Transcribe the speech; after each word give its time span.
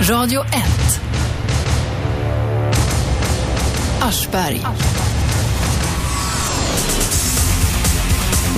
Radio 0.00 0.44
1. 0.44 0.50
Aschberg. 4.00 4.60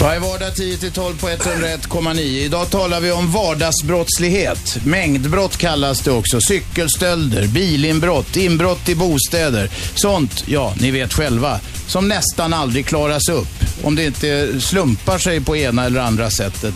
Varje 0.01 0.21
vardag 0.21 0.53
10-12 0.53 1.21
på 1.21 1.29
101,9. 1.29 2.21
Idag 2.21 2.71
talar 2.71 3.01
vi 3.01 3.13
om 3.13 3.33
vardagsbrottslighet. 3.33 4.79
Mängdbrott 4.85 5.57
kallas 5.57 6.01
det 6.01 6.11
också. 6.11 6.41
Cykelstölder, 6.41 7.47
bilinbrott, 7.47 8.37
inbrott 8.37 8.89
i 8.89 8.95
bostäder. 8.95 9.71
Sånt, 9.95 10.45
ja, 10.47 10.75
ni 10.81 10.91
vet 10.91 11.13
själva, 11.13 11.61
som 11.87 12.09
nästan 12.09 12.55
aldrig 12.55 12.87
klaras 12.87 13.29
upp. 13.29 13.65
Om 13.83 13.97
det 13.97 14.05
inte 14.05 14.61
slumpar 14.61 15.19
sig 15.19 15.41
på 15.41 15.57
ena 15.57 15.85
eller 15.85 16.01
andra 16.01 16.31
sättet. 16.31 16.75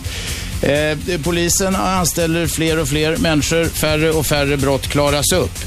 Eh, 0.61 1.19
polisen 1.23 1.75
anställer 1.75 2.47
fler 2.47 2.79
och 2.79 2.87
fler 2.87 3.17
människor. 3.17 3.65
Färre 3.65 4.11
och 4.11 4.25
färre 4.25 4.57
brott 4.57 4.87
klaras 4.87 5.31
upp. 5.31 5.59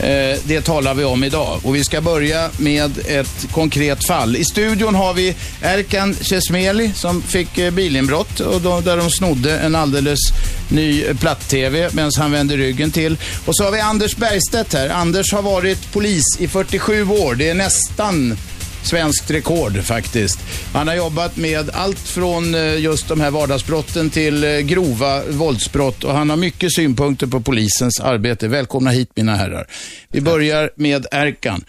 Eh, 0.00 0.38
det 0.44 0.60
talar 0.60 0.94
vi 0.94 1.04
om 1.04 1.24
idag. 1.24 1.60
Och 1.62 1.76
vi 1.76 1.84
ska 1.84 2.00
börja 2.00 2.50
med 2.58 2.98
ett 3.06 3.46
konkret 3.52 4.06
fall. 4.06 4.36
I 4.36 4.44
studion 4.44 4.94
har 4.94 5.14
vi 5.14 5.36
Erkan 5.62 6.14
Kesmeli 6.20 6.90
som 6.94 7.22
fick 7.22 7.58
eh, 7.58 7.70
bilinbrott 7.70 8.40
och 8.40 8.60
då, 8.60 8.80
där 8.80 8.96
de 8.96 9.10
snodde 9.10 9.58
en 9.58 9.74
alldeles 9.74 10.18
ny 10.68 11.02
platt-tv 11.02 11.90
medan 11.92 12.10
han 12.18 12.32
vände 12.32 12.56
ryggen 12.56 12.90
till. 12.90 13.16
Och 13.44 13.56
så 13.56 13.64
har 13.64 13.70
vi 13.70 13.80
Anders 13.80 14.16
Bergstedt 14.16 14.74
här. 14.74 14.88
Anders 14.88 15.32
har 15.32 15.42
varit 15.42 15.92
polis 15.92 16.24
i 16.38 16.48
47 16.48 17.08
år. 17.08 17.34
Det 17.34 17.48
är 17.48 17.54
nästan 17.54 18.36
svenskt 18.88 19.30
rekord 19.30 19.84
faktiskt. 19.84 20.38
Han 20.72 20.88
har 20.88 20.94
jobbat 20.94 21.36
med 21.36 21.70
allt 21.70 21.98
från 21.98 22.54
eh, 22.54 22.80
just 22.80 23.08
de 23.08 23.20
här 23.20 23.30
vardagsbrotten 23.30 24.10
till 24.10 24.44
eh, 24.44 24.58
grova 24.58 25.22
våldsbrott 25.28 26.04
och 26.04 26.14
han 26.14 26.30
har 26.30 26.36
mycket 26.36 26.74
synpunkter 26.74 27.26
på 27.26 27.40
polisens 27.40 28.00
arbete. 28.00 28.48
Välkomna 28.48 28.90
hit 28.90 29.10
mina 29.14 29.36
herrar. 29.36 29.66
Vi 30.08 30.20
börjar 30.20 30.70
med 30.76 31.06
Erkan. 31.10 31.64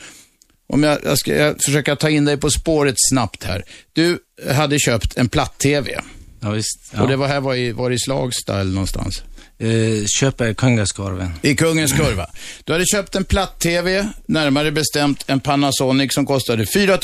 Om 0.73 0.83
jag, 0.83 0.99
jag 1.03 1.17
ska 1.17 1.35
jag 1.35 1.55
försöka 1.65 1.95
ta 1.95 2.09
in 2.09 2.25
dig 2.25 2.37
på 2.37 2.49
spåret 2.49 2.95
snabbt 2.97 3.43
här. 3.43 3.63
Du 3.93 4.19
hade 4.53 4.79
köpt 4.79 5.17
en 5.17 5.29
platt-tv. 5.29 6.01
Ja, 6.39 6.49
visst. 6.49 6.79
Ja. 6.93 7.01
Och 7.01 7.07
det 7.07 7.15
var 7.15 7.27
här 7.27 7.41
var 7.41 7.55
i, 7.55 7.71
var 7.71 7.91
i 7.91 7.99
Slagsta 7.99 8.59
eller 8.59 8.71
någonstans? 8.71 9.23
Eh, 9.61 10.05
köpa 10.19 10.53
Kungaskorven. 10.53 11.31
I 11.41 11.55
Kungens 11.55 11.93
Kurva. 11.93 12.27
Du 12.63 12.73
hade 12.73 12.85
köpt 12.85 13.15
en 13.15 13.23
platt-tv, 13.23 14.09
närmare 14.25 14.71
bestämt 14.71 15.23
en 15.27 15.39
Panasonic 15.39 16.13
som 16.13 16.25
kostade 16.25 16.65
4 16.65 16.97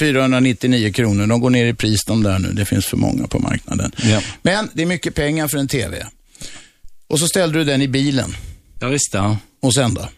499 0.00 0.92
kronor. 0.92 1.26
De 1.26 1.40
går 1.40 1.50
ner 1.50 1.66
i 1.66 1.74
pris 1.74 2.04
de 2.04 2.22
där 2.22 2.38
nu, 2.38 2.52
det 2.52 2.64
finns 2.64 2.86
för 2.86 2.96
många 2.96 3.26
på 3.26 3.38
marknaden. 3.38 3.92
Ja. 3.96 4.20
Men 4.42 4.70
det 4.72 4.82
är 4.82 4.86
mycket 4.86 5.14
pengar 5.14 5.48
för 5.48 5.58
en 5.58 5.68
tv. 5.68 6.06
Och 7.08 7.18
så 7.18 7.28
ställde 7.28 7.58
du 7.58 7.64
den 7.64 7.82
i 7.82 7.88
bilen. 7.88 8.36
Ja, 8.80 8.88
visst. 8.88 9.10
Ja. 9.12 9.38
Och 9.62 9.74
sen 9.74 9.94
då? 9.94 10.08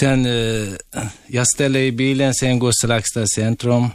Sen, 0.00 0.26
eh, 0.26 0.72
jag 1.26 1.46
ställer 1.48 1.80
i 1.80 1.92
bilen, 1.92 2.34
sen 2.34 2.58
går 2.58 2.72
Slagsta 2.72 3.26
centrum. 3.26 3.88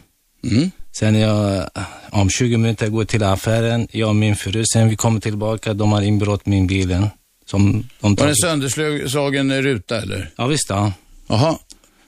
Mm. 0.44 0.72
Sen 0.94 1.16
jag, 1.20 1.70
om 2.10 2.30
20 2.30 2.58
minuter 2.58 2.88
går 2.88 3.06
till 3.06 3.24
affären, 3.24 3.88
jag 3.92 4.10
och 4.10 4.16
min 4.16 4.36
fru. 4.36 4.64
Sen 4.74 4.90
vi 4.90 4.96
kommer 4.96 5.20
tillbaka, 5.20 5.74
de 5.74 5.92
har 5.92 6.02
inbrott 6.02 6.46
min 6.46 6.68
bilen. 6.68 7.08
Som 7.46 7.88
de 8.00 8.16
Var 8.16 8.28
det 8.28 8.36
sönderslagen 8.42 9.62
ruta 9.62 10.02
eller? 10.02 10.32
Ja, 10.38 10.48
visst. 10.48 10.70
Ja. 10.70 10.94
Jaha. 11.28 11.58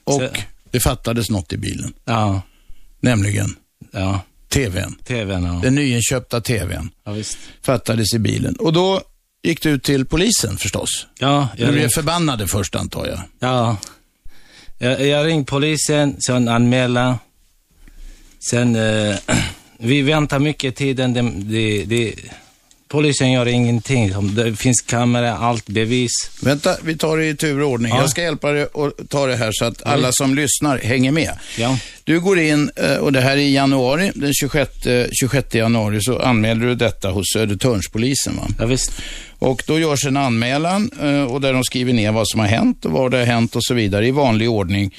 Och 0.03 0.13
Så- 0.13 0.29
det 0.71 0.79
fattades 0.79 1.29
något 1.29 1.53
i 1.53 1.57
bilen. 1.57 1.93
Ja. 2.05 2.41
Nämligen 2.99 3.55
Ja. 3.91 4.21
tvn. 4.49 4.95
TVn, 5.07 5.43
ja. 5.43 5.59
Den 5.63 5.75
nyinköpta 5.75 6.41
tvn 6.41 6.89
Ja, 7.05 7.11
visst. 7.11 7.37
fattades 7.61 8.13
i 8.13 8.19
bilen. 8.19 8.55
Och 8.55 8.73
då 8.73 9.01
gick 9.43 9.61
du 9.61 9.79
till 9.79 10.05
polisen 10.05 10.57
förstås. 10.57 11.07
Ja, 11.19 11.47
Du 11.57 11.63
jag 11.63 11.71
blev 11.71 11.81
ring, 11.83 11.89
förbannade 11.91 12.47
först 12.47 12.75
antar 12.75 13.07
jag. 13.07 13.19
ja. 13.39 13.77
Jag, 14.77 15.07
jag 15.07 15.25
ringde 15.27 15.45
polisen, 15.45 16.15
sen 16.27 16.47
anmäla. 16.47 17.19
Sen, 18.49 18.75
eh, 18.75 19.15
vi 19.77 20.01
väntar 20.01 20.39
mycket 20.39 20.75
tiden. 20.75 21.13
Det, 21.13 21.21
det, 21.21 21.85
det, 21.85 22.13
polisen 22.87 23.31
gör 23.31 23.47
ingenting. 23.47 24.35
Det 24.35 24.55
finns 24.55 24.81
kamera, 24.81 25.37
allt 25.37 25.65
bevis. 25.65 26.11
Vänta, 26.41 26.75
vi 26.83 26.97
tar 26.97 27.17
det 27.17 27.25
i 27.25 27.35
tur 27.35 27.61
och 27.61 27.69
ordning. 27.69 27.91
Ja. 27.91 28.01
Jag 28.01 28.09
ska 28.09 28.21
hjälpa 28.21 28.51
dig 28.51 28.63
att 28.63 29.09
ta 29.09 29.27
det 29.27 29.35
här 29.35 29.49
så 29.51 29.65
att 29.65 29.83
alla 29.83 30.11
som 30.11 30.35
lyssnar 30.35 30.77
hänger 30.77 31.11
med. 31.11 31.31
Ja. 31.57 31.77
Du 32.03 32.19
går 32.19 32.39
in, 32.39 32.71
eh, 32.75 32.95
och 32.95 33.11
det 33.11 33.21
här 33.21 33.31
är 33.31 33.37
i 33.37 33.53
januari, 33.53 34.11
den 34.15 34.33
26, 34.33 34.85
eh, 34.85 35.07
26 35.11 35.55
januari, 35.55 36.01
så 36.01 36.19
anmäler 36.19 36.65
du 36.65 36.75
detta 36.75 37.09
hos 37.09 37.25
Södertörnspolisen. 37.33 38.35
Va? 38.35 38.47
Ja, 38.59 38.65
visst. 38.65 38.91
Och 39.39 39.63
då 39.67 39.79
görs 39.79 40.05
en 40.05 40.17
anmälan 40.17 40.91
eh, 41.01 41.23
och 41.23 41.41
där 41.41 41.53
de 41.53 41.63
skriver 41.63 41.93
ner 41.93 42.11
vad 42.11 42.27
som 42.27 42.39
har 42.39 42.47
hänt 42.47 42.85
och 42.85 42.91
var 42.91 43.09
det 43.09 43.17
har 43.17 43.25
hänt 43.25 43.55
och 43.55 43.63
så 43.63 43.73
vidare 43.73 44.07
i 44.07 44.11
vanlig 44.11 44.49
ordning. 44.49 44.95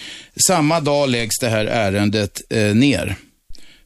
Samma 0.47 0.81
dag 0.81 1.09
läggs 1.09 1.39
det 1.41 1.49
här 1.49 1.65
ärendet 1.65 2.41
eh, 2.51 2.75
ner. 2.75 3.17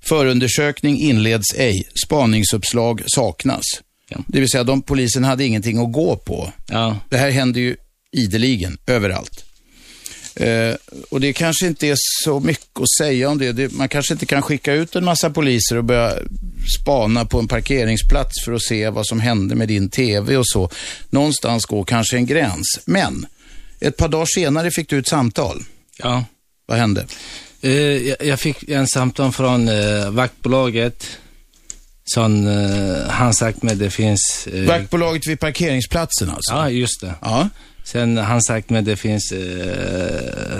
Förundersökning 0.01 1.01
inleds 1.01 1.55
ej. 1.57 1.89
Spaningsuppslag 2.05 3.03
saknas. 3.07 3.63
Ja. 4.09 4.17
Det 4.27 4.41
vill 4.41 4.49
säga, 4.49 4.65
de 4.65 4.83
polisen 4.83 5.25
hade 5.25 5.45
ingenting 5.45 5.79
att 5.79 5.93
gå 5.93 6.17
på. 6.17 6.53
Ja. 6.67 6.99
Det 7.09 7.17
här 7.17 7.31
händer 7.31 7.61
ju 7.61 7.77
ideligen, 8.13 8.79
överallt. 8.87 9.45
Eh, 10.35 10.75
och 11.11 11.21
det 11.21 11.33
kanske 11.33 11.67
inte 11.67 11.87
är 11.87 11.97
så 12.25 12.41
mycket 12.41 12.81
att 12.81 12.91
säga 12.99 13.29
om 13.31 13.39
det. 13.39 13.53
det. 13.53 13.73
Man 13.73 13.89
kanske 13.89 14.15
inte 14.15 14.27
kan 14.27 14.43
skicka 14.43 14.73
ut 14.73 14.97
en 14.97 15.05
massa 15.05 15.31
poliser 15.31 15.77
och 15.77 15.85
börja 15.85 16.15
spana 16.81 17.25
på 17.25 17.39
en 17.39 17.49
parkeringsplats 17.49 18.45
för 18.45 18.53
att 18.53 18.63
se 18.63 18.91
vad 18.91 19.07
som 19.07 19.21
hände 19.21 19.55
med 19.55 19.69
din 19.69 19.91
TV 19.91 20.37
och 20.37 20.49
så. 20.49 20.71
Någonstans 21.11 21.65
går 21.67 21.85
kanske 21.85 22.17
en 22.17 22.27
gräns. 22.27 22.81
Men 22.85 23.27
ett 23.81 23.97
par 23.97 24.09
dagar 24.09 24.27
senare 24.27 24.71
fick 24.71 24.89
du 24.89 24.99
ett 24.99 25.09
samtal. 25.09 25.65
ja. 25.99 26.25
Vad 26.67 26.79
hände? 26.79 27.07
Eh, 27.61 28.27
jag, 28.29 28.41
fick 28.41 28.69
en 28.69 28.87
samtal 28.87 29.33
från 29.33 29.69
eh, 29.69 30.11
vaktbolaget. 30.11 31.07
Som 32.05 32.47
eh, 32.47 33.11
han 33.11 33.35
sagt 33.35 33.63
mig 33.63 33.77
det 33.77 33.91
finns... 33.91 34.49
Vaktbolaget 34.67 35.27
vid 35.27 35.41
parkeringsplatsen 35.41 36.31
alltså? 36.31 36.55
Ja, 36.55 36.71
just 36.71 37.01
det. 37.01 37.15
Ja. 37.21 37.49
Sen 37.85 38.17
han 38.17 38.43
sagt 38.43 38.71
mig 38.71 38.83
det 38.83 38.97
finns... 38.97 39.33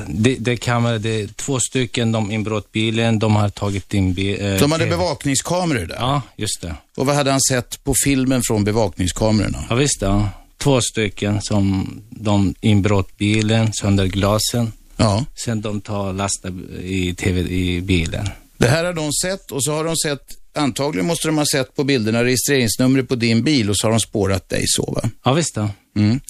Det, 0.06 0.37
det 0.38 0.56
kameror, 0.56 0.98
det 0.98 1.20
är 1.20 1.26
två 1.26 1.60
stycken, 1.60 2.12
de 2.12 2.31
inbrott 2.31 2.72
bilen, 2.72 3.19
de 3.19 3.37
har 3.37 3.48
tagit 3.48 3.94
in 3.94 4.14
bil... 4.14 4.56
De 4.60 4.72
hade 4.72 4.87
bevakningskameror 4.87 5.87
där. 5.87 5.97
Ja, 5.98 6.22
just 6.37 6.60
det. 6.60 6.75
Och 6.97 7.06
vad 7.06 7.16
hade 7.16 7.31
han 7.31 7.41
sett 7.41 7.84
på 7.84 7.94
filmen 8.04 8.42
från 8.47 8.64
bevakningskamerorna? 8.64 9.64
Ja, 9.69 9.75
visst 9.75 10.03
ja. 10.03 10.31
Två 10.58 10.81
stycken 10.81 11.42
som 11.42 11.91
de 12.10 12.54
inbrott 12.60 13.16
bilen, 13.19 13.72
sönder 13.72 14.06
glasen. 14.06 14.72
Ja. 14.98 15.25
Sen 15.44 15.60
de 15.60 15.81
tar 15.81 16.12
lasta 16.12 16.48
i 16.82 17.14
TV 17.14 17.41
i 17.41 17.81
bilen. 17.81 18.28
Det 18.59 18.66
här 18.66 18.84
har 18.84 18.92
de 18.92 19.12
sett 19.12 19.50
och 19.50 19.64
så 19.64 19.72
har 19.72 19.84
de 19.84 19.97
sett, 19.97 20.22
antagligen 20.54 21.06
måste 21.06 21.28
de 21.28 21.38
ha 21.38 21.44
sett 21.53 21.76
på 21.76 21.84
bilderna 21.84 22.25
registreringsnumret 22.25 23.08
på 23.08 23.14
din 23.14 23.42
bil 23.42 23.70
och 23.70 23.76
så 23.76 23.87
har 23.87 23.91
de 23.91 24.00
spårat 24.00 24.48
dig 24.48 24.62
så 24.66 24.92
va? 24.92 25.10
Ja, 25.25 25.32
visst 25.32 25.56
ja. 25.56 25.70
Mm. 25.97 26.20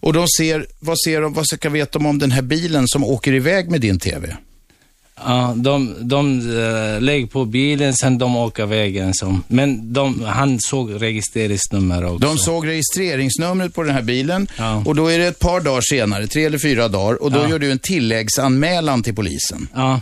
Och 0.00 0.12
de 0.12 0.28
ser, 0.38 0.66
vad 0.78 0.96
ser 1.00 1.20
de, 1.20 1.32
vad 1.32 1.46
ska 1.46 1.70
veta 1.70 1.98
de 1.98 2.06
om 2.06 2.18
den 2.18 2.30
här 2.30 2.42
bilen 2.42 2.88
som 2.88 3.04
åker 3.04 3.32
iväg 3.32 3.70
med 3.70 3.80
din 3.80 3.98
TV? 3.98 4.36
Ja, 5.24 5.52
de, 5.56 5.94
de 6.00 6.40
uh, 6.40 7.00
lägger 7.00 7.26
på 7.26 7.44
bilen, 7.44 7.94
sen 7.94 8.18
de 8.18 8.36
åker 8.36 8.66
vägen. 8.66 9.14
Som, 9.14 9.44
men 9.48 9.92
de, 9.92 10.22
han 10.24 10.60
såg 10.60 11.02
registreringsnummer 11.02 12.04
också. 12.04 12.18
De 12.18 12.38
såg 12.38 12.66
registreringsnumret 12.66 13.74
på 13.74 13.82
den 13.82 13.94
här 13.94 14.02
bilen 14.02 14.48
Ja. 14.58 14.82
och 14.86 14.94
då 14.94 15.08
är 15.08 15.18
det 15.18 15.26
ett 15.26 15.38
par 15.38 15.60
dagar 15.60 15.80
senare, 15.80 16.26
tre 16.26 16.44
eller 16.44 16.58
fyra 16.58 16.88
dagar, 16.88 17.22
och 17.22 17.32
då 17.32 17.38
Ja. 17.38 17.48
gör 17.48 17.58
du 17.58 17.70
en 17.70 17.78
tilläggsanmälan 17.78 19.02
till 19.02 19.14
polisen. 19.14 19.68
Ja, 19.74 20.00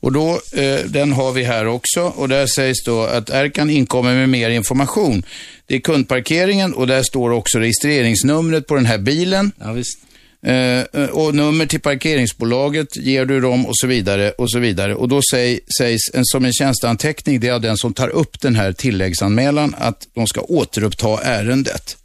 Och 0.00 0.12
då, 0.12 0.30
eh, 0.52 0.78
den 0.86 1.12
har 1.12 1.32
vi 1.32 1.44
här 1.44 1.66
också 1.66 2.00
och 2.00 2.28
där 2.28 2.46
sägs 2.46 2.84
då 2.84 3.02
att 3.02 3.30
Erkan 3.30 3.70
inkommer 3.70 4.14
med 4.14 4.28
mer 4.28 4.50
information. 4.50 5.22
Det 5.66 5.74
är 5.76 5.80
kundparkeringen 5.80 6.74
och 6.74 6.86
där 6.86 7.02
står 7.02 7.30
också 7.30 7.58
registreringsnumret 7.58 8.66
på 8.66 8.74
den 8.74 8.86
här 8.86 8.98
bilen. 8.98 9.52
ja 9.60 9.72
visst. 9.72 9.98
Eh, 10.46 10.78
eh, 10.92 11.10
och 11.10 11.34
nummer 11.34 11.66
till 11.66 11.80
parkeringsbolaget 11.80 12.96
ger 12.96 13.24
du 13.24 13.40
dem 13.40 13.66
och 13.66 13.78
så 13.78 13.86
vidare 13.86 14.30
och 14.30 14.50
så 14.50 14.58
vidare. 14.58 14.94
Och 14.94 15.08
då 15.08 15.20
säg, 15.30 15.60
sägs 15.78 16.14
en, 16.14 16.24
som 16.24 16.44
en 16.44 16.52
tjänsteanteckning, 16.52 17.40
det 17.40 17.48
är 17.48 17.52
av 17.52 17.60
den 17.60 17.76
som 17.76 17.94
tar 17.94 18.08
upp 18.08 18.40
den 18.40 18.56
här 18.56 18.72
tilläggsanmälan, 18.72 19.74
att 19.78 20.08
de 20.14 20.26
ska 20.26 20.40
återuppta 20.40 21.22
ärendet. 21.22 21.96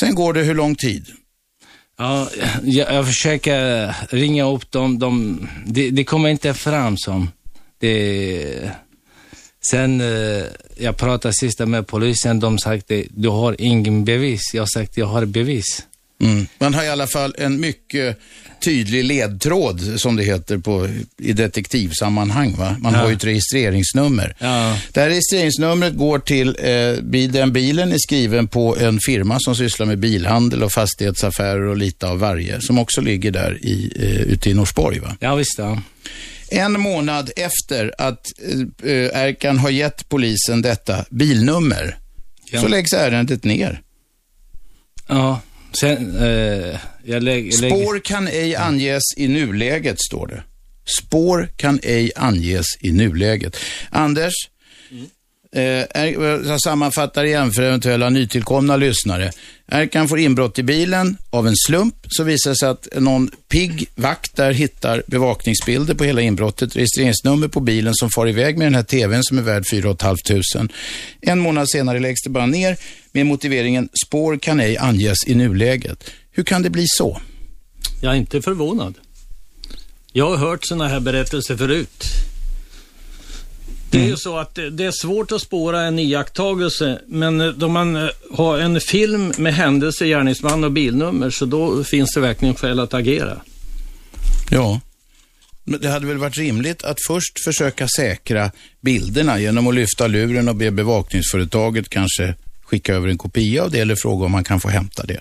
Sen 0.00 0.14
går 0.14 0.32
det 0.32 0.42
hur 0.42 0.54
lång 0.54 0.74
tid? 0.74 1.06
Ja, 1.98 2.28
jag, 2.62 2.94
jag 2.94 3.06
försöker 3.06 3.94
ringa 4.10 4.44
upp 4.44 4.70
dem. 4.70 4.98
De, 4.98 5.40
det 5.66 5.90
de 5.90 6.04
kommer 6.04 6.28
inte 6.28 6.54
fram 6.54 6.96
som. 6.96 7.30
Det, 7.78 8.70
sen 9.70 10.00
eh, 10.00 10.44
jag 10.76 10.96
pratade 10.96 11.34
sist 11.34 11.58
med 11.58 11.86
polisen. 11.86 12.40
De 12.40 12.58
sa 12.58 12.74
att 12.74 12.90
du 13.10 13.28
har 13.28 13.56
ingen 13.58 14.04
bevis. 14.04 14.54
Jag 14.54 14.70
sa 14.70 14.80
att 14.80 14.96
jag 14.96 15.06
har 15.06 15.24
bevis. 15.24 15.86
Mm. 16.22 16.46
Man 16.58 16.74
har 16.74 16.84
i 16.84 16.88
alla 16.88 17.06
fall 17.06 17.34
en 17.38 17.60
mycket 17.60 18.18
tydlig 18.64 19.04
ledtråd, 19.04 20.00
som 20.00 20.16
det 20.16 20.22
heter 20.24 20.58
på, 20.58 20.88
i 21.18 21.32
detektivsammanhang. 21.32 22.54
Va? 22.56 22.76
Man 22.80 22.94
har 22.94 23.08
ju 23.08 23.14
ett 23.14 23.24
registreringsnummer. 23.24 24.36
Ja. 24.38 24.78
Det 24.92 25.00
här 25.00 25.08
registreringsnumret 25.08 25.94
går 25.96 26.18
till, 26.18 26.48
eh, 26.48 27.28
den 27.28 27.52
bilen 27.52 27.92
är 27.92 27.98
skriven 27.98 28.48
på 28.48 28.76
en 28.76 28.98
firma 29.06 29.36
som 29.40 29.56
sysslar 29.56 29.86
med 29.86 29.98
bilhandel 29.98 30.62
och 30.62 30.72
fastighetsaffärer 30.72 31.62
och 31.62 31.76
lite 31.76 32.06
av 32.06 32.18
varje, 32.18 32.60
som 32.60 32.78
också 32.78 33.00
ligger 33.00 33.30
där 33.30 33.58
i, 33.64 33.92
eh, 33.96 34.20
ute 34.32 34.50
i 34.50 34.54
Norsborg. 34.54 34.98
Va? 34.98 35.16
Ja, 35.20 35.34
visst. 35.34 35.58
Ja. 35.58 35.82
En 36.50 36.80
månad 36.80 37.30
efter 37.36 37.94
att 37.98 38.26
eh, 38.82 39.22
Erkan 39.22 39.58
har 39.58 39.70
gett 39.70 40.08
polisen 40.08 40.62
detta 40.62 41.04
bilnummer, 41.10 41.96
Ja. 42.50 42.60
så 42.60 42.68
läggs 42.68 42.92
ärendet 42.92 43.44
ner. 43.44 43.80
ja. 45.08 45.40
Sen, 45.80 46.16
eh, 46.16 46.78
jag 47.04 47.22
lägger... 47.22 47.50
Spår 47.50 47.98
kan 47.98 48.28
ej 48.28 48.56
anges 48.56 49.02
i 49.16 49.28
nuläget, 49.28 50.00
står 50.00 50.26
det. 50.26 50.42
Spår 50.98 51.48
kan 51.56 51.80
ej 51.82 52.10
anges 52.16 52.66
i 52.80 52.92
nuläget. 52.92 53.56
Anders, 53.90 54.34
eh, 55.56 55.62
är, 55.90 56.06
jag 56.48 56.60
sammanfattar 56.60 57.24
igen 57.24 57.52
för 57.52 57.62
eventuella 57.62 58.10
nytillkomna 58.10 58.76
lyssnare. 58.76 59.30
Erkan 59.68 60.08
får 60.08 60.18
inbrott 60.18 60.58
i 60.58 60.62
bilen 60.62 61.16
av 61.30 61.46
en 61.48 61.56
slump. 61.56 61.94
Så 62.08 62.24
visar 62.24 62.50
det 62.50 62.56
sig 62.56 62.68
att 62.68 62.88
någon 62.94 63.30
pigg 63.48 63.86
vakt 63.94 64.36
där 64.36 64.52
hittar 64.52 65.02
bevakningsbilder 65.06 65.94
på 65.94 66.04
hela 66.04 66.20
inbrottet, 66.20 66.76
registreringsnummer 66.76 67.48
på 67.48 67.60
bilen 67.60 67.94
som 67.94 68.10
far 68.10 68.28
iväg 68.28 68.58
med 68.58 68.66
den 68.66 68.74
här 68.74 68.82
tvn 68.82 69.22
som 69.22 69.38
är 69.38 69.42
värd 69.42 69.64
4 69.70 69.96
500. 70.00 70.68
En 71.20 71.38
månad 71.38 71.70
senare 71.70 72.00
läggs 72.00 72.22
det 72.22 72.30
bara 72.30 72.46
ner 72.46 72.76
med 73.12 73.26
motiveringen 73.26 73.88
spår 74.06 74.36
kan 74.38 74.60
ej 74.60 74.76
anges 74.78 75.26
i 75.26 75.34
nuläget. 75.34 76.10
Hur 76.30 76.44
kan 76.44 76.62
det 76.62 76.70
bli 76.70 76.84
så? 76.88 77.20
Jag 78.02 78.12
är 78.12 78.16
inte 78.16 78.42
förvånad. 78.42 78.94
Jag 80.12 80.28
har 80.30 80.36
hört 80.36 80.64
sådana 80.66 80.88
här 80.88 81.00
berättelser 81.00 81.56
förut. 81.56 82.04
Det 83.90 83.98
är 84.00 84.06
ju 84.06 84.16
så 84.16 84.38
att 84.38 84.54
det- 84.54 84.70
det 84.70 84.84
är 84.84 84.90
svårt 84.90 85.32
att 85.32 85.42
spåra 85.42 85.82
en 85.82 85.98
iakttagelse, 85.98 87.00
men 87.06 87.40
eh, 87.40 87.48
då 87.48 87.68
man 87.68 87.96
eh, 87.96 88.08
har 88.36 88.58
en 88.58 88.80
film 88.80 89.32
med 89.38 89.54
händelse, 89.54 90.06
gärningsman 90.06 90.64
och 90.64 90.72
bilnummer, 90.72 91.30
så 91.30 91.44
då 91.46 91.84
finns 91.84 92.14
det 92.14 92.20
verkligen 92.20 92.54
skäl 92.54 92.80
att 92.80 92.94
agera. 92.94 93.40
Ja. 94.50 94.80
Men 95.64 95.80
det 95.80 95.88
hade 95.88 96.06
väl 96.06 96.18
varit 96.18 96.36
rimligt 96.36 96.82
att 96.84 96.98
först 97.06 97.44
försöka 97.44 97.88
säkra 97.96 98.50
bilderna 98.80 99.40
genom 99.40 99.66
att 99.66 99.74
lyfta 99.74 100.06
luren 100.06 100.48
och 100.48 100.56
be 100.56 100.70
bevakningsföretaget 100.70 101.88
kanske 101.88 102.34
skicka 102.72 102.94
över 102.94 103.08
en 103.08 103.18
kopia 103.18 103.64
av 103.64 103.70
det 103.70 103.80
eller 103.80 103.96
fråga 103.96 104.24
om 104.26 104.32
man 104.32 104.44
kan 104.44 104.60
få 104.60 104.68
hämta 104.68 105.06
det. 105.06 105.20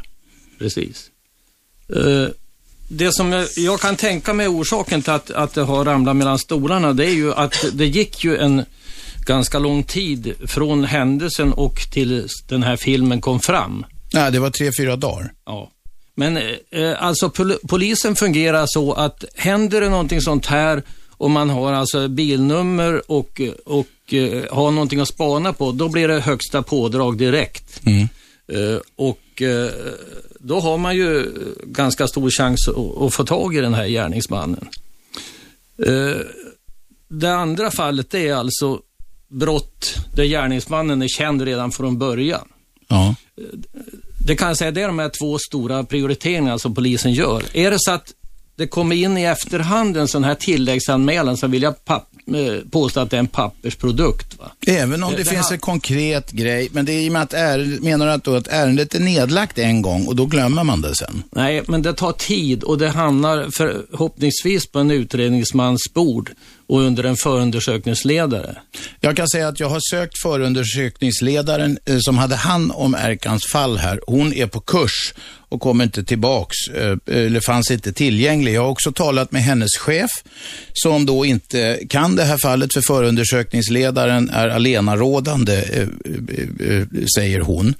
Precis. 0.59 1.09
Eh, 1.95 2.27
Det 2.87 3.11
som 3.11 3.31
jag, 3.31 3.47
jag 3.57 3.79
kan 3.79 3.95
tänka 3.95 4.33
mig 4.33 4.47
orsaken 4.47 5.01
till 5.01 5.11
att, 5.13 5.31
att 5.31 5.53
det 5.53 5.61
har 5.61 5.85
ramlat 5.85 6.15
mellan 6.15 6.39
stolarna, 6.39 6.93
det 6.93 7.05
är 7.05 7.13
ju 7.13 7.33
att 7.33 7.65
det 7.73 7.85
gick 7.85 8.23
ju 8.23 8.37
en 8.37 8.65
ganska 9.25 9.59
lång 9.59 9.83
tid 9.83 10.33
från 10.45 10.83
händelsen 10.83 11.53
och 11.53 11.75
till 11.91 12.27
den 12.49 12.63
här 12.63 12.75
filmen 12.77 13.21
kom 13.21 13.39
fram. 13.39 13.85
Nej, 14.13 14.31
det 14.31 14.39
var 14.39 14.49
tre, 14.49 14.71
fyra 14.77 14.95
dagar. 14.95 15.31
Ja. 15.45 15.71
Men 16.15 16.37
eh, 16.71 17.03
alltså 17.03 17.29
pol 17.29 17.53
polisen 17.67 18.15
fungerar 18.15 18.65
så 18.67 18.93
att 18.93 19.25
händer 19.35 19.81
det 19.81 19.89
någonting 19.89 20.21
sånt 20.21 20.45
här 20.45 20.83
och 21.21 21.31
man 21.31 21.49
har 21.49 21.73
alltså 21.73 22.07
bilnummer 22.07 23.11
och, 23.11 23.41
och 23.65 24.13
eh, 24.13 24.43
har 24.51 24.71
någonting 24.71 24.99
att 24.99 25.07
spana 25.07 25.53
på, 25.53 25.71
då 25.71 25.89
blir 25.89 26.07
det 26.07 26.19
högsta 26.19 26.63
pådrag 26.63 27.17
direkt. 27.17 27.81
Mm. 27.85 28.07
Eh, 28.47 28.79
och 28.95 29.41
eh, 29.41 29.71
då 30.39 30.59
har 30.59 30.77
man 30.77 30.95
ju 30.95 31.31
ganska 31.63 32.07
stor 32.07 32.29
chans 32.29 32.67
att, 32.67 33.01
att 33.01 33.13
få 33.13 33.25
tag 33.25 33.55
i 33.55 33.61
den 33.61 33.73
här 33.73 33.87
gärningsmannen. 33.87 34.69
Det 37.07 37.33
andra 37.33 37.71
fallet 37.71 38.13
är 38.13 38.33
alltså 38.33 38.79
brott 39.27 39.95
där 40.15 40.23
gärningsmannen 40.23 41.01
är 41.01 41.07
känd 41.07 41.41
redan 41.41 41.71
från 41.71 41.97
början. 41.97 42.47
Ja. 42.87 43.15
Det 44.27 44.35
kan 44.35 44.47
jag 44.47 44.57
säga, 44.57 44.71
det 44.71 44.81
är 44.81 44.87
de 44.87 44.99
här 44.99 45.11
två 45.19 45.37
stora 45.39 45.83
prioriteringarna 45.83 46.59
som 46.59 46.75
polisen 46.75 47.13
gör. 47.13 47.43
Är 47.53 47.71
det 47.71 47.77
så 47.79 47.91
att 47.91 48.13
det 48.61 48.67
kommer 48.67 48.95
in 48.95 49.17
i 49.17 49.23
efterhand 49.23 49.97
en 49.97 50.07
sån 50.07 50.23
här 50.23 50.35
tilläggsanmälan 50.35 51.37
så 51.37 51.47
vill 51.47 51.61
jag 51.61 51.85
papp- 51.85 52.07
eh, 52.35 52.69
påstå 52.71 52.99
att 52.99 53.09
det 53.09 53.15
är 53.17 53.19
en 53.19 53.27
pappersprodukt. 53.27 54.39
Va? 54.39 54.51
Även 54.67 55.03
om 55.03 55.11
det, 55.11 55.17
Det- 55.17 55.23
det 55.23 55.29
finns 55.29 55.45
har- 55.45 55.53
en 55.53 55.59
konkret 55.59 56.31
grej, 56.31 56.69
men 56.71 56.85
det 56.85 56.93
är 56.93 56.99
i 57.01 57.09
och 57.09 57.13
med 57.13 57.21
att 57.21 57.33
ärendet, 57.33 57.81
menar 57.83 58.05
du 58.05 58.11
att, 58.11 58.23
då 58.23 58.35
att 58.35 58.47
ärendet 58.47 58.95
är 58.95 58.99
nedlagt 58.99 59.57
en 59.57 59.81
gång 59.81 60.07
och 60.07 60.15
då 60.15 60.25
glömmer 60.25 60.63
man 60.63 60.81
det 60.81 60.95
sen? 60.95 61.23
Nej, 61.31 61.63
men 61.67 61.81
det 61.81 61.93
tar 61.93 62.11
tid 62.11 62.63
och 62.63 62.77
det 62.77 62.89
hamnar 62.89 63.47
förhoppningsvis 63.57 64.67
på 64.71 64.79
en 64.79 64.91
utredningsmans 64.91 65.81
bord 65.93 66.31
och 66.67 66.79
under 66.81 67.03
en 67.03 67.15
förundersökningsledare. 67.15 68.55
Jag 68.99 69.17
kan 69.17 69.27
säga 69.29 69.47
att 69.47 69.59
jag 69.59 69.69
har 69.69 69.79
sökt 69.91 70.17
förundersökningsledaren 70.21 71.77
eh, 71.85 71.97
som 71.99 72.17
hade 72.17 72.35
hand 72.35 72.71
om 72.75 72.95
Erkans 72.95 73.45
fall 73.51 73.77
här. 73.77 73.99
Hon 74.07 74.33
är 74.33 74.47
på 74.47 74.59
kurs 74.59 75.13
och 75.51 75.61
kommer 75.61 75.83
inte 75.83 76.03
tillbaks, 76.03 76.55
eh, 76.75 77.15
eller 77.15 77.39
fanns 77.39 77.71
inte 77.71 77.93
tillgänglig. 77.93 78.53
Jag 78.53 78.61
har 78.61 78.69
också 78.69 78.91
talat 78.91 79.31
med 79.31 79.43
hennes 79.43 79.77
chef 79.79 80.09
som 80.73 81.05
då 81.05 81.25
inte 81.25 81.79
kan 81.89 82.15
det 82.15 82.23
här 82.23 82.37
fallet 82.37 82.73
för 82.73 82.81
förundersökningsledaren 82.81 84.29
är 84.29 84.47
alenarådande, 84.47 85.53
eh, 85.53 85.81
eh, 85.81 86.87
säger 87.15 87.39
hon. 87.39 87.73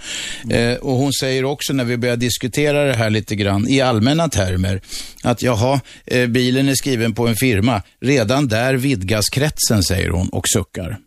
Och 0.82 0.94
hon 0.94 1.14
säger 1.14 1.46
också 1.46 1.74
när 1.74 1.84
vi 1.84 1.98
börjar 1.98 2.18
diskutera 2.18 2.84
det 2.84 2.94
här 2.94 3.10
lite 3.10 3.36
grann 3.36 3.68
i 3.70 3.82
allmänna 3.82 4.30
termer 4.30 4.82
att 5.24 5.42
jaha, 5.42 5.82
bilen 6.28 6.70
är 6.70 6.76
skriven 6.76 7.14
på 7.14 7.28
en 7.28 7.36
firma. 7.36 7.82
Redan 8.02 8.48
där 8.48 8.74
vidgas 8.74 9.30
kretsen, 9.30 9.84
säger 9.84 10.10
hon 10.10 10.30
och 10.30 10.46
suckar. 10.54 10.98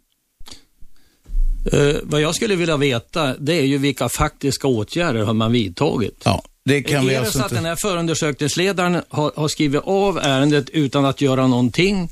Eh, 1.72 1.96
vad 2.02 2.20
jag 2.20 2.34
skulle 2.34 2.56
vilja 2.56 2.76
veta, 2.76 3.36
det 3.38 3.54
är 3.54 3.64
ju 3.64 3.78
vilka 3.78 4.08
faktiska 4.08 4.66
åtgärder 4.66 5.24
har 5.24 5.34
man 5.34 5.52
vidtagit? 5.52 6.22
Ja, 6.24 6.44
det 6.64 6.82
kan 6.82 6.96
är 6.96 7.08
vi 7.08 7.14
det 7.14 7.20
alltså 7.20 7.38
så 7.38 7.44
att 7.44 7.50
den 7.50 7.58
inte... 7.58 7.68
här 7.68 7.76
förundersökningsledaren 7.76 9.02
har, 9.08 9.32
har 9.36 9.48
skrivit 9.48 9.82
av 9.84 10.18
ärendet 10.18 10.70
utan 10.70 11.04
att 11.04 11.20
göra 11.20 11.46
någonting? 11.46 12.08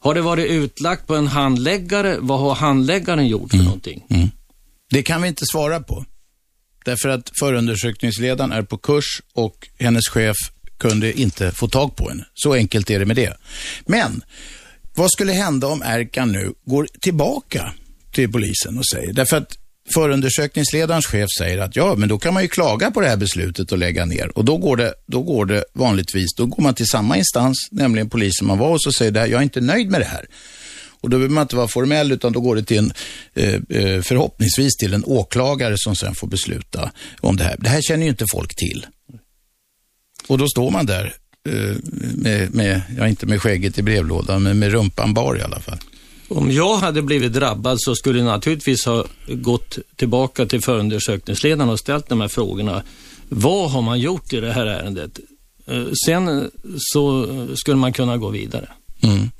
Har 0.00 0.14
det 0.14 0.20
varit 0.20 0.50
utlagt 0.50 1.06
på 1.06 1.14
en 1.16 1.26
handläggare? 1.26 2.16
Vad 2.20 2.40
har 2.40 2.54
handläggaren 2.54 3.26
gjort 3.26 3.50
för 3.50 3.58
någonting? 3.58 4.04
Mm. 4.10 4.28
Det 4.90 5.02
kan 5.02 5.22
vi 5.22 5.28
inte 5.28 5.44
svara 5.46 5.80
på. 5.80 6.04
Därför 6.84 7.08
att 7.08 7.30
förundersökningsledaren 7.40 8.52
är 8.52 8.62
på 8.62 8.78
kurs 8.78 9.22
och 9.34 9.68
hennes 9.78 10.08
chef 10.08 10.36
kunde 10.78 11.20
inte 11.20 11.50
få 11.50 11.68
tag 11.68 11.96
på 11.96 12.08
henne. 12.08 12.24
Så 12.34 12.54
enkelt 12.54 12.90
är 12.90 12.98
det 12.98 13.04
med 13.04 13.16
det. 13.16 13.36
Men 13.86 14.22
vad 14.94 15.10
skulle 15.10 15.32
hända 15.32 15.66
om 15.66 15.82
Erkan 15.82 16.32
nu 16.32 16.52
går 16.64 16.88
tillbaka 17.00 17.72
till 18.12 18.32
polisen 18.32 18.78
och 18.78 18.86
säger, 18.86 19.12
därför 19.12 19.36
att 19.36 19.56
förundersökningsledarens 19.94 21.06
chef 21.06 21.28
säger 21.38 21.58
att 21.58 21.76
ja, 21.76 21.94
men 21.94 22.08
då 22.08 22.18
kan 22.18 22.34
man 22.34 22.42
ju 22.42 22.48
klaga 22.48 22.90
på 22.90 23.00
det 23.00 23.08
här 23.08 23.16
beslutet 23.16 23.72
och 23.72 23.78
lägga 23.78 24.04
ner. 24.04 24.38
Och 24.38 24.44
då 24.44 24.56
går 24.56 24.76
det, 24.76 24.94
då 25.06 25.22
går 25.22 25.46
det 25.46 25.64
vanligtvis, 25.74 26.34
då 26.36 26.46
går 26.46 26.62
man 26.62 26.74
till 26.74 26.86
samma 26.86 27.16
instans, 27.16 27.68
nämligen 27.70 28.10
polisen 28.10 28.46
man 28.46 28.58
var 28.58 28.68
hos 28.68 28.86
och 28.86 28.94
säger, 28.94 29.12
det 29.12 29.20
här, 29.20 29.26
jag 29.26 29.38
är 29.38 29.42
inte 29.42 29.60
nöjd 29.60 29.90
med 29.90 30.00
det 30.00 30.04
här. 30.04 30.26
Och 31.00 31.10
då 31.10 31.16
behöver 31.16 31.34
man 31.34 31.42
inte 31.42 31.56
vara 31.56 31.68
formell 31.68 32.12
utan 32.12 32.32
då 32.32 32.40
går 32.40 32.56
det 32.56 32.62
till 32.62 32.78
en, 32.78 32.92
eh, 33.34 33.54
eh, 33.54 34.02
förhoppningsvis 34.02 34.76
till 34.76 34.94
en 34.94 35.04
åklagare 35.04 35.74
som 35.76 35.96
sen 35.96 36.14
får 36.14 36.26
besluta 36.26 36.92
om 37.20 37.36
det 37.36 37.44
här. 37.44 37.56
Det 37.58 37.68
här 37.68 37.80
känner 37.82 38.02
ju 38.02 38.10
inte 38.10 38.24
folk 38.32 38.54
till. 38.56 38.86
Och 40.26 40.38
då 40.38 40.48
står 40.48 40.70
man 40.70 40.86
där 40.86 41.14
eh, 41.48 41.76
med, 42.14 42.54
med, 42.54 42.80
ja 42.98 43.08
inte 43.08 43.26
med 43.26 43.42
skägget 43.42 43.78
i 43.78 43.82
brevlådan, 43.82 44.42
men 44.42 44.58
med 44.58 44.72
rumpan 44.72 45.14
bar 45.14 45.38
i 45.38 45.42
alla 45.42 45.60
fall. 45.60 45.78
Om 46.28 46.52
jag 46.52 46.76
hade 46.76 47.02
blivit 47.02 47.32
drabbad 47.32 47.76
så 47.80 47.94
skulle 47.94 48.18
jag 48.18 48.26
naturligtvis 48.26 48.86
ha 48.86 49.04
gått 49.26 49.78
tillbaka 49.96 50.46
till 50.46 50.62
förundersökningsledaren 50.62 51.70
och 51.70 51.78
ställt 51.78 52.08
de 52.08 52.20
här 52.20 52.28
frågorna. 52.28 52.82
Vad 53.28 53.70
har 53.70 53.82
man 53.82 54.00
gjort 54.00 54.32
i 54.32 54.40
det 54.40 54.52
här 54.52 54.66
ärendet? 54.66 55.18
Eh, 55.66 55.84
Sen 56.06 56.50
så 56.78 57.26
skulle 57.56 57.76
man 57.76 57.92
kunna 57.92 58.16
gå 58.16 58.28
vidare. 58.28 58.68
Mm. 59.02 59.30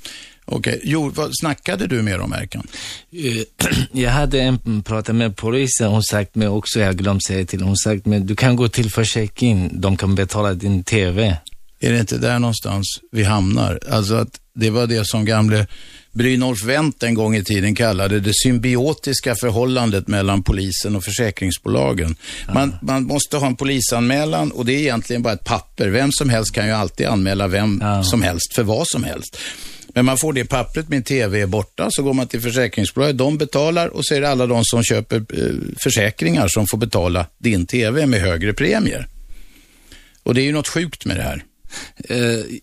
Okej, 0.44 0.80
jo, 0.84 1.12
vad 1.14 1.30
snackade 1.40 1.86
du 1.86 2.02
mer 2.02 2.20
om 2.20 2.32
Erkan? 2.32 2.66
Eh, 3.12 3.68
Jag 3.92 4.10
hade 4.10 4.40
en 4.40 4.82
pratat 4.82 5.14
med 5.14 5.36
polisen, 5.36 5.90
hon 5.90 6.02
sagt 6.02 6.34
mig 6.34 6.48
också, 6.48 6.80
jag 6.80 6.96
glömde 6.96 7.20
säga 7.26 7.46
till 7.46 7.62
hon 7.62 7.76
sagt 7.76 8.06
mig, 8.06 8.20
du 8.20 8.36
kan 8.36 8.56
gå 8.56 8.68
till 8.68 8.90
försäkring, 8.90 9.80
de 9.80 9.96
kan 9.96 10.14
betala 10.14 10.54
din 10.54 10.84
TV. 10.84 11.36
Är 11.80 11.92
det 11.92 12.00
inte 12.00 12.18
där 12.18 12.38
någonstans 12.38 13.00
vi 13.12 13.24
hamnar? 13.24 13.78
Alltså 13.90 14.14
att 14.14 14.40
det 14.54 14.70
var 14.70 14.86
det 14.86 15.04
som 15.04 15.24
gamle 15.24 15.66
Brynolf 16.18 16.64
Wendt 16.64 17.02
en 17.02 17.14
gång 17.14 17.36
i 17.36 17.44
tiden 17.44 17.74
kallade 17.74 18.20
det 18.20 18.32
symbiotiska 18.34 19.34
förhållandet 19.34 20.08
mellan 20.08 20.42
polisen 20.42 20.96
och 20.96 21.04
försäkringsbolagen. 21.04 22.16
Man, 22.54 22.74
man 22.82 23.04
måste 23.04 23.36
ha 23.36 23.46
en 23.46 23.56
polisanmälan 23.56 24.50
och 24.52 24.64
det 24.66 24.72
är 24.72 24.78
egentligen 24.78 25.22
bara 25.22 25.32
ett 25.32 25.44
papper. 25.44 25.88
Vem 25.88 26.12
som 26.12 26.28
helst 26.30 26.52
kan 26.54 26.66
ju 26.66 26.72
alltid 26.72 27.06
anmäla 27.06 27.48
vem 27.48 27.78
Ja. 27.82 28.02
som 28.02 28.22
helst 28.22 28.54
för 28.54 28.62
vad 28.62 28.88
som 28.88 29.04
helst. 29.04 29.36
Men 29.94 30.04
man 30.04 30.18
får 30.18 30.32
det 30.32 30.44
pappret, 30.44 30.88
min 30.88 31.02
TV 31.02 31.40
är 31.40 31.46
borta, 31.46 31.88
så 31.90 32.02
går 32.02 32.12
man 32.14 32.26
till 32.26 32.40
försäkringsbolaget, 32.40 33.18
de 33.18 33.38
betalar 33.38 33.88
och 33.88 34.06
så 34.06 34.14
är 34.14 34.20
det 34.20 34.28
alla 34.28 34.46
de 34.46 34.64
som 34.64 34.82
köper 34.82 35.16
eh, 35.16 35.54
försäkringar 35.82 36.48
som 36.48 36.66
får 36.66 36.78
betala 36.78 37.26
din 37.38 37.66
TV 37.66 38.06
med 38.06 38.20
högre 38.20 38.52
premier. 38.52 39.06
Och 40.22 40.34
det 40.34 40.40
är 40.40 40.44
ju 40.44 40.52
något 40.52 40.68
sjukt 40.68 41.04
med 41.04 41.16
det 41.16 41.22
här. 41.22 41.44
Eh, 42.08 42.18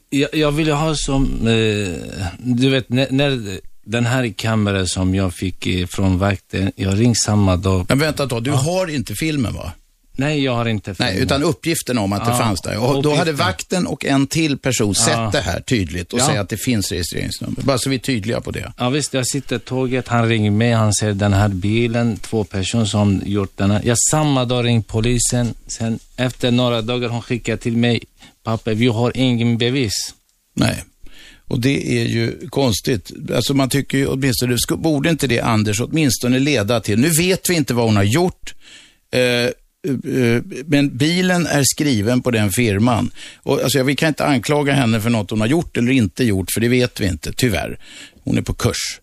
jag, 0.10 0.30
jag 0.36 0.52
ville 0.52 0.74
ha 0.74 0.96
som, 0.96 1.48
eh, 1.48 2.26
du 2.40 2.70
vet, 2.70 2.90
när, 2.90 3.08
när 3.12 3.60
den 3.86 4.06
här 4.06 4.34
kameran 4.38 4.88
som 4.88 5.16
jag 5.16 5.34
fick 5.34 5.68
från 5.90 6.18
vakten, 6.20 6.72
jag 6.76 7.00
ringde 7.00 7.16
samma 7.26 7.56
dag. 7.56 7.86
Men 7.90 8.00
vänta 8.00 8.26
då, 8.26 8.40
du 8.40 8.52
har 8.52 8.88
inte 8.96 9.14
filmen 9.16 9.54
va? 9.54 9.72
Nej, 10.18 10.44
jag 10.44 10.56
har 10.56 10.66
inte 10.66 10.96
Nej, 11.00 11.20
utan 11.20 11.44
uppgiften 11.44 11.98
om 11.98 12.14
att 12.14 12.26
det 12.26 12.32
Ja, 12.32 12.38
fanns 12.38 12.62
där. 12.62 12.78
Och 12.78 13.04
då 13.04 13.16
hade 13.16 13.32
vakten 13.32 13.88
och 13.88 14.06
en 14.06 14.28
till 14.28 14.58
person 14.58 14.96
sett 14.96 15.14
Ja. 15.14 15.30
det 15.34 15.40
här 15.42 15.60
tydligt 15.60 16.14
och 16.14 16.20
Ja. 16.20 16.26
säger 16.26 16.40
att 16.40 16.50
det 16.50 16.58
finns 16.58 16.92
registreringsnummer. 16.92 17.56
Bara 17.62 17.78
så 17.78 17.90
vi 17.90 17.96
är 17.96 18.00
tydliga 18.00 18.42
på 18.42 18.52
det. 18.52 18.74
Ja 18.78 18.90
visst, 18.90 19.14
jag 19.14 19.28
sitter 19.28 19.56
i 19.56 19.60
tåget, 19.60 20.08
han 20.08 20.28
ringer 20.30 20.52
mig, 20.52 20.72
han 20.72 20.94
säger 20.94 21.14
den 21.14 21.34
här 21.34 21.48
bilen, 21.48 22.18
två 22.18 22.44
personer 22.44 22.86
som 22.86 23.22
gjort 23.26 23.52
den 23.58 23.72
här. 23.72 23.82
Jag 23.86 23.98
samma 24.12 24.46
dag 24.46 24.66
ringde 24.66 24.84
polisen, 24.88 25.54
sen 25.68 26.00
efter 26.18 26.52
några 26.52 26.82
dagar 26.82 27.10
hon 27.10 27.22
skickar 27.22 27.58
till 27.58 27.78
mig, 27.78 28.04
papper. 28.46 28.75
vi 28.75 28.88
har 28.88 29.12
ingen 29.16 29.58
bevis. 29.58 29.94
Nej. 30.54 30.84
Och 31.48 31.60
det 31.60 32.00
är 32.02 32.06
ju 32.06 32.50
konstigt. 32.50 33.12
Alltså 33.36 33.54
man 33.54 33.70
tycker 33.70 33.98
ju 33.98 34.08
åtminstone, 34.08 34.58
borde 34.70 35.10
inte 35.10 35.28
det 35.28 35.40
Anders 35.40 35.82
åtminstone 35.82 36.40
leda 36.40 36.80
till, 36.80 37.00
nu 37.00 37.10
vet 37.10 37.50
vi 37.50 37.56
inte 37.56 37.74
vad 37.74 37.86
hon 37.86 37.96
har 37.96 38.04
gjort, 38.04 38.54
eh, 39.12 39.22
eh, 39.22 39.50
eh 40.16 40.42
men 40.66 40.98
bilen 40.98 41.46
är 41.46 41.64
skriven 41.64 42.22
på 42.22 42.32
den 42.32 42.52
firman. 42.52 43.12
Och, 43.36 43.62
alltså, 43.62 43.84
vi 43.84 43.96
kan 43.96 44.08
inte 44.08 44.25
anklaga 44.25 44.74
henne 44.74 45.02
för 45.02 45.10
något 45.10 45.30
hon 45.30 45.40
har 45.40 45.48
gjort 45.48 45.78
eller 45.78 45.92
inte 45.92 46.24
gjort, 46.24 46.52
för 46.54 46.62
det 46.62 46.68
vet 46.68 47.00
vi 47.00 47.08
inte, 47.08 47.34
tyvärr. 47.34 47.80
Hon 48.24 48.38
är 48.38 48.42
på 48.42 48.54
kurs. 48.54 49.00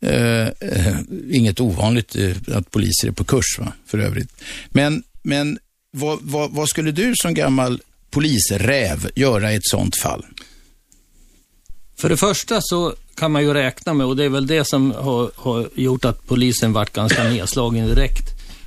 Eh, 0.00 0.46
eh, 0.46 0.96
inget 1.30 1.60
ovanligt 1.60 2.16
eh, 2.16 2.56
att 2.56 2.70
poliser 2.70 3.08
är 3.08 3.12
på 3.12 3.24
kurs, 3.24 3.58
va, 3.58 3.72
för 3.86 3.98
övrigt. 3.98 4.42
Men, 4.68 5.02
men 5.22 5.58
vad, 5.90 6.18
vad, 6.22 6.50
vad 6.50 6.68
skulle 6.68 6.92
du 6.92 7.12
som 7.16 7.34
gammal 7.34 7.80
polisräv 8.16 9.10
göra 9.14 9.52
i 9.52 9.56
ett 9.56 9.66
sånt 9.66 10.00
fall? 10.02 10.26
För 11.98 12.08
det 12.08 12.16
första 12.16 12.60
så 12.60 12.94
kan 13.14 13.32
man 13.32 13.42
ju 13.42 13.54
räkna 13.54 13.94
med, 13.94 14.06
och 14.06 14.16
det 14.16 14.24
är 14.24 14.28
väl 14.28 14.46
det 14.46 14.64
som 14.64 14.90
har, 14.90 15.30
har 15.34 15.68
gjort 15.74 16.04
att 16.04 16.26
polisen 16.26 16.72
vart 16.72 16.92
ganska 16.92 17.24
nedslagen 17.24 17.86
direkt. 17.86 18.24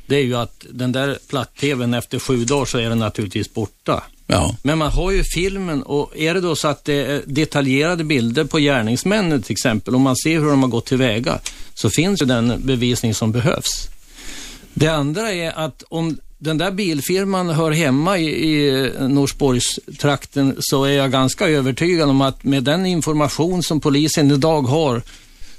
Det 0.07 0.15
är 0.15 0.23
ju 0.23 0.35
att 0.35 0.65
den 0.69 0.91
där 0.91 1.17
platt-tvn 1.29 1.93
efter 1.93 2.19
sju 2.19 2.45
dagar 2.45 2.65
så 2.65 2.77
är 2.77 2.89
den 2.89 2.99
naturligtvis 2.99 3.53
borta. 3.53 4.03
Ja. 4.27 4.55
Men 4.63 4.77
man 4.77 4.91
har 4.91 5.11
ju 5.11 5.23
filmen 5.23 5.83
och 5.83 6.17
är 6.17 6.33
det 6.33 6.41
då 6.41 6.55
så 6.55 6.67
att 6.67 6.85
det 6.85 7.05
är 7.05 7.21
detaljerade 7.25 8.03
bilder 8.03 8.43
på 8.43 8.59
gärningsmännen 8.59 9.41
till 9.41 9.51
exempel, 9.51 9.95
om 9.95 10.01
man 10.01 10.15
ser 10.15 10.39
hur 10.39 10.49
de 10.49 10.63
har 10.63 10.69
gått 10.69 10.85
tillväga, 10.85 11.39
så 11.73 11.89
finns 11.89 12.21
ju 12.21 12.25
den 12.25 12.53
bevisning 12.65 13.13
som 13.13 13.31
behövs. 13.31 13.87
Det 14.73 14.87
andra 14.87 15.31
är 15.31 15.51
att 15.51 15.83
om 15.89 16.17
den 16.39 16.57
där 16.57 16.71
bilfirman 16.71 17.49
hör 17.49 17.71
hemma 17.71 18.17
i, 18.17 18.27
i 18.27 18.91
Norsborgstrakten 18.99 20.55
så 20.59 20.83
är 20.83 20.91
jag 20.91 21.11
ganska 21.11 21.47
övertygad 21.47 22.09
om 22.09 22.21
att 22.21 22.43
med 22.43 22.63
den 22.63 22.85
information 22.85 23.63
som 23.63 23.79
polisen 23.79 24.31
idag 24.31 24.61
har 24.61 25.01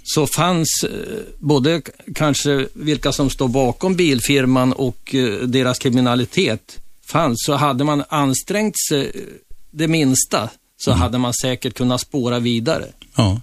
så 0.03 0.27
fanns 0.27 0.69
eh, 0.85 1.19
både 1.39 1.83
kanske 2.15 2.67
vilka 2.73 3.13
som 3.13 3.31
står 3.31 3.49
bakom 3.49 3.95
bilfirman 3.95 4.73
och 4.73 5.15
eh, 5.15 5.33
deras 5.33 5.79
kriminalitet 5.79 6.79
fanns, 7.07 7.45
så 7.47 7.55
hade 7.55 7.85
man 7.85 8.05
ansträngt 8.09 8.77
sig 8.89 9.07
eh, 9.07 9.11
det 9.71 9.89
minsta 9.89 10.49
så 10.77 10.93
hade 10.93 11.19
man 11.19 11.35
säkert 11.35 11.75
kunnat 11.75 12.01
spåra 12.01 12.39
vidare. 12.39 12.87
Ja. 13.17 13.41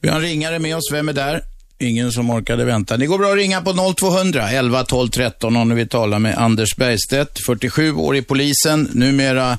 Vi 0.00 0.08
har 0.08 0.16
en 0.16 0.22
ringare 0.22 0.58
med 0.58 0.76
oss. 0.76 0.92
Vem 0.92 1.08
är 1.08 1.12
där? 1.12 1.42
Ingen 1.82 2.12
som 2.12 2.30
orkade 2.30 2.64
vänta. 2.64 2.96
Det 2.96 3.06
går 3.06 3.18
bra 3.18 3.28
att 3.28 3.36
ringa 3.36 3.60
på 3.60 3.72
0200 3.72 4.50
11 4.50 4.84
12 4.84 5.08
13 5.08 5.56
om 5.56 5.68
ni 5.68 5.74
vill 5.74 5.88
tala 5.88 6.18
med 6.18 6.38
Anders 6.38 6.76
Bergstedt, 6.76 7.46
47 7.46 7.92
år 7.92 8.16
i 8.16 8.22
polisen, 8.22 8.88
numera 8.94 9.58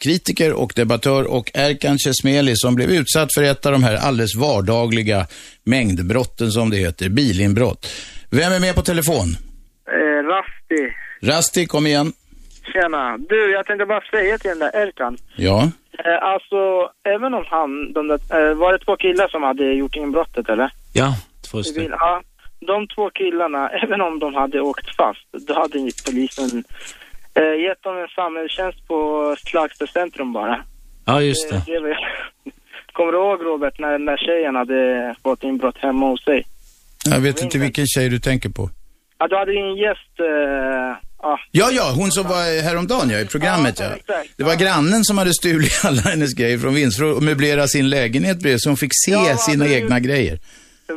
kritiker 0.00 0.52
och 0.52 0.72
debattör 0.76 1.24
och 1.24 1.50
Erkan 1.54 1.98
Chesmeli 1.98 2.56
som 2.56 2.74
blev 2.74 2.90
utsatt 2.90 3.34
för 3.34 3.42
ett 3.42 3.66
av 3.66 3.72
de 3.72 3.82
här 3.82 3.96
alldeles 3.96 4.36
vardagliga 4.36 5.26
mängdbrotten 5.64 6.50
som 6.50 6.70
det 6.70 6.76
heter, 6.76 7.08
bilinbrott. 7.08 7.86
Vem 8.30 8.52
är 8.52 8.60
med 8.60 8.74
på 8.74 8.82
telefon? 8.82 9.28
Eh, 9.90 10.26
Rasti. 10.26 10.94
Rasti, 11.22 11.66
kom 11.66 11.86
igen. 11.86 12.12
Tjena. 12.72 13.18
Du, 13.18 13.52
jag 13.52 13.66
tänkte 13.66 13.86
bara 13.86 14.00
säga 14.00 14.38
till 14.38 14.50
den 14.50 14.58
där 14.58 14.76
Erkan. 14.76 15.16
Ja. 15.36 15.70
Eh, 16.04 16.22
alltså, 16.22 16.90
även 17.14 17.34
om 17.34 17.44
han, 17.46 17.92
de 17.92 18.08
där, 18.08 18.14
eh, 18.14 18.54
var 18.54 18.72
det 18.72 18.78
två 18.78 18.96
killar 18.96 19.28
som 19.28 19.42
hade 19.42 19.64
gjort 19.64 19.96
inbrottet 19.96 20.48
eller? 20.48 20.70
Ja, 20.92 21.14
bil- 21.56 21.64
stycken. 21.64 21.90
Ja. 21.90 22.22
De 22.66 22.86
två 22.88 23.10
killarna, 23.10 23.68
även 23.82 24.00
om 24.00 24.18
de 24.18 24.34
hade 24.34 24.60
åkt 24.60 24.96
fast, 24.96 25.26
då 25.48 25.54
hade 25.54 25.78
ju 25.78 25.90
polisen 26.06 26.64
eh, 27.34 27.62
gett 27.64 27.82
dem 27.82 27.96
en 27.98 28.08
samhällstjänst 28.08 28.88
på 28.88 29.34
Slagsta 29.46 29.86
centrum 29.86 30.32
bara. 30.32 30.64
Ja, 31.04 31.22
just 31.22 31.50
det. 31.50 31.56
Eh, 31.56 31.62
det 31.66 31.80
var- 31.80 31.98
Kommer 32.92 33.12
du 33.12 33.18
ihåg 33.18 33.40
Robert, 33.44 33.78
när 33.78 33.92
den 33.92 34.04
där 34.04 34.16
tjejen 34.16 34.54
hade 34.54 35.14
fått 35.22 35.42
inbrott 35.42 35.78
hemma 35.78 36.06
hos 36.08 36.24
sig? 36.24 36.46
Jag 37.10 37.20
vet 37.20 37.42
inte 37.42 37.58
vilken 37.58 37.86
tjej 37.86 38.08
du 38.08 38.18
tänker 38.18 38.48
på. 38.48 38.70
Ja, 39.18 39.28
du 39.28 39.36
hade 39.36 39.52
ju 39.52 39.58
en 39.58 39.76
gäst, 39.76 40.20
eh, 40.20 40.96
ja, 41.22 41.38
Ja, 41.50 41.68
ja, 41.72 41.92
hon 41.96 42.10
som 42.12 42.24
var 42.28 42.62
häromdagen 42.62 43.10
ja, 43.10 43.18
i 43.20 43.26
programmet 43.26 43.80
ja. 43.80 43.90
Det 44.36 44.44
var 44.44 44.54
grannen 44.54 45.04
som 45.04 45.18
hade 45.18 45.32
stulit 45.34 45.80
alla 45.84 46.00
hennes 46.00 46.34
grejer 46.34 46.58
från 46.58 46.74
vinster 46.74 47.04
och 47.16 47.22
möblerat 47.22 47.70
sin 47.70 47.88
lägenhet 47.90 48.38
bredvid 48.38 48.60
så 48.60 48.68
hon 48.70 48.76
fick 48.76 48.90
se 49.06 49.36
sina 49.36 49.68
egna 49.68 50.00
grejer. 50.00 50.38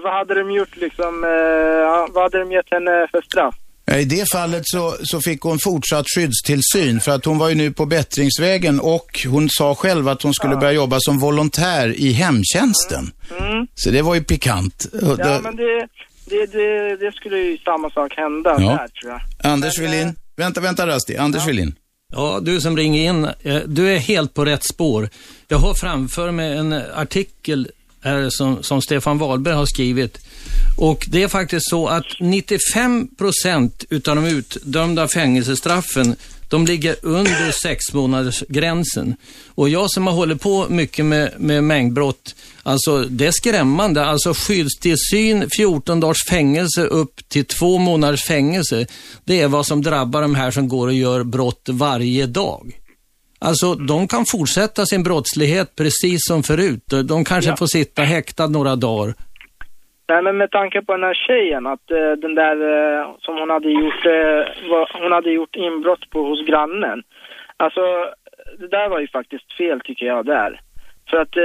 Vad 0.03 0.13
hade 0.13 0.33
de 0.35 0.51
gjort 0.51 0.75
liksom, 0.75 1.23
eh, 1.23 1.29
ja, 1.29 2.07
vad 2.13 2.23
hade 2.23 2.39
de 2.39 2.51
gett 2.51 2.71
henne 2.71 3.07
för 3.11 3.21
straff? 3.21 3.55
Ja, 3.85 3.97
I 3.97 4.05
det 4.05 4.31
fallet 4.31 4.61
så, 4.65 4.95
så 5.03 5.21
fick 5.21 5.41
hon 5.41 5.59
fortsatt 5.59 6.05
skyddstillsyn 6.15 6.99
för 6.99 7.11
att 7.11 7.25
hon 7.25 7.37
var 7.37 7.49
ju 7.49 7.55
nu 7.55 7.71
på 7.71 7.85
bättringsvägen 7.85 8.79
och 8.79 9.07
hon 9.27 9.47
sa 9.49 9.75
själv 9.75 10.07
att 10.07 10.21
hon 10.21 10.33
skulle 10.33 10.55
börja 10.55 10.71
jobba 10.71 10.97
som 10.99 11.19
volontär 11.19 11.87
i 11.99 12.11
hemtjänsten. 12.11 13.11
Mm. 13.39 13.67
Så 13.75 13.89
det 13.91 14.01
var 14.01 14.15
ju 14.15 14.23
pikant. 14.23 14.85
Ja, 15.01 15.15
det- 15.15 15.39
men 15.43 15.55
det, 15.55 15.87
det, 16.25 16.45
det, 16.45 16.95
det 16.95 17.11
skulle 17.15 17.37
ju 17.37 17.57
samma 17.57 17.89
sak 17.89 18.13
hända 18.17 18.49
Ja. 18.59 18.69
där 18.69 18.87
tror 18.87 19.11
jag. 19.11 19.51
Anders 19.51 19.77
men, 19.79 19.91
Welin, 19.91 20.07
eh, 20.07 20.13
vänta, 20.37 20.61
vänta 20.61 20.87
Rasti, 20.87 21.17
Anders 21.17 21.47
Welin. 21.47 21.75
Ja, 22.13 22.39
du 22.41 22.61
som 22.61 22.77
ringer 22.77 23.09
in, 23.09 23.25
eh, 23.43 23.61
du 23.65 23.89
är 23.95 23.97
helt 23.99 24.33
på 24.33 24.45
rätt 24.45 24.63
spår. 24.63 25.09
Jag 25.47 25.57
har 25.57 25.73
framför 25.73 26.31
mig 26.31 26.57
en 26.57 26.73
artikel 26.95 27.69
som, 28.29 28.63
som 28.63 28.81
Stefan 28.81 29.17
Wahlberg 29.17 29.55
har 29.55 29.65
skrivit. 29.65 30.17
Och 30.77 31.05
det 31.09 31.23
är 31.23 31.27
faktiskt 31.27 31.69
så 31.69 31.87
att 31.87 32.05
95 32.19 33.07
procent 33.17 33.85
utav 33.89 34.15
de 34.15 34.25
utdömda 34.25 35.07
fängelsestraffen, 35.07 36.15
de 36.49 36.65
ligger 36.65 36.95
under 37.01 37.51
sex 37.51 37.93
månaders 37.93 38.43
gränsen. 38.47 39.15
Och 39.47 39.69
jag 39.69 39.91
som 39.91 40.07
har 40.07 40.13
hållit 40.13 40.41
på 40.41 40.65
mycket 40.69 41.05
med, 41.05 41.33
med 41.37 41.63
mängdbrott, 41.63 42.35
alltså 42.63 43.01
det 43.01 43.27
är 43.27 43.31
skrämmande. 43.31 44.05
Alltså 44.05 44.33
skyddstillsyn, 44.33 45.49
14 45.57 45.99
dagars 45.99 46.25
fängelse 46.29 46.81
upp 46.81 47.29
till 47.29 47.45
två 47.45 47.77
månaders 47.77 48.23
fängelse. 48.23 48.85
Det 49.25 49.41
är 49.41 49.47
vad 49.47 49.65
som 49.65 49.81
drabbar 49.81 50.21
de 50.21 50.35
här 50.35 50.51
som 50.51 50.67
går 50.67 50.87
och 50.87 50.93
gör 50.93 51.23
brott 51.23 51.69
varje 51.69 52.25
dag. 52.25 52.80
Alltså, 53.45 53.73
de 53.75 54.07
kan 54.07 54.23
fortsätta 54.31 54.85
sin 54.85 55.03
brottslighet 55.03 55.75
precis 55.75 56.19
som 56.29 56.43
förut. 56.43 56.87
De 57.09 57.23
kanske 57.25 57.51
Ja. 57.51 57.55
får 57.57 57.65
sitta 57.65 58.01
häktad 58.01 58.47
några 58.47 58.75
dagar. 58.75 59.13
Nej, 60.09 60.21
men 60.23 60.37
med 60.37 60.51
tanke 60.51 60.81
på 60.81 60.91
den 60.97 61.03
här 61.03 61.13
tjejen, 61.27 61.67
att 61.67 61.91
eh, 61.91 62.11
den 62.25 62.35
där 62.35 62.57
eh, 62.73 63.15
som 63.19 63.33
hon 63.39 63.49
hade 63.49 63.69
gjort, 63.71 64.05
eh, 64.05 64.69
var, 64.71 65.01
hon 65.03 65.11
hade 65.11 65.31
gjort 65.31 65.55
inbrott 65.55 66.09
på 66.09 66.19
hos 66.29 66.45
grannen. 66.47 67.03
Alltså, 67.57 67.81
det 68.59 68.67
där 68.67 68.89
var 68.89 68.99
ju 68.99 69.07
faktiskt 69.07 69.53
fel 69.57 69.79
tycker 69.83 70.05
jag 70.05 70.25
där. 70.25 70.61
För 71.09 71.17
att, 71.17 71.35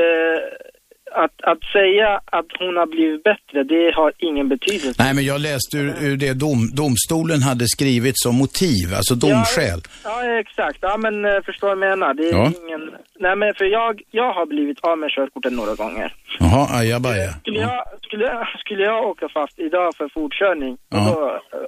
att, 1.25 1.37
att 1.53 1.63
säga 1.77 2.21
att 2.39 2.47
hon 2.59 2.77
har 2.77 2.87
blivit 2.87 3.23
bättre, 3.23 3.59
det 3.65 3.93
har 3.95 4.13
ingen 4.19 4.49
betydelse. 4.49 5.03
Nej, 5.05 5.15
men 5.15 5.25
jag 5.25 5.41
läste 5.41 5.77
ur, 5.77 5.91
ur 6.09 6.17
det 6.17 6.33
dom, 6.45 6.61
domstolen 6.83 7.43
hade 7.43 7.67
skrivit 7.69 8.15
som 8.25 8.35
motiv, 8.45 8.87
alltså 8.97 9.15
domskäl. 9.15 9.81
Ja, 10.05 10.25
ja, 10.25 10.39
exakt. 10.45 10.79
Ja, 10.81 10.97
men 10.97 11.25
eh, 11.25 11.41
förstår 11.49 11.69
jag 11.69 11.79
menar. 11.79 12.15
Det 12.15 12.29
är 12.29 12.33
Ja. 12.33 12.53
ingen... 12.63 12.83
Nej, 13.19 13.37
men 13.37 13.55
för 13.55 13.65
jag, 13.65 14.03
jag 14.11 14.33
har 14.33 14.47
blivit 14.47 14.81
av 14.81 14.99
med 14.99 15.11
körkortet 15.11 15.53
några 15.53 15.75
gånger. 15.75 16.15
Jaha, 16.39 16.79
ajabaja. 16.79 17.31
Skulle 17.41 17.61
jag, 17.61 17.83
skulle, 18.03 18.25
jag, 18.25 18.47
skulle 18.59 18.83
jag 18.85 19.05
åka 19.11 19.29
fast 19.29 19.59
idag 19.59 19.95
för 19.99 20.09
fortkörning 20.15 20.77
Ja. 20.91 21.11
och, 21.11 21.17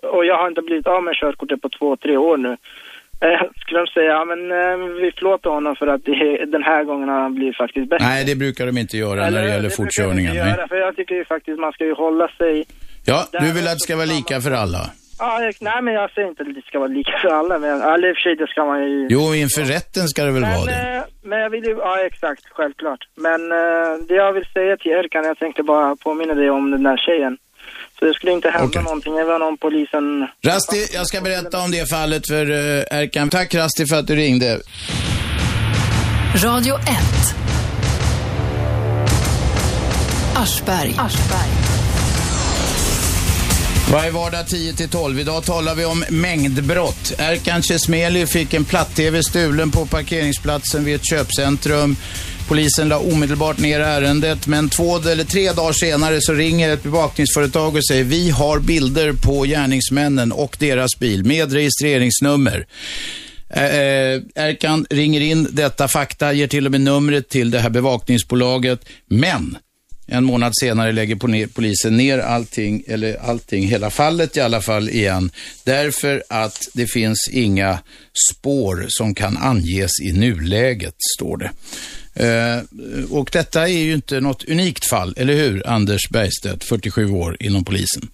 då, 0.03 0.09
och 0.09 0.25
jag 0.25 0.37
har 0.41 0.49
inte 0.49 0.63
blivit 0.63 0.87
av 0.87 1.03
med 1.03 1.15
körkortet 1.15 1.63
på 1.63 1.69
två, 1.79 1.97
tre 1.97 2.17
år 2.17 2.37
nu. 2.37 2.57
Eh, 3.21 3.43
skulle 3.61 3.81
de 3.81 3.87
säga, 3.87 4.11
ja 4.19 4.25
men 4.25 4.41
eh, 4.53 4.77
vi 5.03 5.13
förlåter 5.19 5.51
honom 5.51 5.77
för 5.77 5.87
att 5.87 6.05
det, 6.05 6.45
den 6.47 6.63
här 6.63 6.85
gången 6.85 7.09
har 7.09 7.21
han 7.21 7.35
blivit 7.35 7.57
faktiskt 7.57 7.89
bättre. 7.91 8.07
Nej, 8.07 8.25
det 8.25 8.37
brukar 8.37 8.67
de 8.67 8.79
inte 8.79 8.97
göra 8.97 9.15
när 9.15 9.21
det 9.21 9.27
Eller, 9.27 9.39
gäller 9.39 9.51
brukar 9.53 9.61
de 9.61 9.67
inte 9.67 9.77
fortkörningen. 9.77 10.35
Nej. 10.37 10.49
göra, 10.57 10.69
För 10.69 10.77
jag 10.77 10.97
tycker 10.97 11.15
ju 11.15 11.25
faktiskt 11.25 11.59
man 11.59 11.73
ska 11.73 11.85
ju 11.85 11.95
hålla 11.95 12.29
sig... 12.29 12.65
Ja, 13.07 13.25
du 13.33 13.53
vill 13.53 13.67
att 13.67 13.73
det 13.79 13.81
ska 13.89 13.97
vara 13.97 14.07
lika 14.07 14.41
för 14.41 14.51
alla? 14.51 14.83
Ja, 15.19 15.43
jag, 15.43 15.55
nej 15.61 15.83
men 15.83 15.95
jag 15.95 16.11
säger 16.11 16.29
inte 16.29 16.43
att 16.43 16.55
det 16.55 16.63
ska 16.67 16.79
vara 16.79 16.89
lika 16.89 17.13
för 17.23 17.29
alla, 17.29 17.59
men 17.59 17.81
eller 17.83 18.09
i 18.09 18.13
och 18.13 18.17
för 18.17 18.21
sig 18.23 18.37
det 18.37 18.47
ska 18.47 18.65
man 18.65 18.81
ju... 18.85 19.07
Jo, 19.11 19.35
inför 19.35 19.63
rätten 19.63 20.09
ska 20.09 20.25
det 20.25 20.31
väl 20.33 20.43
vara 20.43 20.65
Men, 20.65 20.67
det? 20.67 20.97
eh, 20.97 21.03
men 21.23 21.39
jag 21.41 21.51
vill 21.51 21.65
ju, 21.65 21.71
ja 21.79 21.99
exakt, 22.07 22.43
självklart. 22.51 23.01
Men 23.17 23.49
det 24.09 24.15
jag 24.15 24.33
vill 24.33 24.45
säga 24.55 24.77
till 24.77 24.93
Erkan, 24.93 25.25
jag 25.25 25.39
tänkte 25.39 25.63
bara 25.63 25.97
påminna 25.97 26.35
dig 26.35 26.51
om 26.51 26.71
den 26.71 26.83
där 26.83 26.97
tjejen. 26.97 27.39
Så 27.99 28.05
det 28.05 28.15
skulle 28.15 28.33
inte 28.33 28.51
hända 28.51 28.67
Okej. 28.67 28.83
någonting 28.83 29.19
även 29.19 29.43
om 29.43 29.59
polisen... 29.59 30.27
Rasti, 30.45 30.89
jag 30.93 31.07
ska 31.07 31.21
berätta 31.21 31.61
om 31.61 31.71
det 31.71 31.91
fallet 31.91 32.27
för 32.27 32.51
uh, 32.51 32.85
Erkan. 32.91 33.31
Tack 33.31 33.55
Rasti 33.55 33.87
för 33.87 33.97
att 33.97 34.07
du 34.07 34.17
ringde. 34.17 34.61
Radio 36.45 36.75
1. 36.75 36.85
Aschberg. 40.37 40.95
Varje 43.93 44.11
vardag 44.11 44.47
10-12. 44.47 45.21
Idag 45.21 45.45
talar 45.45 45.75
vi 45.75 45.85
om 45.85 46.05
mängdbrott. 46.11 47.13
Erkan 47.19 47.63
Chesmeli 47.63 48.27
fick 48.27 48.55
en 48.55 48.65
platt-tv 48.65 49.23
stulen 49.23 49.71
på 49.71 49.87
parkeringsplatsen 49.87 50.85
vid 50.85 50.95
ett 50.95 51.07
köpcentrum. 51.07 51.97
Polisen 52.49 52.89
la 52.89 52.99
omedelbart 52.99 53.59
ner 53.59 53.81
ärendet, 53.81 54.47
men 54.47 54.69
två 54.69 54.99
eller 54.99 55.25
tre 55.25 55.53
dagar 55.53 55.73
senare 55.73 56.21
så 56.21 56.33
ringer 56.33 56.71
ett 56.71 56.83
bevakningsföretag 56.83 57.77
och 57.77 57.87
säger 57.87 58.05
vi 58.05 58.31
har 58.31 58.59
bilder 58.59 59.13
på 59.13 59.45
gärningsmännen 59.45 60.33
och 60.33 60.57
deras 60.59 60.99
bil 60.99 61.25
med 61.25 61.53
registreringsnummer. 61.53 62.67
Eh, 63.51 63.65
eh 63.65 64.21
Erkan 64.35 64.87
ringer 64.91 65.21
in 65.21 65.49
detta 65.51 65.89
fakta, 65.89 66.33
ger 66.33 66.47
till 66.47 66.67
och 66.67 66.73
med 66.73 66.81
numret 66.81 67.29
till 67.29 67.51
det 67.51 67.59
här 67.59 67.71
bevakningsbolaget, 67.71 68.81
men 69.11 69.59
en 70.11 70.25
månad 70.25 70.53
senare 70.61 70.93
lägger 70.93 71.47
polisen 71.47 71.97
ner 71.97 72.19
allting, 72.19 72.83
eller 72.87 73.17
allting, 73.17 73.67
hela 73.67 73.91
fallet 73.91 74.37
i 74.37 74.41
alla 74.41 74.61
fall 74.61 74.89
igen. 74.89 75.31
Därför 75.65 76.23
att 76.29 76.69
det 76.73 76.87
finns 76.87 77.29
inga 77.33 77.79
spår 78.31 78.87
som 78.89 79.15
kan 79.15 79.37
anges 79.37 79.91
i 80.01 80.13
nuläget, 80.13 80.95
står 81.17 81.37
det. 81.37 81.51
Eh, 82.15 82.63
och 83.11 83.31
detta 83.33 83.69
är 83.69 83.79
ju 83.79 83.95
inte 83.95 84.21
något 84.21 84.45
unikt 84.45 84.89
fall, 84.89 85.15
eller 85.17 85.35
hur 85.35 85.69
Anders 85.69 86.09
Bergstedt, 86.11 86.65
47 86.65 87.11
år 87.11 87.37
inom 87.41 87.65
polisen? 87.65 88.09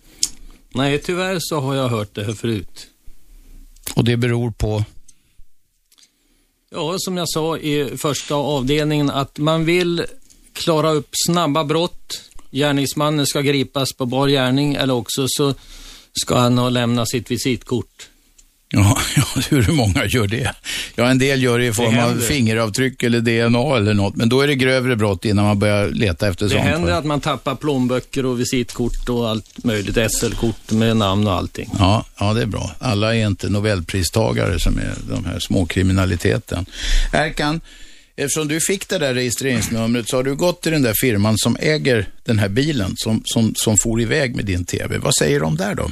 Nej, 0.74 0.98
tyvärr 0.98 1.36
så 1.40 1.60
har 1.60 1.74
jag 1.74 1.88
hört 1.88 2.14
det 2.14 2.24
här 2.24 2.32
förut. 2.32 2.86
Och 3.94 4.04
det 4.04 4.16
beror 4.16 4.50
på? 4.50 4.84
Ja, 6.70 6.94
som 6.98 7.16
jag 7.16 7.28
sa 7.28 7.58
i 7.58 7.96
första 7.96 8.34
avdelningen, 8.34 9.10
att 9.10 9.38
man 9.38 9.64
vill 9.64 10.06
klara 10.54 10.90
upp 10.90 11.08
snabba 11.26 11.64
brott. 11.64 12.20
Gärningsmannen 12.50 13.26
ska 13.26 13.40
gripas 13.40 13.92
på 13.92 14.06
bar 14.06 14.28
gärning 14.28 14.74
eller 14.74 14.94
också 14.94 15.26
så 15.28 15.54
ska 16.20 16.38
han 16.38 16.58
ha 16.58 16.68
lämnat 16.68 17.08
sitt 17.08 17.30
visitkort. 17.30 18.08
Ja, 18.74 18.98
ja, 19.16 19.42
hur 19.50 19.72
många 19.72 20.04
gör 20.06 20.26
det? 20.26 20.54
Ja, 20.94 21.10
en 21.10 21.18
del 21.18 21.42
gör 21.42 21.58
det 21.58 21.66
i 21.66 21.72
form 21.72 21.98
av 21.98 22.20
fingeravtryck 22.20 23.02
eller 23.02 23.20
DNA 23.20 23.76
eller 23.76 23.94
något, 23.94 24.16
men 24.16 24.28
då 24.28 24.40
är 24.40 24.46
det 24.46 24.54
grövre 24.54 24.96
brott 24.96 25.24
innan 25.24 25.44
man 25.44 25.58
börjar 25.58 25.88
leta 25.88 26.28
efter 26.28 26.44
det 26.44 26.50
sånt. 26.50 26.64
Det 26.64 26.70
händer 26.70 26.92
att 26.92 27.04
man 27.04 27.20
tappar 27.20 27.54
plånböcker 27.54 28.26
och 28.26 28.40
visitkort 28.40 29.08
och 29.08 29.28
allt 29.28 29.64
möjligt, 29.64 29.98
SL-kort 30.10 30.70
med 30.70 30.96
namn 30.96 31.26
och 31.26 31.32
allting. 31.32 31.70
Ja, 31.78 32.04
ja, 32.18 32.32
det 32.32 32.42
är 32.42 32.46
bra. 32.46 32.70
Alla 32.78 33.16
är 33.16 33.26
inte 33.26 33.48
nobelpristagare 33.48 34.60
som 34.60 34.78
är 34.78 34.94
de 35.08 35.24
här 35.24 35.38
småkriminaliteten. 35.38 36.66
Erkan, 37.12 37.60
eftersom 38.16 38.48
du 38.48 38.60
fick 38.60 38.88
det 38.88 38.98
där 38.98 39.14
registreringsnumret 39.14 40.08
så 40.08 40.16
har 40.16 40.22
du 40.22 40.34
gått 40.34 40.62
till 40.62 40.72
den 40.72 40.82
där 40.82 40.94
firman 41.00 41.38
som 41.38 41.56
äger 41.60 42.08
den 42.24 42.38
här 42.38 42.48
bilen 42.48 42.94
som, 42.96 43.22
som, 43.24 43.54
som 43.56 43.76
for 43.78 44.00
iväg 44.00 44.36
med 44.36 44.44
din 44.44 44.64
TV. 44.64 44.98
Vad 44.98 45.16
säger 45.16 45.40
de 45.40 45.56
där 45.56 45.74
då? 45.74 45.90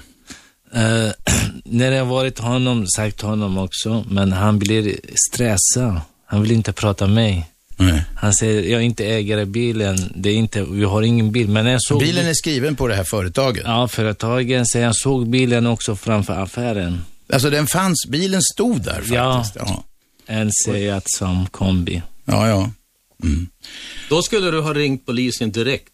Uh, 0.76 1.12
när 1.64 1.93
jag 1.93 2.05
varit 2.05 2.38
honom, 2.38 2.87
sagt 2.87 3.21
honom 3.21 3.59
också, 3.59 4.05
men 4.11 4.33
han 4.33 4.59
blir 4.59 4.97
stressad. 5.31 6.00
Han 6.26 6.43
vill 6.43 6.52
inte 6.52 6.73
prata 6.73 7.07
med 7.07 7.14
mig. 7.14 7.49
Nej. 7.76 8.05
Han 8.17 8.35
säger, 8.35 8.62
jag 8.62 8.81
är 8.81 8.85
inte 8.85 9.05
ägare 9.05 9.45
bilen, 9.45 10.12
det 10.17 10.31
är 10.31 10.35
inte, 10.35 10.62
vi 10.62 10.85
har 10.85 11.02
ingen 11.02 11.33
bil. 11.33 11.49
Men 11.49 11.67
jag 11.67 11.83
såg 11.83 12.00
bilen 12.00 12.26
är 12.26 12.35
skriven 12.35 12.76
på 12.76 12.88
det 12.88 12.95
här 12.95 13.05
företaget? 13.05 13.62
Ja, 13.67 13.88
företagen. 13.88 14.67
Så 14.67 14.79
jag 14.79 14.97
såg 14.97 15.29
bilen 15.29 15.67
också 15.67 15.97
framför 15.97 16.33
affären. 16.33 17.05
Alltså 17.33 17.50
den 17.50 17.67
fanns, 17.67 18.07
bilen 18.09 18.43
stod 18.43 18.83
där 18.83 18.93
faktiskt? 18.93 19.14
Ja, 19.14 19.45
ja. 19.55 19.85
en 20.26 20.50
Seat 20.52 21.05
som 21.07 21.47
kombi. 21.47 22.02
Ja, 22.25 22.49
ja. 22.49 22.71
Mm. 23.23 23.49
Då 24.09 24.23
skulle 24.23 24.50
du 24.50 24.61
ha 24.61 24.75
ringt 24.75 25.07
polisen 25.07 25.52
direkt. 25.52 25.93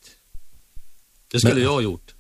Det 1.33 1.39
skulle 1.39 1.55
men, 1.55 1.63
jag 1.63 1.73
ha 1.73 1.81
gjort. 1.81 2.15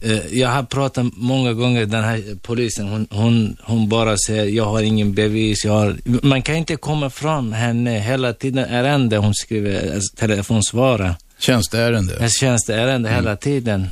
Eh, 0.00 0.38
jag 0.38 0.48
har 0.48 0.62
pratat 0.62 1.06
många 1.12 1.52
gånger, 1.52 1.86
den 1.86 2.04
här 2.04 2.36
polisen, 2.42 2.88
hon, 2.88 3.06
hon, 3.10 3.56
hon 3.62 3.88
bara 3.88 4.16
säger, 4.26 4.44
jag 4.44 4.64
har 4.64 4.82
ingen 4.82 5.14
bevis, 5.14 5.64
jag 5.64 5.72
har... 5.72 5.98
Man 6.26 6.42
kan 6.42 6.56
inte 6.56 6.76
komma 6.76 7.10
fram 7.10 7.52
henne 7.52 7.98
hela 8.00 8.32
tiden, 8.32 8.64
ärende 8.64 9.16
hon 9.16 9.34
skriver, 9.34 9.94
alltså, 9.94 10.16
telefonsvara. 10.16 11.16
Tjänsteärende? 11.38 12.28
Tjänsteärende 12.30 13.08
mm. 13.08 13.24
hela 13.24 13.36
tiden. 13.36 13.86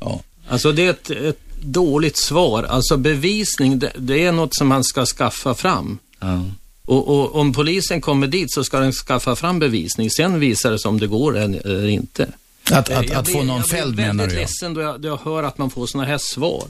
Ja. 0.00 0.20
Alltså 0.48 0.72
det 0.72 0.86
är 0.86 0.90
ett, 0.90 1.10
ett 1.10 1.40
dåligt 1.60 2.16
svar. 2.16 2.62
Alltså 2.62 2.96
bevisning, 2.96 3.78
det, 3.78 3.92
det, 3.98 4.24
är 4.24 4.32
något 4.32 4.56
som 4.56 4.68
man 4.68 4.84
ska 4.84 5.06
skaffa 5.06 5.54
fram. 5.54 5.98
Ja. 6.20 6.44
Och, 6.84 7.08
och, 7.08 7.34
om 7.34 7.52
polisen 7.52 8.00
kommer 8.00 8.26
dit 8.26 8.52
så 8.52 8.64
ska 8.64 8.80
den 8.80 8.92
skaffa 8.92 9.36
fram 9.36 9.58
bevisning. 9.58 10.10
Sen 10.10 10.40
visar 10.40 10.70
det 10.70 10.78
sig 10.78 10.88
om 10.88 11.00
det 11.00 11.06
går 11.06 11.38
eller 11.38 11.88
inte. 11.88 12.28
Att, 12.70 12.90
att, 12.90 13.10
att 13.10 13.28
få 13.28 13.42
någon 13.42 13.64
fälld 13.64 13.96
menar 13.96 14.06
du? 14.06 14.08
Jag 14.08 14.14
blir 14.14 14.26
väldigt 14.26 14.38
ledsen 14.38 14.74
då 14.74 14.80
jag, 14.80 15.00
då 15.00 15.08
jag 15.08 15.16
hör 15.16 15.42
att 15.42 15.58
man 15.58 15.70
får 15.70 15.86
sådana 15.86 16.08
här 16.08 16.18
svar. 16.18 16.64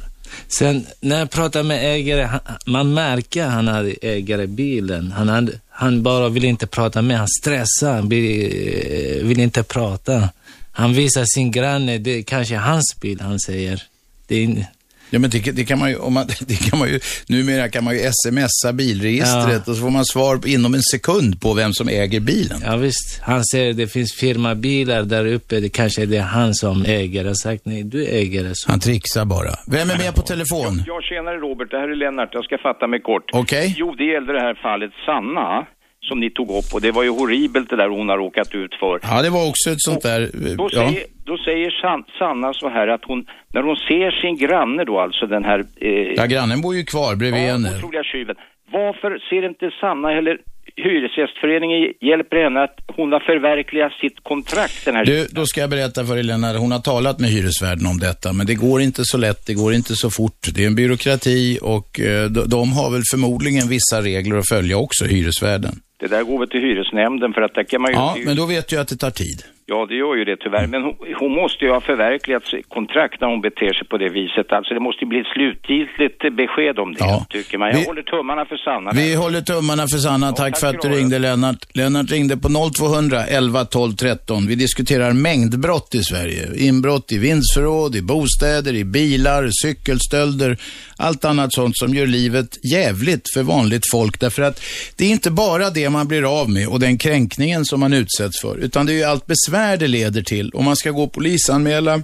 Sen 0.48 0.86
när 1.00 1.18
jag 1.18 1.30
pratar 1.30 1.62
med 1.62 1.94
ägare, 1.94 2.22
han, 2.22 2.40
man 2.66 2.94
märker 2.94 3.44
att 3.44 3.52
han 3.52 3.68
hade 3.68 3.90
ägare 4.02 4.46
bilen. 4.46 5.12
Han, 5.12 5.28
hade, 5.28 5.52
han 5.68 6.02
bara 6.02 6.28
vill 6.28 6.44
inte 6.44 6.66
prata 6.66 7.02
med, 7.02 7.18
han 7.18 7.28
stressar, 7.28 8.02
vill, 8.02 9.26
vill 9.26 9.40
inte 9.40 9.62
prata. 9.62 10.28
Han 10.72 10.94
visar 10.94 11.24
sin 11.24 11.50
granne, 11.50 11.98
det 11.98 12.10
är 12.10 12.22
kanske 12.22 12.56
hans 12.56 12.96
bil 13.00 13.20
han 13.20 13.40
säger. 13.40 13.82
Det 14.26 14.44
är, 14.44 14.66
Ja, 15.12 15.18
men 15.18 15.30
det, 15.30 15.56
det, 15.56 15.64
kan 15.64 15.78
man 15.78 15.90
ju, 15.90 15.96
om 15.96 16.12
man, 16.14 16.26
det 16.48 16.70
kan 16.70 16.78
man 16.78 16.88
ju, 16.88 16.98
numera 17.28 17.68
kan 17.68 17.84
man 17.84 17.94
ju 17.94 18.00
smsa 18.22 18.72
bilregistret 18.72 19.62
ja. 19.66 19.70
och 19.70 19.76
så 19.76 19.82
får 19.82 19.90
man 19.90 20.04
svar 20.04 20.34
inom 20.46 20.74
en 20.74 20.82
sekund 20.82 21.40
på 21.42 21.54
vem 21.54 21.72
som 21.72 21.88
äger 21.88 22.20
bilen. 22.20 22.58
Ja, 22.64 22.76
visst. 22.76 23.20
Han 23.22 23.44
säger 23.44 23.72
det 23.72 23.86
finns 23.86 24.14
firmabilar 24.20 25.02
där 25.02 25.26
uppe, 25.26 25.60
det 25.60 25.68
kanske 25.68 26.02
är 26.02 26.06
det 26.06 26.18
han 26.18 26.54
som 26.54 26.84
äger. 26.84 27.24
Jag 27.24 27.36
sagt 27.36 27.62
nej, 27.66 27.82
du 27.82 28.06
äger 28.06 28.44
det. 28.44 28.54
Så. 28.54 28.70
Han 28.70 28.80
trixar 28.80 29.24
bara. 29.24 29.52
Vem 29.66 29.90
är 29.90 29.98
med 29.98 30.14
på 30.14 30.22
telefon? 30.22 30.82
Ja, 30.86 31.00
tjenare 31.02 31.36
Robert, 31.36 31.70
det 31.70 31.78
här 31.78 31.88
är 31.88 31.96
Lennart. 31.96 32.30
Jag 32.32 32.44
ska 32.44 32.58
fatta 32.58 32.86
mig 32.86 33.00
kort. 33.00 33.24
Okej. 33.32 33.40
Okay. 33.40 33.74
Jo, 33.76 33.94
det 33.98 34.04
gällde 34.04 34.32
det 34.32 34.40
här 34.40 34.54
fallet 34.62 34.90
Sanna 35.06 35.66
som 36.08 36.20
ni 36.20 36.30
tog 36.30 36.50
upp 36.50 36.74
och 36.74 36.80
det 36.80 36.90
var 36.90 37.02
ju 37.02 37.10
horribelt 37.10 37.70
det 37.70 37.76
där 37.76 37.88
hon 37.88 38.08
har 38.08 38.18
råkat 38.18 38.54
ut 38.54 38.74
för. 38.74 39.00
Ja, 39.02 39.22
det 39.22 39.30
var 39.30 39.48
också 39.48 39.70
ett 39.70 39.80
sånt 39.88 40.02
där... 40.02 40.20
Då 40.56 40.68
ja. 40.72 40.88
säger, 40.88 41.04
då 41.24 41.36
säger 41.38 41.70
San, 41.70 42.04
Sanna 42.18 42.52
så 42.54 42.68
här 42.68 42.88
att 42.88 43.04
hon, 43.04 43.26
när 43.54 43.62
hon 43.62 43.76
ser 43.76 44.10
sin 44.10 44.36
granne 44.36 44.84
då, 44.84 45.00
alltså 45.00 45.26
den 45.26 45.44
här... 45.44 45.58
Eh, 45.80 45.90
ja, 46.16 46.26
grannen 46.26 46.60
bor 46.60 46.74
ju 46.74 46.84
kvar 46.84 47.16
bredvid 47.16 47.42
ja, 47.42 47.52
henne. 47.52 47.76
otroliga 47.76 48.04
tjuven. 48.04 48.36
Varför 48.72 49.18
ser 49.30 49.46
inte 49.46 49.70
Sanna 49.80 50.12
eller 50.12 50.38
Hyresgästföreningen 50.76 51.92
hjälper 52.00 52.36
henne 52.44 52.62
att 52.62 52.78
hon 52.96 53.12
har 53.12 53.20
förverkligat 53.20 53.92
sitt 53.92 54.18
kontrakt 54.22 54.84
den 54.84 54.96
här 54.96 55.04
Du, 55.04 55.26
då 55.30 55.46
ska 55.46 55.60
jag 55.60 55.70
berätta 55.70 56.04
för 56.04 56.16
Helena, 56.16 56.58
hon 56.58 56.72
har 56.72 56.78
talat 56.78 57.20
med 57.20 57.30
hyresvärden 57.30 57.86
om 57.86 57.98
detta, 57.98 58.32
men 58.32 58.46
det 58.46 58.54
går 58.54 58.80
inte 58.80 59.04
så 59.04 59.18
lätt, 59.18 59.46
det 59.46 59.54
går 59.54 59.74
inte 59.74 59.94
så 59.94 60.10
fort. 60.10 60.40
Det 60.54 60.62
är 60.62 60.66
en 60.66 60.74
byråkrati 60.74 61.58
och 61.62 62.00
eh, 62.00 62.24
de 62.30 62.72
har 62.72 62.90
väl 62.92 63.02
förmodligen 63.12 63.68
vissa 63.68 64.02
regler 64.02 64.36
att 64.36 64.48
följa 64.48 64.76
också, 64.76 65.04
hyresvärden. 65.04 65.72
Det 66.02 66.08
där 66.08 66.22
går 66.22 66.38
väl 66.38 66.48
till 66.48 66.60
hyresnämnden 66.60 67.32
för 67.32 67.42
att 67.42 67.54
där 67.54 67.64
kan 67.64 67.82
man 67.82 67.90
ju... 67.90 67.96
Ja, 67.96 68.16
men 68.24 68.36
då 68.36 68.46
vet 68.46 68.68
du 68.68 68.80
att 68.80 68.88
det 68.88 68.96
tar 68.96 69.10
tid. 69.10 69.44
Ja, 69.72 69.86
det 69.88 69.94
gör 69.94 70.14
ju 70.20 70.24
det 70.24 70.36
tyvärr. 70.36 70.66
Men 70.66 70.82
hon, 70.82 70.96
hon, 71.20 71.32
måste 71.32 71.64
ju 71.64 71.70
ha 71.70 71.80
förverkligat 71.80 72.42
kontrakt 72.68 73.20
när 73.20 73.28
hon 73.28 73.40
beter 73.40 73.72
sig 73.72 73.86
på 73.88 73.96
det 73.98 74.08
viset. 74.08 74.52
Alltså 74.52 74.74
det 74.74 74.80
måste 74.80 75.04
ju 75.04 75.08
bli 75.08 75.20
ett 75.20 75.32
slutgiltigt 75.34 76.18
besked 76.40 76.78
om 76.78 76.92
det, 76.92 76.98
ja. 77.00 77.26
tycker 77.30 77.58
man. 77.58 77.68
Jag 77.68 77.78
vi, 77.78 77.86
håller 77.86 78.02
tummarna 78.02 78.44
för 78.44 78.56
Sanna. 78.56 78.90
Vi 78.94 79.14
håller 79.14 79.40
tummarna 79.40 79.82
för 79.92 79.98
Sanna. 79.98 80.26
Ja, 80.26 80.32
tack, 80.32 80.52
tack, 80.52 80.60
för 80.60 80.66
att 80.66 80.82
du 80.82 80.88
ringde, 80.88 81.18
Lennart. 81.18 81.60
Lennart 81.74 82.10
ringde 82.10 82.36
på 82.36 82.48
0200 82.48 83.24
11 83.26 83.64
12 83.64 83.92
13. 83.92 84.46
Vi 84.46 84.54
diskuterar 84.54 85.12
mängdbrott 85.12 85.94
i 85.94 86.02
Sverige. 86.02 86.44
Inbrott 86.68 87.12
i 87.12 87.18
vindsförråd, 87.18 87.96
i 87.96 88.02
bostäder, 88.02 88.74
i 88.74 88.84
bilar, 88.84 89.48
cykelstölder, 89.62 90.56
allt 90.96 91.24
annat 91.24 91.52
sånt 91.52 91.76
som 91.76 91.94
gör 91.94 92.06
livet 92.06 92.50
jävligt 92.72 93.26
för 93.34 93.42
vanligt 93.42 93.84
folk. 93.92 94.20
Därför 94.20 94.42
att 94.42 94.62
det 94.96 95.04
är 95.04 95.10
inte 95.10 95.30
bara 95.30 95.70
det 95.70 95.90
man 95.90 96.08
blir 96.08 96.40
av 96.40 96.50
med 96.50 96.68
och 96.68 96.80
den 96.80 96.98
kränkningen 96.98 97.64
som 97.64 97.80
man 97.80 97.92
utsätts 97.92 98.40
för, 98.40 98.56
utan 98.58 98.86
det 98.86 98.92
är 98.92 98.96
ju 98.96 99.04
allt 99.04 99.26
besvär 99.26 99.61
när 99.62 99.76
det 99.76 99.88
leder 99.88 100.22
till. 100.22 100.50
Om 100.50 100.64
man 100.64 100.76
ska 100.76 100.90
gå 100.90 101.02
och 101.02 101.12
polisanmäla, 101.12 102.02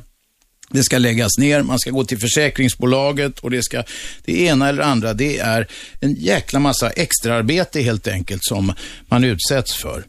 det 0.71 0.83
ska 0.83 0.99
läggas 0.99 1.39
ner, 1.39 1.63
man 1.63 1.79
ska 1.79 1.91
gå 1.91 2.05
till 2.05 2.19
försäkringsbolaget 2.19 3.39
och 3.39 3.51
det 3.51 3.63
ska, 3.63 3.83
det 4.25 4.41
ena 4.41 4.69
eller 4.69 4.83
andra, 4.83 5.15
det 5.15 5.39
är 5.39 5.69
en 6.01 6.15
jäkla 6.15 6.59
massa 6.59 6.91
extraarbete 6.91 7.81
helt 7.81 8.09
enkelt 8.09 8.45
som 8.45 8.73
man 9.09 9.25
utsätts 9.25 9.75
för. 9.75 10.05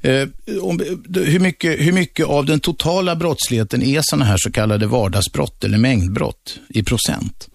Eh, 0.00 0.28
om, 0.62 0.80
hur, 1.14 1.40
mycket, 1.40 1.80
hur 1.80 1.92
mycket 1.92 2.26
av 2.26 2.46
den 2.46 2.60
totala 2.60 3.16
brottsligheten 3.16 3.82
är 3.82 4.00
sådana 4.02 4.24
här 4.24 4.36
så 4.38 4.52
kallade 4.52 4.86
vardagsbrott 4.86 5.64
eller 5.64 5.78
mängdbrott 5.78 6.58
i 6.68 6.82
procent? 6.82 7.48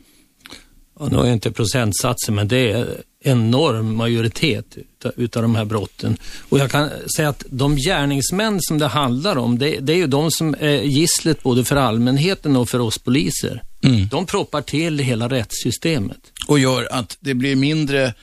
Och 0.96 1.12
nu 1.12 1.18
har 1.18 1.26
jag 1.26 1.34
inte 1.34 1.52
procentsatser, 1.52 2.32
men 2.32 2.48
det 2.48 2.72
är 2.72 2.88
enorm 3.24 3.96
majoritet 3.96 4.78
utav, 5.16 5.42
de 5.42 5.56
här 5.56 5.66
brotten. 5.66 6.18
Och 6.50 6.60
jag 6.60 6.72
kan 6.72 6.90
säga 7.16 7.30
att 7.30 7.44
de 7.50 7.76
gärningsmän 7.76 8.62
som 8.62 8.78
det 8.80 8.88
handlar 8.88 9.38
om, 9.38 9.60
det, 9.60 9.80
det 9.80 9.94
är 9.94 9.98
ju 9.98 10.08
de 10.08 10.32
som 10.32 10.56
är 10.60 10.82
gisslet 10.82 11.44
både 11.44 11.64
för 11.64 11.76
allmänheten 11.76 12.56
och 12.56 12.70
för 12.70 12.80
oss 12.80 12.98
poliser. 12.98 13.64
Mm. 13.84 14.08
De 14.08 14.26
proppar 14.26 14.62
till 14.62 15.00
hela 15.00 15.30
rättssystemet. 15.30 16.20
Och 16.48 16.60
gör 16.60 16.88
att 16.92 17.18
det 17.20 17.34
blir 17.34 17.56
mindre 17.56 18.14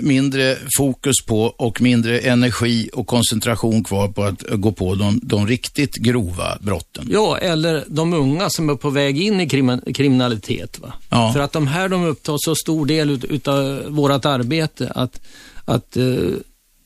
mindre 0.00 0.56
fokus 0.78 1.14
på 1.26 1.42
och 1.42 1.80
mindre 1.80 2.18
energi 2.18 2.90
och 2.92 3.06
koncentration 3.06 3.84
kvar 3.84 4.08
på 4.08 4.22
att 4.22 4.42
gå 4.42 4.72
på 4.72 4.94
de, 4.94 5.20
de 5.22 5.46
riktigt 5.46 5.94
grova 5.94 6.58
brotten. 6.60 7.08
Ja, 7.10 7.38
eller 7.38 7.84
de 7.86 8.12
unga 8.12 8.50
som 8.50 8.70
är 8.70 8.74
på 8.74 8.90
väg 8.90 9.20
in 9.20 9.40
i 9.40 9.48
krim 9.48 9.80
kriminalitet. 9.94 10.78
Va? 10.78 10.92
Ja. 11.10 11.32
För 11.32 11.40
att 11.40 11.52
de 11.52 11.66
här 11.66 11.88
de 11.88 12.04
upptar 12.04 12.36
så 12.38 12.54
stor 12.54 12.86
del 12.86 13.10
ut, 13.10 13.24
utav 13.24 13.82
vårt 13.88 14.24
arbete 14.24 14.92
att, 14.94 15.20
att 15.64 15.96
eh, 15.96 16.04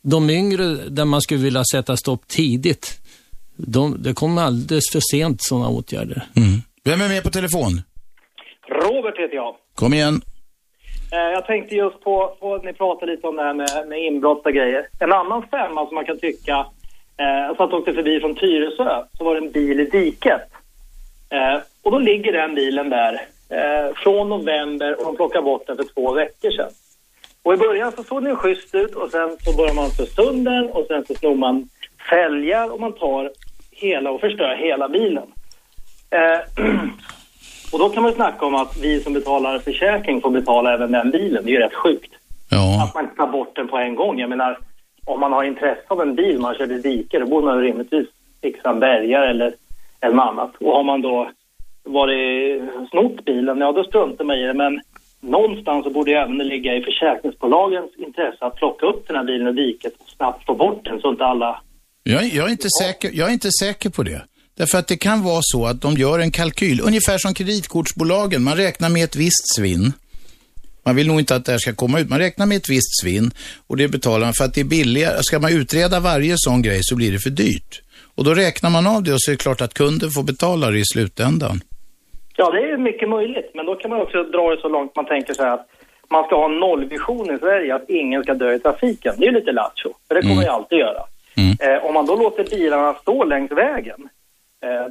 de 0.02 0.30
yngre 0.30 0.64
där 0.88 1.04
man 1.04 1.20
skulle 1.20 1.40
vilja 1.40 1.62
sätta 1.72 1.96
stopp 1.96 2.28
tidigt, 2.28 3.00
de, 3.56 4.02
det 4.02 4.14
kommer 4.14 4.42
alldeles 4.42 4.84
för 4.92 5.00
sent 5.10 5.42
sådana 5.42 5.68
åtgärder. 5.68 6.26
Mm. 6.36 6.62
Vem 6.84 7.00
är 7.00 7.08
med 7.08 7.22
på 7.22 7.30
telefon? 7.30 7.82
Robert 8.82 9.18
heter 9.18 9.34
jag. 9.34 9.54
Kom 9.74 9.94
igen. 9.94 10.22
Eh, 11.12 11.32
jag 11.32 11.46
tänkte 11.46 11.74
just 11.74 12.00
på, 12.00 12.36
på 12.40 12.56
ni 12.56 12.72
pratade 12.72 13.12
lite 13.12 13.26
om 13.26 13.36
det 13.36 13.42
här 13.42 13.54
med, 13.54 13.88
med 13.88 13.98
inbrott 13.98 14.46
och 14.46 14.52
grejer. 14.52 14.88
En 14.98 15.12
annan 15.12 15.42
femma 15.50 15.86
som 15.86 15.94
man 15.94 16.04
kan 16.04 16.18
tycka, 16.18 16.66
eh, 17.16 17.26
jag 17.26 17.56
satt 17.56 17.72
och 17.72 17.78
åkte 17.78 17.92
förbi 17.92 18.20
från 18.20 18.34
Tyresö, 18.34 19.04
så 19.18 19.24
var 19.24 19.34
det 19.34 19.46
en 19.46 19.52
bil 19.52 19.80
i 19.80 19.84
diket. 19.84 20.42
Eh, 21.30 21.60
och 21.82 21.90
då 21.90 21.98
ligger 21.98 22.32
den 22.32 22.54
bilen 22.54 22.90
där 22.90 23.12
eh, 23.48 23.94
från 23.94 24.28
november 24.28 24.98
och 24.98 25.04
de 25.04 25.16
plockade 25.16 25.44
bort 25.44 25.66
den 25.66 25.76
för 25.76 25.84
två 25.84 26.12
veckor 26.12 26.50
sedan. 26.50 26.70
Och 27.42 27.54
i 27.54 27.56
början 27.56 27.92
så 27.92 28.04
såg 28.04 28.24
den 28.24 28.36
schysst 28.36 28.74
ut 28.74 28.94
och 28.94 29.10
sen 29.10 29.36
så 29.40 29.56
börjar 29.56 29.74
man 29.74 29.90
för 29.90 30.04
stunden 30.04 30.70
och 30.70 30.86
sen 30.86 31.04
så 31.06 31.14
snor 31.14 31.34
man 31.34 31.68
fälgar 32.10 32.72
och 32.72 32.80
man 32.80 32.92
tar 32.92 33.30
hela 33.70 34.10
och 34.10 34.20
förstör 34.20 34.56
hela 34.56 34.88
bilen. 34.88 35.26
Eh, 36.10 36.64
och 37.72 37.78
då 37.78 37.88
kan 37.88 38.02
man 38.02 38.12
snacka 38.12 38.46
om 38.46 38.54
att 38.54 38.76
vi 38.76 39.00
som 39.00 39.12
betalar 39.12 39.58
försäkring 39.58 40.20
får 40.20 40.30
betala 40.30 40.74
även 40.74 40.92
den 40.92 41.10
bilen. 41.10 41.44
Det 41.44 41.50
är 41.50 41.52
ju 41.52 41.60
rätt 41.60 41.74
sjukt. 41.74 42.12
Ja. 42.50 42.84
Att 42.84 42.94
man 42.94 43.04
inte 43.04 43.16
tar 43.16 43.26
bort 43.26 43.56
den 43.56 43.68
på 43.68 43.76
en 43.76 43.94
gång. 43.94 44.18
Jag 44.18 44.30
menar, 44.30 44.58
om 45.04 45.20
man 45.20 45.32
har 45.32 45.44
intresse 45.44 45.82
av 45.88 46.00
en 46.00 46.14
bil, 46.14 46.38
man 46.38 46.54
kör 46.54 46.72
i 46.72 46.78
diket, 46.78 47.20
då 47.20 47.26
borde 47.26 47.46
man 47.46 47.60
rimligtvis 47.60 48.06
fixa 48.42 48.70
en 48.70 48.80
bärgare 48.80 49.30
eller, 49.30 49.54
eller 50.00 50.14
något 50.14 50.28
annat. 50.28 50.56
Och 50.60 50.72
har 50.72 50.84
man 50.84 51.02
då 51.02 51.30
varit 51.82 52.62
snott 52.90 53.24
bilen, 53.24 53.58
ja 53.58 53.72
då 53.72 53.84
struntar 53.84 54.24
man 54.24 54.36
i 54.36 54.46
det. 54.46 54.54
Men 54.54 54.80
någonstans 55.20 55.84
så 55.84 55.90
borde 55.90 56.10
det 56.10 56.18
även 56.18 56.38
ligga 56.38 56.76
i 56.76 56.82
försäkringsbolagens 56.82 57.90
intresse 57.96 58.44
att 58.44 58.56
plocka 58.56 58.86
upp 58.86 59.06
den 59.06 59.16
här 59.16 59.24
bilen 59.24 59.46
ur 59.46 59.52
diket 59.52 59.92
och 59.98 60.08
snabbt 60.08 60.46
få 60.46 60.54
bort 60.54 60.84
den 60.84 61.00
så 61.00 61.10
inte 61.10 61.24
alla... 61.24 61.60
Jag, 62.02 62.24
jag, 62.24 62.46
är 62.46 62.50
inte 62.50 62.68
säker, 62.82 63.10
jag 63.14 63.28
är 63.28 63.32
inte 63.32 63.50
säker 63.50 63.90
på 63.90 64.02
det. 64.02 64.22
Därför 64.60 64.78
att 64.78 64.88
det 64.88 64.96
kan 64.96 65.22
vara 65.24 65.40
så 65.42 65.66
att 65.66 65.82
de 65.82 65.94
gör 65.94 66.18
en 66.18 66.30
kalkyl, 66.30 66.80
ungefär 66.80 67.18
som 67.18 67.34
kreditkortsbolagen. 67.34 68.42
Man 68.42 68.56
räknar 68.56 68.88
med 68.88 69.04
ett 69.04 69.16
visst 69.16 69.54
svinn. 69.56 69.92
Man 70.86 70.96
vill 70.96 71.06
nog 71.08 71.20
inte 71.20 71.34
att 71.34 71.44
det 71.44 71.52
här 71.52 71.58
ska 71.58 71.74
komma 71.74 72.00
ut. 72.00 72.08
Man 72.08 72.18
räknar 72.18 72.46
med 72.46 72.56
ett 72.56 72.68
visst 72.68 73.00
svinn 73.02 73.30
och 73.66 73.76
det 73.76 73.88
betalar 73.88 74.26
man 74.26 74.34
för 74.38 74.44
att 74.44 74.54
det 74.54 74.60
är 74.60 74.64
billigare. 74.64 75.18
Ska 75.22 75.38
man 75.38 75.52
utreda 75.52 76.00
varje 76.00 76.34
sån 76.36 76.62
grej 76.62 76.80
så 76.82 76.96
blir 76.96 77.12
det 77.12 77.18
för 77.18 77.30
dyrt. 77.30 77.82
Och 78.14 78.24
då 78.24 78.34
räknar 78.34 78.70
man 78.70 78.86
av 78.86 79.02
det 79.02 79.12
och 79.12 79.22
så 79.22 79.30
är 79.30 79.32
det 79.32 79.42
klart 79.42 79.60
att 79.60 79.74
kunden 79.74 80.10
får 80.10 80.22
betala 80.22 80.70
det 80.70 80.78
i 80.78 80.84
slutändan. 80.84 81.60
Ja, 82.36 82.50
det 82.50 82.58
är 82.70 82.78
mycket 82.78 83.08
möjligt. 83.08 83.50
Men 83.54 83.66
då 83.66 83.74
kan 83.74 83.90
man 83.90 84.00
också 84.00 84.22
dra 84.22 84.50
det 84.54 84.60
så 84.60 84.68
långt 84.68 84.96
man 84.96 85.06
tänker 85.06 85.34
sig 85.34 85.48
att 85.48 85.66
man 86.10 86.24
ska 86.24 86.36
ha 86.36 86.44
en 86.44 86.58
nollvision 86.60 87.34
i 87.34 87.38
Sverige, 87.38 87.74
att 87.74 87.90
ingen 87.90 88.22
ska 88.22 88.34
dö 88.34 88.54
i 88.54 88.58
trafiken. 88.58 89.14
Det 89.18 89.24
är 89.24 89.30
ju 89.32 89.38
lite 89.38 89.52
lattjo, 89.52 89.90
för 90.08 90.14
det 90.14 90.20
kommer 90.22 90.34
Mm. 90.34 90.44
jag 90.44 90.54
alltid 90.54 90.78
göra. 90.78 91.02
Eh, 91.60 91.84
om 91.86 91.94
man 91.94 92.06
då 92.06 92.16
låter 92.16 92.44
bilarna 92.56 92.94
stå 92.94 93.24
längs 93.24 93.50
vägen, 93.52 94.08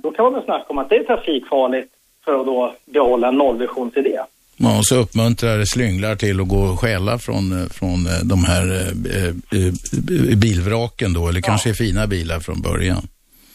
då 0.03 0.11
kan 0.11 0.25
man 0.25 0.33
väl 0.33 0.43
snacka 0.43 0.65
om 0.67 0.77
att 0.77 0.89
det 0.89 0.95
är 0.95 1.03
trafikfarligt 1.03 1.93
för 2.25 2.39
att 2.39 2.45
då 2.45 2.75
behålla 2.85 3.27
en 3.27 3.35
nollvisionsidé. 3.35 4.19
Ja, 4.61 4.77
och 4.77 4.85
så 4.85 4.95
uppmuntrar 4.95 5.63
slynglar 5.65 6.15
till 6.15 6.41
att 6.41 6.47
gå 6.47 6.61
och 6.71 6.79
stjäla 6.79 7.17
från, 7.17 7.45
eh, 7.57 7.67
från 7.79 7.99
eh, 8.11 8.21
de 8.23 8.43
här 8.51 8.65
eh, 8.79 8.89
eh, 9.17 9.31
eh, 9.57 10.37
bilvraken 10.37 11.13
då, 11.13 11.27
eller 11.29 11.41
kanske 11.41 11.73
fina 11.73 12.07
bilar 12.07 12.39
från 12.39 12.61
början. 12.61 13.03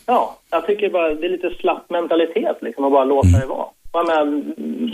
Ja, 0.07 0.39
jag 0.51 0.67
tycker 0.67 0.91
bara 0.91 1.15
det 1.15 1.27
är 1.27 1.31
lite 1.31 1.51
slapp 1.61 1.91
mentalitet 1.91 2.57
liksom, 2.61 2.85
att 2.85 2.93
bara 2.93 3.05
låta 3.05 3.29
det 3.29 3.47
vara. 3.47 3.67
Jag 3.93 4.07
menar, 4.07 4.25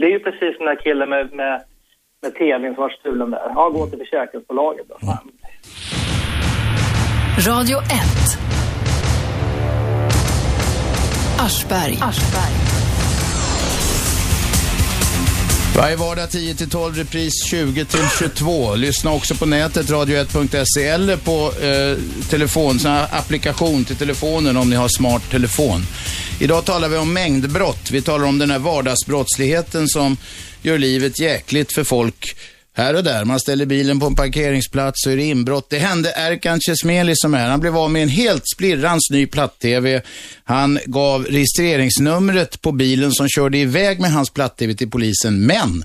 det 0.00 0.06
är 0.06 0.11
ju 0.11 0.18
precis 0.18 0.59
den 0.59 0.66
där 0.66 0.80
killen 0.85 1.09
med, 1.09 1.33
med, 1.33 1.62
med 2.22 2.35
tvn 2.35 2.74
som 2.74 2.83
var 2.83 2.90
stulen 3.00 3.30
där. 3.30 3.52
Ja, 3.54 3.68
gå 3.68 3.87
till 3.87 3.98
försäkringsbolaget 3.98 4.87
då. 4.88 4.98
Fan. 5.06 5.30
Radio 7.48 7.78
1. 7.78 8.49
Aschberg. 11.40 11.98
Varje 15.76 15.96
vardag 15.96 16.29
10-12, 16.29 16.94
repris 16.94 17.33
20-22. 17.53 18.76
Lyssna 18.76 19.12
också 19.12 19.35
på 19.35 19.46
nätet, 19.46 19.87
radio1.se 19.87 20.85
eller 20.88 21.16
på 21.16 21.53
eh, 21.62 21.98
telefon, 22.31 22.79
sån 22.79 22.90
här 22.90 23.09
applikation 23.11 23.85
till 23.85 23.96
telefonen 23.96 24.57
om 24.57 24.70
ni 24.70 24.76
har 24.76 24.88
smart 24.88 25.31
telefon. 25.31 25.83
Idag 26.40 26.64
talar 26.64 26.88
vi 26.88 26.96
om 26.96 27.12
mängdbrott. 27.12 27.90
Vi 27.90 28.03
talar 28.03 28.24
om 28.24 28.38
den 28.38 28.50
här 28.50 28.59
vardagsbrottsligheten 28.59 29.88
som 29.88 30.16
gör 30.62 30.79
livet 30.79 31.20
jäkligt 31.20 31.74
för 31.74 31.85
folk 31.85 32.37
här 32.72 32.96
och 32.96 33.04
där. 33.04 33.24
Man 33.24 33.40
ställer 33.40 33.66
bilen 33.66 34.00
på 34.00 34.06
en 34.06 34.16
parkeringsplats 34.16 35.02
så 35.04 35.11
är 35.11 35.16
det 35.16 35.24
inbrott. 35.24 35.70
Det 35.70 35.78
hände 35.78 36.12
Erkan 36.16 36.61
Chesmeli 36.61 37.12
som 37.16 37.35
är. 37.35 37.48
Han 37.48 37.61
blev 37.61 37.76
av 37.76 37.90
med 37.90 38.02
en 38.02 38.09
helt 38.09 38.48
splirrans 38.54 39.11
ny 39.11 39.26
platt-tv. 39.26 40.02
Han 40.44 40.78
gav 40.87 41.24
registreringsnumret 41.24 42.61
på 42.61 42.72
bilen 42.72 43.12
som 43.12 43.28
körde 43.28 43.59
iväg 43.59 44.00
med 44.00 44.12
hans 44.12 44.30
platt-tv 44.30 44.74
till 44.74 44.90
polisen. 44.90 45.46
Men 45.46 45.85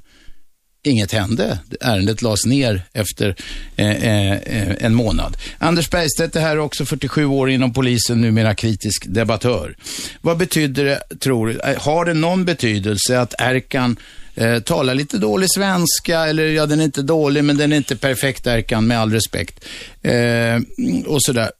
inget 0.86 1.12
hände. 1.12 1.60
Ärendet 1.82 2.22
lades 2.22 2.46
ner 2.46 2.82
efter 2.94 3.36
eh, 3.76 3.90
eh, 3.90 4.32
eh 4.32 4.76
en 4.80 4.94
månad. 4.94 5.38
Anders 5.58 5.90
Bergstedt 5.90 6.36
är 6.36 6.42
här 6.42 6.58
också 6.58 6.86
47 6.86 7.26
år 7.26 7.50
inom 7.50 7.74
polisen, 7.74 8.22
numera 8.22 8.56
kritisk 8.56 9.06
debattör. 9.08 9.76
Vad 10.22 10.38
betyder 10.38 10.86
det, 10.86 11.20
tror 11.20 11.48
du, 11.48 11.60
har 11.78 12.06
det 12.06 12.14
någon 12.14 12.46
betydelse 12.46 13.20
att 13.20 13.34
Erkan 13.38 13.98
eh, 14.36 14.60
talar 14.60 14.96
lite 14.96 15.18
dålig 15.18 15.50
svenska, 15.52 16.20
eller 16.20 16.44
ja, 16.44 16.66
den 16.66 16.80
är 16.80 16.84
inte 16.84 17.02
dålig, 17.02 17.44
men 17.44 17.58
den 17.58 17.74
är 17.74 17.78
inte 17.78 17.96
perfekt 17.96 18.48
Erkan, 18.48 18.88
med 18.88 19.00
all 19.00 19.12
respekt. 19.12 19.66
Eh, 20.02 20.62
och 21.06 21.24
sådär. 21.24 21.52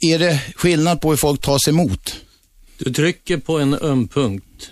Är 0.00 0.18
det 0.18 0.40
skillnad 0.56 1.00
på 1.00 1.10
hur 1.10 1.16
folk 1.16 1.40
tas 1.40 1.68
emot? 1.68 2.16
Du 2.78 2.92
trycker 2.92 3.36
på 3.36 3.58
en 3.58 3.74
öm 3.74 4.08
punkt. 4.08 4.70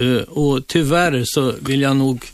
Eh, 0.00 0.22
och 0.22 0.66
tyvärr 0.66 1.22
så 1.26 1.54
vill 1.60 1.80
jag 1.80 1.96
nog... 1.96 2.24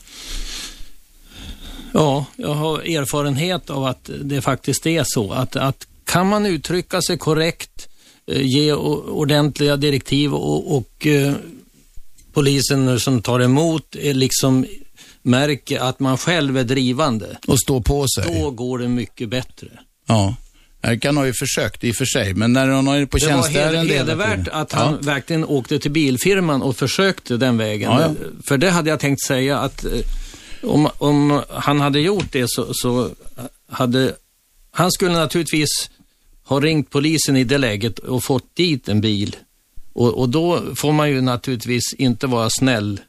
Ja, 1.92 2.26
jag 2.36 2.54
har 2.54 2.78
erfarenhet 2.78 3.70
av 3.70 3.84
att 3.84 4.10
det 4.22 4.40
faktiskt 4.40 4.86
är 4.86 5.04
så. 5.06 5.32
Att, 5.32 5.56
att 5.56 5.86
kan 6.04 6.28
man 6.28 6.46
uttrycka 6.46 7.02
sig 7.02 7.18
korrekt, 7.18 7.88
eh, 8.26 8.42
ge 8.42 8.72
ordentliga 8.72 9.76
direktiv 9.76 10.34
och, 10.34 10.76
och 10.76 11.06
eh, 11.06 11.34
eh, 12.34 12.42
polisen 12.42 13.00
som 13.00 13.22
tar 13.22 13.40
emot 13.40 13.96
är 13.96 14.14
liksom 14.14 14.66
märker 15.22 15.78
att 15.80 16.00
man 16.00 16.18
själv 16.18 16.58
är 16.58 16.64
drivande. 16.64 17.36
Och 17.46 17.60
stå 17.60 17.80
på 17.80 18.06
sig? 18.08 18.40
Då 18.40 18.50
går 18.50 18.78
det 18.78 18.88
mycket 18.88 19.28
bättre. 19.28 19.66
Ja. 20.06 20.34
Erkan 20.82 21.16
har 21.16 21.24
ju 21.24 21.32
försökt 21.32 21.84
i 21.84 21.92
och 21.92 21.96
för 21.96 22.04
sig, 22.04 22.34
men 22.34 22.52
när 22.52 22.68
han 22.68 22.88
är 22.88 23.06
på 23.06 23.16
Det 23.16 23.24
var 23.26 23.32
tjänsteärende 23.32 23.78
hed- 23.78 23.86
hela 24.08 24.24
hedervärt 24.24 24.48
att 24.52 24.72
han 24.72 24.92
Ja. 24.92 24.98
verkligen 25.00 25.44
åkte 25.44 25.78
till 25.78 25.90
bilfirman 25.90 26.62
och 26.62 26.76
försökte 26.76 27.36
den 27.36 27.56
vägen. 27.58 27.90
Ja, 27.92 28.00
ja. 28.02 28.14
För 28.48 28.58
det 28.58 28.70
hade 28.70 28.90
jag 28.90 29.00
tänkt 29.00 29.22
säga 29.26 29.58
att 29.58 29.84
eh, 29.84 29.90
om, 30.62 30.88
om 30.98 31.42
han 31.50 31.80
hade 31.80 32.00
gjort 32.00 32.32
det 32.32 32.44
så, 32.48 32.74
så 32.74 33.10
hade 33.70 34.14
han 34.70 34.92
skulle 34.92 35.12
naturligtvis 35.12 35.90
ha 36.44 36.60
ringt 36.60 36.90
polisen 36.90 37.36
i 37.36 37.44
det 37.44 37.58
läget 37.58 37.98
och 37.98 38.24
fått 38.24 38.56
dit 38.56 38.88
en 38.88 39.00
bil. 39.00 39.36
Och, 39.94 40.18
och 40.18 40.28
då 40.28 40.60
får 40.76 40.92
man 40.92 41.10
ju 41.10 41.20
naturligtvis 41.20 41.94
inte 41.98 42.26
vara 42.26 42.48
snäll 42.50 43.00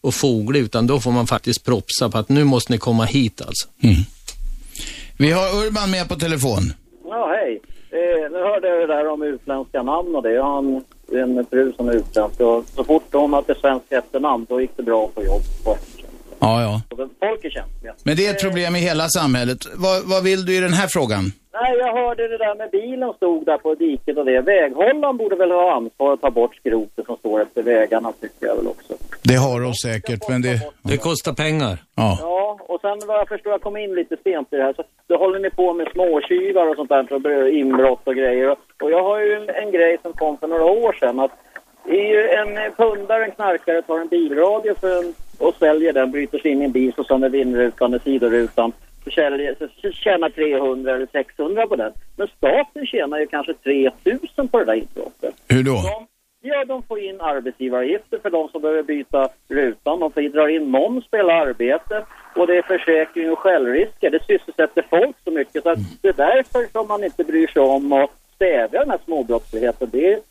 och 0.00 0.14
foglig 0.14 0.60
utan 0.60 0.86
då 0.86 1.00
får 1.00 1.10
man 1.10 1.26
faktiskt 1.26 1.64
propsa 1.64 2.08
på 2.08 2.18
att 2.18 2.28
nu 2.28 2.44
måste 2.44 2.72
ni 2.72 2.78
komma 2.78 3.04
hit 3.04 3.42
alltså. 3.46 3.68
Vi 5.18 5.30
har 5.30 5.66
Urban 5.66 5.90
med 5.90 6.08
på 6.08 6.14
telefon. 6.14 6.72
Ja, 7.04 7.28
hej. 7.28 7.60
Eh, 7.90 8.30
nu 8.32 8.38
hörde 8.38 8.68
jag 8.68 8.80
det 8.80 8.94
där 8.94 9.08
om 9.08 9.22
utländska 9.22 9.82
namn 9.82 10.14
och 10.14 10.22
det. 10.22 10.32
Jag 10.32 10.42
har 10.42 10.58
en, 10.58 10.82
en 11.12 11.46
fru 11.46 11.72
som 11.76 11.88
är 11.88 11.92
utländsk 11.92 12.40
och 12.40 12.64
så 12.74 12.84
fort 12.84 13.04
hon 13.12 13.32
hade 13.32 13.54
svenskt 13.54 13.92
efternamn 13.92 14.46
då 14.48 14.60
gick 14.60 14.76
det 14.76 14.82
bra 14.82 15.08
på 15.14 15.24
jobb. 15.24 15.42
Ja, 16.38 16.62
ja. 16.62 16.80
och 16.90 17.10
folk 17.20 17.44
är 17.44 17.50
känsliga. 17.50 17.94
Men 18.04 18.16
det 18.16 18.26
är 18.26 18.30
ett 18.30 18.42
problem 18.42 18.76
i 18.76 18.78
hela 18.78 19.08
samhället. 19.08 19.58
Vad, 19.76 20.02
vad 20.04 20.24
vill 20.24 20.46
du 20.46 20.56
i 20.56 20.60
den 20.60 20.72
här 20.72 20.88
frågan? 20.88 21.24
Nej, 21.60 21.76
jag 21.78 21.92
hörde 21.92 22.28
det 22.28 22.38
där 22.38 22.54
med 22.54 22.70
bilen 22.70 23.12
stod 23.12 23.46
där 23.46 23.58
på 23.58 23.74
diket 23.74 24.16
och 24.18 24.24
det. 24.24 24.40
Väghållaren 24.40 25.16
borde 25.16 25.36
väl 25.36 25.50
ha 25.50 25.76
ansvar 25.76 26.12
att 26.12 26.20
ta 26.20 26.30
bort 26.30 26.54
skrotet 26.56 27.06
som 27.06 27.16
står 27.16 27.42
efter 27.42 27.62
vägarna 27.62 28.12
tycker 28.20 28.46
jag 28.46 28.56
väl 28.56 28.66
också. 28.66 28.92
Det 29.22 29.34
har 29.34 29.60
de 29.60 29.74
säkert, 29.74 30.28
men 30.28 30.42
det... 30.42 30.60
Det 30.82 30.96
kostar 30.96 31.32
pengar. 31.32 31.78
Ja. 31.94 32.18
Ja, 32.20 32.58
och 32.68 32.80
sen 32.80 32.98
vad 33.06 33.18
jag 33.18 33.28
förstår, 33.28 33.52
jag 33.52 33.60
kom 33.60 33.76
in 33.76 33.94
lite 33.94 34.16
sent 34.24 34.52
i 34.52 34.56
det 34.56 34.62
här, 34.62 34.72
så 34.72 34.82
då 35.06 35.16
håller 35.16 35.38
ni 35.38 35.50
på 35.50 35.72
med 35.72 35.88
småtjuvar 35.92 36.70
och 36.70 36.76
sånt 36.76 36.88
där, 36.88 37.04
för 37.04 37.16
att 37.16 37.22
börja 37.22 37.50
inbrott 37.50 38.02
och 38.04 38.14
grejer. 38.14 38.50
Och, 38.50 38.58
och 38.82 38.90
jag 38.90 39.02
har 39.02 39.20
ju 39.20 39.32
en, 39.34 39.50
en 39.50 39.70
grej 39.72 39.98
som 40.02 40.12
kom 40.12 40.38
för 40.38 40.48
några 40.48 40.64
år 40.64 40.92
sedan, 40.92 41.20
att 41.20 41.32
det 41.84 41.98
är 42.00 42.08
ju 42.14 42.28
en 42.28 42.72
pundare, 42.76 43.24
en 43.24 43.30
knarkare, 43.30 43.82
tar 43.82 43.98
en 44.00 44.08
bilradio 44.08 44.74
för 44.80 44.98
en, 44.98 45.14
och 45.38 45.54
säljer 45.58 45.92
den, 45.92 46.10
bryter 46.10 46.38
sig 46.38 46.50
in 46.50 46.62
i 46.62 46.64
en 46.64 46.72
bil, 46.72 46.92
så 46.96 47.04
sönder 47.04 47.28
vindrutan 47.28 47.94
och 47.94 48.02
sidorutan. 48.02 48.72
så 49.04 49.90
tjänar 49.92 50.28
300 50.28 50.94
eller 50.94 51.08
600 51.12 51.66
på 51.66 51.76
den. 51.76 51.92
Men 52.16 52.28
staten 52.28 52.86
tjänar 52.86 53.18
ju 53.18 53.26
kanske 53.26 53.54
3000 53.54 54.48
på 54.48 54.58
det 54.58 54.64
där 54.64 54.74
inbrottet. 54.74 55.34
Hur 55.48 55.62
då? 55.62 55.72
De, 55.72 56.06
ja, 56.48 56.64
de 56.64 56.82
får 56.82 57.00
in 57.00 57.20
arbetsgivaravgifter 57.20 58.18
för 58.18 58.30
de 58.30 58.48
som 58.48 58.62
behöver 58.62 58.82
byta 58.82 59.28
rutan. 59.48 60.00
De 60.00 60.12
får 60.12 60.22
dra 60.22 60.50
in 60.50 60.70
moms 60.70 61.06
på 61.10 61.16
hela 61.16 61.32
arbetet. 61.32 62.04
Och 62.36 62.46
det 62.46 62.56
är 62.56 62.62
försäkring 62.62 63.30
och 63.30 63.38
självrisker. 63.38 64.10
Det 64.10 64.24
sysselsätter 64.26 64.86
folk 64.90 65.16
så 65.24 65.30
mycket. 65.30 65.62
Så 65.62 65.70
att 65.70 65.78
det 66.02 66.08
är 66.08 66.12
därför 66.12 66.72
som 66.72 66.88
man 66.88 67.04
inte 67.04 67.24
bryr 67.24 67.46
sig 67.46 67.62
om 67.62 67.92
att 67.92 68.10
stävja 68.34 68.80
den 68.80 68.90
här 68.90 69.00
småbrottsligheten. 69.04 69.88
Det 69.92 70.22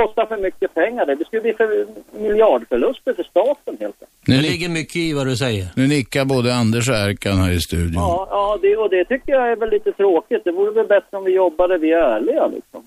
kostar 0.00 0.26
för 0.26 0.36
mycket 0.36 0.74
pengar. 0.74 1.06
Det 1.06 1.24
skulle 1.24 1.42
bli 1.42 1.54
för 1.54 1.86
miljardförluster 2.26 3.12
för 3.14 3.22
staten 3.22 3.76
helt 3.80 4.02
enkelt. 4.02 4.10
Det 4.26 4.40
ligger 4.48 4.68
mycket 4.68 4.96
i 4.96 5.12
vad 5.12 5.26
du 5.26 5.36
säger. 5.36 5.66
Nu 5.76 5.86
nickar 5.86 6.24
både 6.24 6.54
Anders 6.54 6.88
och 6.88 6.94
Erkan 6.94 7.36
här 7.38 7.52
i 7.52 7.60
studion. 7.60 8.02
Ja, 8.02 8.28
ja 8.30 8.58
det, 8.62 8.76
och 8.76 8.90
det 8.90 9.04
tycker 9.04 9.32
jag 9.32 9.52
är 9.52 9.56
väl 9.56 9.70
lite 9.70 9.92
tråkigt. 9.92 10.44
Det 10.44 10.52
vore 10.52 10.70
väl 10.70 10.86
bättre 10.86 11.16
om 11.18 11.24
vi 11.24 11.32
jobbade, 11.32 11.78
vi 11.78 11.92
är 11.92 11.98
ärliga 11.98 12.46
liksom. 12.46 12.82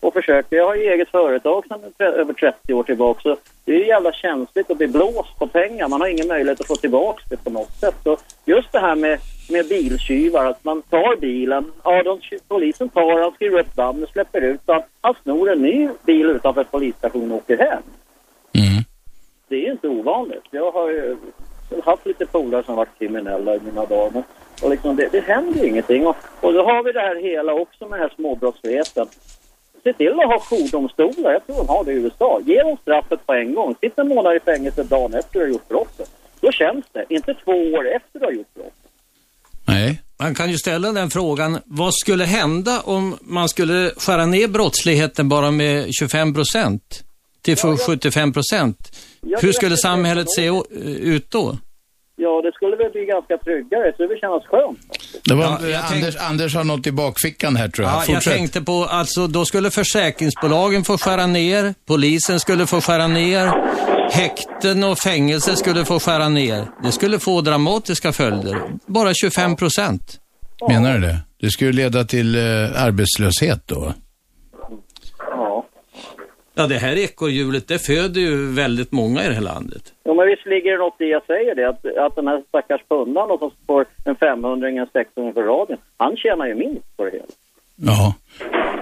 Och 0.00 0.12
försöker. 0.12 0.56
Jag 0.56 0.66
har 0.66 0.74
ju 0.74 0.82
eget 0.82 1.08
företag 1.08 1.64
sedan 1.68 1.80
över 1.98 2.32
30 2.32 2.74
år 2.74 2.82
tillbaka. 2.82 3.20
Så 3.22 3.36
det 3.64 3.72
är 3.72 3.78
ju 3.78 3.86
jävla 3.86 4.12
känsligt 4.12 4.70
att 4.70 4.78
bli 4.78 4.88
blåst 4.88 5.38
på 5.38 5.46
pengar. 5.46 5.88
Man 5.88 6.00
har 6.00 6.08
ingen 6.08 6.28
möjlighet 6.28 6.60
att 6.60 6.66
få 6.66 6.76
tillbaka 6.76 7.22
det 7.30 7.44
på 7.44 7.50
något 7.50 7.72
sätt. 7.80 7.94
Så 8.04 8.16
just 8.44 8.72
det 8.72 8.78
här 8.78 8.94
med, 8.94 9.18
med 9.50 9.68
biltjuvar, 9.68 10.46
att 10.46 10.64
man 10.64 10.82
tar 10.82 11.16
bilen. 11.16 11.72
Ja, 11.84 12.02
de, 12.02 12.20
polisen 12.48 12.88
tar 12.88 13.20
han, 13.20 13.32
skriver 13.32 13.60
upp 13.60 13.76
namnet, 13.76 14.10
släpper 14.10 14.40
ut 14.40 14.60
han. 14.66 14.82
Han 15.00 15.14
snor 15.22 15.50
en 15.50 15.62
ny 15.62 15.88
bil 16.04 16.26
utanför 16.26 16.64
polisstationen 16.64 17.32
och 17.32 17.38
åker 17.38 17.58
hem. 17.58 17.82
Mm. 18.52 18.84
Det 19.48 19.56
är 19.56 19.60
ju 19.60 19.72
inte 19.72 19.88
ovanligt. 19.88 20.44
Jag 20.50 20.70
har 20.70 20.90
ju 20.90 21.16
haft 21.84 22.06
lite 22.06 22.26
polare 22.26 22.62
som 22.62 22.76
varit 22.76 22.98
kriminella 22.98 23.54
i 23.54 23.60
mina 23.60 23.84
dagar. 23.86 24.22
Och 24.62 24.70
liksom 24.70 24.96
det, 24.96 25.08
det 25.12 25.20
händer 25.20 25.60
ju 25.60 25.68
ingenting. 25.68 26.06
Och, 26.06 26.16
och 26.40 26.52
då 26.52 26.64
har 26.64 26.82
vi 26.82 26.92
det 26.92 27.00
här 27.00 27.16
hela 27.16 27.52
också 27.52 27.88
med 27.88 28.00
den 28.00 28.08
här 28.08 28.14
småbrottsligheten. 28.16 29.06
Se 29.88 29.92
till 29.92 30.12
att 30.12 30.26
ha 30.26 30.42
jourdomstolar. 30.50 31.32
Jag 31.32 31.46
tror 31.46 31.56
de 31.56 31.68
har 31.68 31.84
det 31.84 31.92
i 31.92 31.94
USA. 31.94 32.40
Ge 32.46 32.62
dem 32.62 32.76
straffet 32.82 33.26
på 33.26 33.32
en 33.32 33.54
gång. 33.54 33.74
Sitt 33.80 33.98
en 33.98 34.08
månad 34.08 34.36
i 34.36 34.40
fängelse 34.40 34.82
dagen 34.82 35.14
efter 35.14 35.32
du 35.32 35.40
har 35.40 35.46
gjort 35.46 35.68
brottet. 35.68 36.10
Då 36.40 36.52
känns 36.52 36.84
det. 36.92 37.04
Inte 37.08 37.34
två 37.34 37.52
år 37.52 37.88
efter 37.96 38.18
du 38.18 38.24
har 38.24 38.32
gjort 38.32 38.54
brottet. 38.54 38.74
Nej. 39.66 40.02
Man 40.18 40.34
kan 40.34 40.50
ju 40.50 40.58
ställa 40.58 40.92
den 40.92 41.10
frågan, 41.10 41.58
vad 41.64 41.94
skulle 41.94 42.24
hända 42.24 42.80
om 42.80 43.18
man 43.20 43.48
skulle 43.48 43.90
skära 43.96 44.26
ner 44.26 44.48
brottsligheten 44.48 45.28
bara 45.28 45.50
med 45.50 45.88
25 46.00 46.34
procent 46.34 47.04
till 47.42 47.56
för 47.56 47.76
75 47.76 48.32
procent? 48.32 48.78
Jag 49.20 49.40
Hur 49.40 49.52
skulle 49.52 49.76
samhället 49.76 50.30
se 50.30 50.62
ut 51.00 51.30
då? 51.30 51.56
Ja, 52.20 52.42
det 52.44 52.52
skulle 52.54 52.76
väl 52.76 52.90
bli 52.92 53.04
ganska 53.04 53.38
tryggare. 53.38 53.86
Det 53.86 53.92
skulle 53.92 54.18
kännas 54.18 54.44
skönt. 54.46 54.78
Det 55.24 55.34
var, 55.34 55.44
Ja, 55.44 55.68
jag 55.68 55.84
Anders, 55.92 56.16
Anders 56.16 56.54
har 56.54 56.64
något 56.64 56.86
i 56.86 56.92
bakfickan 56.92 57.56
här 57.56 57.68
tror 57.68 57.86
jag. 57.86 57.94
Ja, 57.94 57.98
jag 57.98 58.14
Fortsätt. 58.14 58.32
tänkte 58.34 58.62
på, 58.62 58.84
alltså 58.84 59.26
då 59.26 59.44
skulle 59.44 59.70
försäkringsbolagen 59.70 60.84
få 60.84 60.98
skära 60.98 61.26
ner, 61.26 61.74
polisen 61.86 62.40
skulle 62.40 62.66
få 62.66 62.80
skära 62.80 63.06
ner, 63.06 63.52
häkten 64.12 64.84
och 64.84 64.98
fängelse 64.98 65.56
skulle 65.56 65.84
få 65.84 66.00
skära 66.00 66.28
ner. 66.28 66.66
Det 66.82 66.92
skulle 66.92 67.18
få 67.18 67.40
dramatiska 67.40 68.12
följder. 68.12 68.56
Bara 68.86 69.14
25 69.14 69.56
procent. 69.56 70.18
Menar 70.68 70.94
du 70.94 71.00
det? 71.00 71.18
Det 71.40 71.50
skulle 71.50 71.72
leda 71.72 72.04
till 72.04 72.34
eh, 72.34 72.42
arbetslöshet 72.82 73.62
då? 73.66 73.94
Ja. 76.58 76.66
Det 76.66 76.78
här 76.78 76.96
ekorrhjulet, 76.96 77.68
det 77.68 77.78
föder 77.78 78.20
ju 78.20 78.52
väldigt 78.52 78.92
många 78.92 79.24
i 79.24 79.28
det 79.28 79.34
här 79.34 79.48
landet. 79.54 79.82
Jo, 80.04 80.14
men 80.14 80.26
visst 80.26 80.46
ligger 80.46 80.72
det 80.72 80.78
något 80.78 81.00
i 81.00 81.04
jag 81.04 81.24
säger 81.26 81.54
det. 81.54 81.68
Att, 81.68 81.80
att 82.06 82.14
den 82.16 82.26
här 82.26 82.42
stackars 82.48 82.80
pundan 82.88 83.28
då 83.28 83.38
som 83.38 83.50
får 83.66 83.86
en 84.04 84.16
500 84.16 84.68
en 84.68 84.86
600 84.92 85.32
för 85.32 85.42
radion. 85.42 85.76
Han 85.96 86.16
tjänar 86.16 86.46
ju 86.46 86.54
minst 86.54 86.96
på 86.96 87.04
det 87.04 87.10
hela. 87.10 87.32
Ja. 87.76 88.14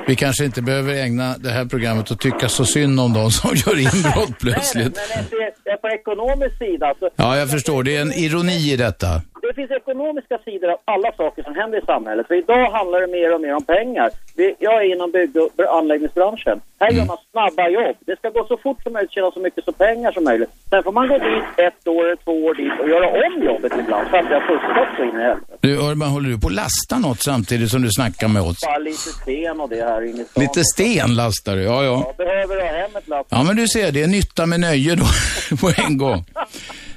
Vi 0.06 0.16
kanske 0.16 0.44
inte 0.44 0.62
behöver 0.62 0.94
ägna 0.94 1.34
det 1.38 1.50
här 1.50 1.64
programmet 1.64 2.10
och 2.10 2.20
tycka 2.20 2.48
så 2.48 2.64
synd 2.64 3.00
om 3.00 3.12
de 3.12 3.30
som 3.30 3.50
gör 3.66 3.78
inbrott 3.78 4.38
plötsligt. 4.40 4.96
Nej, 4.96 5.26
men 5.30 5.52
det, 5.64 5.70
är 5.70 5.76
på 5.76 5.88
ekonomisk 5.88 6.58
sida. 6.58 6.86
Alltså, 6.86 7.08
Ja, 7.16 7.36
jag 7.36 7.50
förstår. 7.50 7.82
Det 7.82 7.96
är 7.96 8.00
en 8.00 8.12
ironi 8.12 8.72
i 8.72 8.76
detta. 8.76 9.06
Det 9.48 9.54
finns 9.54 9.70
ekonomiska 9.70 10.38
sidor 10.44 10.68
av 10.70 10.78
alla 10.84 11.12
saker 11.12 11.42
som 11.42 11.54
händer 11.54 11.78
i 11.82 11.84
samhället. 11.86 12.26
För 12.26 12.34
idag 12.34 12.70
handlar 12.70 13.00
det 13.00 13.06
mer 13.06 13.34
och 13.34 13.40
mer 13.40 13.54
om 13.54 13.64
pengar. 13.64 14.10
Jag 14.58 14.74
är 14.82 14.94
inom 14.94 15.10
bygg 15.10 15.36
och 15.36 15.76
anläggningsbranschen. 15.78 16.60
Här 16.80 16.90
gör 16.90 17.04
man 17.04 17.16
snabba 17.30 17.68
jobb. 17.68 17.96
Det 18.06 18.16
ska 18.18 18.30
gå 18.30 18.46
så 18.48 18.56
fort 18.56 18.82
som 18.82 18.92
möjligt, 18.92 19.12
tjäna 19.12 19.30
så 19.30 19.40
mycket 19.40 19.64
så 19.64 19.72
pengar 19.72 20.12
som 20.12 20.24
möjligt. 20.24 20.50
Sen 20.70 20.82
får 20.82 20.92
man 20.92 21.08
gå 21.08 21.18
dit 21.18 21.44
ett 21.56 21.88
år 21.88 22.04
eller 22.04 22.16
två 22.16 22.32
år 22.46 22.54
dit 22.54 22.72
och 22.82 22.88
göra 22.88 23.06
om 23.26 23.42
jobbet 23.44 23.72
ibland. 23.82 24.08
Så 24.10 24.16
att 24.16 24.26
jag 24.30 24.40
har 24.40 24.46
fuskat 24.50 24.88
så 24.96 25.02
in 25.02 25.20
i 25.20 25.22
helvete. 25.22 25.56
Du, 25.60 25.76
Urban, 25.90 26.08
håller 26.08 26.28
du 26.28 26.38
på 26.40 26.46
att 26.46 26.54
lasta 26.54 26.98
något 26.98 27.20
samtidigt 27.22 27.70
som 27.70 27.82
du 27.82 27.88
snackar 27.90 28.28
med 28.28 28.42
oss? 28.42 28.60
Bara 28.66 28.78
lite 28.78 29.10
sten 29.22 29.60
och 29.60 29.68
det 29.68 29.82
här 29.82 30.02
inne 30.02 30.22
i 30.22 30.24
stan. 30.24 30.42
Lite 30.42 30.64
sten 30.64 31.16
lastar 31.16 31.56
du, 31.56 31.62
ja, 31.62 31.84
ja. 31.84 32.02
Jag 32.06 32.16
behöver 32.26 32.56
ha 32.60 32.78
hem 32.78 32.96
ett 32.96 33.08
lass. 33.08 33.26
Ja, 33.30 33.42
men 33.42 33.56
du 33.56 33.68
ser, 33.68 33.92
det 33.92 34.02
är 34.02 34.06
nytta 34.06 34.46
med 34.46 34.60
nöje 34.60 34.94
då, 34.94 35.06
på 35.60 35.72
en 35.76 35.98
gång. 35.98 36.24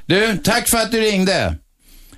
Du, 0.06 0.38
tack 0.38 0.70
för 0.70 0.78
att 0.78 0.92
du 0.92 1.02
ringde. 1.02 1.56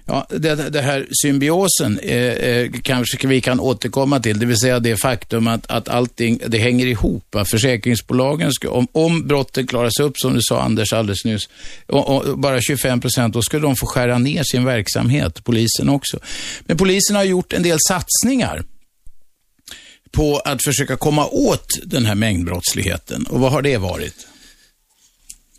Ja, 0.05 0.27
det, 0.29 0.69
det 0.69 0.81
här 0.81 1.07
symbiosen 1.21 1.99
eh, 1.99 2.15
eh, 2.17 2.71
kanske 2.83 3.27
vi 3.27 3.41
kan 3.41 3.59
återkomma 3.59 4.19
till, 4.19 4.39
det 4.39 4.45
vill 4.45 4.57
säga 4.57 4.79
det 4.79 4.97
faktum 4.97 5.47
att, 5.47 5.67
att 5.67 5.89
allting, 5.89 6.41
det 6.47 6.57
hänger 6.57 6.85
ihop. 6.85 7.25
Va? 7.31 7.45
Försäkringsbolagen, 7.45 8.53
ska, 8.53 8.69
om, 8.69 8.87
om 8.91 9.27
brotten 9.27 9.67
klaras 9.67 9.99
upp, 9.99 10.17
som 10.17 10.33
du 10.33 10.39
sa 10.41 10.61
Anders 10.61 10.93
alldeles 10.93 11.25
nyss, 11.25 11.49
och, 11.87 12.09
och 12.09 12.39
bara 12.39 12.61
25 12.61 13.01
procent, 13.01 13.33
då 13.33 13.41
skulle 13.41 13.61
de 13.61 13.75
få 13.75 13.85
skära 13.85 14.17
ner 14.17 14.43
sin 14.43 14.65
verksamhet, 14.65 15.43
polisen 15.43 15.89
också. 15.89 16.19
Men 16.61 16.77
polisen 16.77 17.15
har 17.15 17.23
gjort 17.23 17.53
en 17.53 17.63
del 17.63 17.77
satsningar 17.87 18.63
på 20.11 20.37
att 20.37 20.63
försöka 20.63 20.97
komma 20.97 21.27
åt 21.27 21.67
den 21.83 22.05
här 22.05 22.15
mängdbrottsligheten. 22.15 23.23
Och 23.23 23.39
vad 23.39 23.51
har 23.51 23.61
det 23.61 23.77
varit? 23.77 24.27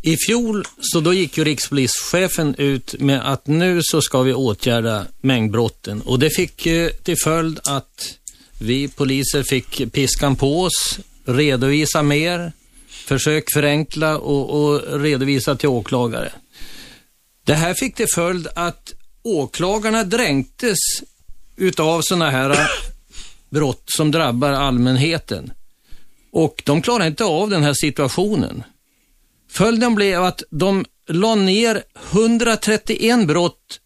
I 0.05 0.17
fjol 0.17 0.65
så 0.81 1.01
då 1.01 1.12
gick 1.12 1.38
ju 1.38 1.45
rikspolischefen 1.45 2.55
ut 2.59 2.95
med 3.01 3.33
att 3.33 3.47
nu 3.47 3.81
så 3.83 4.03
ska 4.03 4.23
vi 4.23 4.35
åtgärda 4.35 5.07
mängdbrotten 5.21 6.03
och 6.03 6.19
det 6.19 6.31
fick 6.31 6.67
ju 6.67 6.91
till 6.91 7.17
följd 7.25 7.61
att 7.65 8.19
vi 8.61 8.88
poliser 8.88 9.43
fick 9.43 9.93
piskan 9.93 10.37
på 10.37 10.62
oss, 10.62 10.99
redovisa 11.25 12.03
mer, 12.03 12.53
försök 12.88 13.53
förenkla 13.53 14.19
och, 14.19 14.62
och 14.62 15.01
redovisa 15.01 15.57
till 15.57 15.69
åklagare. 15.69 16.33
Det 17.45 17.55
här 17.55 17.75
fick 17.75 17.95
till 17.95 18.07
följd 18.15 18.49
att 18.55 18.95
åklagarna 19.23 20.05
dränktes 20.05 20.79
utav 21.57 22.01
sådana 22.03 22.31
här 22.31 22.71
brott 23.51 23.85
som 23.87 24.11
drabbar 24.11 24.53
allmänheten. 24.53 25.53
Och 26.33 26.62
de 26.67 26.83
klarar 26.83 27.07
inte 27.07 27.25
av 27.25 27.51
den 27.51 27.62
här 27.62 27.75
situationen. 27.75 28.65
Följden 29.53 29.95
blev 29.95 30.23
att 30.23 30.43
de 30.51 30.85
la 31.09 31.35
ner 31.35 31.83
131 32.12 33.27
brott, 33.27 33.81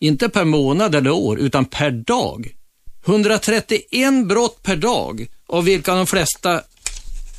inte 0.00 0.28
per 0.28 0.44
månad 0.44 0.94
eller 0.94 1.10
år, 1.10 1.38
utan 1.38 1.64
per 1.64 1.90
dag. 1.90 2.48
131 3.06 4.26
brott 4.28 4.62
per 4.62 4.76
dag, 4.76 5.26
av 5.46 5.64
vilka 5.64 5.94
de 5.94 6.06
flesta 6.06 6.62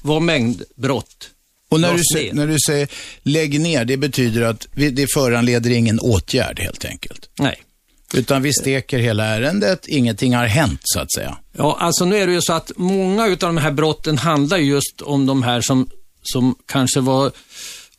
var 0.02 0.20
mängdbrott. 0.20 1.30
Och 1.70 1.80
när 1.80 1.94
du, 1.94 2.34
när 2.34 2.48
du 2.48 2.58
säger 2.68 2.88
lägg 3.24 3.60
ner, 3.60 3.86
det 3.86 3.98
betyder 3.98 4.42
att 4.42 4.68
vi, 4.72 4.89
det 4.89 5.08
föranleder 5.13 5.70
ingen 5.70 6.00
åtgärd 6.00 6.60
helt 6.60 6.86
enkelt. 6.86 7.30
Nej. 7.39 7.63
Utan 8.13 8.42
vi 8.42 8.54
steker 8.54 9.00
hela 9.00 9.26
ärendet, 9.26 9.88
ingenting 9.88 10.36
har 10.36 10.46
hänt 10.46 10.82
så 10.84 11.00
att 11.00 11.13
säga. 11.13 11.38
Ja, 11.58 11.78
alltså 11.80 12.06
nu 12.06 12.18
är 12.18 12.28
det 12.28 12.34
ju 12.34 12.42
så 12.42 12.54
att 12.54 12.72
många 12.76 13.28
utav 13.28 13.50
de 13.54 13.62
här 13.62 13.72
brotten 13.72 14.18
handlar 14.18 14.58
just 14.58 15.02
om 15.02 15.26
de 15.26 15.44
här 15.44 15.62
som, 15.62 15.89
som 16.24 16.56
kanske 16.66 17.00
var 17.00 17.32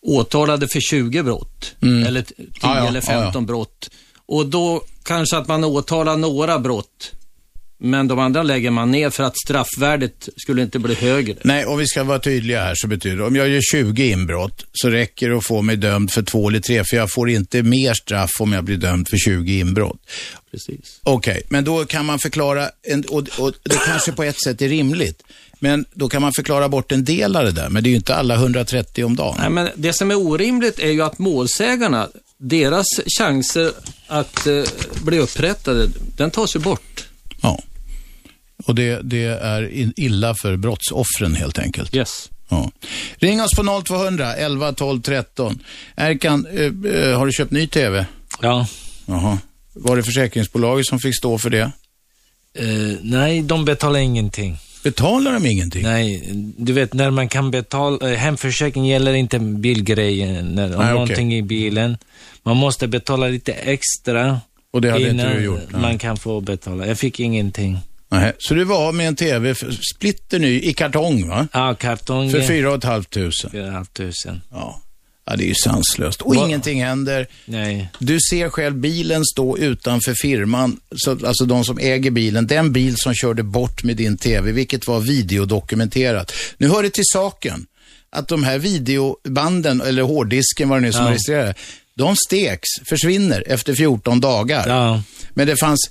åtalade 0.02 0.68
för 0.68 0.80
20 0.80 1.22
brott. 1.22 1.74
Eller 1.82 2.22
10 2.22 2.34
Mm. 2.38 2.50
Ja, 2.62 2.88
eller 2.88 3.00
15 3.00 3.24
ja, 3.24 3.30
ja. 3.34 3.40
brott. 3.40 3.90
Och 4.26 4.46
då 4.46 4.84
kanske 5.02 5.36
att 5.36 5.48
man 5.48 5.64
åtalar 5.64 6.16
några 6.16 6.58
brott. 6.58 7.12
Men 7.78 8.08
de 8.08 8.18
andra 8.18 8.42
lägger 8.42 8.70
man 8.70 8.90
ner 8.90 9.10
för 9.10 9.24
att 9.24 9.38
straffvärdet 9.44 10.28
skulle 10.36 10.62
inte 10.62 10.78
bli 10.78 10.94
högre. 10.94 11.34
Nej, 11.42 11.66
om 11.66 11.78
vi 11.78 11.86
ska 11.86 12.04
vara 12.04 12.18
tydliga 12.18 12.64
här 12.64 12.74
så 12.74 12.86
betyder 12.88 13.16
det, 13.16 13.24
om 13.24 13.36
jag 13.36 13.48
gör 13.48 13.60
20 13.72 14.10
inbrott 14.10 14.66
så 14.72 14.90
räcker 14.90 15.30
det 15.30 15.36
att 15.36 15.46
få 15.46 15.62
mig 15.62 15.76
dömd 15.76 16.10
för 16.10 16.22
två 16.22 16.48
eller 16.48 16.60
tre, 16.60 16.84
för 16.84 16.96
jag 16.96 17.12
får 17.12 17.30
inte 17.30 17.62
mer 17.62 17.94
straff 17.94 18.30
om 18.40 18.52
jag 18.52 18.64
blir 18.64 18.76
dömd 18.76 19.08
för 19.08 19.16
20 19.16 19.58
inbrott. 19.58 20.00
Precis. 20.50 21.00
Okej, 21.02 21.42
men 21.48 21.64
då 21.64 21.84
kan 21.84 22.06
man 22.06 22.18
förklara, 22.18 22.68
en, 22.82 23.04
och, 23.08 23.28
och 23.38 23.52
det 23.62 23.80
kanske 23.86 24.12
på 24.12 24.22
ett 24.22 24.42
sätt 24.44 24.62
är 24.62 24.68
rimligt, 24.68 25.22
men 25.64 25.84
då 25.94 26.08
kan 26.08 26.22
man 26.22 26.32
förklara 26.36 26.68
bort 26.68 26.92
en 26.92 27.04
del 27.04 27.36
av 27.36 27.44
det 27.44 27.52
där, 27.52 27.68
men 27.68 27.82
det 27.82 27.88
är 27.88 27.90
ju 27.90 27.96
inte 27.96 28.14
alla 28.14 28.34
130 28.34 29.04
om 29.04 29.16
dagen. 29.16 29.36
Nej, 29.38 29.50
men 29.50 29.68
det 29.74 29.92
som 29.92 30.10
är 30.10 30.14
orimligt 30.18 30.78
är 30.78 30.90
ju 30.90 31.02
att 31.02 31.18
målsägarna, 31.18 32.08
deras 32.38 32.86
chanser 33.18 33.72
att 34.06 34.46
eh, 34.46 34.62
bli 35.02 35.18
upprättade, 35.18 35.88
den 36.16 36.30
tas 36.30 36.56
ju 36.56 36.60
bort. 36.60 37.08
Ja. 37.42 37.58
Och 38.66 38.74
det, 38.74 39.00
det 39.02 39.24
är 39.24 39.70
illa 40.00 40.34
för 40.34 40.56
brottsoffren 40.56 41.34
helt 41.34 41.58
enkelt. 41.58 41.94
Yes. 41.94 42.30
Ja. 42.48 42.70
Ring 43.16 43.42
oss 43.42 43.54
på 43.56 43.82
0200 43.86 44.34
11 44.34 44.72
12 44.72 45.02
13. 45.02 45.62
Erkan, 45.96 46.46
eh, 46.46 46.92
eh, 46.92 47.18
har 47.18 47.26
du 47.26 47.32
köpt 47.32 47.52
ny 47.52 47.66
TV? 47.66 48.06
Ja. 48.40 48.66
Jaha. 49.06 49.38
Var 49.72 49.96
det 49.96 50.02
försäkringsbolaget 50.02 50.86
som 50.86 50.98
fick 50.98 51.16
stå 51.18 51.38
för 51.38 51.50
det? 51.50 51.72
Eh, 52.58 52.98
nej, 53.02 53.42
de 53.42 53.64
betalar 53.64 54.00
ingenting. 54.00 54.58
Betalar 54.84 55.32
de 55.32 55.46
ingenting? 55.46 55.82
Nej, 55.82 56.22
du 56.56 56.72
vet 56.72 56.92
när 56.92 57.10
man 57.10 57.28
kan 57.28 57.50
betala, 57.50 58.10
eh, 58.10 58.16
hemförsäkring 58.16 58.86
gäller 58.86 59.14
inte 59.14 59.38
bilgrejen, 59.38 60.46
när, 60.46 60.64
om 60.64 60.70
Nej, 60.70 60.78
okej. 60.78 60.92
någonting 60.92 61.34
i 61.34 61.42
bilen. 61.42 61.96
Man 62.42 62.56
måste 62.56 62.88
betala 62.88 63.26
lite 63.26 63.52
extra 63.52 64.40
Och 64.72 64.80
det 64.80 64.90
hade 64.90 65.10
inte 65.10 65.22
innan 65.22 65.36
du 65.36 65.44
gjort? 65.44 65.60
Nej. 65.72 65.80
man 65.80 65.98
kan 65.98 66.16
få 66.16 66.40
betala. 66.40 66.86
Jag 66.86 66.98
fick 66.98 67.20
ingenting. 67.20 67.78
Nej. 68.08 68.32
Så 68.38 68.54
du 68.54 68.64
var 68.64 68.92
med 68.92 69.08
en 69.08 69.16
TV, 69.16 69.54
splitter 69.94 70.38
ny, 70.38 70.60
i 70.60 70.72
kartong 70.72 71.28
va? 71.28 71.48
Ja, 71.52 71.74
kartong. 71.74 72.30
För 72.30 72.40
4 72.40 72.80
500. 72.80 73.02
4 73.52 73.86
500. 73.96 74.40
Ja. 74.50 74.80
Ja, 75.26 75.36
det 75.36 75.44
är 75.44 75.48
ju 75.48 75.54
sanslöst. 75.64 76.22
Och 76.22 76.34
Va- 76.36 76.46
ingenting 76.46 76.84
händer. 76.84 77.26
Nej. 77.44 77.88
Du 77.98 78.18
ser 78.30 78.48
själv 78.48 78.74
bilen 78.76 79.24
stå 79.24 79.58
utanför 79.58 80.14
firman, 80.22 80.80
så, 80.96 81.10
alltså 81.26 81.44
de 81.44 81.64
som 81.64 81.78
äger 81.78 82.10
bilen, 82.10 82.46
den 82.46 82.72
bil 82.72 82.94
som 82.96 83.14
körde 83.14 83.42
bort 83.42 83.84
med 83.84 83.96
din 83.96 84.16
TV, 84.18 84.52
vilket 84.52 84.86
var 84.86 85.00
videodokumenterat. 85.00 86.32
Nu 86.58 86.68
hör 86.68 86.82
det 86.82 86.90
till 86.90 87.04
saken 87.12 87.66
att 88.10 88.28
de 88.28 88.44
här 88.44 88.58
videobanden, 88.58 89.80
eller 89.80 90.02
hårddisken, 90.02 90.68
vad 90.68 90.78
det 90.78 90.82
nu 90.86 90.92
som 90.92 91.04
Ja. 91.04 91.10
registrerar, 91.10 91.54
de 91.96 92.16
steks, 92.16 92.68
försvinner 92.88 93.44
efter 93.46 93.74
14 93.74 94.20
dagar. 94.20 94.68
Ja. 94.68 95.02
Men 95.34 95.46
det 95.46 95.56
fanns 95.56 95.90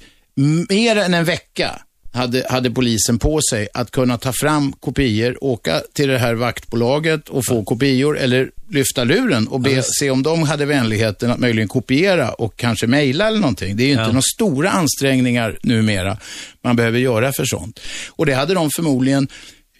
mer 0.70 0.96
än 0.96 1.14
en 1.14 1.26
vecka 1.26 1.82
hade, 2.14 2.46
hade 2.50 2.72
polisen 2.72 3.20
på 3.20 3.40
sig 3.50 3.68
att 3.74 3.92
kunna 3.92 4.18
ta 4.18 4.34
fram 4.34 4.74
kopior, 4.74 5.44
åka 5.44 5.82
till 5.94 6.08
det 6.10 6.18
här 6.18 6.34
vaktbolaget 6.34 7.30
och 7.30 7.46
få 7.46 7.64
kopior 7.64 8.18
eller 8.20 8.52
lyfta 8.70 9.04
luren 9.04 9.48
och 9.48 9.60
be, 9.62 9.84
se 9.84 10.10
om 10.10 10.24
de 10.24 10.44
hade 10.44 10.66
vänligheten 10.66 11.32
att 11.32 11.40
möjligen 11.40 11.68
kopiera 11.68 12.32
och 12.32 12.58
kanske 12.58 12.88
mejla 12.88 13.28
eller 13.28 13.40
någonting. 13.40 13.76
Det 13.78 13.84
är 13.84 13.86
ju 13.86 13.92
inte 13.92 14.02
Ja. 14.02 14.08
några 14.08 14.22
stora 14.36 14.70
ansträngningar 14.70 15.60
numera 15.64 16.18
man 16.64 16.76
behöver 16.76 17.00
göra 17.00 17.32
för 17.34 17.46
sånt. 17.46 17.80
Och 18.10 18.26
det 18.26 18.34
hade 18.34 18.54
de 18.54 18.70
förmodligen 18.76 19.28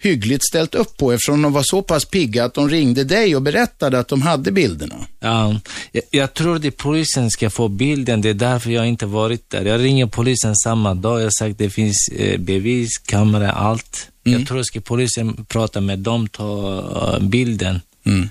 hyggligt 0.00 0.44
ställt 0.48 0.74
upp 0.74 0.96
på 0.96 1.12
eftersom 1.12 1.42
de 1.42 1.52
var 1.52 1.62
så 1.62 1.82
pass 1.82 2.04
pigga 2.04 2.44
att 2.44 2.54
de 2.54 2.68
ringde 2.70 3.04
dig 3.04 3.36
och 3.36 3.42
berättade 3.42 3.98
att 3.98 4.08
de 4.08 4.22
hade 4.22 4.52
bilderna. 4.52 4.94
Ja, 5.20 5.60
jag, 5.92 6.02
jag 6.10 6.34
tror 6.34 6.66
att 6.66 6.76
polisen 6.76 7.30
ska 7.30 7.50
få 7.50 7.68
bilden, 7.68 8.20
det 8.20 8.28
är 8.28 8.34
därför 8.34 8.70
jag 8.70 8.86
inte 8.86 9.06
varit 9.06 9.50
där. 9.50 9.64
Jag 9.64 9.80
ringer 9.80 10.06
polisen 10.06 10.56
samma 10.56 10.94
dag, 10.94 11.20
jag 11.20 11.24
har 11.26 11.30
sagt 11.38 11.58
det 11.58 11.70
finns 11.70 12.08
eh, 12.16 12.40
bevis, 12.40 12.98
kamera, 12.98 13.52
allt. 13.52 14.08
Mm. 14.26 14.38
Jag 14.38 14.48
tror 14.48 14.62
ska 14.62 14.80
polisen 14.80 15.44
prata 15.48 15.80
med 15.80 15.98
dem, 15.98 16.28
ta 16.28 16.78
eh, 17.16 17.22
bilden. 17.28 17.80
Mm. 18.06 18.28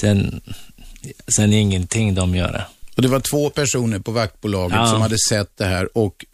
Sen, 0.00 0.40
sen 1.36 1.52
ingenting 1.52 2.14
de 2.14 2.34
gör. 2.36 2.64
Och 2.96 3.02
det 3.02 3.08
var 3.08 3.20
två 3.20 3.50
personer 3.50 3.98
på 3.98 4.12
vaktbolaget 4.12 4.76
Ja. 4.78 4.86
som 4.86 5.00
hade 5.00 5.16
sett 5.28 5.56
det 5.56 5.64
här 5.64 5.98
och 5.98 6.24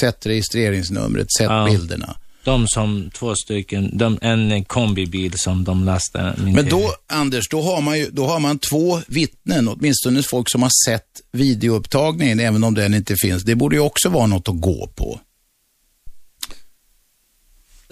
sett 0.00 0.26
registreringsnumret, 0.26 1.26
sett 1.38 1.50
Ja. 1.50 1.66
bilderna. 1.70 2.16
De 2.48 2.68
som 2.68 3.10
två 3.10 3.34
stycken, 3.34 3.98
de, 3.98 4.18
en 4.22 4.64
kombibil 4.64 5.32
som 5.36 5.64
de 5.64 5.84
lastar 5.84 6.34
min 6.38 6.54
Men 6.54 6.68
då, 6.68 6.94
Anders, 7.06 7.48
då 7.48 7.62
har, 7.62 7.80
man 7.80 7.98
ju, 7.98 8.10
då 8.10 8.26
har 8.26 8.40
man 8.40 8.58
två 8.58 9.00
vittnen, 9.06 9.68
åtminstone 9.68 10.22
folk 10.22 10.50
som 10.50 10.62
har 10.62 10.70
sett 10.86 11.20
videoupptagningen, 11.32 12.40
även 12.40 12.64
om 12.64 12.74
den 12.74 12.94
inte 12.94 13.16
finns. 13.16 13.42
Det 13.42 13.54
borde 13.54 13.76
ju 13.76 13.82
också 13.82 14.08
vara 14.08 14.26
något 14.26 14.48
att 14.48 14.60
gå 14.60 14.90
på. 14.94 15.20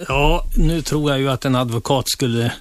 Ja, 0.07 0.45
nu 0.55 0.81
tror 0.81 1.11
jag 1.11 1.19
ju 1.19 1.29
att 1.29 1.45
en 1.45 1.55
advokat 1.55 2.09
skulle 2.09 2.53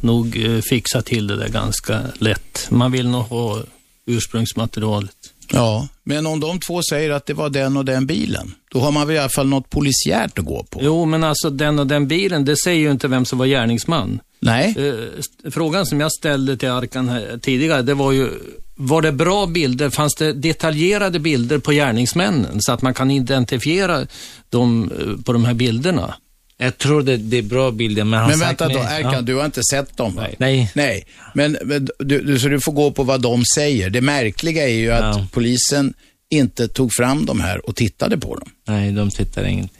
nog 0.00 0.44
eh, 0.44 0.60
fixa 0.60 1.02
till 1.02 1.26
det 1.26 1.36
där 1.36 1.48
ganska 1.48 2.02
lätt. 2.18 2.66
Man 2.70 2.92
vill 2.92 3.08
nog 3.08 3.22
ha 3.22 3.62
ursprungsmaterialet. 4.06 5.19
Ja, 5.52 5.88
men 6.04 6.26
om 6.26 6.40
de 6.40 6.60
två 6.60 6.80
säger 6.90 7.10
att 7.10 7.26
det 7.26 7.34
var 7.34 7.50
den 7.50 7.76
och 7.76 7.84
den 7.84 8.06
bilen, 8.06 8.54
då 8.72 8.80
har 8.80 8.92
man 8.92 9.06
väl 9.06 9.16
i 9.16 9.18
alla 9.18 9.28
fall 9.28 9.48
något 9.48 9.70
polisiärt 9.70 10.38
att 10.38 10.44
gå 10.44 10.64
på. 10.70 10.80
Jo, 10.82 11.04
men 11.04 11.24
alltså 11.24 11.50
den 11.50 11.78
och 11.78 11.86
den 11.86 12.08
bilen, 12.08 12.44
det 12.44 12.56
säger 12.56 12.80
ju 12.80 12.90
inte 12.90 13.08
vem 13.08 13.24
som 13.24 13.38
var 13.38 13.46
gärningsman. 13.46 14.20
Nej, 14.40 14.74
Eh, 14.78 15.50
frågan 15.50 15.86
som 15.86 16.00
jag 16.00 16.12
ställde 16.12 16.56
till 16.56 16.70
Arkan 16.70 17.08
här 17.08 17.38
tidigare, 17.42 17.82
det 17.82 17.94
var 17.94 18.12
ju, 18.12 18.28
var 18.76 19.02
det 19.02 19.12
bra 19.12 19.46
bilder? 19.46 19.90
Fanns 19.90 20.14
det 20.14 20.32
detaljerade 20.32 21.18
bilder 21.18 21.58
på 21.58 21.72
gärningsmännen 21.72 22.60
så 22.60 22.72
att 22.72 22.82
man 22.82 22.94
kan 22.94 23.10
identifiera 23.10 24.06
dem 24.48 24.90
eh, 24.98 25.24
på 25.24 25.32
de 25.32 25.44
här 25.44 25.54
bilderna? 25.54 26.14
Jag 26.62 26.78
tror 26.78 27.02
det, 27.02 27.16
det 27.16 27.38
är 27.38 27.42
bra 27.42 27.70
bilder, 27.70 28.04
men 28.04 28.20
han 28.20 28.30
men 28.30 28.38
vänta 28.38 28.68
då, 28.68 28.78
Erkan, 28.78 29.12
ja. 29.12 29.20
du 29.20 29.34
har 29.34 29.44
inte 29.44 29.62
sett 29.70 29.96
dem 29.96 30.14
va? 30.16 30.26
Nej. 30.38 30.70
Nej. 30.74 31.04
Men, 31.34 31.58
du, 31.98 32.38
så 32.38 32.48
du 32.48 32.60
får 32.60 32.72
gå 32.72 32.90
på 32.90 33.02
vad 33.02 33.20
de 33.22 33.44
säger. 33.54 33.90
Det 33.90 34.00
märkliga 34.00 34.68
är 34.68 34.74
ju 34.74 34.90
att 34.90 35.16
Ja. 35.16 35.26
polisen 35.32 35.94
inte 36.30 36.68
tog 36.68 36.92
fram 36.92 37.26
de 37.26 37.40
här 37.40 37.68
och 37.68 37.76
tittade 37.76 38.18
på 38.18 38.34
dem. 38.36 38.50
Nej, 38.68 38.92
de 38.92 39.10
tittar 39.10 39.44
ingenting. 39.44 39.79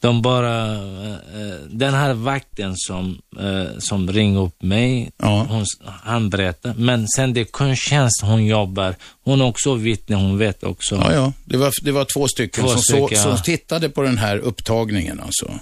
De 0.00 0.22
bara, 0.22 0.72
eh, 0.74 1.12
eh, 1.12 1.56
den 1.70 1.94
här 1.94 2.14
vakten 2.14 2.72
som, 2.76 3.18
eh, 3.40 3.78
som 3.78 4.12
ringde 4.12 4.40
upp 4.40 4.62
mig, 4.62 5.10
Ja. 5.18 5.46
hon, 5.48 5.64
han 6.02 6.30
berättar. 6.30 6.74
Men 6.76 7.06
sen 7.16 7.34
det 7.34 7.40
är 7.40 7.44
kundtjänst 7.44 8.22
hon 8.22 8.46
jobbar, 8.46 8.94
hon 9.24 9.40
är 9.40 9.44
också 9.44 9.74
vittne, 9.74 10.16
hon 10.16 10.38
vet 10.38 10.64
också. 10.64 10.94
Ja, 10.94 11.12
ja. 11.12 11.32
Det 11.44 11.56
var, 11.56 11.72
det 11.82 11.92
var 11.92 12.04
två 12.04 12.28
stycken 12.28 12.64
Två 12.64 12.70
som, 12.70 12.80
stycken, 12.80 13.08
så, 13.08 13.28
ja. 13.28 13.36
som 13.36 13.42
tittade 13.44 13.88
på 13.88 14.02
den 14.02 14.18
här 14.18 14.38
upptagningen. 14.38 15.20
Alltså. 15.20 15.52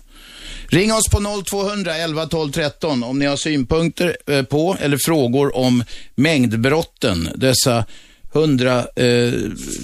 Ring 0.69 0.93
oss 0.93 1.09
på 1.11 1.43
0200 1.45 1.97
11 1.97 2.27
12 2.27 2.53
13 2.53 3.05
om 3.05 3.19
ni 3.19 3.27
har 3.27 3.37
synpunkter 3.37 4.43
på 4.43 4.77
eller 4.81 4.99
frågor 5.05 5.57
om 5.57 5.85
mängdbrotten. 6.15 7.29
Dessa 7.35 7.85
hundra, 8.35 8.87
eh, 8.97 9.07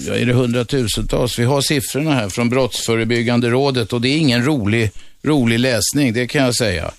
ja, 0.07 0.15
är 0.15 0.25
det 0.25 0.33
hundratusentals? 0.33 1.39
Vi 1.39 1.43
har 1.43 1.61
siffrorna 1.61 2.13
här 2.13 2.29
från 2.29 2.49
Brottsförebyggande 2.49 3.49
rådet 3.49 3.93
och 3.93 4.01
det 4.01 4.09
är 4.09 4.17
ingen 4.17 4.45
rolig, 4.45 4.91
rolig 5.23 5.59
läsning, 5.59 6.13
det 6.13 6.27
kan 6.27 6.43
jag 6.43 6.55
säga. 6.55 6.91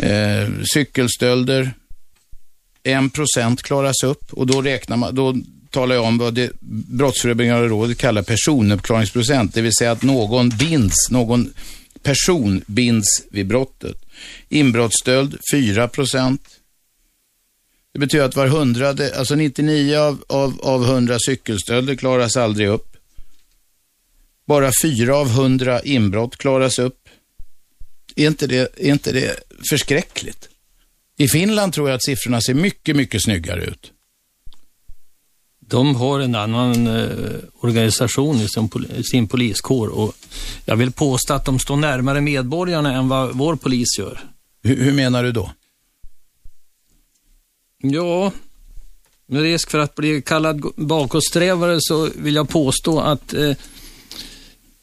Eh, 0.00 0.48
cykelstölder, 0.74 1.70
1% 2.84 3.62
klaras 3.62 4.02
upp 4.04 4.32
och 4.32 4.46
då 4.46 4.62
räknar 4.62 4.96
man, 4.96 5.14
då 5.14 5.36
talar 5.70 5.94
jag 5.94 6.04
om 6.04 6.18
vad 6.18 6.34
det 6.34 6.52
Brottsförebyggande 6.88 7.68
rådet 7.68 7.98
kallar 7.98 8.22
personuppklaringsprocent, 8.22 9.54
det 9.54 9.62
vill 9.62 9.74
säga 9.78 9.92
att 9.92 10.02
någon 10.02 10.48
binds, 10.48 11.10
någon 11.10 11.52
person 12.02 12.62
binds 12.66 13.22
vid 13.30 13.46
brottet. 13.46 13.96
Inbrottsstöld 14.48 15.36
4 15.52 15.88
procent. 15.88 16.40
Det 17.94 18.00
betyder 18.00 18.24
att 18.24 18.36
var 18.36 18.46
hundrade, 18.46 19.18
alltså 19.18 19.34
99 19.34 19.96
av, 19.96 20.24
av, 20.28 20.60
av 20.62 20.84
100 20.84 21.16
cykelstölder 21.26 21.94
klaras 21.94 22.36
aldrig 22.36 22.68
upp. 22.68 22.96
Bara 24.46 24.70
4 24.82 25.16
av 25.16 25.26
100 25.26 25.82
inbrott 25.82 26.36
klaras 26.36 26.78
upp. 26.78 27.08
Är 28.16 28.26
inte 28.26 28.46
det, 28.46 28.74
är 28.76 28.92
inte 28.92 29.12
det 29.12 29.40
förskräckligt? 29.70 30.48
I 31.16 31.28
Finland 31.28 31.72
tror 31.72 31.88
jag 31.88 31.96
att 31.96 32.04
siffrorna 32.04 32.40
ser 32.40 32.54
mycket, 32.54 32.96
mycket 32.96 33.22
snyggare 33.22 33.64
ut. 33.64 33.92
De 35.60 35.96
har 35.96 36.20
en 36.20 36.34
annan 36.34 36.86
eh, 36.86 37.08
organisation 37.60 38.36
i 38.36 38.48
sin, 38.48 38.68
pol- 38.68 39.02
sin 39.02 39.28
poliskår 39.28 39.88
och 39.88 40.14
jag 40.64 40.76
vill 40.76 40.92
påstå 40.92 41.34
att 41.34 41.44
de 41.44 41.58
står 41.58 41.76
närmare 41.76 42.20
medborgarna 42.20 42.94
än 42.94 43.08
vad 43.08 43.36
vår 43.36 43.56
polis 43.56 43.98
gör. 43.98 44.20
Hur, 44.62 44.84
hur 44.84 44.92
menar 44.92 45.24
du 45.24 45.32
då? 45.32 45.50
Ja, 47.92 48.32
med 49.26 49.42
risk 49.42 49.70
för 49.70 49.78
att 49.78 49.94
bli 49.94 50.22
kallad 50.22 50.64
bakåtsträvare 50.76 51.76
så 51.80 52.10
vill 52.16 52.34
jag 52.34 52.48
påstå 52.48 53.00
att 53.00 53.34
eh, 53.34 53.52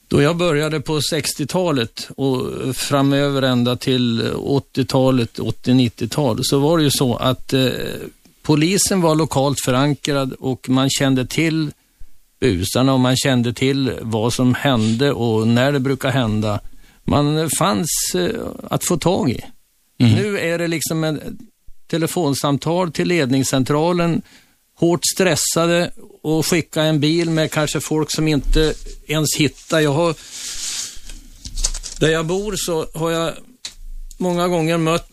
då 0.08 0.22
jag 0.22 0.38
började 0.38 0.82
på 0.82 1.00
60-talet 1.00 2.10
och 2.18 2.76
framöver 2.76 3.42
ända 3.42 3.76
till 3.76 4.22
80-talet, 4.34 5.40
80-90-tal, 5.40 6.40
så 6.44 6.60
var 6.60 6.78
det 6.78 6.84
ju 6.84 6.92
så 6.92 7.16
att 7.16 7.54
eh, 7.54 7.70
polisen 8.42 9.02
var 9.02 9.16
lokalt 9.16 9.58
förankrad 9.66 10.34
och 10.34 10.70
man 10.70 10.90
kände 10.90 11.26
till 11.26 11.72
busarna 12.40 12.94
och 12.94 13.00
man 13.00 13.16
kände 13.16 13.54
till 13.54 13.92
vad 14.02 14.34
som 14.34 14.54
hände 14.54 15.12
och 15.12 15.48
när 15.48 15.72
det 15.72 15.80
brukar 15.80 16.10
hända. 16.10 16.60
Man 17.04 17.50
fanns 17.60 17.90
eh, 18.16 18.42
att 18.64 18.84
få 18.86 18.98
tag 18.98 19.30
i. 19.30 19.42
Nu 19.98 20.40
är 20.40 20.58
det 20.58 20.68
liksom 20.68 21.04
en 21.04 21.38
telefonsamtal 21.92 22.92
till 22.92 23.08
ledningscentralen, 23.08 24.22
hårt 24.80 25.06
stressade 25.14 25.92
och 26.24 26.46
skicka 26.46 26.84
en 26.84 27.00
bil 27.00 27.30
med 27.30 27.52
kanske 27.52 27.80
folk 27.80 28.12
som 28.12 28.28
inte 28.28 28.74
ens 29.08 29.36
hittar. 29.36 29.80
Jag 29.80 29.94
har, 29.94 30.16
där 32.00 32.10
jag 32.10 32.26
bor 32.26 32.56
så 32.58 32.88
har 32.94 33.12
jag 33.12 33.34
många 34.18 34.48
gånger 34.48 34.78
mött 34.78 35.12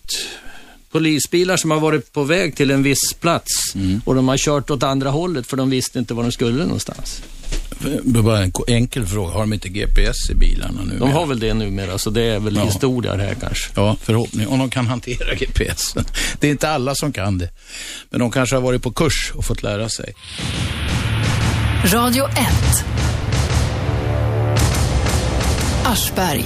polisbilar 0.91 1.57
som 1.57 1.71
har 1.71 1.81
varit 1.81 2.13
på 2.13 2.25
väg 2.25 2.57
till 2.57 2.71
en 2.71 2.83
viss 2.83 3.15
plats 3.21 3.75
och 4.05 4.15
de 4.15 4.29
har 4.29 4.37
kört 4.37 4.71
åt 4.71 4.83
andra 4.83 5.11
hållet 5.11 5.47
för 5.47 5.57
de 5.57 5.71
visste 5.71 5.99
inte 5.99 6.15
var 6.15 6.23
de 6.23 6.33
skulle 6.33 6.65
någonstans. 6.65 7.23
Var 8.05 8.37
en 8.43 8.53
enkel 8.69 9.07
fråga. 9.07 9.33
Har 9.33 9.41
de 9.41 9.53
inte 9.53 9.69
GPS 9.69 10.31
i 10.31 10.35
bilarna 10.35 10.81
nu? 10.85 10.99
De 10.99 11.11
har 11.13 11.27
väl 11.27 11.39
det 11.41 11.55
numera, 11.55 11.99
så 11.99 12.11
det 12.11 12.23
är 12.23 12.39
väl 12.41 12.57
Ja. 12.57 12.65
historia 12.65 13.17
det 13.17 13.23
här 13.23 13.35
kanske. 13.41 13.71
Ja, 13.75 13.97
förhoppning. 14.03 14.47
Om 14.49 14.59
de 14.59 14.71
kan 14.71 14.87
hantera 14.87 15.35
GPS. 15.39 15.95
Det 16.41 16.47
är 16.47 16.51
inte 16.51 16.69
alla 16.71 16.95
som 16.95 17.13
kan 17.13 17.39
det. 17.39 17.49
Men 18.11 18.21
de 18.21 18.31
kanske 18.31 18.57
har 18.57 18.61
varit 18.63 18.83
på 18.83 18.91
kurs 18.93 19.33
och 19.35 19.45
fått 19.45 19.63
lära 19.63 19.89
sig. 19.89 20.15
Radio 21.85 22.25
1. 22.29 22.37
Aschberg. 25.85 26.45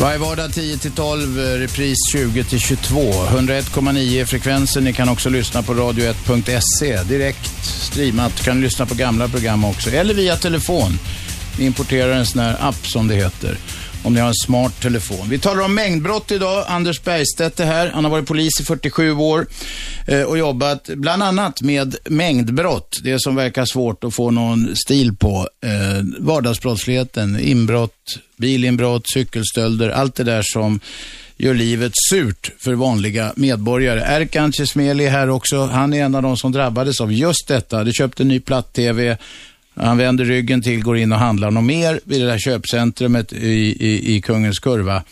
Varje 0.00 0.18
vardag 0.18 0.50
10-12, 0.50 1.38
eh, 1.38 1.58
repris 1.58 1.98
20-22. 2.14 3.26
101,9 3.26 4.20
är 4.20 4.24
frekvensen. 4.24 4.84
Ni 4.84 4.92
kan 4.92 5.08
också 5.08 5.28
lyssna 5.28 5.62
på 5.62 5.74
radio1.se. 5.74 7.02
Direkt 7.02 7.64
streamat. 7.64 8.42
Kan 8.44 8.60
lyssna 8.60 8.86
på 8.86 8.94
gamla 8.94 9.28
program 9.28 9.64
också. 9.64 9.90
Eller 9.90 10.14
via 10.14 10.36
telefon. 10.36 10.98
Vi 11.58 11.64
importerar 11.64 12.12
en 12.12 12.26
sån 12.26 12.40
här 12.40 12.56
app 12.60 12.86
som 12.86 13.08
det 13.08 13.14
heter. 13.14 13.58
Om 14.04 14.14
ni 14.14 14.20
har 14.20 14.28
en 14.28 14.34
smart 14.34 14.80
telefon. 14.80 15.28
Vi 15.28 15.38
talar 15.38 15.64
om 15.64 15.74
mängdbrott 15.74 16.30
idag. 16.30 16.64
Anders 16.68 17.02
Bergstedt 17.02 17.60
är 17.60 17.64
här. 17.64 17.90
Han 17.90 18.04
har 18.04 18.10
varit 18.10 18.26
polis 18.26 18.60
i 18.60 18.64
47 18.64 19.12
år 19.12 19.46
eh, 20.08 20.22
och 20.22 20.38
jobbat 20.38 20.90
bland 20.94 21.22
annat 21.22 21.62
med 21.62 21.96
mängdbrott. 22.04 23.00
Det 23.02 23.22
som 23.22 23.34
verkar 23.34 23.64
svårt 23.64 24.04
att 24.04 24.14
få 24.14 24.30
någon 24.30 24.76
stil 24.76 25.16
på. 25.16 25.48
Eh, 25.64 25.70
vardagsbrottsligheten, 26.18 27.40
inbrott, 27.40 28.18
bilinbrott, 28.36 29.02
cykelstölder, 29.14 29.88
allt 29.88 30.14
det 30.14 30.24
där 30.24 30.42
som 30.44 30.80
gör 31.36 31.54
livet 31.54 31.92
surt 32.10 32.50
för 32.58 32.74
vanliga 32.74 33.32
medborgare. 33.36 34.00
Erkan 34.00 34.52
Cesmeli 34.52 35.06
är 35.06 35.10
här 35.10 35.30
också. 35.30 35.66
Han 35.66 35.94
är 35.94 36.04
en 36.04 36.14
av 36.14 36.22
de 36.22 36.36
som 36.36 36.52
drabbades 36.52 37.00
av 37.00 37.12
just 37.12 37.48
detta. 37.48 37.84
Du 37.84 37.92
köpte 37.92 38.22
en 38.22 38.28
ny 38.28 38.40
platt-tv. 38.40 39.18
Han 39.74 39.98
vänder 39.98 40.24
ryggen 40.24 40.62
till, 40.62 40.82
går 40.82 40.96
in 40.96 41.12
och 41.12 41.18
handlar 41.18 41.50
något 41.50 41.64
mer 41.64 42.00
vid 42.04 42.20
det 42.20 42.26
där 42.26 42.38
köpcentrumet 42.38 43.32
i, 43.32 43.76
i, 43.86 44.16
i 44.16 44.20
Kungens 44.20 44.58
Kurva. 44.58 45.02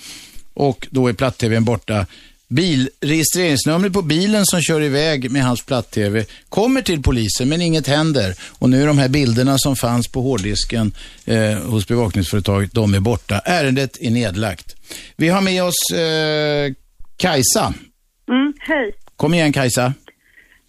Och 0.54 0.88
då 0.90 1.08
är 1.08 1.12
platt-tvn 1.12 1.64
borta. 1.64 2.06
Bil, 2.48 2.90
registreringsnumret 3.00 3.92
på 3.92 4.02
bilen 4.02 4.46
som 4.46 4.60
kör 4.60 4.82
iväg 4.82 5.30
med 5.30 5.44
hans 5.44 5.62
platt-tv 5.66 6.24
kommer 6.48 6.82
till 6.82 7.02
polisen 7.02 7.48
men 7.48 7.62
inget 7.62 7.86
händer. 7.86 8.34
Och 8.58 8.70
nu 8.70 8.82
är 8.82 8.86
de 8.86 8.98
här 8.98 9.08
bilderna 9.08 9.58
som 9.58 9.76
fanns 9.76 10.08
på 10.08 10.22
hårddisken 10.22 10.92
eh, 11.24 11.58
hos 11.58 11.88
bevakningsföretaget, 11.88 12.72
de 12.72 12.94
är 12.94 13.00
borta. 13.00 13.38
Ärendet 13.38 13.96
är 14.00 14.10
nedlagt. 14.10 14.76
Vi 15.16 15.28
har 15.28 15.40
med 15.40 15.64
oss 15.64 15.98
eh, 15.98 16.72
Kajsa. 17.16 17.74
Mm, 18.28 18.52
hej. 18.58 18.92
Kom 19.16 19.34
igen 19.34 19.52
Kajsa. 19.52 19.94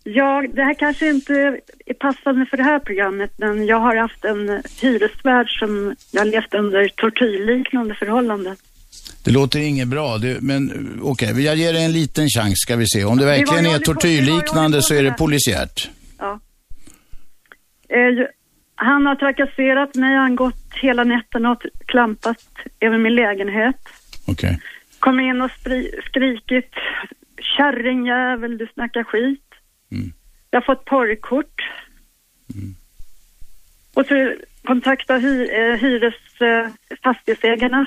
Ja, 0.04 0.44
det 0.54 0.64
här 0.64 0.74
kanske 0.74 1.10
inte 1.10 1.60
är 1.86 1.94
passande 1.94 2.46
för 2.46 2.58
det 2.58 2.64
här 2.64 2.80
programmet, 2.80 3.32
men 3.38 3.66
jag 3.66 3.80
har 3.80 3.96
haft 3.96 4.26
en 4.26 4.64
hyresvärd 4.82 5.60
som 5.60 5.96
jag 6.12 6.28
levt 6.28 6.54
under 6.54 6.88
tortyrliknande 6.88 7.96
förhållanden. 7.96 8.56
Det 9.26 9.32
låter 9.32 9.60
inget 9.60 9.88
bra, 9.88 10.18
det, 10.18 10.42
men 10.42 10.72
okej, 11.04 11.32
okay, 11.32 11.44
jag 11.44 11.56
ger 11.56 11.74
dig 11.74 11.86
en 11.86 11.92
liten 11.92 12.28
chans 12.28 12.54
ska 12.56 12.76
vi 12.76 12.88
se. 12.88 13.04
Om 13.04 13.18
det 13.18 13.26
verkligen 13.26 13.66
är 13.66 13.80
tortyrliknande 13.80 14.82
så 14.82 14.94
är 14.94 15.04
det 15.04 15.12
polisiärt. 15.12 15.90
Ja. 16.18 16.40
Eh, 17.90 18.28
han 18.76 19.06
har 19.06 19.16
trakasserat 19.16 19.96
mig, 19.96 20.16
han 20.16 20.36
gått 20.36 20.74
hela 20.82 21.04
nätterna 21.04 21.52
och 21.52 21.62
klampat 21.86 22.38
över 22.80 22.98
min 22.98 23.16
lägenhet. 23.16 23.76
Okej. 24.28 24.34
Okay. 24.34 24.60
Kom 25.00 25.20
in 25.20 25.42
och 25.42 25.52
skrikit, 26.06 26.72
kärringjävel, 27.58 28.58
du 28.58 28.68
snackar 28.74 29.04
skit. 29.04 29.51
Mm. 29.92 30.14
Jag 30.52 30.62
har 30.62 30.76
fått 30.76 30.86
porrkort. 30.86 31.62
Mm. 32.56 32.76
Och 33.94 34.06
så 34.06 34.34
kontakta 34.66 35.18
hy, 35.18 35.44
eh, 35.50 35.76
hyres 35.80 36.14
eh, 36.42 36.72
fastighetsägarna. 37.04 37.86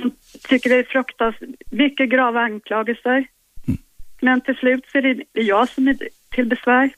Som 0.00 0.10
tycker 0.48 0.70
det 0.70 0.76
är 0.76 0.82
fruktansvärt 0.84 1.48
mycket 1.70 2.10
grava 2.10 2.40
anklagelser. 2.40 3.26
Mm. 3.68 3.78
Men 4.20 4.40
till 4.40 4.54
slut 4.54 4.84
så 4.92 4.98
är 4.98 5.02
det 5.02 5.40
jag 5.42 5.68
som 5.68 5.88
är 5.88 5.96
till 6.34 6.46
besvär. 6.46 6.90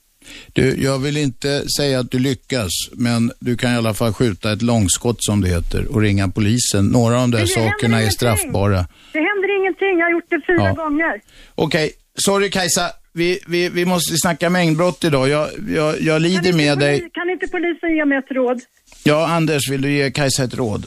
Du, 0.52 0.82
jag 0.82 0.98
vill 0.98 1.16
inte 1.16 1.68
säga 1.68 1.98
att 1.98 2.10
du 2.10 2.18
lyckas, 2.18 2.70
men 2.92 3.32
du 3.40 3.56
kan 3.56 3.72
i 3.72 3.76
alla 3.76 3.94
fall 3.94 4.12
skjuta 4.12 4.52
ett 4.52 4.62
långskott 4.62 5.16
som 5.24 5.40
det 5.40 5.48
heter 5.48 5.86
och 5.94 6.00
ringa 6.00 6.28
polisen. 6.28 6.86
Några 6.86 7.14
av 7.14 7.20
de 7.20 7.30
där 7.30 7.46
sakerna 7.46 8.02
är 8.02 8.08
straffbara. 8.10 8.86
Det 9.12 9.18
händer 9.18 9.60
ingenting. 9.60 9.98
Jag 9.98 10.06
har 10.06 10.10
gjort 10.12 10.30
det 10.30 10.40
fyra 10.46 10.64
Ja. 10.64 10.72
gånger. 10.72 11.20
Okej, 11.54 11.92
sorry 12.14 12.50
Kajsa. 12.50 12.90
Vi, 13.16 13.40
vi, 13.46 13.68
vi 13.68 13.84
måste 13.84 14.16
snacka 14.16 14.50
mängdbrott 14.50 15.04
idag. 15.04 15.28
Jag, 15.28 15.50
jag, 15.68 16.00
jag 16.00 16.22
lider 16.22 16.52
med 16.52 16.78
dig. 16.78 17.10
Kan 17.12 17.30
inte 17.30 17.48
polisen 17.48 17.96
ge 17.96 18.04
mig 18.04 18.18
ett 18.18 18.30
råd? 18.30 18.60
Ja, 19.02 19.26
Anders, 19.26 19.70
vill 19.70 19.82
du 19.82 19.92
ge 19.92 20.10
Kajsa 20.10 20.44
ett 20.44 20.54
råd? 20.54 20.86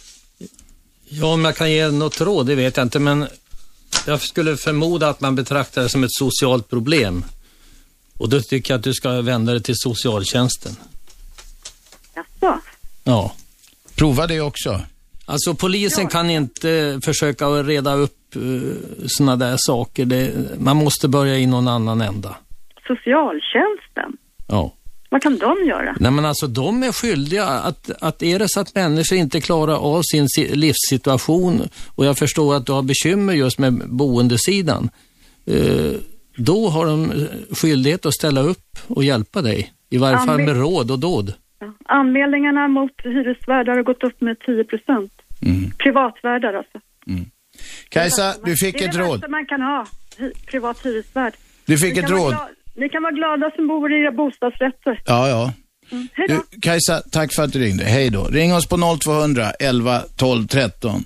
Ja, 1.09 1.33
om 1.33 1.45
jag 1.45 1.55
kan 1.55 1.71
ge 1.71 1.87
något 1.87 2.21
råd, 2.21 2.47
det 2.47 2.55
vet 2.55 2.77
jag 2.77 2.85
inte, 2.85 2.99
men 2.99 3.27
jag 4.07 4.21
skulle 4.21 4.57
förmoda 4.57 5.09
att 5.09 5.21
man 5.21 5.35
betraktar 5.35 5.81
det 5.81 5.89
som 5.89 6.03
ett 6.03 6.13
socialt 6.13 6.69
problem. 6.69 7.25
Och 8.17 8.29
då 8.29 8.41
tycker 8.41 8.73
jag 8.73 8.77
att 8.77 8.83
du 8.83 8.93
ska 8.93 9.21
vända 9.21 9.51
dig 9.51 9.63
till 9.63 9.77
socialtjänsten. 9.77 10.75
Jaså? 12.15 12.59
Ja. 13.03 13.33
Prova 13.95 14.27
det 14.27 14.41
också. 14.41 14.81
Alltså 15.29 15.53
polisen 15.55 16.07
kan 16.07 16.29
inte 16.29 16.99
försöka 17.03 17.45
reda 17.47 17.93
upp 17.93 18.35
uh, 18.35 18.73
sådana 19.07 19.35
där 19.35 19.55
saker. 19.59 20.05
Det, 20.05 20.31
man 20.59 20.77
måste 20.77 21.07
börja 21.07 21.37
i 21.37 21.45
någon 21.45 21.67
annan 21.67 22.01
ända. 22.01 22.35
Socialtjänsten? 22.87 24.17
Ja. 24.47 24.73
Vad 25.09 25.21
kan 25.21 25.37
de 25.37 25.65
göra? 25.67 25.95
Nej 25.99 26.11
men 26.11 26.25
alltså 26.25 26.47
de 26.47 26.83
är 26.83 26.91
skyldiga 26.91 27.45
att, 27.45 27.91
att 28.01 28.23
är 28.23 28.39
det 28.39 28.45
så 28.49 28.59
att 28.59 28.75
människor 28.75 29.17
inte 29.17 29.41
klarar 29.41 29.75
av 29.75 30.01
sin 30.11 30.29
si- 30.29 30.55
livssituation 30.55 31.69
och 31.95 32.05
jag 32.05 32.17
förstår 32.17 32.55
att 32.55 32.65
du 32.65 32.71
har 32.71 32.81
bekymmer 32.81 33.33
just 33.33 33.59
med 33.59 33.73
boendesidan. 33.89 34.89
Eh, 35.45 35.91
då 36.37 36.69
har 36.69 36.85
de 36.85 37.11
eh, 37.11 37.27
skyldighet 37.55 38.05
att 38.05 38.13
ställa 38.13 38.41
upp 38.41 38.77
och 38.87 39.03
hjälpa 39.03 39.41
dig. 39.41 39.73
I 39.89 39.97
varje 39.97 40.17
fall 40.17 40.29
Anvi- 40.39 40.45
med 40.45 40.57
råd 40.57 40.91
och 40.91 40.99
dåd. 40.99 41.33
Ja. 41.59 41.73
Anmälningarna 41.85 42.67
mot 42.67 42.91
hyresvärdar 43.03 43.75
har 43.75 43.83
gått 43.83 44.03
upp 44.03 44.21
med 44.21 44.39
10 44.39 44.63
procent. 44.63 45.11
Mm. 45.41 45.71
Privatvärdar 45.77 46.53
alltså. 46.53 46.79
Kajsa, 47.89 48.35
du 48.45 48.55
fick 48.55 48.77
det 48.77 48.83
är 48.83 48.87
ett 48.89 48.93
det 48.93 48.99
råd. 48.99 49.11
värsta 49.11 49.27
man 49.27 49.45
kan 49.45 49.61
ha, 49.61 49.87
privat 50.47 50.85
hyresvärd. 50.85 51.33
Du 51.65 51.77
fick 51.77 51.97
ett 51.97 52.09
råd. 52.09 52.35
Ni 52.75 52.89
kan 52.89 53.03
vara 53.03 53.11
glada 53.13 53.51
som 53.55 53.67
bor 53.67 53.93
i 53.93 54.01
era 54.01 54.11
bostadsrätter. 54.11 55.01
Ja, 55.05 55.29
ja. 55.29 55.53
Mm. 55.91 56.07
Du, 56.27 56.59
Kajsa, 56.61 57.01
tack 57.11 57.33
för 57.33 57.43
att 57.43 57.53
du 57.53 57.59
ringde. 57.59 57.83
Hej 57.83 58.09
då. 58.09 58.23
Ring 58.23 58.53
oss 58.53 58.67
på 58.67 58.97
0200 59.03 59.51
11 59.59 60.01
12 60.15 60.47
13. 60.47 61.03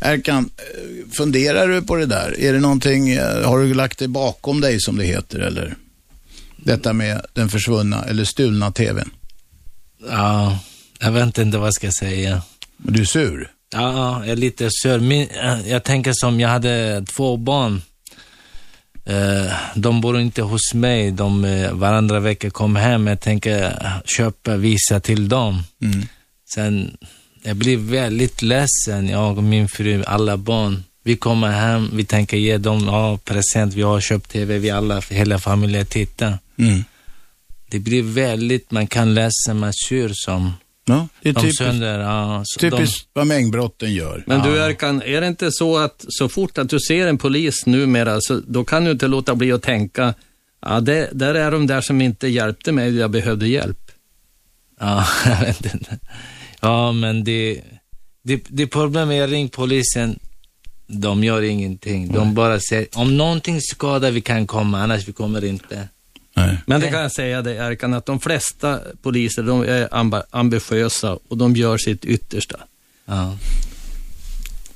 Erkan, 0.00 0.50
eh, 0.58 1.10
funderar 1.10 1.68
du 1.68 1.82
på 1.82 1.96
det 1.96 2.06
där? 2.06 2.40
Är 2.40 2.52
det 2.52 2.60
någonting, 2.60 3.10
eh, 3.10 3.48
har 3.48 3.58
du 3.58 3.74
lagt 3.74 3.98
det 3.98 4.08
bakom 4.08 4.60
dig 4.60 4.80
som 4.80 4.96
det 4.96 5.04
heter 5.04 5.38
eller? 5.40 5.74
Detta 6.56 6.92
med 6.92 7.26
den 7.34 7.48
försvunna 7.48 8.04
eller 8.04 8.24
stulna 8.24 8.70
tvn. 8.70 9.10
Ja, 10.08 10.58
jag 11.00 11.12
vet 11.12 11.38
inte 11.38 11.58
vad 11.58 11.66
jag 11.66 11.74
ska 11.74 11.90
säga. 11.90 12.42
Men 12.76 12.94
du 12.94 13.00
är 13.00 13.04
sur? 13.04 13.50
Ja, 13.72 14.20
jag 14.20 14.28
är 14.28 14.36
lite 14.36 14.68
sur. 14.70 15.00
Min, 15.00 15.28
eh, 15.28 15.68
jag 15.68 15.84
tänker 15.84 16.12
som, 16.14 16.40
jag 16.40 16.48
hade 16.48 17.04
två 17.16 17.36
barn. 17.36 17.82
Eh, 19.04 19.52
de 19.74 20.00
bor 20.00 20.20
inte 20.20 20.42
hos 20.42 20.74
mig. 20.74 21.10
De 21.10 21.44
eh, 21.44 21.72
varandra 21.72 22.20
vecka 22.20 22.50
kom 22.50 22.76
hem. 22.76 23.06
Jag 23.06 23.20
tänker 23.20 23.76
köpa, 24.04 24.56
visa 24.56 25.00
till 25.00 25.28
dem. 25.28 25.62
Mm. 25.82 26.06
Sen, 26.54 26.96
jag 27.42 27.56
blir 27.56 27.76
väldigt 27.76 28.42
ledsen, 28.42 29.08
jag 29.08 29.38
och 29.38 29.44
min 29.44 29.68
fru, 29.68 30.04
alla 30.06 30.36
barn. 30.36 30.84
Vi 31.04 31.16
kommer 31.16 31.48
hem, 31.48 31.90
vi 31.92 32.04
tänker 32.04 32.36
ge 32.36 32.58
dem 32.58 32.86
ja, 32.86 33.18
present, 33.24 33.74
vi 33.74 33.82
har 33.82 34.00
köpt 34.00 34.30
TV, 34.30 34.58
vi 34.58 34.70
alla, 34.70 35.00
hela 35.00 35.38
familjen 35.38 35.86
tittar. 35.86 36.38
Mm. 36.58 36.84
Det 37.72 37.78
blir 37.78 38.02
väldigt, 38.02 38.70
man 38.70 38.86
kan 38.86 39.14
läsa, 39.14 39.54
man 39.54 39.72
sur 39.72 40.12
som 40.14 40.52
Ja, 40.84 41.08
det 41.22 41.28
är 41.28 41.32
de 41.32 41.40
typiskt, 41.40 41.58
sönder. 41.58 41.98
Ja, 41.98 42.42
så 42.44 42.60
typiskt 42.60 43.08
vad 43.12 43.26
mängdbrotten 43.26 43.92
gör. 43.92 44.24
Men 44.26 44.42
du 44.42 44.56
Ja. 44.56 44.68
Erkan, 44.68 45.02
är 45.02 45.20
det 45.20 45.26
inte 45.26 45.52
så 45.52 45.78
att 45.78 46.04
så 46.08 46.28
fort 46.28 46.58
att 46.58 46.68
du 46.68 46.80
ser 46.80 47.06
en 47.06 47.18
polis 47.18 47.66
numera, 47.66 48.20
så 48.20 48.40
då 48.46 48.64
kan 48.64 48.84
du 48.84 48.90
inte 48.90 49.08
låta 49.08 49.34
bli 49.34 49.52
att 49.52 49.62
tänka, 49.62 50.14
ja, 50.62 50.80
det, 50.80 51.10
där 51.12 51.34
är 51.34 51.50
de 51.50 51.66
där 51.66 51.80
som 51.80 52.00
inte 52.00 52.28
hjälpte 52.28 52.72
mig, 52.72 52.96
jag 52.96 53.10
behövde 53.10 53.48
hjälp. 53.48 53.90
Ja, 54.80 55.06
jag 55.26 55.40
vet 55.40 55.74
inte. 55.74 55.98
Ja, 56.60 56.92
men 56.92 57.24
det, 57.24 57.60
det, 58.22 58.44
det 58.48 58.66
problemet 58.66 59.14
är, 59.14 59.28
ring 59.28 59.48
polisen, 59.48 60.18
de 60.86 61.24
gör 61.24 61.42
ingenting. 61.42 62.12
De 62.12 62.34
bara 62.34 62.60
säger, 62.60 62.86
om 62.94 63.16
någonting 63.16 63.60
skadar 63.60 64.10
vi 64.10 64.20
kan 64.20 64.46
komma, 64.46 64.82
annars 64.82 65.08
vi 65.08 65.12
kommer 65.12 65.44
inte. 65.44 65.88
Nej. 66.34 66.56
Men 66.66 66.80
det 66.80 66.90
kan 66.90 67.00
jag 67.00 67.12
säga 67.12 67.42
dig 67.42 67.56
Erkan, 67.56 67.94
att 67.94 68.06
de 68.06 68.20
flesta 68.20 68.80
poliser, 69.02 69.42
de 69.42 69.62
är 69.62 69.88
ambitiösa 70.30 71.18
och 71.28 71.36
de 71.36 71.56
gör 71.56 71.78
sitt 71.78 72.04
yttersta. 72.04 72.60
Ja. 73.04 73.38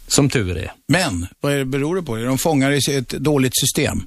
Som 0.07 0.31
tur 0.31 0.57
är. 0.57 0.73
Men, 0.89 1.27
vad 1.41 1.53
är 1.53 1.59
det 1.59 1.65
beror 1.65 1.97
det 1.97 2.03
på? 2.03 2.17
Är 2.17 2.25
de 2.25 2.39
fångar 2.39 2.91
i 2.91 2.97
ett 2.97 3.09
dåligt 3.09 3.59
system? 3.61 4.03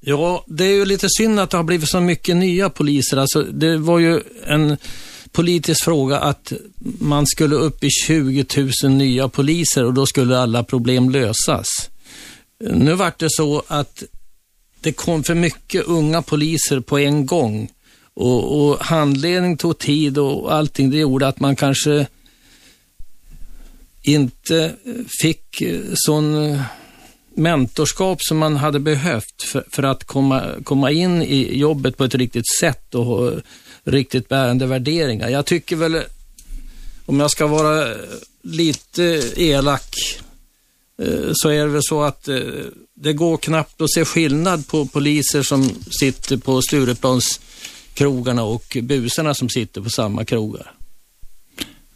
Ja, 0.00 0.44
det 0.46 0.64
är 0.64 0.74
ju 0.74 0.84
lite 0.84 1.06
synd 1.10 1.40
att 1.40 1.50
det 1.50 1.56
har 1.56 1.64
blivit 1.64 1.88
så 1.88 2.00
mycket 2.00 2.36
nya 2.36 2.70
poliser. 2.70 3.16
Alltså, 3.16 3.42
det 3.42 3.76
var 3.76 3.98
ju 3.98 4.20
en 4.46 4.76
politisk 5.32 5.84
fråga 5.84 6.18
att 6.18 6.52
man 7.00 7.26
skulle 7.26 7.54
upp 7.54 7.84
i 7.84 7.90
20 7.90 8.46
000 8.82 8.92
nya 8.92 9.28
poliser 9.28 9.84
och 9.84 9.94
då 9.94 10.06
skulle 10.06 10.38
alla 10.38 10.64
problem 10.64 11.10
lösas. 11.10 11.66
Nu 12.60 12.94
vart 12.94 13.18
det 13.18 13.30
så 13.30 13.62
att 13.66 14.02
det 14.80 14.92
kom 14.92 15.24
för 15.24 15.34
mycket 15.34 15.84
unga 15.84 16.22
poliser 16.22 16.80
på 16.80 16.98
en 16.98 17.26
gång 17.26 17.68
Och, 18.14 18.60
och 18.60 18.78
handledning 18.84 19.56
tog 19.56 19.78
tid 19.78 20.18
och 20.18 20.54
allting 20.54 20.90
det 20.90 20.96
gjorde 20.98 21.28
att 21.28 21.40
man 21.40 21.56
kanske 21.56 22.06
inte 24.02 24.74
fick 25.22 25.60
eh, 25.60 25.80
sån 25.94 26.50
eh, 26.50 26.62
mentorskap 27.34 28.18
som 28.22 28.38
man 28.38 28.56
hade 28.56 28.80
behövt 28.80 29.42
för, 29.42 29.64
för 29.70 29.82
att 29.82 30.04
komma, 30.04 30.44
komma 30.64 30.90
in 30.90 31.22
i 31.22 31.58
jobbet 31.58 31.96
på 31.96 32.04
ett 32.04 32.14
riktigt 32.14 32.48
sätt 32.60 32.94
och 32.94 33.04
ha 33.04 33.32
riktigt 33.84 34.28
bärande 34.28 34.66
värderingar. 34.66 35.28
Jag 35.28 35.46
tycker 35.46 35.76
väl, 35.76 36.02
om 37.06 37.20
jag 37.20 37.30
ska 37.30 37.46
vara 37.46 37.94
lite 38.42 39.22
elak, 39.36 39.96
så 41.32 41.48
är 41.48 41.64
det 41.64 41.70
väl 41.70 41.82
så 41.84 42.02
att 42.02 42.28
det 42.94 43.12
går 43.12 43.36
knappt 43.36 43.80
att 43.80 43.92
se 43.94 44.04
skillnad 44.04 44.66
på 44.66 44.86
poliser 44.86 45.42
som 45.42 45.70
sitter 46.00 46.36
på 46.36 46.62
Stureplanskrogarna 46.62 48.42
och 48.42 48.76
busarna 48.82 49.34
som 49.34 49.48
sitter 49.48 49.80
på 49.80 49.90
samma 49.90 50.24
krogar. 50.24 50.74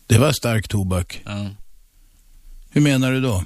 Det 0.07 0.19
var 0.19 0.33
stark 0.33 0.69
tobak. 0.69 1.23
Ja. 1.25 1.51
Hur 2.71 2.81
menar 2.81 3.13
du 3.13 3.21
då? 3.21 3.45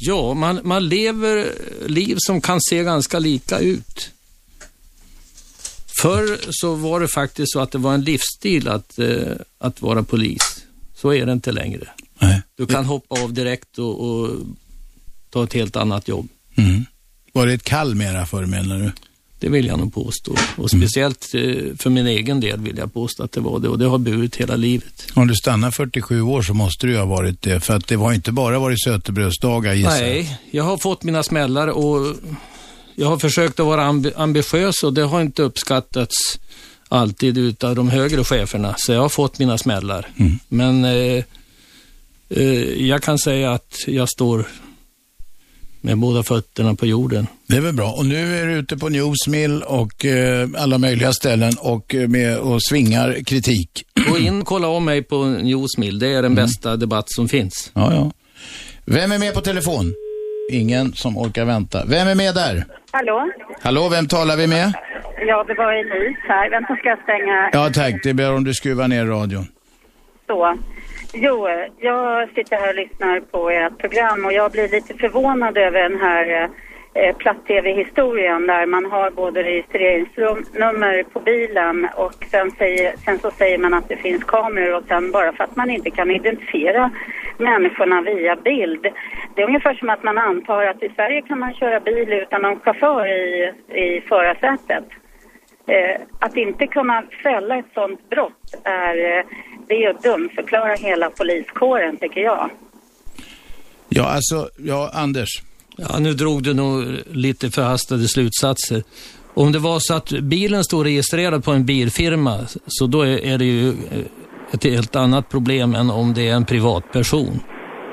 Ja, 0.00 0.34
man, 0.34 0.60
man 0.64 0.88
lever 0.88 1.52
liv 1.86 2.16
som 2.18 2.40
kan 2.40 2.60
se 2.60 2.82
ganska 2.82 3.18
lika 3.18 3.58
ut. 3.58 4.10
Förr 6.02 6.38
så 6.50 6.74
var 6.74 7.00
det 7.00 7.08
faktiskt 7.08 7.52
så 7.52 7.60
att 7.60 7.72
det 7.72 7.78
var 7.78 7.94
en 7.94 8.04
livsstil 8.04 8.68
att, 8.68 8.98
eh, 8.98 9.36
att 9.58 9.82
vara 9.82 10.02
polis. 10.02 10.57
Så 11.00 11.14
är 11.14 11.26
det 11.26 11.32
inte 11.32 11.52
längre. 11.52 11.88
Nej. 12.18 12.42
Du 12.56 12.66
kan 12.66 12.84
hoppa 12.84 13.20
av 13.22 13.32
direkt 13.32 13.78
och, 13.78 14.10
och 14.10 14.30
ta 15.30 15.44
ett 15.44 15.52
helt 15.52 15.76
annat 15.76 16.08
jobb. 16.08 16.28
Mm. 16.56 16.84
Var 17.32 17.46
det 17.46 17.52
ett 17.52 17.62
kall 17.62 17.94
mera 17.94 18.26
förr 18.26 18.46
menar 18.46 18.78
du? 18.78 18.92
Det 19.38 19.48
vill 19.48 19.66
jag 19.66 19.78
nog 19.78 19.94
påstå. 19.94 20.34
Och 20.56 20.70
speciellt 20.70 21.34
eh, 21.34 21.40
för 21.78 21.90
min 21.90 22.06
egen 22.06 22.40
del 22.40 22.60
vill 22.60 22.78
jag 22.78 22.94
påstå 22.94 23.22
att 23.22 23.32
det 23.32 23.40
var 23.40 23.58
det. 23.58 23.68
Och 23.68 23.78
det 23.78 23.86
har 23.86 23.98
burit 23.98 24.36
hela 24.36 24.56
livet. 24.56 25.06
Om 25.14 25.26
du 25.26 25.34
stannar 25.34 25.70
47 25.70 26.22
år 26.22 26.42
så 26.42 26.54
måste 26.54 26.86
det 26.86 26.92
ju 26.92 26.98
ha 26.98 27.06
varit 27.06 27.42
det. 27.42 27.60
För 27.60 27.76
att 27.76 27.86
det 27.86 27.94
har 27.94 28.12
inte 28.12 28.32
bara 28.32 28.58
varit 28.58 28.82
sötebrödsdagar 28.84 29.74
gissar. 29.74 29.90
Nej, 29.90 30.38
jag 30.50 30.64
har 30.64 30.78
fått 30.78 31.02
mina 31.02 31.22
smällar 31.22 31.68
och 31.68 32.16
jag 32.94 33.08
har 33.08 33.18
försökt 33.18 33.60
att 33.60 33.66
vara 33.66 33.84
ambi 33.84 34.12
ambitiös 34.16 34.82
och 34.82 34.94
det 34.94 35.02
har 35.02 35.20
inte 35.20 35.42
uppskattats 35.42 36.38
alltid 36.88 37.38
utav 37.38 37.74
de 37.74 37.88
högre 37.88 38.24
cheferna. 38.24 38.74
Så 38.78 38.92
jag 38.92 39.00
har 39.00 39.08
fått 39.08 39.38
mina 39.38 39.58
smällar. 39.58 40.06
Mm. 40.16 40.38
Men 40.48 40.84
eh, 40.84 41.24
eh, 42.28 42.86
jag 42.86 43.02
kan 43.02 43.18
säga 43.18 43.52
att 43.52 43.74
jag 43.86 44.08
står 44.08 44.44
med 45.80 45.98
båda 45.98 46.22
fötterna 46.22 46.74
på 46.74 46.86
jorden. 46.86 47.26
Det 47.46 47.56
är 47.56 47.60
väl 47.60 47.74
bra. 47.74 47.92
Och 47.92 48.06
nu 48.06 48.38
är 48.38 48.46
du 48.46 48.52
ute 48.52 48.76
på 48.76 48.88
Newsmill 48.88 49.62
och 49.62 50.04
eh, 50.04 50.48
alla 50.56 50.78
möjliga 50.78 51.12
ställen 51.12 51.52
och, 51.60 51.94
eh, 51.94 52.08
med, 52.08 52.38
och 52.38 52.62
svingar 52.62 53.24
kritik. 53.24 53.84
Gå 54.10 54.18
in 54.18 54.40
och 54.40 54.46
kolla 54.46 54.68
om 54.68 54.84
mig 54.84 55.02
på 55.02 55.24
Newsmill. 55.24 55.98
Det 55.98 56.08
är 56.08 56.22
den 56.22 56.34
bästa 56.34 56.76
debatt 56.76 57.06
som 57.08 57.28
finns. 57.28 57.70
Ja, 57.74 57.94
ja. 57.94 58.12
Vem 58.84 59.12
är 59.12 59.18
med 59.18 59.34
på 59.34 59.40
telefon? 59.40 59.94
Ingen 60.52 60.92
som 60.92 61.18
orkar 61.18 61.44
vänta. 61.44 61.84
Vem 61.86 62.08
är 62.08 62.14
med 62.14 62.34
där? 62.34 62.66
Hallå? 62.90 63.30
Hallå, 63.60 63.88
vem 63.88 64.08
talar 64.08 64.36
vi 64.36 64.46
med? 64.46 64.72
Ja, 65.28 65.44
det 65.44 65.54
var 65.54 65.72
Elise 65.72 66.20
här. 66.28 66.50
Vänta, 66.50 66.76
ska 66.76 66.88
jag 66.88 67.02
stänga? 67.02 67.50
Ja, 67.52 67.70
tack. 67.74 67.94
Det 68.02 68.14
ber 68.14 68.34
om 68.36 68.44
du 68.44 68.54
skruvar 68.54 68.88
ner 68.88 69.06
radion. 69.06 69.44
Så. 70.26 70.56
Jo, 71.14 71.48
jag 71.78 72.28
sitter 72.34 72.56
här 72.56 72.68
och 72.68 72.74
lyssnar 72.74 73.20
på 73.20 73.50
ert 73.50 73.78
program 73.78 74.24
och 74.24 74.32
jag 74.32 74.52
blir 74.52 74.68
lite 74.68 74.94
förvånad 74.94 75.58
över 75.58 75.82
den 75.82 76.00
här 76.00 76.50
eh, 76.94 77.16
platt-tv-historien 77.16 78.46
där 78.46 78.66
man 78.66 78.84
har 78.84 79.10
både 79.10 79.42
registreringsnummer 79.42 81.02
på 81.02 81.20
bilen 81.20 81.88
och 81.96 82.14
sen, 82.30 82.50
säger, 82.50 82.96
sen 83.04 83.18
så 83.18 83.30
säger 83.30 83.58
man 83.58 83.74
att 83.74 83.88
det 83.88 83.96
finns 83.96 84.24
kameror 84.24 84.74
och 84.76 84.84
sen 84.88 85.12
bara 85.12 85.32
för 85.32 85.44
att 85.44 85.56
man 85.56 85.70
inte 85.70 85.90
kan 85.90 86.10
identifiera 86.10 86.90
människorna 87.38 88.02
via 88.02 88.36
bild. 88.36 88.86
Det 89.34 89.42
är 89.42 89.46
ungefär 89.46 89.74
som 89.74 89.90
att 89.90 90.02
man 90.02 90.18
antar 90.18 90.64
att 90.66 90.82
i 90.82 90.88
Sverige 90.88 91.22
kan 91.22 91.38
man 91.38 91.54
köra 91.54 91.80
bil 91.80 92.12
utan 92.12 92.42
någon 92.42 92.60
chaufför 92.60 93.06
i, 93.06 93.52
i 93.68 94.00
förarsätet. 94.00 94.84
Eh, 95.68 96.00
att 96.18 96.36
inte 96.36 96.66
kunna 96.66 97.04
fälla 97.22 97.58
ett 97.58 97.72
sådant 97.74 98.10
brott 98.10 98.54
är, 98.64 99.18
eh, 99.18 99.24
det 99.68 99.84
är 99.84 99.90
att 99.90 100.02
dumförklara 100.02 100.74
hela 100.74 101.10
poliskåren 101.10 101.96
tycker 101.96 102.20
jag. 102.20 102.50
Ja, 103.88 104.04
alltså, 104.04 104.48
ja, 104.58 104.90
Anders. 104.94 105.42
Ja, 105.76 105.98
nu 105.98 106.12
drog 106.12 106.42
du 106.42 106.54
nog 106.54 106.84
lite 107.10 107.50
förhastade 107.50 108.08
slutsatser. 108.08 108.82
Om 109.34 109.52
det 109.52 109.58
var 109.58 109.78
så 109.80 109.94
att 109.94 110.10
bilen 110.10 110.64
står 110.64 110.84
registrerad 110.84 111.44
på 111.44 111.50
en 111.50 111.66
bilfirma, 111.66 112.38
så 112.66 112.86
då 112.86 113.02
är, 113.02 113.38
det 113.38 113.44
ju 113.44 113.68
eh, 113.68 114.54
ett 114.54 114.64
helt 114.64 114.96
annat 114.96 115.28
problem 115.28 115.74
än 115.74 115.90
om 115.90 116.14
det 116.14 116.28
är 116.28 116.34
en 116.34 116.44
privatperson. 116.44 117.40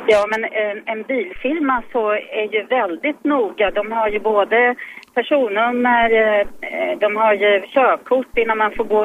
Ja, 0.08 0.28
men 0.30 0.44
en, 0.44 0.78
en 0.86 1.04
bilfirma 1.04 1.84
så 1.92 2.12
är 2.12 2.54
ju 2.54 2.66
väldigt 2.66 3.24
noga. 3.24 3.72
De 3.72 3.92
har 3.92 4.10
ju 4.10 4.20
både 4.20 4.76
personnummer, 5.16 6.08
eh, 6.30 7.00
de 7.00 7.16
har 7.16 7.34
ju 7.34 7.52
körkort 7.78 8.38
innan 8.38 8.58
man 8.58 8.72
får 8.78 8.84
gå 8.84 9.02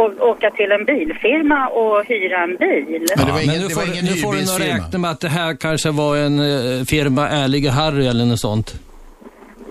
och 0.00 0.28
åka 0.30 0.50
till 0.50 0.72
en 0.72 0.84
bilfirma 0.84 1.68
och 1.68 2.04
hyra 2.04 2.38
en 2.42 2.56
bil. 2.56 3.06
Men 3.16 3.26
det 3.26 3.32
var 3.32 3.40
ingen, 3.42 3.52
Men 3.52 3.60
nu 3.62 3.68
det 3.68 3.74
får, 3.74 3.84
ingen 3.92 4.04
nu 4.04 4.16
får 4.24 4.32
du 4.32 4.42
nog 4.52 4.60
räkna 4.70 4.98
med 4.98 5.10
att 5.10 5.20
det 5.20 5.28
här 5.28 5.56
kanske 5.66 5.90
var 5.90 6.16
en 6.16 6.38
eh, 6.38 6.84
firma 6.92 7.28
Ärlige 7.28 7.70
Harry 7.70 8.06
eller 8.06 8.24
något 8.24 8.40
sånt. 8.40 8.68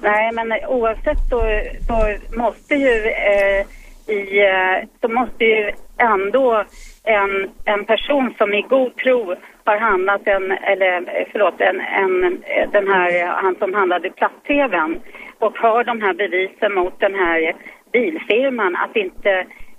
Nej, 0.02 0.32
men 0.34 0.48
oavsett 0.68 1.22
så, 1.30 1.40
så 1.88 1.98
måste 2.38 2.76
ju 2.76 2.96
eh, 3.32 3.62
i, 4.16 4.40
eh, 4.40 4.88
så 5.02 5.08
måste 5.08 5.44
ju 5.44 5.72
ändå 5.98 6.64
en, 7.04 7.50
en 7.66 7.86
person 7.86 8.34
som 8.38 8.54
i 8.54 8.62
god 8.62 8.96
tro 8.96 9.36
har 9.64 9.78
handlat 9.78 10.28
en, 10.28 10.52
eller 10.52 10.94
eh, 10.98 11.28
förlåt, 11.32 11.62
en, 11.62 11.82
en, 11.82 12.24
eh, 12.44 12.70
den 12.72 12.88
här, 12.88 13.22
eh, 13.22 13.28
han 13.28 13.56
som 13.60 13.74
handlade 13.74 14.10
platt-tvn 14.10 15.00
och 15.40 15.54
har 15.64 15.84
de 15.84 16.02
här 16.02 16.14
bevisen 16.14 16.74
mot 16.74 17.00
den 17.00 17.16
här 17.16 17.56
bilfirman 17.94 18.76
att 18.76 18.96
inte 18.96 19.32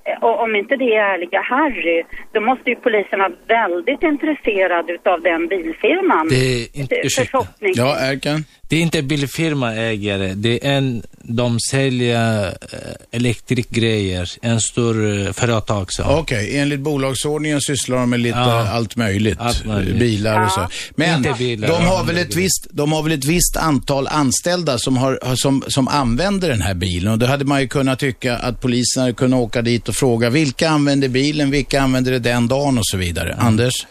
eh, 0.05 0.19
och 0.27 0.43
om 0.45 0.57
inte 0.57 0.77
det 0.77 0.91
är 0.95 1.03
ärliga 1.15 1.41
Harry, 1.41 2.05
då 2.33 2.41
måste 2.41 2.71
ju 2.71 2.77
polisen 2.77 3.19
vara 3.19 3.33
väldigt 3.59 4.03
intresserad 4.03 4.91
utav 4.91 5.23
den 5.23 5.49
bilfirman. 5.49 6.29
Det 6.29 6.35
är 6.35 6.81
inte, 6.81 6.95
ursäkta. 7.05 7.39
Ja, 7.61 7.89
Erkan? 8.11 8.39
Det 8.69 8.77
är 8.77 8.81
inte 8.81 9.03
bilfirma 9.03 9.75
ägare, 9.75 10.35
det 10.35 10.67
är 10.67 10.73
en, 10.73 11.03
de 11.23 11.59
säljer 11.71 12.45
eh, 12.47 12.79
elektrikgrejer, 13.11 14.31
en 14.43 14.61
stor 14.61 15.27
eh, 15.27 15.33
företag 15.33 15.93
så. 15.93 16.03
Okej, 16.05 16.59
enligt 16.59 16.81
bolagsordningen 16.81 17.61
sysslar 17.61 17.97
de 17.97 18.11
med 18.11 18.21
lite 18.21 18.39
Ja. 18.39 18.69
allt 18.69 18.97
möjligt. 18.97 19.39
Allt 19.41 19.65
möjligt. 19.67 19.99
Bilar 19.99 20.45
och 20.45 20.51
så. 20.51 20.69
Men 20.97 21.17
Inte 21.17 21.35
bilar, 21.39 21.69
de, 21.69 21.85
har 21.87 22.05
väl 22.05 22.19
ett 22.19 22.35
visst, 22.35 22.67
de 22.71 22.93
har 22.93 23.03
väl 23.03 23.13
ett 23.13 23.25
visst 23.25 23.57
antal 23.57 24.07
anställda 24.09 24.79
som, 24.79 24.97
har, 24.97 25.19
har- 25.23 25.37
som, 25.37 25.65
som 25.69 25.89
använder 25.89 26.49
den 26.49 26.63
här 26.63 26.75
bilen. 26.75 27.13
Och 27.13 27.19
då 27.19 27.27
hade 27.27 27.45
man 27.45 27.61
ju 27.61 27.69
kunnat 27.69 27.99
tycka 27.99 28.37
att 28.37 28.61
polisen 28.61 29.01
hade 29.03 29.13
kunnat 29.15 29.41
åka 29.41 29.63
dit 29.63 29.89
och 29.89 29.95
fråga 29.95 30.31
vilka 30.31 30.69
använder 30.69 31.09
bilen, 31.09 31.51
vilka 31.51 31.81
använder 31.83 32.13
det 32.13 32.19
den 32.19 32.49
dagen 32.49 32.79
och 32.79 32.87
så 32.87 32.97
vidare. 32.97 33.33
Mm. 33.33 33.47
Anders? 33.47 33.87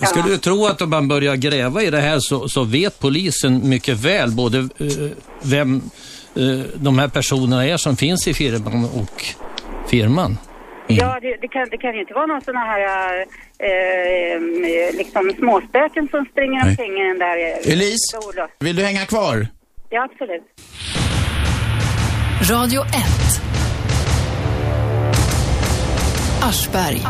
Jag 0.00 0.08
skulle 0.08 0.28
ju 0.28 0.38
tro 0.38 0.66
att 0.66 0.82
om 0.82 0.90
man 0.90 1.08
börjar 1.08 1.36
gräva 1.36 1.82
i 1.82 1.90
det 1.90 2.00
här 2.00 2.18
så, 2.20 2.48
så 2.48 2.64
vet 2.64 3.00
polisen 3.00 3.68
mycket 3.68 3.96
väl 3.96 4.30
både 4.30 4.58
eh, 4.58 5.10
vem 5.42 5.82
eh, 6.36 6.42
de 6.74 6.98
här 6.98 7.08
personerna 7.08 7.66
är 7.66 7.76
som 7.76 7.96
finns 7.96 8.28
i 8.28 8.34
firman 8.34 8.84
och 8.84 9.24
firman. 9.88 10.38
Ja, 10.86 11.18
det, 11.22 11.36
det, 11.40 11.48
kan, 11.48 11.68
det 11.70 11.78
kan 11.78 11.94
ju 11.94 12.00
inte 12.00 12.14
vara 12.14 12.26
någon 12.26 12.40
sån 12.42 12.56
här 12.56 13.20
eh, 13.58 14.96
liksom 14.96 15.32
småspöken 15.38 16.08
som 16.10 16.26
springer 16.30 16.60
Nej. 16.60 16.70
omkring 16.70 16.92
i 16.92 17.08
den 17.08 17.18
där... 17.18 17.36
eh, 17.36 17.72
Elise? 17.72 18.18
Vill 18.58 18.76
du 18.76 18.82
hänga 18.82 19.06
kvar? 19.06 19.46
Ja, 19.90 20.08
absolut. 20.12 20.42
Radio 22.50 22.82
1. 22.82 22.90
Aschberg. 26.42 27.00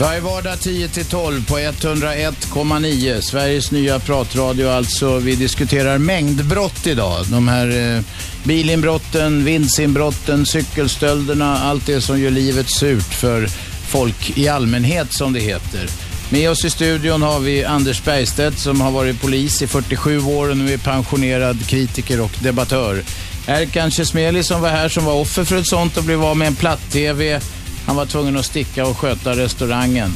Varje 0.00 0.20
vardag 0.20 0.54
10-12 0.54 1.48
på 1.48 1.58
101,9. 1.58 3.20
Sveriges 3.20 3.70
nya 3.70 3.98
pratradio 3.98 4.68
alltså. 4.68 5.18
Vi 5.18 5.34
diskuterar 5.34 5.98
mängdbrott 5.98 6.86
idag. 6.86 7.26
De 7.30 7.48
här 7.48 7.96
eh, 7.96 8.02
bilinbrotten, 8.44 9.44
vindsinbrotten, 9.44 10.46
cykelstölderna, 10.46 11.58
allt 11.58 11.86
det 11.86 12.00
som 12.00 12.20
gör 12.20 12.30
livet 12.30 12.70
surt 12.70 13.14
för 13.14 13.46
folk 13.88 14.38
i 14.38 14.48
allmänhet 14.48 15.12
som 15.12 15.32
det 15.32 15.40
heter. 15.40 15.88
Med 16.30 16.50
oss 16.50 16.64
i 16.64 16.70
studion 16.70 17.22
har 17.22 17.40
vi 17.40 17.64
Anders 17.64 18.04
Bergstedt 18.04 18.58
som 18.58 18.80
har 18.80 18.90
varit 18.90 19.20
polis 19.20 19.62
i 19.62 19.66
47 19.66 20.18
år 20.18 20.50
och 20.50 20.56
nu 20.56 20.72
är 20.72 20.78
pensionerad 20.78 21.66
kritiker 21.66 22.20
och 22.20 22.32
debattör. 22.42 23.02
Erkan 23.46 23.90
Chesmeli 23.90 24.42
som 24.42 24.62
var 24.62 24.68
här 24.68 24.88
som 24.88 25.04
var 25.04 25.14
offer 25.14 25.44
för 25.44 25.56
ett 25.56 25.68
sånt 25.68 25.96
och 25.96 26.04
blev 26.04 26.24
av 26.24 26.36
med 26.36 26.48
en 26.48 26.54
platt-tv. 26.54 27.40
Han 27.86 27.96
var 27.96 28.06
tvungen 28.06 28.36
att 28.36 28.44
sticka 28.44 28.86
och 28.86 28.98
sköta 28.98 29.36
restaurangen. 29.36 30.10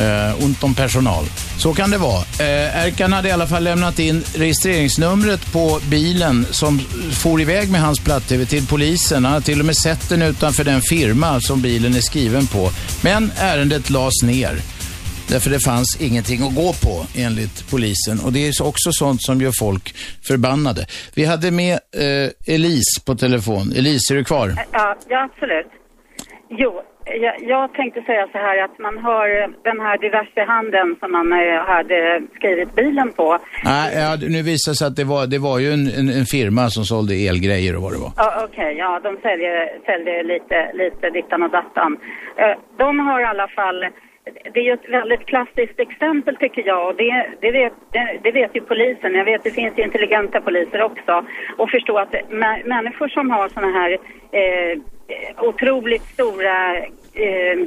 Eh, 0.00 0.44
ont 0.44 0.64
om 0.64 0.74
personal. 0.74 1.24
Så 1.58 1.74
kan 1.74 1.90
det 1.90 1.98
vara. 1.98 2.20
Eh, 2.40 2.86
Erkan 2.86 3.12
hade 3.12 3.28
i 3.28 3.32
alla 3.32 3.46
fall 3.46 3.64
lämnat 3.64 3.98
in 3.98 4.24
registreringsnumret 4.34 5.52
på 5.52 5.80
bilen 5.90 6.46
som 6.50 6.78
for 7.22 7.40
iväg 7.40 7.70
med 7.70 7.80
hans 7.80 8.00
platt-tv 8.00 8.46
till 8.46 8.66
polisen. 8.66 9.24
Han 9.24 9.34
har 9.34 9.40
till 9.40 9.60
och 9.60 9.66
med 9.66 9.76
sett 9.76 10.08
den 10.08 10.22
utanför 10.22 10.64
den 10.64 10.80
firma 10.80 11.40
som 11.40 11.62
bilen 11.62 11.94
är 11.94 12.00
skriven 12.00 12.46
på. 12.46 12.70
Men 13.02 13.32
ärendet 13.38 13.90
lades 13.90 14.22
ner. 14.22 14.58
Därför 15.28 15.50
det 15.50 15.60
fanns 15.60 16.00
ingenting 16.00 16.42
att 16.42 16.54
gå 16.54 16.72
på 16.72 17.06
enligt 17.14 17.70
polisen. 17.70 18.20
Och 18.20 18.32
det 18.32 18.48
är 18.48 18.62
också 18.62 18.92
sånt 18.92 19.22
som 19.22 19.40
gör 19.40 19.52
folk 19.58 19.94
förbannade. 20.22 20.86
Vi 21.14 21.24
hade 21.24 21.50
med 21.50 21.72
eh, 21.72 22.54
Elise 22.54 23.00
på 23.04 23.14
telefon. 23.14 23.72
Elise, 23.76 24.14
är 24.14 24.16
du 24.16 24.24
kvar? 24.24 24.54
Ja, 24.72 24.96
ja 25.08 25.28
absolut. 25.32 25.79
Jo, 26.52 26.82
jag, 27.04 27.34
jag 27.52 27.72
tänkte 27.74 28.02
säga 28.02 28.26
så 28.32 28.38
här 28.38 28.64
att 28.64 28.78
man 28.78 28.98
har 28.98 29.26
den 29.68 29.80
här 29.80 29.98
diverse 29.98 30.40
handeln 30.52 30.96
som 31.00 31.12
man 31.12 31.32
eh, 31.32 31.60
hade 31.74 32.22
skrivit 32.34 32.74
bilen 32.74 33.12
på. 33.12 33.38
Nej, 33.64 33.86
ja, 33.94 34.16
nu 34.36 34.42
visar 34.42 34.70
det 34.72 34.76
sig 34.76 34.86
att 34.88 34.96
det 34.96 35.04
var, 35.04 35.26
det 35.26 35.38
var 35.38 35.58
ju 35.58 35.68
en, 35.76 35.84
en, 35.98 36.08
en 36.20 36.26
firma 36.36 36.64
som 36.76 36.84
sålde 36.84 37.14
elgrejer 37.28 37.76
och 37.76 37.82
vad 37.82 37.92
det 37.92 37.98
var. 38.06 38.12
Ja, 38.16 38.28
Okej, 38.44 38.72
ja 38.82 39.00
de 39.06 39.16
säljer, 39.26 39.56
säljer 39.88 40.24
lite, 40.24 40.58
lite 40.82 41.10
dittan 41.10 41.42
och 41.42 41.50
dattan. 41.50 41.90
Eh, 42.42 42.54
De 42.78 42.98
har 43.06 43.20
i 43.20 43.24
alla 43.24 43.48
fall, 43.48 43.80
det 44.54 44.60
är 44.60 44.64
ju 44.64 44.72
ett 44.72 44.88
väldigt 44.88 45.26
klassiskt 45.26 45.80
exempel 45.80 46.36
tycker 46.36 46.66
jag 46.66 46.88
och 46.88 46.94
det, 46.96 47.26
det, 47.40 47.50
vet, 47.50 47.72
det, 47.92 48.18
det 48.22 48.30
vet 48.32 48.56
ju 48.56 48.60
polisen. 48.60 49.14
Jag 49.14 49.24
vet 49.24 49.44
det 49.44 49.50
finns 49.50 49.78
ju 49.78 49.82
intelligenta 49.82 50.40
poliser 50.40 50.82
också. 50.82 51.24
Och 51.56 51.70
förstå 51.70 51.98
att 51.98 52.12
mä- 52.12 52.64
människor 52.64 53.08
som 53.08 53.30
har 53.30 53.48
såna 53.48 53.70
här 53.70 53.98
eh, 54.32 54.78
otroligt 55.38 56.02
stora 56.02 56.76
eh, 57.14 57.58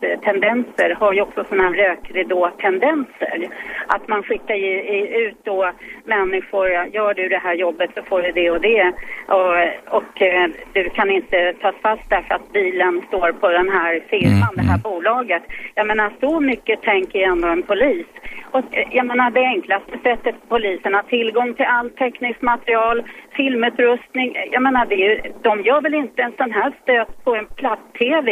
stöldbenägenhetstendenser 0.00 0.94
har 1.00 1.12
ju 1.12 1.20
också 1.20 1.44
såna 1.48 1.62
här 1.62 1.72
rökridå-tendenser. 1.74 3.48
Att 3.86 4.08
man 4.08 4.22
skickar 4.22 4.54
ju, 4.54 4.82
i- 4.82 5.24
ut 5.26 5.36
då 5.44 5.70
människor, 6.04 6.68
gör 6.70 7.14
du 7.14 7.28
det 7.28 7.38
här 7.38 7.54
jobbet 7.54 7.90
så 7.94 8.02
får 8.02 8.22
du 8.22 8.32
det 8.32 8.50
och 8.50 8.60
det. 8.60 8.92
Och, 9.26 9.54
och 9.98 10.22
eh, 10.22 10.48
du 10.72 10.88
kan 10.90 11.10
inte 11.10 11.52
tas 11.60 11.74
fast 11.82 12.10
därför 12.10 12.34
att 12.34 12.52
bilen 12.52 13.02
står 13.08 13.32
på 13.32 13.48
den 13.48 13.68
här 13.68 14.00
firman, 14.10 14.54
det 14.56 14.62
här 14.62 14.78
bolaget. 14.78 15.42
Jag 15.74 15.86
menar 15.86 16.10
så 16.20 16.40
mycket 16.40 16.82
tänker 16.82 17.20
ändå 17.20 17.48
en 17.48 17.62
polis. 17.62 18.06
Och 18.50 18.64
eh, 18.76 18.88
jag 18.90 19.06
menar 19.06 19.30
det 19.30 19.40
enklaste 19.44 19.92
sättet 20.02 20.34
för 20.40 20.48
polisen 20.48 20.94
har 20.94 21.02
tillgång 21.02 21.54
till 21.54 21.64
all 21.66 21.90
tekniskt 21.90 22.42
material, 22.42 23.02
filmutrustning. 23.40 24.28
Jag 24.54 24.62
menar 24.66 24.86
det 24.86 24.94
är 24.94 25.06
ju, 25.10 25.16
de 25.48 25.52
gör 25.68 25.80
väl 25.86 25.94
inte 26.04 26.18
en 26.22 26.34
sån 26.40 26.52
här 26.58 26.70
stöt 26.82 27.24
på 27.24 27.30
en 27.40 27.46
platt-tv 27.60 28.26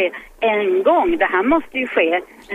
en 0.53 0.83
gång. 0.83 1.09
Det 1.17 1.29
här 1.35 1.43
måste 1.53 1.75
ju 1.81 1.87
ske 1.87 2.09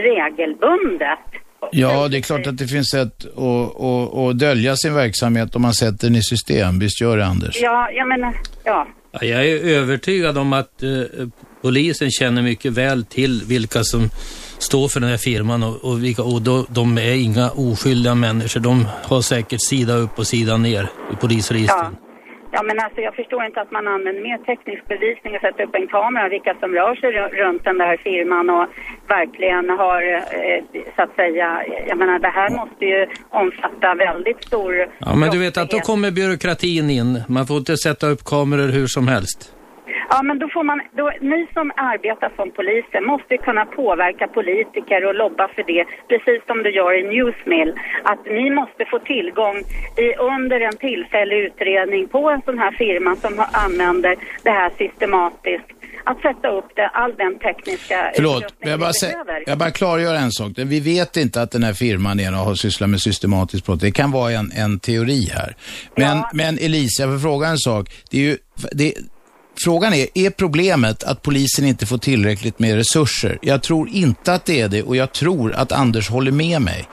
regelbundet. 0.08 1.24
Ja, 1.72 2.08
det 2.08 2.16
är 2.16 2.22
klart 2.22 2.46
att 2.46 2.58
det 2.58 2.66
finns 2.66 2.90
sätt 2.90 3.16
att, 3.48 3.80
att, 3.88 4.14
att 4.18 4.38
dölja 4.38 4.76
sin 4.76 4.94
verksamhet 4.94 5.56
om 5.56 5.62
man 5.62 5.74
sätter 5.74 6.06
den 6.06 6.16
i 6.16 6.22
system. 6.22 6.78
Visst 6.78 7.00
gör 7.00 7.16
det, 7.16 7.26
Anders? 7.26 7.56
Ja, 7.62 7.90
jag 7.90 8.08
menar, 8.08 8.32
ja. 8.64 8.86
Ja, 9.12 9.24
jag 9.24 9.46
är 9.46 9.76
övertygad 9.78 10.38
om 10.38 10.52
att 10.52 10.82
eh, 10.82 10.90
polisen 11.62 12.10
känner 12.10 12.42
mycket 12.42 12.72
väl 12.72 13.04
till 13.04 13.42
vilka 13.48 13.84
som 13.84 14.10
står 14.58 14.88
för 14.88 15.00
den 15.00 15.10
här 15.10 15.16
firman 15.16 15.62
och, 15.62 15.84
och, 15.84 16.04
vilka, 16.04 16.22
och 16.22 16.42
då, 16.42 16.66
de 16.68 16.98
är 16.98 17.14
inga 17.14 17.50
oskyldiga 17.50 18.14
människor. 18.14 18.60
De 18.60 18.86
har 19.02 19.20
säkert 19.20 19.60
sida 19.62 19.94
upp 19.94 20.18
och 20.18 20.26
sida 20.26 20.56
ner 20.56 20.88
i 21.12 21.16
polisregistren. 21.16 21.96
Ja, 22.00 22.13
men 22.62 22.80
alltså 22.80 23.00
jag 23.00 23.14
förstår 23.14 23.44
inte 23.44 23.60
att 23.60 23.70
man 23.70 23.88
använder 23.88 24.22
mer 24.22 24.38
teknisk 24.38 24.82
bevisning 24.88 25.34
och 25.36 25.40
sätter 25.40 25.64
upp 25.64 25.74
en 25.74 25.86
kamera, 25.86 26.28
vilka 26.28 26.54
som 26.60 26.70
rör 26.72 26.94
sig 26.94 27.10
ru- 27.12 27.34
runt 27.42 27.64
den 27.64 27.78
där 27.78 27.96
firman 27.96 28.50
och 28.50 28.66
verkligen 29.08 29.70
har, 29.70 30.02
eh, 30.12 30.82
så 30.96 31.02
att 31.02 31.14
säga, 31.16 31.62
jag 31.88 31.98
menar 31.98 32.18
det 32.18 32.28
här 32.28 32.50
måste 32.50 32.84
ju 32.84 33.06
omfatta 33.30 33.94
väldigt 33.94 34.44
stor 34.44 34.86
Ja, 34.98 35.14
men 35.16 35.30
du 35.30 35.38
vet 35.38 35.56
att 35.56 35.70
då 35.70 35.80
kommer 35.80 36.10
byråkratin 36.10 36.90
in. 36.90 37.22
Man 37.28 37.46
får 37.46 37.56
inte 37.56 37.76
sätta 37.76 38.06
upp 38.06 38.24
kameror 38.24 38.68
hur 38.68 38.86
som 38.86 39.08
helst. 39.08 39.50
Ja, 40.10 40.22
men 40.22 40.38
då 40.38 40.48
får 40.48 40.64
man, 40.64 40.80
då, 40.96 41.10
ni 41.20 41.46
som 41.52 41.72
arbetar 41.76 42.32
som 42.36 42.50
poliser 42.50 43.00
måste 43.12 43.36
kunna 43.36 43.64
påverka 43.66 44.26
politiker 44.28 45.04
och 45.08 45.14
lobba 45.14 45.48
för 45.54 45.62
det, 45.62 45.84
precis 46.08 46.46
som 46.46 46.62
du 46.62 46.70
gör 46.70 46.92
i 47.00 47.02
Newsmill. 47.12 47.72
Att 48.04 48.24
ni 48.26 48.50
måste 48.50 48.84
få 48.90 48.98
tillgång 48.98 49.56
i, 50.04 50.06
under 50.34 50.60
en 50.60 50.76
tillfällig 50.76 51.38
utredning 51.46 52.08
på 52.08 52.30
en 52.30 52.42
sån 52.42 52.58
här 52.58 52.72
firma 52.72 53.16
som 53.16 53.44
använder 53.52 54.16
det 54.42 54.50
här 54.50 54.70
systematiskt. 54.78 55.68
Att 56.06 56.20
sätta 56.20 56.48
upp 56.48 56.68
det, 56.76 56.88
all 56.88 57.14
den 57.16 57.38
tekniska 57.38 58.12
Förlåt, 58.14 58.54
jag 58.58 58.80
bara, 58.80 58.92
behöver. 59.02 59.42
jag 59.46 59.58
bara 59.58 59.70
klargör 59.70 60.14
en 60.14 60.30
sak. 60.30 60.52
Vi 60.56 60.80
vet 60.80 61.16
inte 61.16 61.42
att 61.42 61.50
den 61.50 61.62
här 61.62 61.72
firman 61.72 62.20
är 62.20 62.32
och 62.32 62.38
har 62.38 62.54
sysslat 62.54 62.90
med 62.90 63.00
systematiskt 63.00 63.66
brott. 63.66 63.80
Det 63.80 63.90
kan 63.92 64.10
vara 64.10 64.32
en, 64.32 64.52
en 64.56 64.80
teori 64.80 65.30
här. 65.34 65.56
Men, 65.96 66.24
men 66.32 66.58
Elisa, 66.58 67.02
jag 67.02 67.08
vill 67.08 67.20
fråga 67.20 67.48
en 67.48 67.58
sak. 67.58 67.88
Det 68.10 68.16
är 68.16 68.22
ju, 68.22 68.36
det, 68.72 68.94
frågan 69.64 69.94
är, 69.94 70.06
är 70.14 70.30
problemet 70.30 71.04
att 71.04 71.22
polisen 71.22 71.64
inte 71.64 71.86
får 71.86 71.98
tillräckligt 71.98 72.58
med 72.58 72.74
resurser? 72.74 73.38
Jag 73.42 73.62
tror 73.62 73.88
inte 73.88 74.32
att 74.34 74.44
det 74.44 74.60
är 74.60 74.68
det 74.68 74.82
och 74.82 74.96
jag 74.96 75.12
tror 75.12 75.52
att 75.52 75.72
Anders 75.72 76.10
håller 76.10 76.32
med 76.32 76.62
mig. 76.62 76.88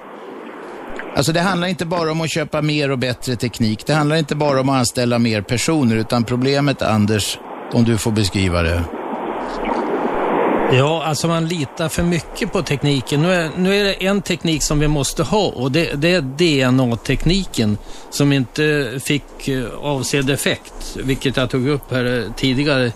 Alltså 1.15 1.31
det 1.31 1.39
handlar 1.41 1.67
inte 1.67 1.85
bara 1.85 2.11
om 2.11 2.21
att 2.21 2.31
köpa 2.31 2.61
mer 2.61 2.91
och 2.91 2.99
bättre 2.99 3.35
teknik. 3.35 3.85
Det 3.85 3.93
handlar 3.93 4.15
inte 4.15 4.35
bara 4.35 4.61
om 4.61 4.69
att 4.69 4.79
anställa 4.79 5.19
mer 5.19 5.41
personer, 5.41 5.95
utan 5.95 6.23
problemet, 6.23 6.81
Anders, 6.81 7.37
om 7.73 7.83
du 7.83 7.97
får 7.97 8.11
beskriva 8.11 8.61
det. 8.61 8.83
Ja, 10.73 11.03
alltså 11.03 11.27
man 11.27 11.47
litar 11.47 11.89
för 11.89 12.03
mycket 12.03 12.51
på 12.51 12.61
tekniken. 12.61 13.21
Nu 13.21 13.33
är, 13.33 13.49
nu 13.57 13.75
är 13.75 13.83
det 13.83 14.05
en 14.05 14.21
teknik 14.21 14.63
som 14.63 14.79
vi 14.79 14.87
måste 14.87 15.23
ha 15.23 15.47
och 15.47 15.71
det, 15.71 15.93
det 15.93 16.13
är 16.13 16.21
DNA-tekniken 16.21 17.77
som 18.09 18.33
inte 18.33 18.99
fick 19.03 19.47
eh, 19.47 19.65
avsedd 19.81 20.29
effekt, 20.29 20.97
vilket 21.03 21.37
jag 21.37 21.49
tog 21.49 21.67
upp 21.67 21.91
här 21.91 22.19
eh, 22.19 22.33
tidigare 22.35 22.91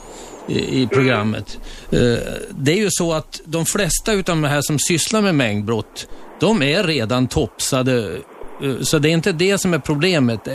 i, 0.48 0.82
i 0.82 0.88
programmet. 0.88 1.58
Mm. 1.92 2.20
Det 2.50 2.72
är 2.72 2.78
ju 2.78 2.90
så 2.92 3.14
att 3.14 3.42
de 3.46 3.66
flesta 3.66 4.14
utav 4.14 4.36
de 4.36 4.44
här 4.44 4.62
som 4.62 4.80
sysslar 4.80 5.22
med 5.22 5.36
mängdbrott, 5.36 6.08
de 6.40 6.62
är 6.62 6.84
redan 6.84 7.28
topsade. 7.28 8.18
Så 8.82 9.00
det 9.00 9.10
är 9.10 9.14
inte 9.14 9.32
det 9.32 9.58
som 9.58 9.74
är 9.74 9.80
problemet. 9.80 10.48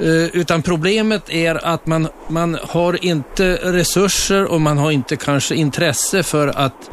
Eh, 0.00 0.36
utan 0.36 0.62
problemet 0.62 1.30
är 1.30 1.66
att 1.66 1.86
man, 1.86 2.08
man 2.28 2.58
har 2.62 3.04
inte 3.04 3.54
resurser 3.62 4.44
och 4.44 4.60
man 4.60 4.78
har 4.78 4.90
inte 4.90 5.16
kanske 5.16 5.54
intresse 5.54 6.22
för 6.22 6.48
att 6.48 6.90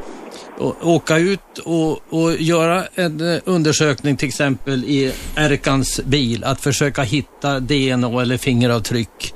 åka 0.81 1.17
ut 1.17 1.57
och, 1.63 2.13
och 2.13 2.35
göra 2.35 2.85
en 2.95 3.33
eh, 3.33 3.39
undersökning 3.45 4.17
till 4.17 4.27
exempel 4.27 4.83
i 4.83 5.13
Erkans 5.35 6.01
bil, 6.03 6.43
att 6.43 6.61
försöka 6.61 7.03
hitta 7.03 7.59
DNA 7.59 8.21
eller 8.21 8.37
fingeravtryck. 8.37 9.33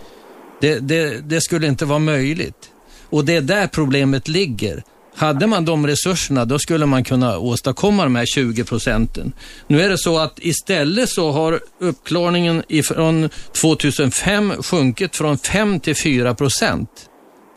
Det, 0.61 0.79
det, 0.79 1.29
det 1.29 1.41
skulle 1.41 1.67
inte 1.67 1.85
vara 1.85 1.99
möjligt. 1.99 2.69
Och 3.09 3.25
det 3.25 3.35
är 3.35 3.41
där 3.41 3.67
problemet 3.67 4.27
ligger. 4.27 4.83
Hade 5.17 5.47
man 5.47 5.65
de 5.65 5.87
resurserna, 5.87 6.45
då 6.45 6.59
skulle 6.59 6.85
man 6.85 7.03
kunna 7.03 7.39
åstadkomma 7.39 8.03
de 8.03 8.15
här 8.15 8.25
20 8.25 8.63
procenten. 8.63 9.33
Nu 9.67 9.81
är 9.81 9.89
det 9.89 9.97
så 9.97 10.19
att 10.19 10.39
istället 10.39 11.09
så 11.09 11.31
har 11.31 11.59
uppklarningen 11.79 12.63
från 12.83 13.29
2005 13.61 14.53
sjunkit 14.63 15.15
från 15.15 15.37
5 15.37 15.79
till 15.79 15.95
4 15.95 16.35
procent. 16.35 16.89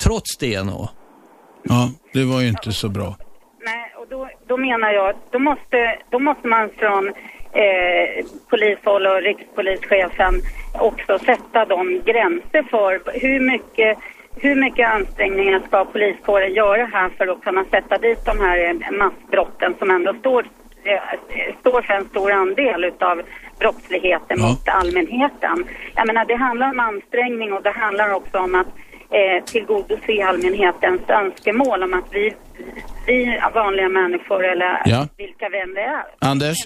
Trots 0.03 0.37
DNA. 0.37 0.89
Ja, 1.63 1.91
det 2.13 2.25
var 2.25 2.41
ju 2.41 2.49
inte 2.49 2.73
så 2.73 2.89
bra. 2.89 3.17
Nej, 3.65 3.95
och 4.01 4.07
då, 4.11 4.29
då 4.49 4.57
menar 4.57 4.93
jag 4.93 5.11
att 5.11 5.33
då 5.33 5.39
måste, 5.39 5.99
då 6.11 6.19
måste 6.19 6.49
man 6.49 6.71
från 6.79 7.09
eh, 7.53 8.27
polishåll 8.51 9.07
och 9.07 9.23
rikspolischefen 9.23 10.43
också 10.75 11.19
sätta 11.19 11.65
de 11.65 12.03
gränser 12.07 12.63
för 12.71 13.21
hur 13.21 13.41
mycket, 13.41 13.99
hur 14.41 14.55
mycket 14.55 14.89
ansträngningar 14.89 15.61
ska 15.67 15.85
poliskåren 15.85 16.53
göra 16.55 16.85
här 16.93 17.09
för 17.09 17.27
att 17.27 17.45
kunna 17.45 17.65
sätta 17.65 17.99
dit 17.99 18.25
de 18.25 18.41
här 18.41 18.59
eh, 18.71 18.91
massbrotten 18.99 19.75
som 19.79 19.91
ändå 19.91 20.15
står, 20.15 20.43
eh, 20.85 21.01
står 21.61 21.83
för 21.83 21.95
en 21.95 22.09
stor 22.09 22.33
andel 22.33 22.85
utav 22.85 23.23
brottsligheten 23.59 24.37
Ja. 24.41 24.49
mot 24.49 24.69
allmänheten. 24.69 25.65
Jag 25.95 26.07
menar, 26.07 26.25
det 26.25 26.35
handlar 26.37 26.71
om 26.71 26.81
ansträngning 26.81 27.53
och 27.53 27.63
det 27.63 27.71
handlar 27.71 28.13
också 28.15 28.39
om 28.39 28.55
att 28.55 28.67
eh, 29.11 29.45
tillgodose 29.45 30.25
allmänhetens 30.25 31.01
önskemål 31.09 31.83
om 31.83 31.95
att 31.95 32.09
vi, 32.13 32.35
vi 33.07 33.41
vanliga 33.55 33.89
människor 33.89 34.45
eller 34.45 34.83
Ja. 34.85 35.07
vilka 35.17 35.49
vem 35.49 35.75
det 35.75 35.81
är. 35.81 36.05
Anders? 36.19 36.57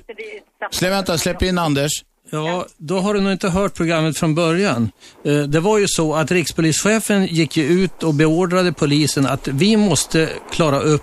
Släpp, 0.71 0.93
vänta, 0.93 1.19
släpp 1.19 1.43
in 1.43 1.59
Anders. 1.59 1.91
Ja, 2.31 2.67
då 2.77 2.99
har 3.01 3.15
du 3.15 3.21
nog 3.21 3.33
inte 3.33 3.49
hört 3.49 3.75
programmet 3.75 4.19
från 4.19 4.35
början. 4.35 4.91
Eh, 5.25 5.39
Det 5.39 5.61
var 5.61 5.79
ju 5.79 5.87
så 5.89 6.15
att 6.15 6.31
rikspolischefen 6.31 7.27
gick 7.27 7.57
ju 7.57 7.65
ut 7.65 8.03
och 8.03 8.15
beordrade 8.15 8.73
polisen 8.73 9.27
att 9.27 9.49
vi 9.49 9.77
måste 9.77 10.29
klara 10.53 10.81
upp 10.81 11.03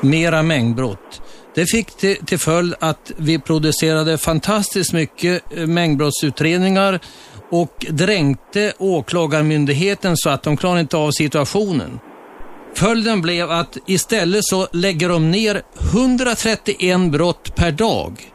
mera 0.00 0.42
mängdbrott. 0.42 1.22
Det 1.54 1.66
fick 1.66 1.96
till, 1.96 2.16
till 2.26 2.38
följd 2.38 2.74
att 2.80 3.12
vi 3.16 3.38
producerade 3.38 4.18
fantastiskt 4.18 4.92
mycket 4.92 5.42
eh, 5.56 5.66
mängdbrottsutredningar 5.66 7.00
och 7.50 7.86
dränkte 7.90 8.72
åklagarmyndigheten 8.78 10.16
så 10.16 10.30
att 10.30 10.42
de 10.42 10.56
klarade 10.56 10.80
inte 10.80 10.96
av 10.96 11.10
situationen. 11.10 11.98
följden 12.74 13.22
blev 13.22 13.50
att 13.50 13.76
istället 13.86 14.44
så 14.44 14.68
lägger 14.72 15.08
de 15.08 15.30
ner 15.30 15.62
131 15.92 17.10
brott 17.12 17.54
per 17.56 17.72
dag. 17.72 18.32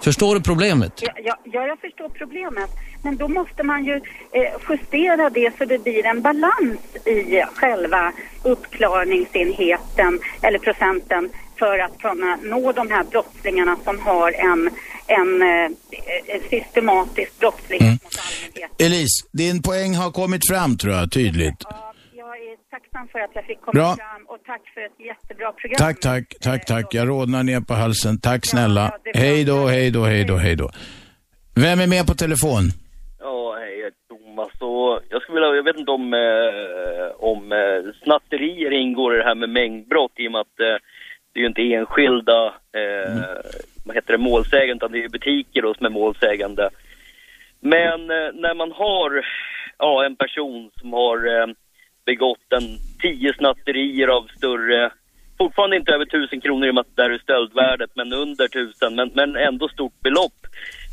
Förstår 0.00 0.34
du 0.34 0.40
problemet? 0.42 0.92
Ja, 1.02 1.12
ja, 1.24 1.36
ja, 1.44 1.66
jag 1.66 1.80
förstår 1.80 2.08
problemet. 2.08 2.70
Men 3.02 3.16
då 3.16 3.28
måste 3.28 3.62
man 3.62 3.84
ju 3.84 3.94
eh, 4.32 4.52
justera 4.68 5.30
det 5.30 5.52
så 5.58 5.64
det 5.64 5.78
blir 5.78 6.06
en 6.06 6.22
balans 6.22 6.80
i 7.06 7.42
själva 7.54 8.12
uppklarningsenheten 8.42 10.20
eller 10.42 10.58
procenten 10.58 11.30
för 11.58 11.78
att 11.78 11.98
kunna 11.98 12.36
nå 12.42 12.72
de 12.72 12.90
här 12.90 13.04
brottslingarna 13.04 13.76
som 13.84 13.98
har 14.00 14.32
en, 14.32 14.70
en 15.06 15.42
eh, 15.42 15.70
systematisk 16.50 17.38
brottslighet 17.38 17.82
Mm. 17.88 17.98
mot 18.04 18.18
allmänheten. 18.18 18.86
Elise, 18.86 19.26
din 19.32 19.62
poäng 19.62 19.94
har 19.94 20.10
kommit 20.10 20.48
fram 20.50 20.76
tror 20.76 20.94
jag, 20.94 21.12
tydligt. 21.12 21.54
Ja, 21.60 21.94
jag 22.14 22.36
är 22.36 22.56
tacksam 22.78 23.08
för 23.08 23.18
att 23.18 23.30
jag 23.34 23.44
fick 23.44 23.60
komma 23.60 23.72
Bra. 23.72 23.96
fram 23.96 24.26
och 24.26 24.38
tack 24.46 24.62
för 24.74 24.80
ett 24.80 25.00
jättebra 25.10 25.52
program. 25.52 25.76
Tack, 25.78 26.00
tack, 26.00 26.24
tack, 26.40 26.64
tack. 26.64 26.94
Jag 26.94 27.08
rodnar 27.08 27.42
ner 27.42 27.60
på 27.60 27.74
halsen. 27.74 28.20
Tack 28.20 28.46
snälla. 28.46 28.98
Hej 29.14 29.44
då, 29.44 29.66
hej 29.66 29.90
då, 29.90 30.04
hej 30.04 30.24
då, 30.24 30.36
hej 30.36 30.56
då. 30.56 30.70
Vem 31.54 31.80
är 31.80 31.86
med 31.86 32.06
på 32.06 32.14
telefon? 32.14 32.64
Ja, 33.20 33.56
hej, 33.58 33.78
jag 33.78 33.84
heter 33.84 34.04
Thomas 34.08 34.52
och 34.60 35.00
jag 35.10 35.22
skulle 35.22 35.40
vilja, 35.40 35.56
jag 35.56 35.62
vet 35.62 35.76
inte 35.76 35.90
om, 35.90 36.14
eh, 36.14 37.24
om 37.30 37.52
eh, 37.52 37.92
snatterier 38.02 38.70
ingår 38.70 39.14
i 39.14 39.18
det 39.18 39.24
här 39.24 39.34
med 39.34 39.48
mängdbrott 39.48 40.12
i 40.16 40.28
och 40.28 40.32
med 40.32 40.40
att 40.40 40.60
eh, 40.60 40.76
det 41.32 41.40
är 41.40 41.40
ju 41.40 41.46
inte 41.46 41.74
enskilda, 41.74 42.46
eh, 42.46 43.22
vad 43.84 43.96
heter 43.96 44.12
det, 44.12 44.18
målsägande 44.18 44.74
utan 44.74 44.92
det 44.92 44.98
är 44.98 45.02
ju 45.02 45.08
butiker 45.08 45.62
då 45.62 45.74
som 45.74 45.86
är 45.86 45.90
målsägande. 45.90 46.70
Men 47.60 48.00
eh, 48.00 48.30
när 48.34 48.54
man 48.54 48.72
har, 48.72 49.26
ja, 49.78 50.04
en 50.04 50.16
person 50.16 50.70
som 50.80 50.92
har 50.92 51.40
eh, 51.40 51.46
begått 52.10 52.48
en 52.58 52.66
tio 53.02 53.30
snatterier 53.38 54.08
av 54.08 54.24
större, 54.36 54.90
fortfarande 55.38 55.76
inte 55.76 55.92
över 55.92 56.06
tusen 56.14 56.40
kronor 56.40 56.66
i 56.66 56.70
och 56.70 56.74
med 56.74 56.80
att 56.80 56.96
det 56.96 57.02
är 57.02 57.18
stöldvärdet, 57.18 57.90
men 57.98 58.12
under 58.12 58.46
tusen, 58.48 58.94
men, 58.98 59.08
men 59.18 59.30
ändå 59.36 59.68
stort 59.68 59.98
belopp. 60.06 60.38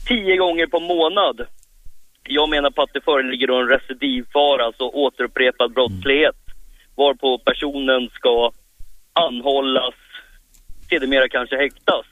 Tio 0.07 0.35
gånger 0.37 0.67
på 0.67 0.79
månad. 0.79 1.37
Jag 2.37 2.49
menar 2.49 2.71
på 2.71 2.81
att 2.81 2.93
det 2.93 3.03
föreligger 3.09 3.47
en 3.61 3.67
recidivfara, 3.75 4.65
alltså 4.65 4.83
återupprepad 4.83 5.73
brottslighet. 5.73 6.39
Varpå 6.95 7.29
personen 7.49 8.09
ska 8.17 8.51
anhållas, 9.13 9.97
sedermera 10.89 11.27
kanske 11.29 11.55
häktas. 11.55 12.05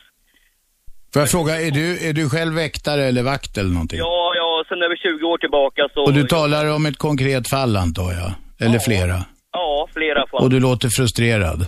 Får 1.13 1.21
jag 1.21 1.29
fråga, 1.31 1.53
är 1.61 1.71
du, 1.71 2.09
är 2.09 2.13
du 2.13 2.29
själv 2.29 2.53
väktare 2.53 3.03
eller 3.03 3.23
vakt 3.23 3.57
eller 3.57 3.69
någonting? 3.69 3.99
Ja, 3.99 4.33
ja, 4.35 4.63
sen 4.69 4.83
över 4.83 4.95
20 4.95 5.25
år 5.25 5.37
tillbaka 5.37 5.81
så... 5.93 6.03
Och 6.03 6.13
du 6.13 6.23
talar 6.23 6.75
om 6.75 6.85
ett 6.85 6.97
konkret 6.97 7.49
fall 7.49 7.77
antar 7.77 8.11
jag? 8.11 8.31
Eller 8.65 8.79
flera? 8.79 9.17
Ja, 9.51 9.87
flera 9.93 10.27
fall. 10.27 10.43
Och 10.43 10.49
du 10.49 10.59
låter 10.59 10.89
frustrerad? 10.97 11.59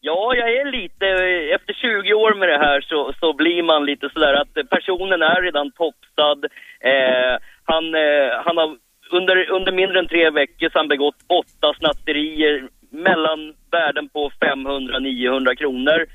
Ja, 0.00 0.34
jag 0.36 0.48
är 0.60 0.72
lite, 0.80 1.06
efter 1.56 1.72
20 1.72 2.14
år 2.14 2.34
med 2.40 2.48
det 2.48 2.58
här 2.58 2.80
så, 2.80 3.12
så 3.20 3.32
blir 3.32 3.62
man 3.62 3.86
lite 3.86 4.08
sådär 4.14 4.34
att 4.42 4.54
personen 4.70 5.22
är 5.22 5.42
redan 5.42 5.70
topsad. 5.70 6.40
Eh, 6.90 7.34
han, 7.64 7.84
eh, 7.94 8.28
han 8.44 8.56
har 8.56 8.68
under, 9.10 9.50
under 9.50 9.72
mindre 9.72 9.98
än 9.98 10.08
tre 10.08 10.30
veckor 10.30 10.68
så 10.70 10.78
han 10.78 10.88
begått 10.88 11.16
åtta 11.40 11.68
snatterier 11.78 12.68
mellan 12.90 13.40
värden 13.70 14.08
på 14.08 14.30
500-900 14.40 15.54
kronor. 15.54 16.06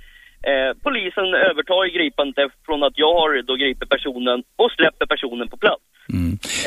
Eh, 0.50 0.72
polisen 0.84 1.34
övertar 1.50 1.98
gripandet 1.98 2.52
från 2.66 2.84
att 2.84 2.94
jag 2.96 3.14
har 3.20 3.42
då 3.42 3.56
gripit 3.56 3.90
personen 3.90 4.44
och 4.56 4.72
släpper 4.72 5.06
personen 5.06 5.48
på 5.48 5.58
plats. 5.58 5.84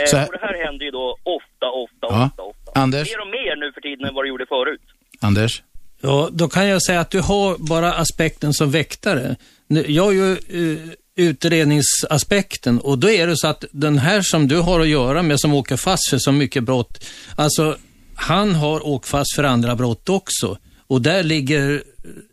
Eh, 0.01 0.05
Så 0.07 0.17
här- 0.17 0.27
Och 0.27 0.33
det 0.33 0.47
här 0.47 0.65
händer 0.65 0.85
ju 0.85 0.91
då 0.91 1.17
ofta, 1.23 1.67
ofta, 1.71 2.07
Ja. 2.11 2.25
ofta, 2.27 2.43
ofta. 2.43 2.66
Anders? 2.77 3.09
Mer 3.09 3.21
och 3.21 3.27
mer 3.27 3.57
nu 3.57 3.73
för 3.73 3.81
tiden 3.81 4.09
än 4.09 4.15
vad 4.15 4.25
det 4.25 4.29
gjorde 4.29 4.47
förut. 4.47 4.81
Anders? 5.21 5.63
Ja, 6.01 6.29
då 6.33 6.49
kan 6.49 6.67
jag 6.69 6.83
säga 6.83 7.01
att 7.01 7.11
du 7.11 7.21
har 7.21 7.57
bara 7.59 7.93
aspekten 7.93 8.55
som 8.55 8.71
väktare. 8.71 9.37
Jag 9.69 10.05
har 10.05 10.13
ju 10.13 10.33
eh, 10.33 10.79
utredningsaspekten 11.17 12.81
och 12.81 12.99
då 12.99 13.11
är 13.11 13.27
det 13.27 13.37
så 13.37 13.49
att 13.49 13.65
den 13.71 13.99
här 13.99 14.23
som 14.23 14.49
du 14.49 14.61
har 14.61 14.81
att 14.81 14.89
göra 14.89 15.23
med 15.23 15.41
som 15.41 15.55
åker 15.55 15.77
fast 15.77 16.11
för 16.11 16.19
så 16.19 16.33
mycket 16.33 16.65
brott, 16.65 17.05
alltså 17.37 17.77
han 18.15 18.55
har 18.55 18.87
åkt 18.87 19.09
fast 19.09 19.35
för 19.37 19.45
andra 19.45 19.77
brott 19.77 20.09
också. 20.09 20.59
Och 20.87 21.03
där 21.03 21.23
ligger 21.23 21.83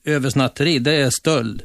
översnatteri, 0.06 0.80
det 0.80 0.94
är 0.94 1.10
stöld. 1.10 1.64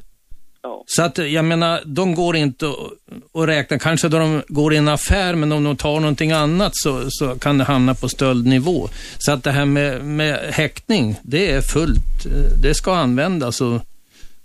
Så 0.86 1.02
att 1.02 1.18
jag 1.18 1.44
menar, 1.44 1.82
de 1.84 2.14
går 2.14 2.36
inte 2.36 2.66
att- 2.68 3.48
räkna, 3.48 3.78
kanske 3.78 4.09
då 4.09 4.18
de 4.18 4.42
går 4.48 4.74
i 4.74 4.76
en 4.76 4.88
affär, 4.88 5.34
men 5.34 5.52
om 5.52 5.64
de 5.64 5.76
tar 5.76 6.00
någonting 6.00 6.32
annat 6.32 6.72
så, 6.74 7.04
så 7.09 7.34
kan 7.38 7.59
det 7.59 7.64
hamna 7.64 7.94
på 7.94 8.09
stöldnivå. 8.09 8.88
Så 9.18 9.32
att 9.32 9.44
det 9.44 9.50
här 9.50 9.64
med, 9.64 10.04
med 10.04 10.54
häktning, 10.54 11.16
det 11.22 11.50
är 11.50 11.61
fullt, 11.61 12.26
eh, 12.26 12.32
det 12.62 12.74
ska 12.74 12.94
användas 12.94 13.61
och 13.61 13.80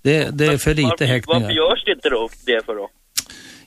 det, 0.01 0.29
det 0.37 0.45
är 0.45 0.57
för 0.57 0.73
lite 0.73 0.87
varför, 0.89 1.05
häktningar. 1.05 1.39
varför 1.39 1.53
görs 1.55 1.85
det 1.85 1.91
inte 1.91 2.09
då 2.09 2.29
det 2.45 2.65
för 2.65 2.75
då? 2.75 2.89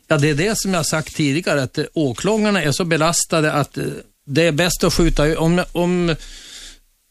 Ja, 0.09 0.17
det 0.19 0.31
är 0.31 0.35
det 0.35 0.59
som 0.59 0.75
jag 0.75 0.87
sagt 0.87 1.17
tidigare, 1.17 1.63
att 1.63 1.79
eh, 1.79 1.85
åklagarna 1.95 2.63
är 2.63 2.73
så 2.73 2.85
belastade 2.85 3.53
att 3.53 3.79
eh, 3.79 3.85
det 4.27 4.47
är 4.47 4.53
bäst 4.53 4.85
att 4.85 4.95
skjuta, 4.95 5.39
om, 5.39 5.63
om 5.73 6.15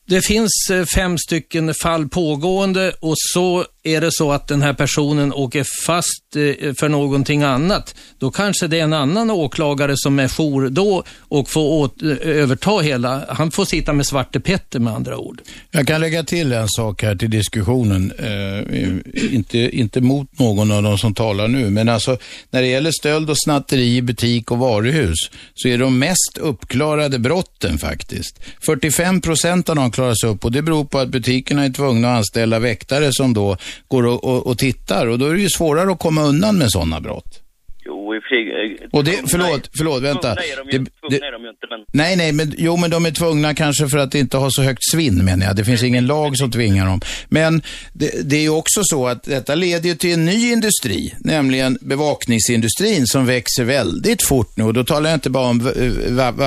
det 0.08 0.22
finns 0.26 0.52
fem 0.96 1.18
stycken 1.18 1.74
fall 1.74 2.10
pågående 2.10 2.94
och 3.00 3.14
så 3.18 3.66
är 3.86 4.02
det 4.02 4.12
så 4.12 4.32
att 4.32 4.48
den 4.48 4.62
här 4.62 4.74
personen 4.74 5.34
åker 5.34 5.66
fast 5.86 6.36
eh, 6.36 6.74
för 6.74 6.90
någonting 6.90 7.44
annat. 7.44 7.96
Då 8.20 8.32
kanske 8.32 8.68
det 8.68 8.80
är 8.80 8.84
en 8.84 8.94
annan 8.94 9.32
åklagare 9.32 9.94
som 9.96 10.20
är 10.20 10.28
jour 10.28 10.70
då 10.70 11.04
och 11.20 11.50
får 11.50 11.62
åt, 11.62 12.02
eh, 12.02 12.10
överta 12.22 12.80
hela. 12.80 13.26
Han 13.30 13.52
får 13.52 13.66
sitta 13.66 13.94
med 13.94 14.06
Svarte 14.06 14.40
Petter 14.40 14.80
med 14.80 14.94
andra 14.94 15.18
ord. 15.18 15.42
Jag 15.72 15.88
kan 15.88 16.02
lägga 16.02 16.24
till 16.24 16.52
en 16.52 16.68
sak 16.70 17.04
här 17.04 17.16
till 17.16 17.30
diskussionen. 17.30 18.12
Eh, 18.18 19.36
inte, 19.36 19.58
inte 19.58 20.02
mot 20.02 20.40
någon 20.40 20.72
av 20.72 20.84
de 20.84 20.98
som 20.98 21.14
talar 21.14 21.48
nu, 21.48 21.70
men 21.70 21.90
alltså 21.90 22.18
när 22.52 22.62
det 22.62 22.68
gäller 22.68 22.92
stöld 22.92 23.30
och 23.30 23.44
snatteri 23.44 23.96
i 23.96 24.02
butik 24.02 24.52
och 24.52 24.58
varuhus 24.58 25.30
så 25.54 25.68
är 25.68 25.78
de 25.78 26.00
mest 26.00 26.38
uppklarade 26.40 27.20
brotten 27.20 27.78
faktiskt. 27.78 28.40
45 28.66 29.22
procent 29.22 29.70
av 29.70 29.76
dem 29.76 29.92
klaras 29.92 30.24
upp 30.24 30.46
och 30.46 30.52
det 30.52 30.62
beror 30.62 30.86
på 30.86 31.00
att 31.00 31.10
butikerna 31.10 31.66
är 31.66 31.70
tvungna 31.70 32.12
att 32.12 32.18
anställa 32.18 32.60
väktare 32.60 33.10
som 33.12 33.34
då 33.34 33.58
går 33.88 34.06
och, 34.06 34.24
och, 34.24 34.48
och 34.48 34.58
tittar 34.58 35.08
och 35.08 35.20
då 35.20 35.26
är 35.26 35.34
det 35.34 35.42
ju 35.42 35.50
svårare 35.50 35.92
att 35.92 36.00
komma 36.00 36.22
undan 36.24 36.58
med 36.58 36.72
sådana 36.72 37.02
brott. 37.02 37.42
Jo, 37.88 38.16
i 38.16 38.18
och 38.18 38.84
eh, 38.84 38.90
Och 38.92 39.04
det, 39.04 39.20
förlåt, 39.32 39.70
förlåt, 39.78 40.04
vänta. 40.04 40.22
Tvungna 40.22 40.42
är 40.54 40.58
de 40.58 40.72
ju, 40.72 40.78
Det- 40.84 40.92
tvungna 41.00 41.10
det- 41.10 41.26
är 41.28 41.32
de 41.32 41.42
ju 41.44 41.50
inte, 41.50 41.68
men... 41.70 41.80
Nej, 41.94 42.16
nej, 42.16 42.32
men 42.32 42.54
jo, 42.58 42.78
men 42.78 42.90
de 42.90 43.06
är 43.06 43.12
tvungna 43.12 43.54
kanske 43.54 43.88
för 43.88 43.98
att 43.98 44.16
inte 44.16 44.38
ha 44.38 44.50
så 44.52 44.62
högt 44.62 44.84
svinn 44.92 45.26
menar 45.26 45.46
jag. 45.46 45.56
Det 45.56 45.66
finns 45.66 45.84
ingen 45.84 46.06
lag 46.08 46.38
som 46.38 46.52
tvingar 46.52 46.86
dem. 46.86 47.02
Men 47.30 47.62
det, 47.94 48.30
det 48.30 48.36
är 48.36 48.42
ju 48.42 48.50
också 48.50 48.82
så 48.84 49.08
att 49.08 49.24
detta 49.24 49.56
leder 49.56 49.90
ju 49.90 49.96
till 49.96 50.14
en 50.14 50.26
ny 50.26 50.52
industri, 50.52 51.14
nämligen 51.20 51.78
bevakningsindustrin 51.82 53.08
som 53.08 53.26
växer 53.26 53.64
väldigt 53.64 54.24
fort 54.24 54.58
nu. 54.58 54.64
Och 54.64 54.74
då 54.74 54.84
talar 54.84 55.10
jag 55.10 55.18
inte 55.18 55.30
bara 55.30 55.48
om 55.48 55.60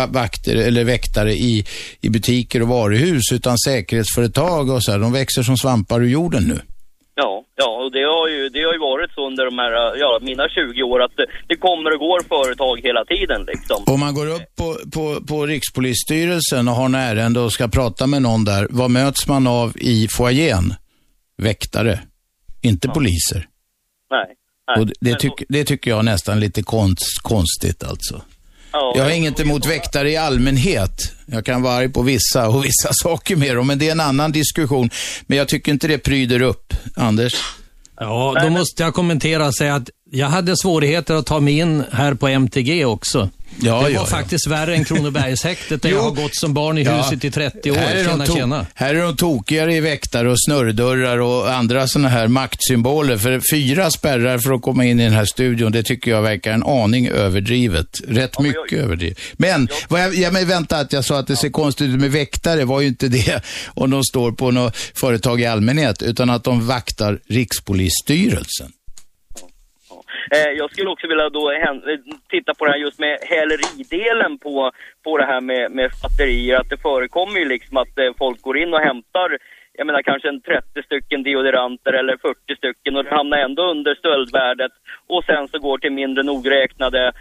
vakter 0.08 0.56
eller 0.56 0.84
väktare 0.84 1.32
i, 1.32 1.64
i 2.00 2.08
butiker 2.08 2.62
och 2.62 2.68
varuhus, 2.68 3.32
utan 3.32 3.58
säkerhetsföretag 3.58 4.70
och 4.70 4.84
så 4.84 4.90
här. 4.92 4.98
De 4.98 5.12
växer 5.12 5.42
som 5.42 5.56
svampar 5.56 6.00
ur 6.00 6.08
jorden 6.08 6.42
nu. 6.44 6.60
Ja, 7.20 7.44
ja, 7.56 7.84
och 7.84 7.92
det 7.92 8.04
har 8.14 8.28
ju, 8.28 8.48
det 8.48 8.62
har 8.62 8.72
ju 8.72 8.78
varit 8.78 9.10
så 9.12 9.26
under 9.26 9.44
de 9.44 9.58
här, 9.58 9.96
ja, 9.96 10.18
mina 10.22 10.48
20 10.48 10.82
år 10.82 11.02
att 11.02 11.16
det, 11.16 11.26
det 11.48 11.56
kommer 11.56 11.94
och 11.94 11.98
går 11.98 12.20
företag 12.28 12.80
hela 12.82 13.04
tiden 13.04 13.40
liksom. 13.52 13.84
Om 13.94 14.00
man 14.00 14.14
går 14.14 14.26
upp 14.26 14.56
på, 14.56 14.76
på, 14.94 15.26
på 15.26 15.46
Rikspolisstyrelsen 15.46 16.68
och 16.68 16.74
har 16.74 16.84
en 16.84 16.94
ärende 16.94 17.40
och 17.40 17.52
ska 17.52 17.68
prata 17.68 18.06
med 18.06 18.22
någon 18.22 18.44
där, 18.44 18.66
vad 18.70 18.90
möts 18.90 19.28
man 19.28 19.46
av 19.46 19.72
i 19.76 20.08
foajén? 20.08 20.74
Väktare, 21.36 22.00
inte 22.62 22.88
poliser. 22.88 23.48
Nej. 24.10 24.26
nej. 24.66 24.80
Och 24.80 24.86
det, 24.86 24.94
det, 25.00 25.18
tyck, 25.18 25.42
det 25.48 25.64
tycker 25.64 25.90
jag 25.90 26.04
nästan 26.04 26.40
lite 26.40 26.62
konst, 26.62 27.22
konstigt 27.22 27.84
alltså. 27.84 28.22
Ja, 28.72 28.92
Jag 28.96 29.04
har 29.04 29.10
inget 29.10 29.40
emot 29.40 29.66
väktare 29.66 30.10
i 30.10 30.16
allmänhet. 30.16 31.12
Jag 31.26 31.44
kan 31.44 31.62
vara 31.62 31.74
arg 31.74 31.88
på 31.88 32.02
vissa 32.02 32.48
och 32.48 32.64
vissa 32.64 32.88
saker 32.92 33.36
med 33.36 33.56
dem, 33.56 33.66
men 33.66 33.78
det 33.78 33.88
är 33.88 33.92
en 33.92 34.00
annan 34.00 34.32
diskussion. 34.32 34.90
Men 35.26 35.38
jag 35.38 35.48
tycker 35.48 35.72
inte 35.72 35.88
det 35.88 35.98
pryder 35.98 36.42
upp. 36.42 36.74
Anders? 36.96 37.34
Ja, 38.00 38.36
då 38.42 38.50
måste 38.50 38.82
jag 38.82 38.94
kommentera 38.94 39.46
och 39.46 39.54
säga 39.54 39.74
att 39.74 39.90
jag 40.10 40.26
hade 40.26 40.56
svårigheter 40.56 41.14
att 41.14 41.26
ta 41.26 41.40
mig 41.40 41.58
in 41.58 41.84
här 41.92 42.14
på 42.14 42.28
MTG 42.28 42.84
också. 42.84 43.28
Ja, 43.62 43.74
det 43.76 43.82
var 43.82 43.88
ja, 43.88 43.94
ja. 43.94 44.06
faktiskt 44.06 44.46
värre 44.46 44.74
än 44.74 44.84
Kronobergshäktet 44.84 45.82
där 45.82 45.90
jag 45.90 46.02
har 46.02 46.10
gått 46.10 46.36
som 46.36 46.54
barn 46.54 46.78
i 46.78 46.82
Ja. 46.82 47.02
huset 47.02 47.24
i 47.24 47.30
30 47.30 47.70
år. 47.70 47.76
Här 47.76 47.94
är, 47.94 48.04
de 48.04 48.10
Tjena, 48.10 48.26
tjena. 48.26 48.66
här 48.74 48.94
är 48.94 49.02
de 49.02 49.16
tokigare 49.16 49.74
i 49.74 49.80
väktare 49.80 50.30
och 50.30 50.36
snurrdörrar 50.46 51.18
och 51.18 51.52
andra 51.54 51.86
sådana 51.88 52.08
här 52.08 52.28
maktsymboler. 52.28 53.16
För 53.18 53.40
fyra 53.52 53.90
spärrar 53.90 54.38
för 54.38 54.52
att 54.52 54.62
komma 54.62 54.84
in 54.84 55.00
i 55.00 55.04
den 55.04 55.12
här 55.12 55.24
studion, 55.24 55.72
det 55.72 55.82
tycker 55.82 56.10
jag 56.10 56.22
verkar 56.22 56.52
en 56.52 56.62
aning 56.62 57.08
överdrivet. 57.08 58.00
Rätt 58.08 58.38
mycket 58.40 58.72
överdrivet. 58.78 59.18
Men, 59.36 59.68
vad 59.88 60.00
jag, 60.00 60.14
ja, 60.14 60.30
men 60.30 60.48
vänta, 60.48 60.78
att 60.78 60.92
jag 60.92 61.04
sa 61.04 61.18
att 61.18 61.26
det 61.26 61.36
ser 61.36 61.50
konstigt 61.50 61.88
ut 61.94 62.00
med 62.00 62.10
väktare 62.12 62.64
var 62.64 62.80
ju 62.80 62.86
inte 62.88 63.08
det 63.08 63.42
om 63.66 63.90
de 63.90 64.04
står 64.04 64.32
på 64.32 64.50
något 64.50 64.76
företag 64.76 65.40
i 65.40 65.46
allmänhet, 65.46 66.02
utan 66.02 66.30
att 66.30 66.44
de 66.44 66.66
vaktar 66.66 67.18
Rikspolisstyrelsen. 67.28 68.72
Eh, 70.30 70.50
jag 70.56 70.70
skulle 70.70 70.90
också 70.90 71.08
vilja 71.08 71.28
då 71.28 71.52
titta 72.30 72.54
på 72.54 72.64
det 72.64 72.70
här 72.70 72.78
just 72.78 72.98
med 72.98 73.18
häleridelen 73.22 74.38
på, 74.38 74.72
på 75.04 75.18
det 75.18 75.24
här 75.24 75.40
med, 75.40 75.70
med 75.70 75.90
batterier. 76.02 76.56
Att 76.60 76.70
det 76.70 76.76
förekommer 76.76 77.38
ju 77.38 77.44
liksom 77.44 77.76
att 77.76 77.98
eh, 77.98 78.10
folk 78.18 78.42
går 78.42 78.58
in 78.58 78.74
och 78.74 78.80
hämtar 78.80 79.38
jag 79.78 79.86
menar 79.86 80.02
kanske 80.02 80.28
en 80.28 80.40
30 80.40 80.82
stycken 80.82 81.22
deodoranter 81.22 81.92
eller 81.92 82.16
40 82.16 82.56
stycken 82.56 82.96
och 82.96 83.04
det 83.04 83.10
hamnar 83.10 83.38
ändå 83.38 83.70
under 83.70 83.94
stöldvärdet 83.94 84.72
och 85.06 85.24
sen 85.24 85.48
så 85.48 85.58
går 85.58 85.78
till 85.78 85.92
mindre 85.92 86.22
nogräknade, 86.22 87.12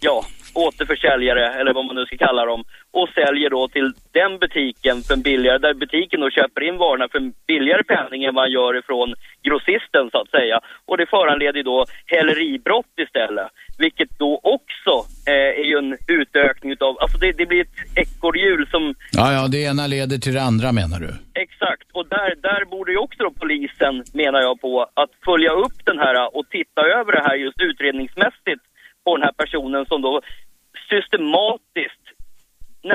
ja, 0.00 0.24
återförsäljare 0.56 1.44
eller 1.60 1.72
vad 1.74 1.84
man 1.86 1.96
nu 1.96 2.06
ska 2.06 2.16
kalla 2.16 2.44
dem 2.44 2.64
och 2.98 3.08
säljer 3.08 3.50
då 3.50 3.68
till 3.68 3.92
den 4.12 4.38
butiken 4.38 5.02
för 5.02 5.14
en 5.14 5.22
billigare, 5.22 5.58
där 5.58 5.74
butiken 5.74 6.20
då 6.20 6.30
köper 6.30 6.62
in 6.68 6.76
varorna 6.76 7.08
för 7.08 7.18
en 7.18 7.32
billigare 7.46 7.84
penning 7.84 8.24
än 8.24 8.34
man 8.34 8.50
gör 8.50 8.78
ifrån 8.78 9.14
grossisten 9.42 10.10
så 10.12 10.18
att 10.20 10.30
säga. 10.30 10.60
Och 10.88 10.96
det 10.96 11.06
föranleder 11.06 11.62
då 11.62 11.84
häleribrott 12.06 12.92
istället. 13.04 13.48
Vilket 13.78 14.18
då 14.18 14.40
också 14.42 14.94
eh, 15.32 15.60
är 15.62 15.66
ju 15.72 15.76
en 15.78 15.96
utökning 16.08 16.72
utav, 16.72 16.96
alltså 17.00 17.18
det, 17.18 17.32
det 17.32 17.46
blir 17.46 17.60
ett 17.60 17.76
ekorrhjul 17.94 18.66
som 18.70 18.94
Ja, 19.12 19.32
ja, 19.32 19.48
det 19.48 19.62
ena 19.70 19.86
leder 19.86 20.18
till 20.18 20.34
det 20.34 20.42
andra 20.42 20.72
menar 20.72 20.98
du? 21.00 21.10
Exakt, 21.44 21.86
och 21.92 22.06
där, 22.08 22.34
där 22.48 22.64
borde 22.64 22.92
ju 22.92 22.98
också 22.98 23.22
då 23.22 23.30
polisen, 23.30 24.04
menar 24.14 24.40
jag 24.40 24.60
på, 24.60 24.86
att 24.94 25.10
följa 25.24 25.50
upp 25.50 25.78
den 25.84 25.98
här 25.98 26.36
och 26.36 26.48
titta 26.50 26.82
över 26.98 27.12
det 27.12 27.22
här 27.28 27.36
just 27.36 27.60
utredningsmässigt 27.60 28.62
på 29.04 29.16
den 29.16 29.22
här 29.22 29.36
personen 29.42 29.86
som 29.86 30.02
då 30.02 30.20
systematiskt 30.92 32.04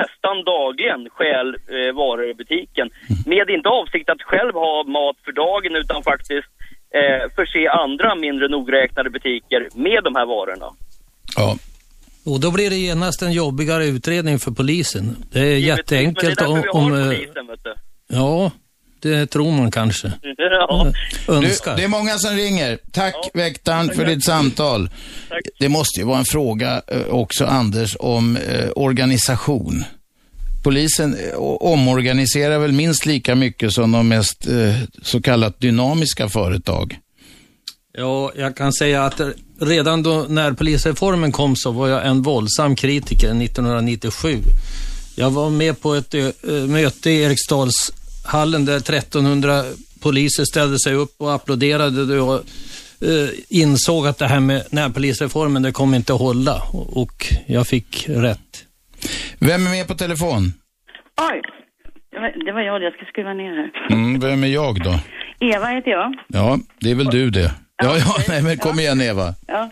nästan 0.00 0.36
dagligen 0.52 1.00
stjäl 1.16 1.48
eh, 1.74 1.94
varor 2.00 2.30
i 2.30 2.34
butiken. 2.34 2.90
Med 3.26 3.50
inte 3.50 3.68
avsikt 3.68 4.10
att 4.10 4.22
själv 4.22 4.54
ha 4.54 4.84
mat 4.84 5.16
för 5.24 5.32
dagen 5.32 5.76
utan 5.82 6.02
faktiskt 6.02 6.50
eh, 6.98 7.22
förse 7.36 7.70
andra 7.70 8.14
mindre 8.14 8.48
nogräknade 8.48 9.10
butiker 9.10 9.68
med 9.74 10.00
de 10.04 10.14
här 10.14 10.26
varorna. 10.26 10.68
Ja. 11.36 11.56
Och 12.24 12.40
då 12.40 12.50
blir 12.50 12.70
det 12.70 12.76
genast 12.76 13.22
en 13.22 13.32
jobbigare 13.32 13.84
utredning 13.86 14.38
för 14.38 14.50
polisen. 14.50 15.16
Det 15.32 15.38
är 15.38 15.58
jätteenkelt 15.58 16.40
Men 16.40 16.50
det 16.52 16.68
är 16.68 16.74
om... 16.76 16.84
om 16.84 16.98
eh, 16.98 17.08
polisen, 17.08 17.46
vet 17.46 17.64
du. 17.64 17.74
ja, 18.08 18.50
det 19.02 19.26
tror 19.26 19.52
man 19.52 19.70
kanske. 19.70 20.12
Ja. 20.52 20.92
Önskar. 21.28 21.70
Du, 21.70 21.76
det 21.76 21.84
är 21.84 21.88
många 21.88 22.18
som 22.18 22.36
ringer. 22.36 22.78
Tack 22.92 23.14
väktaren 23.34 23.90
för 23.94 24.04
ditt 24.06 24.24
samtal. 24.24 24.90
Det 25.58 25.68
måste 25.68 26.00
ju 26.00 26.06
vara 26.06 26.18
en 26.18 26.24
fråga 26.24 26.82
eh, 26.86 27.00
också, 27.08 27.44
Anders, 27.44 27.96
om 28.00 28.36
eh, 28.36 28.68
organisation. 28.76 29.84
Polisen 30.64 31.14
eh, 31.14 31.34
omorganiserar 31.60 32.58
väl 32.58 32.72
minst 32.72 33.06
lika 33.06 33.34
mycket 33.34 33.72
som 33.72 33.92
de 33.92 34.08
mest 34.08 34.46
eh, 34.46 34.76
så 35.02 35.22
kallat 35.22 35.60
dynamiska 35.60 36.28
företag. 36.28 36.98
Ja, 37.92 38.32
jag 38.36 38.56
kan 38.56 38.72
säga 38.72 39.04
att 39.04 39.20
redan 39.60 40.02
då 40.02 40.26
när 40.28 40.52
polisreformen 40.52 41.32
kom 41.32 41.56
så 41.56 41.70
var 41.70 41.88
jag 41.88 42.06
en 42.06 42.22
våldsam 42.22 42.76
kritiker 42.76 43.42
1997. 43.42 44.38
Jag 45.16 45.30
var 45.30 45.50
med 45.50 45.80
på 45.80 45.94
ett 45.94 46.14
möte 46.68 47.10
i 47.10 47.24
Eriksdalshallen 48.22 48.64
där 48.64 48.76
1300 48.76 49.62
poliser 50.02 50.44
ställde 50.44 50.78
sig 50.78 50.94
upp 50.94 51.14
och 51.18 51.34
applåderade 51.34 52.14
jag 52.14 52.34
eh, 52.34 53.30
insåg 53.48 54.06
att 54.06 54.18
det 54.18 54.26
här 54.26 54.40
med 54.40 54.62
närpolisreformen, 54.70 55.62
det 55.62 55.72
kommer 55.72 55.96
inte 55.96 56.14
att 56.14 56.20
hålla. 56.20 56.62
Och, 56.72 57.02
och 57.02 57.26
jag 57.46 57.66
fick 57.66 58.08
rätt. 58.08 58.66
Vem 59.38 59.66
är 59.66 59.70
med 59.70 59.88
på 59.88 59.94
telefon? 59.94 60.52
Oj, 61.30 61.42
det 62.12 62.18
var, 62.20 62.44
det 62.44 62.52
var 62.52 62.60
jag. 62.60 62.82
Jag 62.82 62.92
ska 62.92 63.04
skruva 63.04 63.34
ner 63.34 63.56
här. 63.56 63.96
Mm, 63.96 64.20
vem 64.20 64.44
är 64.44 64.48
jag 64.48 64.82
då? 64.82 64.94
Eva 65.40 65.66
heter 65.66 65.90
jag. 65.90 66.14
Ja, 66.28 66.58
det 66.80 66.90
är 66.90 66.94
väl 66.94 67.06
du 67.06 67.30
det. 67.30 67.50
Ja, 67.82 67.96
ja, 67.98 68.14
nej 68.28 68.42
men 68.42 68.56
kom 68.56 68.78
igen 68.78 69.00
Eva. 69.00 69.34
Ja. 69.46 69.70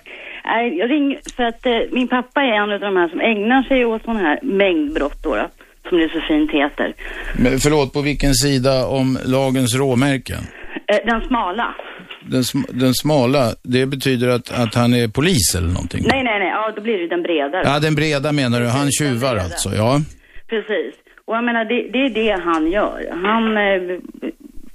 Jag 0.78 0.90
ringer 0.90 1.20
för 1.36 1.42
att 1.42 1.66
eh, 1.66 1.78
min 1.92 2.08
pappa 2.08 2.42
är 2.42 2.52
en 2.52 2.72
av 2.72 2.80
de 2.80 2.96
här 2.96 3.08
som 3.08 3.20
ägnar 3.20 3.62
sig 3.62 3.84
åt 3.84 4.02
sådana 4.02 4.20
här 4.20 4.38
mängdbrott 4.42 5.22
då, 5.22 5.36
då, 5.36 5.48
som 5.90 5.98
det 5.98 6.08
så 6.08 6.20
fint 6.20 6.50
heter. 6.50 6.94
Men 7.38 7.58
förlåt, 7.58 7.92
på 7.92 8.00
vilken 8.00 8.34
sida 8.34 8.86
om 8.86 9.18
lagens 9.24 9.74
råmärken? 9.74 10.42
Eh, 10.86 10.98
den 11.04 11.20
smala. 11.28 11.74
Den, 12.20 12.44
sm 12.44 12.58
den 12.68 12.94
smala, 12.94 13.42
det 13.62 13.86
betyder 13.86 14.28
att, 14.28 14.48
att 14.62 14.74
han 14.74 14.94
är 14.94 15.08
polis 15.08 15.54
eller 15.58 15.68
någonting? 15.68 16.02
Nej, 16.06 16.24
nej, 16.24 16.38
nej, 16.38 16.48
ja 16.48 16.72
då 16.76 16.82
blir 16.82 16.98
det 16.98 17.08
den 17.08 17.22
bredare. 17.22 17.62
Ja, 17.64 17.78
den 17.80 17.94
breda 17.94 18.32
menar 18.32 18.60
du. 18.60 18.66
Han 18.66 18.90
tjuvar 18.90 19.36
alltså, 19.36 19.68
ja. 19.82 20.00
Precis. 20.48 20.94
Och 21.24 21.36
jag 21.36 21.44
menar, 21.44 21.64
det, 21.64 21.78
det 21.92 21.98
är 21.98 22.10
det 22.10 22.42
han 22.42 22.70
gör. 22.70 22.98
Han 23.22 23.44
eh, 23.56 23.98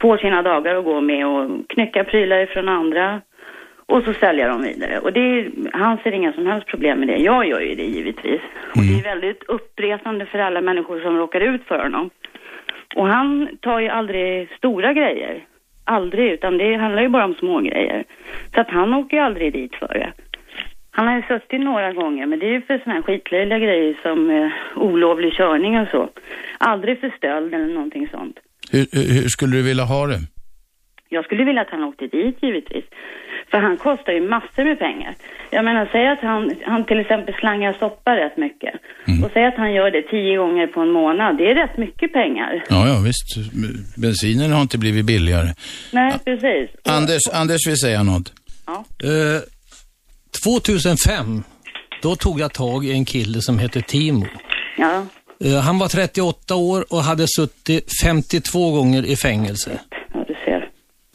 får 0.01 0.17
sina 0.17 0.41
dagar 0.41 0.75
att 0.75 0.85
gå 0.85 1.01
med 1.01 1.27
och 1.27 1.69
knycka 1.69 2.03
prylar 2.03 2.39
ifrån 2.43 2.69
andra 2.69 3.21
och 3.87 4.03
så 4.03 4.13
sälja 4.13 4.47
dem 4.47 4.61
vidare. 4.61 4.99
Och 4.99 5.13
det 5.13 5.19
är, 5.19 5.51
han 5.73 5.97
ser 5.97 6.11
inga 6.11 6.33
som 6.33 6.47
helst 6.47 6.67
problem 6.67 6.99
med 6.99 7.07
det. 7.07 7.17
Jag 7.17 7.47
gör 7.47 7.61
ju 7.61 7.75
det 7.75 7.83
givetvis. 7.83 8.41
Och 8.75 8.81
det 8.81 8.99
är 8.99 9.03
väldigt 9.03 9.43
uppresande 9.43 10.25
för 10.25 10.39
alla 10.39 10.61
människor 10.61 10.99
som 10.99 11.17
råkar 11.17 11.41
ut 11.41 11.63
för 11.63 11.79
honom. 11.79 12.09
Och 12.95 13.07
han 13.07 13.57
tar 13.61 13.79
ju 13.79 13.87
aldrig 13.89 14.49
stora 14.57 14.93
grejer. 14.93 15.45
Aldrig, 15.83 16.31
utan 16.31 16.57
det 16.57 16.75
handlar 16.75 17.01
ju 17.01 17.09
bara 17.09 17.25
om 17.25 17.35
små 17.35 17.59
grejer. 17.59 18.03
Så 18.53 18.61
att 18.61 18.69
han 18.69 18.93
åker 18.93 19.17
ju 19.17 19.23
aldrig 19.23 19.53
dit 19.53 19.75
för 19.75 19.87
det. 19.87 20.13
Han 20.91 21.07
har 21.07 21.15
ju 21.15 21.21
suttit 21.21 21.61
några 21.61 21.93
gånger, 21.93 22.25
men 22.25 22.39
det 22.39 22.45
är 22.45 22.51
ju 22.51 22.61
för 22.61 22.77
såna 22.83 22.95
här 22.95 23.01
skitlöjliga 23.01 23.59
grejer 23.59 23.99
som 24.01 24.29
eh, 24.29 24.51
olovlig 24.75 25.33
körning 25.33 25.79
och 25.79 25.87
så. 25.87 26.09
Aldrig 26.57 26.99
för 26.99 27.09
stöld 27.17 27.53
eller 27.53 27.73
någonting 27.73 28.07
sånt. 28.07 28.39
Hur, 28.71 28.85
hur 28.91 29.21
hur 29.21 29.29
skulle 29.29 29.55
du 29.55 29.63
vilja 29.63 29.83
ha 29.83 30.07
det? 30.07 30.19
Jag 31.09 31.25
skulle 31.25 31.43
vilja 31.43 31.61
att 31.61 31.69
han 31.69 31.83
åkte 31.83 32.07
dit 32.07 32.37
givetvis. 32.43 32.85
För 33.51 33.57
han 33.57 33.77
kostar 33.77 34.13
ju 34.13 34.29
massor 34.29 34.63
med 34.63 34.79
pengar. 34.79 35.15
Jag 35.51 35.65
menar, 35.65 35.89
säg 35.91 36.07
att 36.07 36.19
han, 36.21 36.51
han 36.65 36.85
till 36.85 36.99
exempel 36.99 37.33
slangar 37.39 37.73
soppa 37.79 38.15
rätt 38.15 38.37
mycket. 38.37 38.73
Och 39.25 39.31
säg 39.33 39.45
att 39.45 39.57
han 39.57 39.73
gör 39.73 39.91
det 39.91 40.01
tio 40.01 40.37
gånger 40.37 40.67
på 40.67 40.81
en 40.81 40.91
månad. 40.91 41.37
Det 41.37 41.51
är 41.51 41.55
rätt 41.55 41.77
mycket 41.77 42.13
pengar. 42.13 42.63
Ja, 42.69 42.87
ja 42.87 42.99
visst. 42.99 43.35
Bensinen 43.97 44.51
har 44.51 44.61
inte 44.61 44.77
blivit 44.77 45.05
billigare. 45.05 45.47
Nej, 45.91 46.13
precis. 46.25 46.69
Anders, 46.83 47.21
Anders 47.33 47.67
vill 47.67 47.77
säga 47.77 48.03
något. 48.03 48.33
Eh, 49.03 49.41
2005, 50.43 51.43
då 52.01 52.15
tog 52.15 52.39
jag 52.39 52.53
tag 52.53 52.85
i 52.85 52.91
en 52.91 53.05
kille 53.05 53.41
som 53.41 53.59
hette 53.59 53.81
Timo. 53.81 54.25
Ja, 54.77 55.05
Eh, 55.43 55.59
Han 55.61 55.79
var 55.79 55.87
38 55.87 56.55
år 56.55 56.85
och 56.89 57.03
hade 57.03 57.25
suttit 57.27 57.91
52 58.03 58.71
gånger 58.71 59.05
i 59.05 59.15
fängelse. 59.15 59.79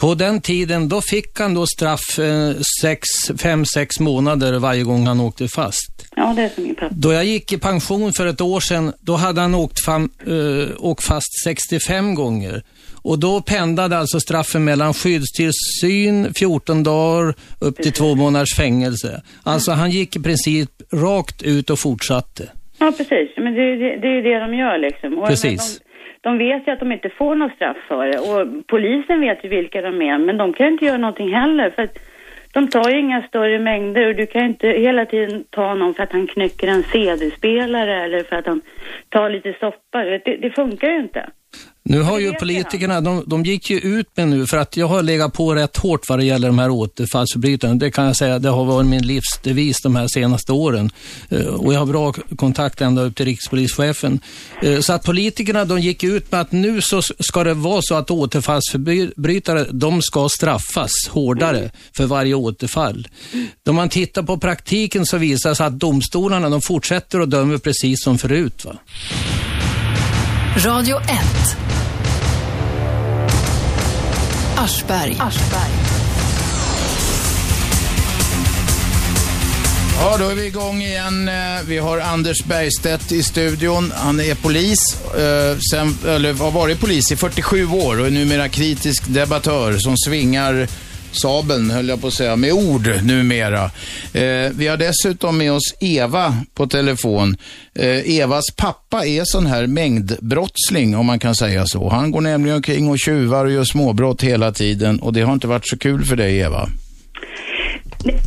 På 0.01 0.15
den 0.15 0.41
tiden, 0.41 0.89
då 0.89 1.01
fick 1.01 1.41
han 1.41 1.55
då 1.55 1.67
straff 1.67 2.19
5-6 2.19 4.03
månader 4.03 4.59
varje 4.59 4.83
gång 4.83 5.07
han 5.07 5.21
åkte 5.21 5.49
fast. 5.49 6.09
Ja, 6.17 6.33
det 6.37 6.43
är 6.43 6.49
som 6.49 6.65
min 6.65 6.75
pappa. 6.75 6.95
Då 6.95 7.13
jag 7.13 7.25
gick 7.25 7.53
i 7.53 7.59
pension 7.59 8.13
för 8.13 8.27
ett 8.27 8.41
år 8.41 8.61
sedan, 8.61 8.93
då 9.01 9.17
hade 9.17 9.41
han 9.41 9.55
åkt, 9.55 9.85
fam, 9.85 10.11
eh, 10.27 10.69
åkt 10.79 11.05
fast 11.05 11.45
65 11.45 12.15
gånger. 12.15 12.63
Och 13.03 13.19
då 13.19 13.41
pendlade 13.41 13.99
alltså 13.99 14.21
straffen 14.21 14.65
mellan 14.65 14.95
skyddstillsyn, 14.95 16.35
14 16.35 16.83
dagar, 16.83 17.35
upp 17.61 17.77
till 17.77 17.93
två 17.93 18.15
månaders 18.15 18.57
fängelse. 18.57 19.23
Alltså 19.43 19.73
han 19.73 19.91
gick 19.91 20.17
i 20.17 20.21
princip 20.21 20.71
rakt 20.93 21.43
ut 21.43 21.71
och 21.71 21.79
fortsatte. 21.79 22.49
Ja, 22.79 22.93
precis. 22.97 23.29
Men 23.37 23.55
det, 23.55 23.77
det, 23.77 23.97
det 24.01 24.09
är 24.09 24.15
ju 24.15 24.23
det 24.23 24.39
de 24.39 24.55
gör 24.55 24.79
liksom. 24.79 25.19
Och 25.19 25.29
Precis. 25.29 25.79
De, 25.79 25.90
de 26.21 26.39
vet 26.39 26.69
ju 26.69 26.73
att 26.73 26.81
de 26.81 26.93
inte 26.93 27.11
får 27.11 27.35
något 27.35 27.53
straff 27.53 27.77
för 27.89 28.07
det. 28.07 28.19
Och 28.19 28.67
polisen 28.67 29.21
vet 29.21 29.45
ju 29.45 29.49
vilka 29.49 29.83
de 29.83 30.03
är, 30.03 30.19
men 30.19 30.37
de 30.37 30.53
kan 30.53 30.67
inte 30.67 30.85
göra 30.85 30.99
någonting 30.99 31.35
heller. 31.35 31.71
För 31.71 31.83
att 31.83 31.99
de 32.53 32.69
tar 32.69 32.91
ju 32.91 32.99
inga 32.99 33.23
större 33.23 33.59
mängder 33.59 34.07
och 34.07 34.15
du 34.15 34.27
kan 34.27 34.43
ju 34.43 34.49
inte 34.49 34.69
hela 34.69 35.07
tiden 35.07 35.45
ta 35.51 35.75
någon 35.75 35.95
för 35.95 36.03
att 36.03 36.13
han 36.13 36.27
knycker 36.27 36.69
en 36.69 36.83
CD-spelare 36.83 38.05
eller 38.05 38.23
för 38.25 38.37
att 38.37 38.47
han 38.47 38.61
tar 39.09 39.31
lite 39.31 39.55
soppa. 39.61 40.05
Det, 40.05 40.19
det 40.19 40.51
funkar 40.51 40.91
ju 40.91 40.97
inte. 40.97 41.31
Nu 41.83 42.01
har 42.03 42.19
ju 42.19 42.33
politikerna, 42.33 43.01
de, 43.01 43.25
de 43.27 43.45
gick 43.45 43.71
ju 43.71 43.79
ut 43.79 44.07
med 44.17 44.29
nu, 44.29 44.47
för 44.47 44.57
att 44.57 44.77
jag 44.77 44.87
har 44.87 45.03
legat 45.03 45.33
på 45.33 45.55
rätt 45.55 45.77
hårt 45.77 46.09
vad 46.09 46.19
det 46.19 46.25
gäller 46.25 46.49
de 46.49 46.59
här 46.59 46.71
återfallsförbrytarna. 46.71 47.75
Det 47.75 47.91
kan 47.91 48.05
jag 48.07 48.17
säga, 48.17 48.39
det 48.39 48.49
har 48.49 48.65
varit 48.65 48.87
min 48.87 49.07
livsdevis 49.07 49.77
de 49.83 49.97
här 49.97 50.09
senaste 50.09 50.53
åren. 50.53 50.91
Eh, 51.29 51.41
Och 51.47 51.75
jag 51.75 51.79
har 51.79 51.87
bra 51.87 52.13
kontakt 52.37 52.81
ända 52.81 53.03
upp 53.03 53.17
till 53.17 53.27
rikspolischefen. 53.27 54.21
Eh, 54.63 54.81
Så 54.81 54.93
att 54.93 55.05
politikerna, 55.05 55.65
de 55.65 55.79
gick 55.81 56.05
ut 56.05 56.33
med 56.33 56.41
att 56.41 56.53
nu 56.53 56.81
så 56.81 57.03
ska 57.03 57.45
det 57.45 57.55
vara 57.55 57.81
så 57.85 57.95
att 57.95 58.11
återfallsförbrytare, 58.11 59.67
de 59.71 60.03
ska 60.03 60.29
straffas 60.29 60.91
hårdare 61.11 61.71
för 61.97 62.07
varje 62.07 62.35
återfall. 62.35 63.09
Om 63.69 63.77
man 63.77 63.89
tittar 63.89 64.23
på 64.23 64.39
praktiken 64.39 65.07
så 65.07 65.19
visar 65.19 65.51
det 65.51 65.57
sig 65.57 65.67
att 65.67 65.79
domstolarna, 65.81 66.49
de 66.51 66.61
fortsätter 66.63 67.21
att 67.21 67.31
döma 67.31 67.59
precis 67.59 68.03
som 68.05 68.19
förut. 68.19 68.65
Va? 68.65 68.73
Radio 70.65 70.97
1. 70.97 71.57
Aschberg. 74.57 75.17
Ja, 80.01 80.17
då 80.19 80.29
är 80.29 80.35
vi 80.35 80.47
igång 80.47 80.83
igen. 80.83 81.29
Eh, 81.29 81.35
Vi 81.67 81.79
har 81.79 81.99
Anders 81.99 82.45
Bergstedt 82.45 83.13
i 83.13 83.23
studion. 83.23 83.93
Han 83.97 84.21
är 84.21 84.35
polis, 84.35 84.79
eh, 85.05 85.59
sen, 85.71 85.99
eller 86.07 86.35
har 86.35 86.51
varit 86.51 86.81
polis 86.81 87.13
i 87.13 87.17
47 87.17 87.67
år 87.67 88.01
och 88.01 88.07
är 88.07 88.11
numera 88.11 88.49
kritisk 88.49 89.03
debattör 89.07 89.79
som 89.79 89.97
svingar 89.97 90.69
sabeln 91.13 91.71
höll 91.71 91.89
jag 91.89 92.01
på 92.01 92.07
att 92.07 92.13
säga, 92.13 92.37
med 92.37 92.53
ord 92.53 92.87
numera. 93.07 93.65
Eh, 94.15 94.51
vi 94.59 94.67
har 94.69 94.77
dessutom 94.77 95.39
med 95.39 95.53
oss 95.53 95.77
Eva 95.81 96.33
på 96.57 96.67
telefon. 96.67 97.37
Eh, 97.75 98.21
Evas 98.21 98.45
pappa 98.57 99.07
är 99.07 99.23
sån 99.25 99.47
här 99.47 99.67
mängdbrottsling 99.67 100.97
om 100.97 101.07
man 101.07 101.19
kan 101.19 101.35
säga 101.35 101.65
så. 101.65 101.89
Han 101.89 102.11
går 102.11 102.21
nämligen 102.21 102.57
omkring 102.57 102.89
och 102.89 102.99
tjuvar 102.99 103.45
och 103.45 103.53
gör 103.53 103.65
småbrott 103.65 104.23
hela 104.23 104.53
tiden 104.53 105.01
och 105.01 105.13
det 105.13 105.21
har 105.21 105.33
inte 105.33 105.47
varit 105.47 105.69
så 105.69 105.79
kul 105.79 106.03
för 106.05 106.17
dig 106.17 106.39
Eva. 106.39 106.67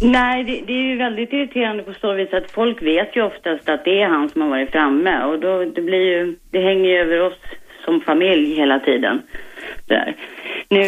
Nej, 0.02 0.44
det, 0.44 0.62
det, 0.68 0.74
är 0.74 0.88
ju 0.92 0.98
väldigt 0.98 1.34
irriterande 1.34 1.84
på 1.84 1.94
så 2.02 2.14
vis 2.14 2.34
att 2.34 2.52
folk 2.52 2.82
vet 2.82 3.16
ju 3.16 3.22
oftast 3.22 3.70
att 3.70 3.86
det 3.86 4.02
är 4.02 4.08
han 4.08 4.30
som 4.30 4.42
har 4.42 4.50
varit 4.50 4.72
framme 4.72 5.24
och 5.24 5.40
då 5.40 5.66
det 5.66 5.82
blir 5.82 6.06
ju, 6.12 6.36
det 6.52 6.62
hänger 6.62 6.90
ju 6.90 6.98
över 6.98 7.22
oss 7.22 7.40
som 7.86 8.02
familj 8.02 8.56
hela 8.56 8.80
tiden. 8.80 9.22
Där. 9.88 10.16
Nu 10.70 10.82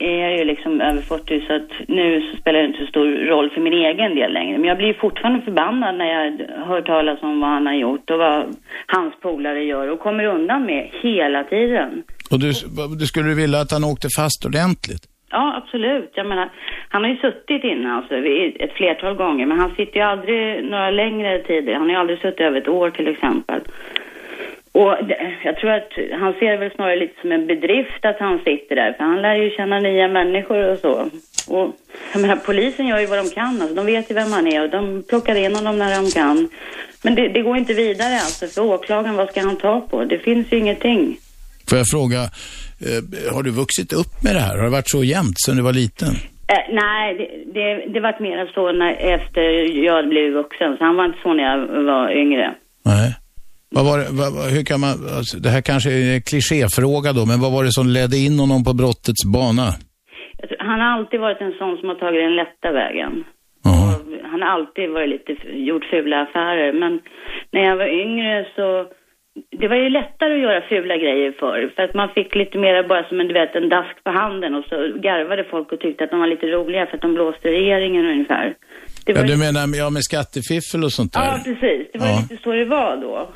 är, 0.00 0.20
jag 0.20 0.38
ju 0.38 0.44
liksom 0.44 0.80
över 0.80 1.00
40 1.00 1.44
så 1.46 1.52
att 1.56 1.88
nu 1.88 2.20
så 2.30 2.36
spelar 2.36 2.60
det 2.60 2.66
inte 2.66 2.78
så 2.78 2.86
stor 2.86 3.06
roll 3.06 3.50
för 3.50 3.60
min 3.60 3.72
egen 3.72 4.14
del 4.14 4.32
längre. 4.32 4.58
Men 4.58 4.68
jag 4.68 4.76
blir 4.76 4.94
fortfarande 4.94 5.44
förbannad 5.44 5.94
när 5.94 6.12
jag 6.12 6.48
hör 6.66 6.82
talas 6.82 7.22
om 7.22 7.40
vad 7.40 7.50
han 7.50 7.66
har 7.66 7.74
gjort 7.74 8.10
och 8.10 8.18
vad 8.18 8.56
hans 8.86 9.14
polare 9.20 9.64
gör 9.64 9.88
och 9.88 10.00
kommer 10.00 10.24
undan 10.24 10.66
med 10.66 10.90
hela 11.02 11.44
tiden. 11.44 12.02
Och 12.30 12.38
du, 12.38 12.52
du 12.98 13.06
skulle 13.06 13.34
vilja 13.34 13.60
att 13.60 13.72
han 13.72 13.84
åkte 13.84 14.08
fast 14.16 14.44
ordentligt? 14.44 15.04
Ja, 15.30 15.62
absolut. 15.62 16.10
Jag 16.14 16.26
menar, 16.26 16.50
han 16.88 17.02
har 17.02 17.10
ju 17.10 17.16
suttit 17.16 17.64
inne 17.64 17.92
alltså 17.92 18.14
ett 18.64 18.72
flertal 18.72 19.14
gånger, 19.14 19.46
men 19.46 19.58
han 19.58 19.74
sitter 19.74 19.96
ju 19.96 20.02
aldrig 20.02 20.64
några 20.64 20.90
längre 20.90 21.38
tider. 21.38 21.72
Han 21.74 21.82
har 21.82 21.90
ju 21.90 21.96
aldrig 21.96 22.18
suttit 22.18 22.40
över 22.40 22.60
ett 22.60 22.68
år 22.68 22.90
till 22.90 23.08
exempel. 23.08 23.60
Och 24.74 24.96
jag 25.44 25.56
tror 25.56 25.70
att 25.70 25.90
han 26.20 26.32
ser 26.32 26.50
det 26.50 26.56
väl 26.56 26.70
snarare 26.74 26.96
lite 26.96 27.20
som 27.20 27.32
en 27.32 27.46
bedrift 27.46 28.04
att 28.04 28.18
han 28.18 28.38
sitter 28.38 28.76
där, 28.76 28.92
för 28.92 29.04
han 29.04 29.22
lär 29.22 29.34
ju 29.34 29.50
känna 29.50 29.80
nya 29.80 30.08
människor 30.08 30.72
och 30.72 30.78
så. 30.78 30.94
Och 31.54 31.76
jag 32.12 32.20
menar, 32.20 32.36
polisen 32.36 32.86
gör 32.86 32.98
ju 32.98 33.06
vad 33.06 33.18
de 33.18 33.30
kan, 33.30 33.62
alltså. 33.62 33.74
de 33.74 33.86
vet 33.86 34.10
ju 34.10 34.14
vem 34.14 34.32
han 34.32 34.46
är 34.46 34.62
och 34.62 34.70
de 34.70 35.04
plockar 35.08 35.34
in 35.34 35.54
honom 35.54 35.78
när 35.78 36.02
de 36.02 36.10
kan. 36.10 36.48
Men 37.02 37.14
det, 37.14 37.28
det 37.28 37.42
går 37.42 37.56
inte 37.56 37.74
vidare 37.74 38.14
alltså, 38.14 38.46
för 38.46 38.62
åklagaren, 38.62 39.16
vad 39.16 39.28
ska 39.30 39.40
han 39.40 39.56
ta 39.56 39.80
på? 39.80 40.04
Det 40.04 40.18
finns 40.18 40.52
ju 40.52 40.58
ingenting. 40.58 41.16
Får 41.68 41.78
jag 41.78 41.86
fråga, 41.86 42.20
eh, 42.86 43.34
har 43.34 43.42
du 43.42 43.50
vuxit 43.50 43.92
upp 43.92 44.22
med 44.24 44.34
det 44.34 44.40
här? 44.40 44.56
Har 44.56 44.64
det 44.64 44.70
varit 44.70 44.90
så 44.90 45.04
jämnt 45.04 45.40
sedan 45.46 45.56
du 45.56 45.62
var 45.62 45.72
liten? 45.72 46.08
Eh, 46.52 46.74
nej, 46.82 47.14
det, 47.18 47.28
det, 47.54 47.92
det 47.92 48.00
var 48.00 48.20
mer 48.20 48.50
så 48.54 48.72
när, 48.72 48.92
efter 49.14 49.42
jag 49.84 50.08
blev 50.08 50.32
vuxen, 50.32 50.76
så 50.78 50.84
han 50.84 50.96
var 50.96 51.04
inte 51.04 51.18
så 51.22 51.32
när 51.32 51.44
jag 51.44 51.58
var 51.84 52.10
yngre. 52.22 52.54
Nej. 52.84 53.14
Vad 53.76 53.84
var 53.88 53.96
det, 53.98 54.08
vad, 54.20 54.32
hur 54.54 54.64
kan 54.70 54.80
man, 54.84 54.94
alltså, 55.18 55.34
det 55.44 55.50
här 55.54 55.62
kanske 55.70 55.90
är 55.90 56.14
en 56.14 56.22
klichéfråga 56.30 57.10
då, 57.18 57.22
men 57.30 57.38
vad 57.44 57.52
var 57.56 57.62
det 57.64 57.72
som 57.78 57.86
ledde 57.86 58.16
in 58.26 58.36
honom 58.42 58.60
på 58.64 58.72
brottets 58.80 59.24
bana? 59.36 59.66
Han 60.68 60.80
har 60.80 60.90
alltid 60.96 61.20
varit 61.20 61.40
en 61.40 61.54
sån 61.60 61.76
som 61.78 61.88
har 61.88 61.98
tagit 62.04 62.20
den 62.26 62.36
lätta 62.42 62.68
vägen. 62.82 63.12
Han 64.34 64.42
har 64.42 64.48
alltid 64.48 64.90
varit 64.90 65.10
lite, 65.14 65.32
gjort 65.68 65.84
fula 65.84 66.22
affärer, 66.22 66.72
men 66.72 66.92
när 67.52 67.62
jag 67.68 67.76
var 67.76 67.90
yngre 68.04 68.46
så 68.56 68.66
det 69.60 69.68
var 69.68 69.76
ju 69.76 69.88
lättare 69.90 70.32
att 70.34 70.44
göra 70.46 70.68
fula 70.68 70.96
grejer 70.96 71.32
förr, 71.40 71.72
för 71.76 71.82
att 71.82 71.94
man 71.94 72.08
fick 72.16 72.34
lite 72.34 72.58
mer 72.58 72.88
bara 72.88 73.08
som 73.08 73.20
en, 73.20 73.28
du 73.28 73.34
vet, 73.34 73.54
en 73.54 73.68
dask 73.68 74.04
på 74.04 74.10
handen 74.10 74.54
och 74.54 74.64
så 74.64 74.76
garvade 75.06 75.44
folk 75.44 75.72
och 75.72 75.80
tyckte 75.80 76.04
att 76.04 76.10
de 76.10 76.20
var 76.20 76.26
lite 76.26 76.46
roliga 76.46 76.86
för 76.86 76.96
att 76.96 77.02
de 77.02 77.14
blåste 77.14 77.48
regeringen 77.48 78.04
ungefär. 78.06 78.54
Ja, 79.06 79.22
du 79.22 79.36
menar 79.44 79.60
ja, 79.82 79.90
med 79.90 80.04
skattefiffel 80.10 80.84
och 80.84 80.92
sånt 80.92 81.12
där? 81.12 81.20
Ja, 81.20 81.40
precis. 81.44 81.82
Det 81.92 81.98
var 81.98 82.06
ja. 82.06 82.18
lite 82.20 82.42
så 82.42 82.52
det 82.52 82.64
var 82.64 82.96
då. 82.96 83.28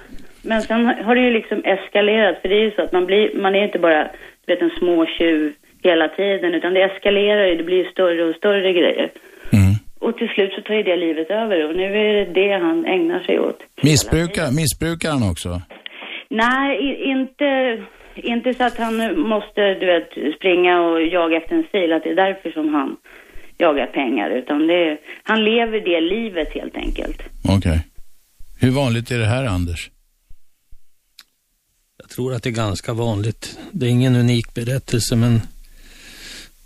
Men 0.50 0.62
sen 0.62 0.86
har 0.86 1.14
det 1.14 1.20
ju 1.20 1.30
liksom 1.30 1.58
eskalerat, 1.64 2.36
för 2.40 2.48
det 2.48 2.54
är 2.54 2.64
ju 2.68 2.70
så 2.70 2.82
att 2.82 2.92
man 2.92 3.06
blir, 3.06 3.26
man 3.44 3.54
är 3.54 3.64
inte 3.64 3.78
bara, 3.78 4.02
du 4.46 4.54
vet, 4.54 4.62
en 4.62 4.78
småtjuv 4.78 5.52
hela 5.82 6.08
tiden, 6.08 6.54
utan 6.54 6.74
det 6.74 6.82
eskalerar 6.82 7.46
ju, 7.46 7.54
det 7.54 7.64
blir 7.64 7.76
ju 7.84 7.90
större 7.90 8.24
och 8.24 8.36
större 8.36 8.72
grejer. 8.72 9.10
Mm. 9.52 9.74
Och 9.98 10.16
till 10.18 10.28
slut 10.28 10.52
så 10.54 10.60
tar 10.60 10.74
ju 10.74 10.82
det 10.82 10.96
livet 10.96 11.30
över 11.30 11.68
och 11.68 11.76
nu 11.76 11.84
är 11.84 12.14
det 12.14 12.32
det 12.40 12.52
han 12.66 12.86
ägnar 12.86 13.20
sig 13.20 13.40
åt. 13.40 13.60
Missbrukar, 13.82 14.48
missbrukar 14.60 15.10
han 15.10 15.30
också? 15.30 15.62
Nej, 16.28 16.70
inte, 17.14 17.48
inte 18.14 18.54
så 18.54 18.64
att 18.64 18.78
han 18.78 19.20
måste, 19.20 19.74
du 19.80 19.86
vet, 19.86 20.10
springa 20.36 20.80
och 20.80 21.02
jaga 21.02 21.36
efter 21.36 21.54
en 21.56 21.66
sil, 21.72 21.92
att 21.92 22.04
det 22.04 22.10
är 22.10 22.22
därför 22.26 22.50
som 22.50 22.74
han 22.74 22.96
jagar 23.58 23.86
pengar, 23.86 24.30
utan 24.30 24.66
det, 24.66 24.98
han 25.22 25.44
lever 25.44 25.80
det 25.80 26.00
livet 26.00 26.54
helt 26.54 26.76
enkelt. 26.76 27.22
Okej. 27.44 27.56
Okay. 27.58 27.78
Hur 28.60 28.70
vanligt 28.70 29.10
är 29.10 29.18
det 29.18 29.30
här, 29.36 29.44
Anders? 29.44 29.90
Jag 32.08 32.14
tror 32.14 32.34
att 32.34 32.42
det 32.42 32.48
är 32.48 32.64
ganska 32.66 32.92
vanligt. 32.92 33.58
Det 33.72 33.86
är 33.86 33.90
ingen 33.90 34.16
unik 34.16 34.54
berättelse, 34.54 35.16
men 35.16 35.40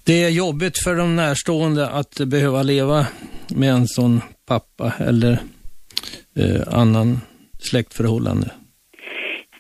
det 0.07 0.25
är 0.25 0.31
jobbigt 0.31 0.79
för 0.85 0.95
de 0.97 1.17
närstående 1.17 1.89
att 1.89 2.21
behöva 2.27 2.63
leva 2.63 3.07
med 3.57 3.71
en 3.71 3.87
sån 3.87 4.21
pappa 4.49 4.93
eller 5.09 5.33
eh, 6.41 6.81
annan 6.81 7.21
släktförhållande. 7.61 8.47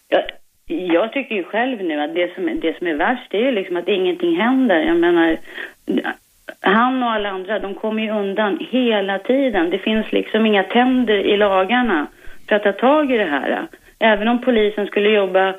Jag, 0.09 0.23
jag 0.67 1.13
tycker 1.13 1.35
ju 1.35 1.45
själv 1.45 1.85
nu 1.85 2.01
att 2.01 2.15
det 2.15 2.35
som, 2.35 2.61
det 2.63 2.79
som 2.79 2.87
är 2.87 2.95
värst 2.95 3.31
det 3.31 3.37
är 3.37 3.45
ju 3.45 3.53
liksom 3.53 3.77
att 3.77 3.89
ingenting 3.89 4.37
händer. 4.37 4.79
Jag 4.81 4.97
menar, 4.97 5.39
han 6.61 7.03
och 7.03 7.11
alla 7.11 7.29
andra, 7.29 7.59
de 7.59 7.75
kommer 7.75 8.03
ju 8.03 8.11
undan 8.11 8.59
hela 8.71 9.19
tiden. 9.19 9.71
Det 9.71 9.79
finns 9.79 10.13
liksom 10.13 10.47
inga 10.47 10.63
tänder 10.63 11.19
i 11.33 11.37
lagarna 11.37 12.07
för 12.49 12.57
att 12.57 12.63
ta 12.63 12.73
tag 12.73 13.13
i 13.13 13.17
det 13.17 13.25
här. 13.25 13.69
Även 13.99 14.29
om 14.29 14.41
polisen 14.41 14.87
skulle 14.87 15.11
jobba 15.11 15.55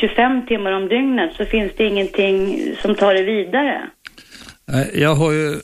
25 0.00 0.46
timmar 0.46 0.72
om 0.72 0.88
dygnet 0.88 1.32
så 1.36 1.44
finns 1.44 1.72
det 1.76 1.84
ingenting 1.84 2.62
som 2.82 2.94
tar 2.94 3.14
det 3.14 3.22
vidare. 3.22 3.90
Jag 4.94 5.14
har 5.14 5.32
ju 5.32 5.60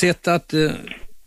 sett 0.00 0.28
att 0.28 0.54
eh, 0.54 0.70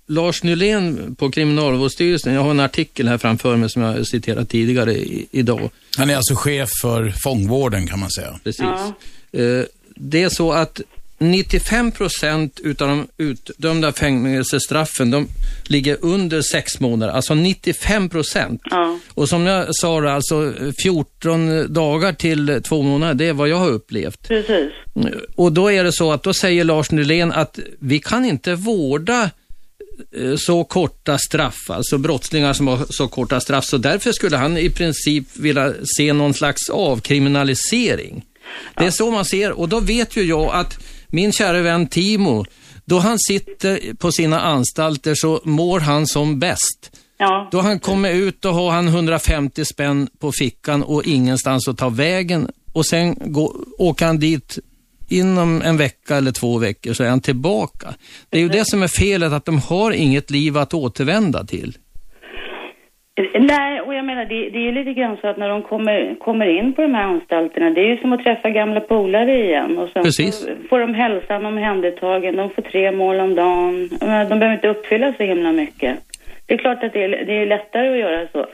Lars 0.07 0.43
Nylén 0.43 1.15
på 1.15 1.31
Kriminalvårdsstyrelsen, 1.31 2.33
jag 2.33 2.41
har 2.41 2.51
en 2.51 2.59
artikel 2.59 3.07
här 3.07 3.17
framför 3.17 3.55
mig 3.55 3.69
som 3.69 3.81
jag 3.81 4.07
citerat 4.07 4.49
tidigare 4.49 4.93
i, 4.93 5.27
idag. 5.31 5.69
Han 5.97 6.09
är 6.09 6.15
alltså 6.15 6.35
chef 6.35 6.69
för 6.81 7.13
fångvården 7.23 7.87
kan 7.87 7.99
man 7.99 8.11
säga. 8.11 8.39
Precis. 8.43 8.61
Ja. 8.61 8.93
Eh, 9.39 9.65
det 9.95 10.23
är 10.23 10.29
så 10.29 10.51
att 10.51 10.81
95 11.17 11.91
procent 11.91 12.59
utav 12.63 12.87
de 12.87 13.07
utdömda 13.17 13.91
fängelsestraffen, 13.91 15.11
de 15.11 15.27
ligger 15.63 15.97
under 16.01 16.41
sex 16.41 16.79
månader. 16.79 17.13
Alltså 17.13 17.35
95 17.35 18.09
procent. 18.09 18.61
Ja. 18.63 18.99
Och 19.13 19.29
som 19.29 19.45
jag 19.45 19.75
sa, 19.75 20.09
alltså 20.09 20.53
14 20.83 21.73
dagar 21.73 22.13
till 22.13 22.61
två 22.63 22.81
månader, 22.81 23.13
det 23.13 23.25
är 23.25 23.33
vad 23.33 23.49
jag 23.49 23.57
har 23.57 23.69
upplevt. 23.69 24.27
Precis. 24.27 24.71
Och 25.35 25.51
då 25.51 25.71
är 25.71 25.83
det 25.83 25.91
så 25.91 26.11
att 26.11 26.23
då 26.23 26.33
säger 26.33 26.63
Lars 26.63 26.91
Nylén 26.91 27.31
att 27.31 27.59
vi 27.79 27.99
kan 27.99 28.25
inte 28.25 28.55
vårda 28.55 29.29
eh, 30.17 30.35
så 30.35 30.63
korta 30.63 31.17
straff, 31.17 31.69
alltså 31.69 31.97
brottslingar 31.97 32.53
som 32.53 32.67
har 32.67 32.85
så 32.89 33.07
korta 33.07 33.39
straff, 33.39 33.65
så 33.65 33.77
därför 33.77 34.11
skulle 34.11 34.37
han 34.37 34.57
i 34.57 34.69
princip 34.69 35.27
vilja 35.33 35.73
se 35.97 36.13
någon 36.13 36.33
slags 36.33 36.69
avkriminalisering. 36.69 38.25
Det 38.77 38.85
är 38.85 38.91
så 38.91 39.11
man 39.11 39.25
ser 39.25 39.51
och 39.51 39.69
då 39.69 39.79
vet 39.79 40.17
ju 40.17 40.23
jag 40.23 40.55
att 40.55 40.79
min 41.07 41.31
kära 41.31 41.61
vän 41.61 41.87
Timo, 41.87 42.45
då 42.85 42.99
han 42.99 43.19
sitter 43.19 43.93
på 43.95 44.11
sina 44.11 44.41
anstalter 44.41 45.15
så 45.15 45.41
mår 45.43 45.79
han 45.79 46.07
som 46.07 46.39
bäst. 46.39 46.91
Ja. 47.17 47.49
Då 47.51 47.59
han 47.59 47.79
kommer 47.79 48.11
ut 48.11 48.41
då 48.41 48.51
har 48.51 48.71
han 48.71 48.87
150 48.87 49.65
spänn 49.65 50.07
på 50.19 50.31
fickan 50.31 50.83
och 50.83 51.03
ingenstans 51.05 51.67
att 51.67 51.77
ta 51.77 51.89
vägen. 51.89 52.49
Och 52.73 52.85
sen 52.85 53.17
går, 53.21 53.55
åker 53.77 54.05
han 54.05 54.19
dit 54.19 54.59
inom 55.07 55.61
en 55.61 55.77
vecka 55.77 56.17
eller 56.17 56.31
två 56.31 56.57
veckor 56.57 56.93
så 56.93 57.03
är 57.03 57.09
han 57.09 57.21
tillbaka. 57.21 57.93
Det 58.29 58.37
är 58.37 58.41
ju 58.41 58.49
det 58.49 58.67
som 58.67 58.83
är 58.83 58.87
felet, 58.87 59.33
att 59.33 59.45
de 59.45 59.59
har 59.59 59.91
inget 59.91 60.31
liv 60.31 60.57
att 60.57 60.73
återvända 60.73 61.43
till. 61.43 61.77
Nej, 63.39 63.81
och 63.81 63.93
jag 63.93 64.05
menar 64.05 64.25
det, 64.25 64.49
det 64.49 64.67
är 64.67 64.71
lite 64.71 64.93
grann 64.93 65.17
så 65.21 65.27
att 65.27 65.37
när 65.37 65.49
de 65.49 65.61
kommer, 65.61 66.15
kommer 66.19 66.47
in 66.59 66.73
på 66.73 66.81
de 66.81 66.93
här 66.93 67.03
anstalterna, 67.03 67.69
det 67.69 67.81
är 67.81 67.89
ju 67.89 67.97
som 67.97 68.13
att 68.13 68.23
träffa 68.23 68.49
gamla 68.49 68.79
polare 68.79 69.45
igen. 69.45 69.77
Och 69.77 69.89
sen 69.93 70.03
Precis. 70.03 70.47
Får, 70.69 70.79
de 70.79 70.93
hälsan 70.93 71.45
omhändertagen, 71.45 72.35
de 72.35 72.49
får 72.49 72.61
tre 72.61 72.91
mål 72.91 73.19
om 73.19 73.35
dagen. 73.35 73.89
De 73.99 74.39
behöver 74.39 74.53
inte 74.53 74.67
uppfylla 74.67 75.13
så 75.17 75.23
himla 75.23 75.51
mycket. 75.51 75.99
Det 76.45 76.53
är 76.53 76.57
klart 76.57 76.83
att 76.83 76.93
det 76.93 77.03
är, 77.03 77.09
det 77.09 77.33
är 77.33 77.45
lättare 77.45 77.91
att 77.91 77.99
göra 77.99 78.27
så. 78.31 78.45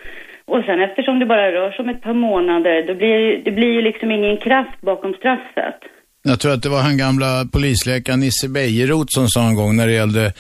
Och 0.46 0.64
sen 0.66 0.80
eftersom 0.82 1.20
det 1.20 1.26
bara 1.26 1.52
rör 1.52 1.72
sig 1.72 1.84
om 1.84 1.90
ett 1.90 2.02
par 2.02 2.14
månader, 2.14 2.88
då 2.88 2.96
blir 2.96 3.42
det 3.46 3.52
blir 3.52 3.72
ju 3.72 3.82
liksom 3.82 4.12
ingen 4.12 4.38
kraft 4.38 4.82
bakom 4.82 5.14
straffet. 5.14 5.80
Jag 6.24 6.40
tror 6.40 6.54
att 6.54 6.64
det 6.64 6.70
var 6.70 6.82
han 6.82 6.98
gamla 6.98 7.46
polisläkaren 7.54 8.20
Nisse 8.20 8.50
Bejerot 8.50 9.12
som 9.12 9.28
sa 9.28 9.48
en 9.48 9.56
gång 9.56 9.76
när 9.76 9.88
det 9.88 9.94
gällde 9.94 10.34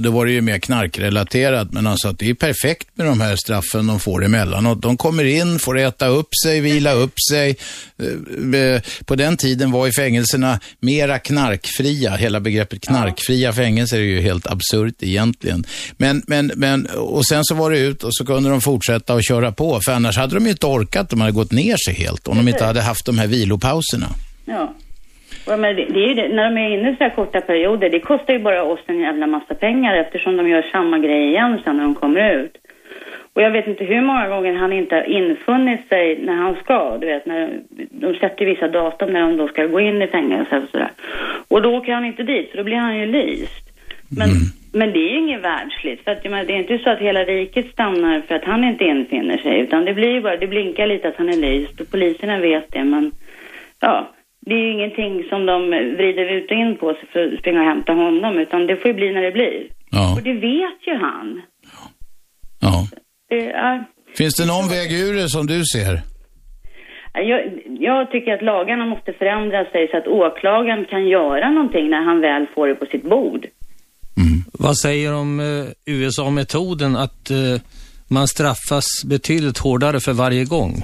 då 0.00 0.10
var 0.10 0.26
det 0.26 0.32
ju 0.32 0.40
mer 0.40 0.58
knarkrelaterat, 0.58 1.72
men 1.72 1.86
han 1.86 1.98
sa 1.98 2.08
att 2.10 2.18
det 2.18 2.30
är 2.30 2.34
perfekt 2.34 2.88
med 2.94 3.06
de 3.06 3.20
här 3.20 3.36
straffen 3.36 3.86
de 3.86 4.00
får 4.00 4.24
emellanåt. 4.24 4.82
De 4.82 4.96
kommer 4.96 5.24
in, 5.24 5.58
får 5.58 5.78
äta 5.78 6.06
upp 6.06 6.28
sig, 6.44 6.60
vila 6.60 6.92
upp 6.92 7.14
sig. 7.30 7.56
Eh, 7.98 8.60
eh, 8.60 8.82
på 9.04 9.14
den 9.14 9.36
tiden 9.36 9.70
var 9.70 9.86
i 9.88 9.92
fängelserna 9.92 10.60
mera 10.80 11.18
knarkfria. 11.18 12.16
Hela 12.16 12.40
begreppet 12.40 12.80
knarkfria 12.80 13.52
fängelser 13.52 13.96
är 13.96 14.02
ju 14.02 14.20
helt 14.20 14.46
absurt 14.46 15.02
egentligen. 15.02 15.66
Men, 15.96 16.22
men, 16.26 16.52
men, 16.56 16.86
och 16.86 17.26
sen 17.26 17.44
så 17.44 17.54
var 17.54 17.70
det 17.70 17.78
ut 17.78 18.04
och 18.04 18.14
så 18.14 18.26
kunde 18.26 18.50
de 18.50 18.60
fortsätta 18.60 19.14
att 19.14 19.28
köra 19.28 19.52
på, 19.52 19.80
för 19.84 19.92
annars 19.92 20.16
hade 20.16 20.34
de 20.34 20.44
ju 20.44 20.50
inte 20.50 20.66
orkat, 20.66 21.10
de 21.10 21.20
hade 21.20 21.32
gått 21.32 21.52
ner 21.52 21.76
sig 21.86 21.94
helt 21.94 22.28
om 22.28 22.36
de 22.36 22.48
inte 22.48 22.64
hade 22.64 22.82
haft 22.82 23.06
de 23.06 23.18
här 23.18 23.26
vilopauserna. 23.26 24.08
Ja. 24.44 24.74
Ja, 25.48 25.56
men 25.56 25.76
det, 25.76 25.84
det 25.84 26.04
är 26.04 26.28
när 26.28 26.50
de 26.50 26.58
är 26.60 26.78
inne 26.78 26.90
i 26.90 26.96
så 26.96 27.04
här 27.04 27.10
korta 27.10 27.40
perioder, 27.40 27.90
det 27.90 28.00
kostar 28.00 28.32
ju 28.34 28.38
bara 28.38 28.62
oss 28.62 28.80
en 28.86 29.00
jävla 29.00 29.26
massa 29.26 29.54
pengar 29.54 29.94
eftersom 29.94 30.36
de 30.36 30.48
gör 30.48 30.62
samma 30.62 30.98
grej 30.98 31.28
igen 31.28 31.60
sen 31.64 31.76
när 31.76 31.84
de 31.84 31.94
kommer 31.94 32.34
ut. 32.34 32.56
Och 33.32 33.42
jag 33.42 33.50
vet 33.50 33.66
inte 33.66 33.84
hur 33.84 34.00
många 34.00 34.28
gånger 34.28 34.54
han 34.54 34.72
inte 34.72 34.94
har 34.94 35.02
infunnit 35.02 35.88
sig 35.88 36.18
när 36.22 36.34
han 36.34 36.56
ska. 36.64 36.98
Du 36.98 37.06
vet, 37.06 37.26
när 37.26 37.60
de 37.90 38.14
sätter 38.14 38.44
vissa 38.44 38.68
datum 38.68 39.12
när 39.12 39.20
de 39.20 39.36
då 39.36 39.48
ska 39.48 39.66
gå 39.66 39.80
in 39.80 40.02
i 40.02 40.06
fängelse 40.06 40.56
och 40.56 40.68
sådär. 40.70 40.90
Och 41.48 41.62
då 41.62 41.76
åker 41.76 41.92
han 41.92 42.04
inte 42.04 42.22
dit, 42.22 42.50
för 42.50 42.58
då 42.58 42.64
blir 42.64 42.76
han 42.76 42.98
ju 42.98 43.06
lyst. 43.06 43.68
Men, 44.18 44.28
men 44.72 44.92
det 44.92 44.98
är 44.98 45.10
ju 45.10 45.18
inget 45.18 45.42
världsligt. 45.42 46.04
För 46.04 46.10
att, 46.10 46.24
menar, 46.24 46.44
det 46.44 46.52
är 46.52 46.58
inte 46.58 46.78
så 46.78 46.90
att 46.90 46.98
hela 46.98 47.24
riket 47.24 47.72
stannar 47.72 48.20
för 48.20 48.34
att 48.34 48.44
han 48.44 48.64
inte 48.64 48.84
infinner 48.84 49.38
sig. 49.38 49.60
Utan 49.60 49.84
det 49.84 49.94
blir 49.94 50.10
ju 50.10 50.20
bara, 50.20 50.36
det 50.36 50.46
blinkar 50.46 50.86
lite 50.86 51.08
att 51.08 51.16
han 51.16 51.28
är 51.28 51.36
lyst. 51.36 51.80
Och 51.80 51.90
poliserna 51.90 52.38
vet 52.38 52.72
det, 52.72 52.84
men 52.84 53.12
ja. 53.80 54.08
Det 54.48 54.54
är 54.54 54.64
ju 54.66 54.72
ingenting 54.72 55.14
som 55.30 55.46
de 55.46 55.56
vrider 55.98 56.26
ut 56.36 56.50
och 56.50 56.56
in 56.62 56.76
på 56.80 56.86
sig 56.94 57.08
för 57.12 57.32
att 57.32 57.38
springa 57.38 57.60
och 57.60 57.70
hämta 57.72 57.92
honom. 57.92 58.38
Utan 58.38 58.66
det 58.66 58.76
får 58.76 58.88
ju 58.90 58.94
bli 58.94 59.12
när 59.12 59.22
det 59.22 59.32
blir. 59.32 59.58
Ja. 59.90 60.14
Och 60.16 60.22
det 60.22 60.32
vet 60.32 60.80
ju 60.88 60.94
han. 61.06 61.42
Ja. 62.60 62.86
Det, 63.28 63.44
ja. 63.44 63.84
Finns 64.18 64.34
det 64.34 64.46
någon 64.46 64.68
väg 64.68 64.88
ur 64.92 65.14
det 65.14 65.28
som 65.28 65.46
du 65.46 65.64
ser? 65.74 65.94
Jag, 67.30 67.40
jag 67.88 68.10
tycker 68.10 68.32
att 68.34 68.42
lagarna 68.42 68.86
måste 68.86 69.12
förändra 69.12 69.64
sig 69.64 69.88
så 69.90 69.96
att 69.96 70.06
åklagaren 70.06 70.84
kan 70.84 71.08
göra 71.08 71.50
någonting 71.50 71.90
när 71.90 72.02
han 72.04 72.20
väl 72.20 72.46
får 72.54 72.68
det 72.68 72.74
på 72.74 72.86
sitt 72.86 73.10
bord. 73.10 73.46
Vad 74.52 74.78
säger 74.78 75.14
om 75.14 75.40
eh, 75.40 75.94
USA-metoden 75.94 76.96
att 76.96 77.30
eh, 77.30 77.60
man 78.08 78.28
straffas 78.28 78.86
betydligt 79.04 79.58
hårdare 79.58 80.00
för 80.00 80.12
varje 80.12 80.44
gång? 80.44 80.82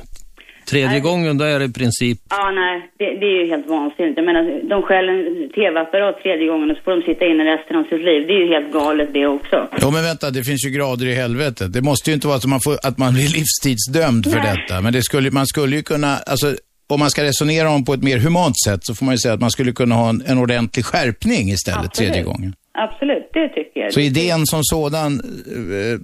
Tredje 0.70 0.88
Nej. 0.88 1.00
gången 1.00 1.38
då 1.38 1.44
är 1.44 1.58
det 1.58 1.64
i 1.64 1.72
princip... 1.72 2.18
Ja, 2.30 2.50
nej, 2.50 2.90
det, 2.98 3.04
det 3.20 3.26
är 3.26 3.38
ju 3.42 3.46
helt 3.52 3.66
vansinnigt. 3.66 4.16
Jag 4.16 4.26
menar, 4.26 4.42
de 4.72 4.82
stjäl 4.82 5.08
en 5.08 5.18
tv-apparat 5.58 6.22
tredje 6.22 6.46
gången 6.50 6.70
och 6.70 6.76
så 6.76 6.82
får 6.82 6.92
de 6.96 7.02
sitta 7.02 7.24
inne 7.30 7.42
resten 7.54 7.76
av 7.76 7.84
sitt 7.90 8.04
liv. 8.08 8.20
Det 8.26 8.32
är 8.38 8.40
ju 8.44 8.48
helt 8.54 8.72
galet 8.72 9.08
det 9.14 9.26
också. 9.26 9.68
Jo 9.82 9.90
men 9.90 10.02
vänta, 10.02 10.30
det 10.30 10.42
finns 10.44 10.66
ju 10.66 10.70
grader 10.70 11.06
i 11.06 11.14
helvetet. 11.14 11.72
Det 11.72 11.82
måste 11.90 12.10
ju 12.10 12.14
inte 12.14 12.26
vara 12.26 12.40
så 12.40 12.46
att 12.46 12.50
man, 12.50 12.60
får, 12.64 12.74
att 12.88 12.98
man 12.98 13.14
blir 13.14 13.28
livstidsdömd 13.38 14.24
för 14.32 14.38
Nej. 14.38 14.52
detta. 14.52 14.80
Men 14.80 14.92
det 14.92 15.02
skulle, 15.02 15.30
man 15.30 15.46
skulle 15.46 15.76
ju 15.76 15.82
kunna, 15.82 16.16
alltså 16.32 16.46
om 16.88 17.00
man 17.00 17.10
ska 17.10 17.24
resonera 17.24 17.70
om 17.70 17.84
på 17.84 17.94
ett 17.94 18.02
mer 18.02 18.18
humant 18.18 18.54
sätt 18.66 18.80
så 18.82 18.94
får 18.94 19.04
man 19.06 19.14
ju 19.14 19.18
säga 19.18 19.34
att 19.34 19.40
man 19.40 19.50
skulle 19.50 19.72
kunna 19.72 19.94
ha 19.94 20.08
en, 20.08 20.22
en 20.26 20.38
ordentlig 20.38 20.84
skärpning 20.84 21.50
istället 21.50 21.86
Absolut. 21.86 22.12
tredje 22.12 22.22
gången. 22.22 22.54
Absolut, 22.78 23.30
det 23.32 23.48
tycker 23.48 23.80
jag. 23.80 23.92
Så 23.92 24.00
idén 24.00 24.46
som 24.46 24.60
sådan 24.64 25.12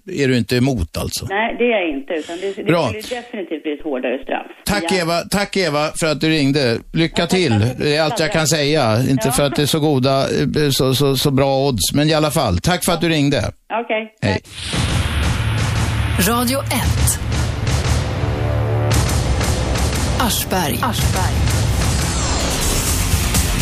eh, 0.06 0.22
är 0.22 0.28
du 0.28 0.36
inte 0.36 0.56
emot 0.56 0.96
alltså? 0.96 1.26
Nej, 1.30 1.56
det 1.58 1.64
är 1.64 1.80
jag 1.80 1.88
inte. 1.98 2.12
Utan 2.14 2.36
det, 2.40 2.52
det 2.56 2.64
Bra. 2.64 2.86
skulle 2.88 3.20
definitivt 3.20 3.62
bli 3.62 3.72
ett 3.72 3.82
hårdare 3.84 4.22
straff. 4.22 4.46
Tack, 4.64 4.84
Ja. 4.90 4.96
Eva, 4.96 5.20
tack 5.20 5.56
Eva 5.56 5.88
för 6.00 6.06
att 6.06 6.20
du 6.20 6.28
ringde. 6.28 6.78
Lycka 6.92 7.26
till. 7.26 7.64
Det 7.78 7.96
är 7.96 8.02
allt 8.02 8.20
jag 8.20 8.32
kan 8.32 8.46
säga. 8.46 9.02
Inte 9.10 9.30
för 9.30 9.42
att 9.42 9.56
det 9.56 9.62
är 9.62 9.66
så 9.66 9.80
goda, 9.80 10.20
eh, 10.22 10.70
så, 10.70 10.94
så, 10.94 11.16
så 11.16 11.30
bra 11.30 11.66
odds, 11.68 11.94
men 11.94 12.08
i 12.08 12.14
alla 12.14 12.30
fall. 12.30 12.58
Tack 12.58 12.84
för 12.84 12.92
att 12.92 13.00
du 13.00 13.08
ringde. 13.08 13.52
Okej. 13.82 14.14
Hej. 14.22 14.40
Radio 16.28 16.58
1. 16.58 16.66
Aschberg. 20.20 20.78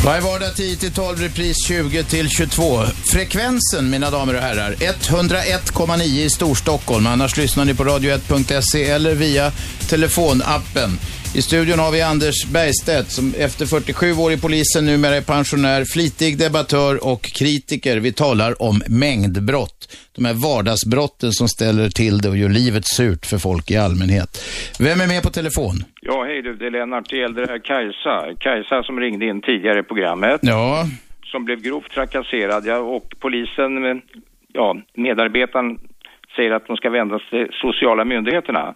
Varje 0.04 0.20
vardag 0.20 0.56
10 0.56 0.76
till 0.76 0.92
12, 0.92 1.18
repris 1.18 1.66
20 1.66 2.04
till 2.04 2.28
22. 2.28 2.82
Frekvensen, 3.12 3.90
mina 3.90 4.10
damer 4.10 4.34
och 4.34 4.40
herrar, 4.40 4.72
101,9 4.72 6.02
i 6.02 6.30
Storstockholm. 6.30 7.06
Annars 7.06 7.36
lyssnar 7.36 7.64
ni 7.64 7.74
på 7.74 7.84
radio1.se 7.84 8.84
eller 8.84 9.14
via 9.14 9.52
telefonappen. 9.88 10.98
I 11.36 11.42
studion 11.42 11.78
har 11.78 11.92
vi 11.92 12.02
Anders 12.02 12.46
Bergstedt 12.52 13.10
som 13.10 13.34
efter 13.38 13.66
47 13.66 14.12
år 14.12 14.32
i 14.32 14.40
polisen 14.40 14.86
numera 14.86 15.14
är 15.14 15.22
pensionär, 15.22 15.84
flitig 15.94 16.38
debattör 16.38 16.94
och 17.12 17.22
kritiker. 17.22 17.96
Vi 18.00 18.12
talar 18.12 18.62
om 18.62 18.76
mängdbrott. 18.88 19.78
De 20.16 20.24
här 20.24 20.34
vardagsbrotten 20.48 21.32
som 21.32 21.48
ställer 21.48 21.88
till 21.88 22.18
det 22.18 22.28
och 22.28 22.36
gör 22.36 22.48
livet 22.48 22.86
surt 22.86 23.26
för 23.26 23.38
folk 23.38 23.70
i 23.70 23.76
allmänhet. 23.76 24.30
Vem 24.80 25.00
är 25.00 25.08
med 25.14 25.22
på 25.22 25.30
telefon? 25.30 25.74
Ja, 26.00 26.24
hej 26.24 26.42
du, 26.42 26.54
det 26.54 26.66
är 26.66 26.70
Lennart. 26.70 27.10
Det 27.10 27.16
gällde 27.16 27.40
det 27.46 27.52
här 27.52 27.58
Kajsa. 27.58 28.16
Kajsa 28.38 28.82
som 28.82 29.00
ringde 29.00 29.26
in 29.26 29.40
tidigare 29.42 29.78
i 29.80 29.82
programmet. 29.82 30.40
Ja. 30.42 30.84
Som 31.24 31.44
blev 31.44 31.60
grovt 31.60 31.90
trakasserad. 31.90 32.66
Ja, 32.66 32.78
och 32.78 33.14
polisen, 33.20 33.84
eh, 33.84 33.96
ja, 34.52 34.76
medarbetaren 34.94 35.78
säger 36.36 36.50
att 36.50 36.66
de 36.66 36.76
ska 36.76 36.90
vända 36.90 37.18
sig 37.18 37.28
till 37.30 37.48
sociala 37.52 38.04
myndigheterna. 38.04 38.74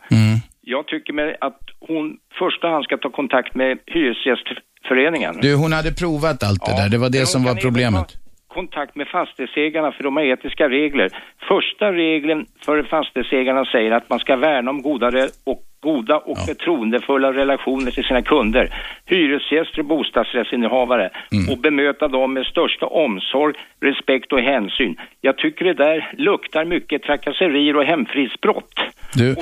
Jag 0.60 0.86
tycker 0.86 1.12
mig 1.12 1.36
att 1.40 1.60
hon 1.88 2.16
första 2.38 2.68
hand 2.68 2.84
ska 2.84 2.96
ta 2.96 3.10
kontakt 3.10 3.54
med 3.54 3.78
Hyresgästföreningen. 3.86 5.34
Du, 5.42 5.54
hon 5.54 5.72
hade 5.72 5.92
provat 5.92 6.42
allt 6.48 6.66
det 6.66 6.76
där. 6.82 6.88
Det 6.88 6.98
var 6.98 7.10
det 7.10 7.26
som 7.26 7.44
var 7.44 7.54
problemet. 7.54 8.08
ta 8.08 8.22
kontakt 8.48 8.94
med 8.96 9.08
fastighetsägarna 9.08 9.92
för 9.92 10.02
de 10.04 10.16
har 10.16 10.24
etiska 10.24 10.68
regler. 10.68 11.08
Första 11.48 11.92
regeln 11.92 12.46
för 12.64 12.82
fastighetsägarna 12.82 13.64
säger 13.64 13.90
att 13.90 14.10
man 14.10 14.18
ska 14.18 14.36
värna 14.36 14.70
om 14.70 14.82
goda 14.82 15.10
och 15.44 15.62
goda 15.82 16.16
och 16.18 16.38
förtroendefulla 16.38 17.32
relationer 17.32 17.90
till 17.90 18.04
sina 18.04 18.22
kunder, 18.22 18.74
hyresgäster 19.06 19.78
och 19.78 19.84
bostadsrättsinnehavare 19.84 21.10
Mm. 21.32 21.48
och 21.52 21.58
bemöta 21.58 22.08
dem 22.08 22.34
med 22.34 22.46
största 22.46 22.86
omsorg, 22.86 23.54
respekt 23.80 24.32
och 24.32 24.40
hänsyn. 24.40 24.96
Jag 25.20 25.38
tycker 25.38 25.64
det 25.64 25.74
där 25.74 26.14
luktar 26.18 26.64
mycket 26.64 27.02
trakasserier 27.02 27.76
och 27.76 27.84
hemfridsbrott. 27.84 28.74
Du, 29.14 29.34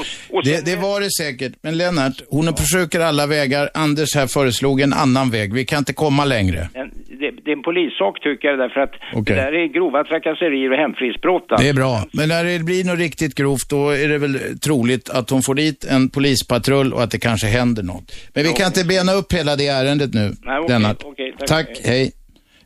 det, 0.45 0.65
det 0.65 0.77
var 0.77 1.01
det 1.01 1.11
säkert. 1.11 1.53
Men 1.63 1.79
Lennart, 1.79 2.17
hon 2.31 2.57
försöker 2.57 3.01
alla 3.01 3.27
vägar. 3.27 3.69
Anders 3.75 4.15
här 4.15 4.27
föreslog 4.27 4.81
en 4.81 4.93
annan 4.93 5.31
väg. 5.31 5.55
Vi 5.55 5.65
kan 5.65 5.79
inte 5.79 5.93
komma 5.93 6.25
längre. 6.25 6.69
En, 6.75 6.91
det, 7.21 7.31
det 7.45 7.51
är 7.51 7.57
en 7.57 7.63
polissak 7.63 8.21
tycker 8.21 8.49
jag 8.49 8.59
därför 8.59 8.81
att 8.81 8.95
Okej. 9.15 9.37
det 9.37 9.43
där 9.43 9.53
är 9.53 9.67
grova 9.67 10.05
trakasserier 10.05 10.73
och 10.73 10.79
hemfridsbrott. 10.79 11.45
Det 11.49 11.55
alltså. 11.55 11.69
är 11.69 11.75
bra. 11.75 12.05
Men 12.13 12.29
när 12.29 12.45
det 12.45 12.65
blir 12.65 12.85
något 12.85 12.99
riktigt 12.99 13.35
grovt, 13.35 13.71
då 13.71 13.91
är 13.91 14.09
det 14.09 14.19
väl 14.19 14.39
troligt 14.65 15.11
att 15.11 15.31
hon 15.31 15.43
får 15.43 15.55
dit 15.55 15.85
en 15.85 16.11
polispatrull 16.31 16.93
och 16.93 17.03
att 17.03 17.11
det 17.11 17.19
kanske 17.19 17.47
händer 17.47 17.83
något. 17.83 18.13
Men 18.35 18.43
vi 18.45 18.53
kan 18.53 18.67
inte 18.67 18.85
bena 18.85 19.13
upp 19.13 19.33
hela 19.33 19.57
det 19.57 19.67
ärendet 19.67 20.15
nu, 20.15 20.33
Nej, 20.43 20.59
okej, 20.59 20.69
Lennart. 20.69 21.03
okej, 21.05 21.35
tack. 21.39 21.49
tack, 21.49 21.69
hej. 21.85 22.13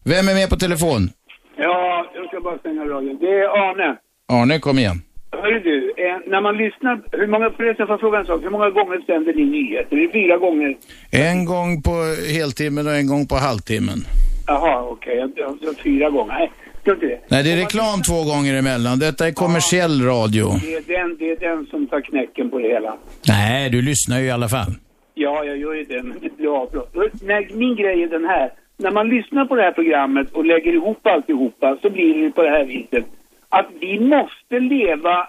Vem 0.04 0.28
är 0.28 0.34
med 0.34 0.48
på 0.50 0.56
telefon? 0.56 1.10
Ja, 1.56 2.06
jag 2.14 2.26
ska 2.28 2.40
bara 2.40 2.58
stänga 2.58 2.84
radion. 2.84 3.18
Det 3.20 3.26
är 3.26 3.48
Arne. 3.64 3.96
Arne, 4.32 4.58
kom 4.58 4.78
igen. 4.78 5.02
Hörru 5.32 5.60
du, 5.60 5.76
eh, 5.96 6.30
när 6.32 6.40
man 6.40 6.56
lyssnar, 6.56 6.94
hur 7.12 7.26
många, 7.26 7.50
förresten 7.56 7.86
får 7.86 7.92
jag 7.94 8.00
fråga 8.00 8.18
en 8.18 8.26
sak, 8.26 8.42
hur 8.42 8.50
många 8.50 8.70
gånger 8.70 8.98
sänder 9.06 9.32
ni 9.34 9.44
nyheter? 9.44 9.96
Det 9.96 10.04
är 10.04 10.12
fyra 10.12 10.36
gånger. 10.36 10.76
En 11.10 11.44
gång 11.44 11.82
på 11.82 11.94
heltimmen 12.38 12.86
och 12.86 12.94
en 12.94 13.06
gång 13.06 13.26
på 13.26 13.36
halvtimmen. 13.36 13.98
Jaha, 14.46 14.82
okej, 14.94 15.16
jag, 15.36 15.76
fyra 15.84 16.10
gånger. 16.10 16.50
Nej, 16.86 16.96
strunt 16.96 17.02
i 17.02 17.06
det. 17.06 17.20
Nej, 17.28 17.42
det 17.44 17.52
är 17.52 17.56
reklam 17.56 18.02
två 18.02 18.24
gånger 18.24 18.54
emellan. 18.58 18.98
Detta 18.98 19.26
är 19.26 19.32
kommersiell 19.32 20.02
radio. 20.02 20.46
Det 20.62 20.74
är, 20.74 20.98
den, 20.98 21.16
det 21.18 21.30
är 21.30 21.36
den 21.48 21.66
som 21.66 21.86
tar 21.86 22.00
knäcken 22.00 22.50
på 22.50 22.58
det 22.58 22.68
hela. 22.68 22.96
Nej, 23.28 23.70
du 23.70 23.82
lyssnar 23.82 24.20
ju 24.20 24.26
i 24.26 24.30
alla 24.30 24.48
fall. 24.48 24.72
Ja, 25.14 25.44
jag 25.44 25.56
gör 25.58 25.74
ju 25.74 25.84
det, 25.84 26.02
men 26.02 26.18
det 26.20 26.36
blir 26.36 26.62
avbrott. 26.62 26.94
Nej, 27.22 27.48
Min 27.54 27.76
grej 27.76 28.02
är 28.02 28.08
den 28.08 28.24
här. 28.24 28.52
När 28.76 28.90
man 28.90 29.08
lyssnar 29.08 29.44
på 29.44 29.54
det 29.56 29.62
här 29.62 29.72
programmet 29.72 30.32
och 30.32 30.44
lägger 30.44 30.72
ihop 30.72 31.06
alltihopa 31.06 31.78
så 31.82 31.90
blir 31.90 32.22
det 32.22 32.30
på 32.30 32.42
det 32.42 32.50
här 32.50 32.64
viset 32.64 33.04
att 33.48 33.66
vi 33.80 34.00
måste 34.00 34.60
leva 34.60 35.28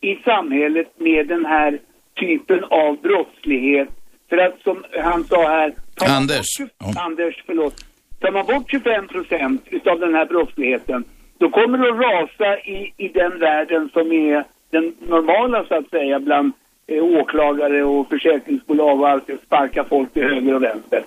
i 0.00 0.16
samhället 0.24 0.88
med 0.98 1.28
den 1.28 1.44
här 1.44 1.78
typen 2.20 2.64
av 2.64 2.96
brottslighet. 3.02 3.88
För 4.28 4.36
att 4.36 4.60
som 4.62 4.84
han 5.02 5.24
sa 5.24 5.48
här... 5.48 5.74
Anders. 6.08 6.46
Bort, 6.58 6.96
Anders, 6.96 7.42
förlåt. 7.46 7.74
Tar 8.22 8.32
man 8.32 8.46
bort 8.46 8.70
25 8.70 9.08
procent 9.08 9.62
utav 9.70 10.00
den 10.00 10.14
här 10.14 10.26
brottsligheten 10.26 11.04
då 11.42 11.50
kommer 11.50 11.78
det 11.78 11.90
att 11.92 12.00
rasa 12.08 12.58
i, 12.58 12.92
i 12.96 13.08
den 13.08 13.38
världen 13.38 13.90
som 13.92 14.12
är 14.12 14.44
den 14.70 14.92
normala 15.08 15.64
så 15.68 15.74
att 15.74 15.90
säga 15.90 16.20
bland 16.20 16.52
eh, 16.86 17.04
åklagare 17.04 17.84
och 17.84 18.08
försäkringsbolag 18.08 19.00
och 19.00 19.08
allt, 19.08 19.30
sparka 19.46 19.84
folk 19.84 20.12
till 20.12 20.22
höger 20.22 20.54
och 20.54 20.62
vänster. 20.62 21.02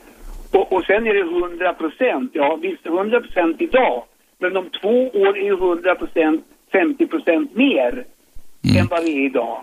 Och, 0.51 0.73
och 0.73 0.83
sen 0.85 1.07
är 1.07 1.13
det 1.13 1.19
100 1.19 1.73
procent, 1.73 2.31
ja 2.33 2.59
visst 2.61 2.85
100 2.85 3.21
procent 3.21 3.61
idag, 3.61 4.03
men 4.39 4.57
om 4.57 4.69
två 4.81 5.07
år 5.07 5.37
är 5.37 5.45
ju 5.45 5.53
100 5.53 5.95
procent 5.95 6.45
50 6.71 7.07
procent 7.07 7.55
mer 7.55 8.05
än 8.79 8.87
vad 8.87 9.01
det 9.05 9.11
är 9.11 9.25
idag. 9.25 9.57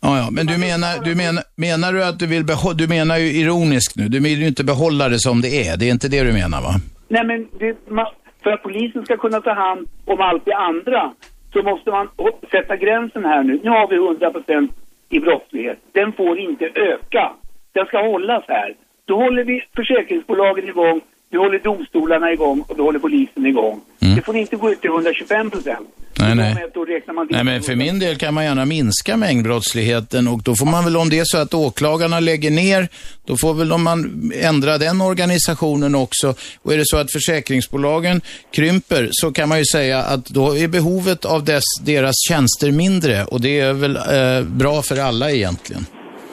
Ja, 0.00 0.18
ja, 0.18 0.28
men 0.30 0.46
du 0.46 0.58
menar, 0.58 1.04
du 1.04 1.14
menar, 1.14 1.42
menar 1.56 1.92
du 1.92 2.04
att 2.04 2.18
du 2.18 2.26
vill 2.26 2.44
behålla, 2.44 2.74
du 2.74 2.88
menar 2.88 3.16
ju 3.18 3.26
ironiskt 3.26 3.96
nu, 3.96 4.08
du 4.08 4.20
vill 4.20 4.40
ju 4.40 4.48
inte 4.48 4.64
behålla 4.64 5.08
det 5.08 5.18
som 5.18 5.40
det 5.40 5.68
är. 5.68 5.76
Det 5.76 5.88
är 5.88 5.90
inte 5.90 6.08
det 6.08 6.22
du 6.22 6.32
menar 6.32 6.62
va? 6.62 6.74
Nej 7.08 7.24
men 7.24 7.48
det, 7.58 7.88
man, 7.88 8.06
för 8.42 8.50
att 8.50 8.62
polisen 8.62 9.04
ska 9.04 9.16
kunna 9.16 9.40
ta 9.40 9.52
hand 9.52 9.88
om 10.04 10.20
allt 10.20 10.44
det 10.44 10.56
andra 10.56 11.12
så 11.52 11.62
måste 11.62 11.90
man 11.90 12.08
sätta 12.50 12.76
gränsen 12.76 13.24
här 13.24 13.42
nu. 13.42 13.60
Nu 13.62 13.70
har 13.70 13.88
vi 13.88 13.96
100 13.96 14.30
procent 14.30 14.72
i 15.08 15.20
brottslighet. 15.20 15.78
Den 15.92 16.12
får 16.12 16.38
inte 16.38 16.64
öka. 16.74 17.32
Den 17.72 17.86
ska 17.86 18.02
hållas 18.02 18.44
här. 18.48 18.74
Då 19.04 19.16
håller 19.16 19.44
vi 19.44 19.64
försäkringsbolagen 19.76 20.68
igång 20.68 21.00
du 21.30 21.38
håller 21.38 21.58
domstolarna 21.58 22.32
igång 22.32 22.64
och 22.68 22.76
du 22.76 22.82
håller 22.82 22.98
polisen 22.98 23.46
igång. 23.46 23.80
Det 23.98 24.22
får 24.22 24.36
inte 24.36 24.56
gå 24.56 24.70
ut 24.70 24.80
till 24.80 24.90
125 24.90 25.50
procent. 25.50 25.88
Nej, 26.20 26.34
nej. 26.34 26.70
Då 26.74 26.86
Nej, 27.30 27.44
men 27.44 27.62
för 27.62 27.74
min 27.74 27.98
del 27.98 28.16
kan 28.16 28.34
man 28.34 28.44
gärna 28.44 28.64
minska 28.64 29.16
mängdbrottsligheten 29.16 30.28
och 30.28 30.42
då 30.42 30.54
får 30.54 30.66
man 30.66 30.84
väl, 30.84 30.96
om 30.96 31.10
det 31.10 31.18
är 31.18 31.24
så 31.24 31.38
att 31.38 31.54
åklagarna 31.54 32.20
lägger 32.20 32.50
ner, 32.50 32.88
då 33.26 33.36
får 33.36 33.54
väl 33.54 33.72
om 33.72 33.82
man 33.82 34.32
ändra 34.34 34.78
den 34.78 35.00
organisationen 35.00 35.94
också. 35.94 36.34
Och 36.62 36.72
är 36.72 36.78
det 36.78 36.86
så 36.86 36.96
att 36.96 37.12
försäkringsbolagen 37.12 38.20
krymper 38.50 39.08
så 39.12 39.32
kan 39.32 39.48
man 39.48 39.58
ju 39.58 39.64
säga 39.64 39.98
att 39.98 40.26
då 40.26 40.56
är 40.56 40.68
behovet 40.68 41.24
av 41.24 41.44
dess, 41.44 41.64
deras 41.82 42.14
tjänster 42.28 42.70
mindre 42.72 43.24
och 43.24 43.40
det 43.40 43.60
är 43.60 43.72
väl 43.72 43.96
eh, 43.96 44.48
bra 44.48 44.82
för 44.82 45.00
alla 45.00 45.30
egentligen. 45.30 45.86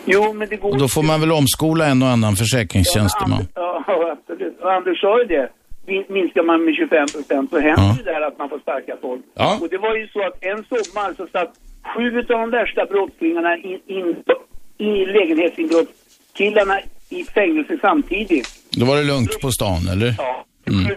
Jo, 0.06 0.34
men 0.34 0.50
det 0.50 0.56
går 0.56 0.72
Och 0.72 0.78
då 0.78 0.88
får 0.88 1.04
man 1.04 1.20
väl 1.20 1.32
omskola 1.32 1.86
en 1.86 2.04
och 2.04 2.10
annan 2.10 2.36
försäkringstjänsteman. 2.36 3.48
Ja, 3.56 3.84
Och 4.62 4.74
Anders 4.74 5.02
sa 5.02 5.20
ju 5.20 5.26
det. 5.26 5.50
Min- 5.88 6.06
Minskar 6.10 6.44
man 6.44 6.66
med 6.66 6.76
25 6.76 7.08
procent 7.08 7.50
så 7.50 7.60
händer 7.60 7.96
Ja. 7.98 8.04
det 8.06 8.12
här 8.14 8.22
att 8.22 8.38
man 8.40 8.50
får 8.50 8.60
sparka 8.60 8.98
folk. 9.02 9.22
Ja. 9.34 9.58
Och 9.62 9.70
det 9.70 9.78
var 9.78 9.96
ju 9.96 10.08
så 10.08 10.22
att 10.28 10.44
en 10.44 10.64
sommar 10.64 11.14
så 11.18 11.28
satt 11.28 11.54
sju 11.96 12.18
av 12.20 12.26
de 12.26 12.50
värsta 12.50 12.86
brottslingarna 12.86 13.58
in, 13.58 13.80
in, 13.88 14.16
i 14.78 15.06
lägenhetsinbrottskillarna 15.06 16.80
i 17.10 17.24
fängelse 17.24 17.78
samtidigt. 17.82 18.48
Då 18.80 18.86
var 18.86 18.96
det 18.98 19.04
lugnt 19.04 19.42
på 19.42 19.50
stan, 19.52 19.82
eller? 19.94 20.12
Ja. 20.18 20.46
Mm. 20.68 20.96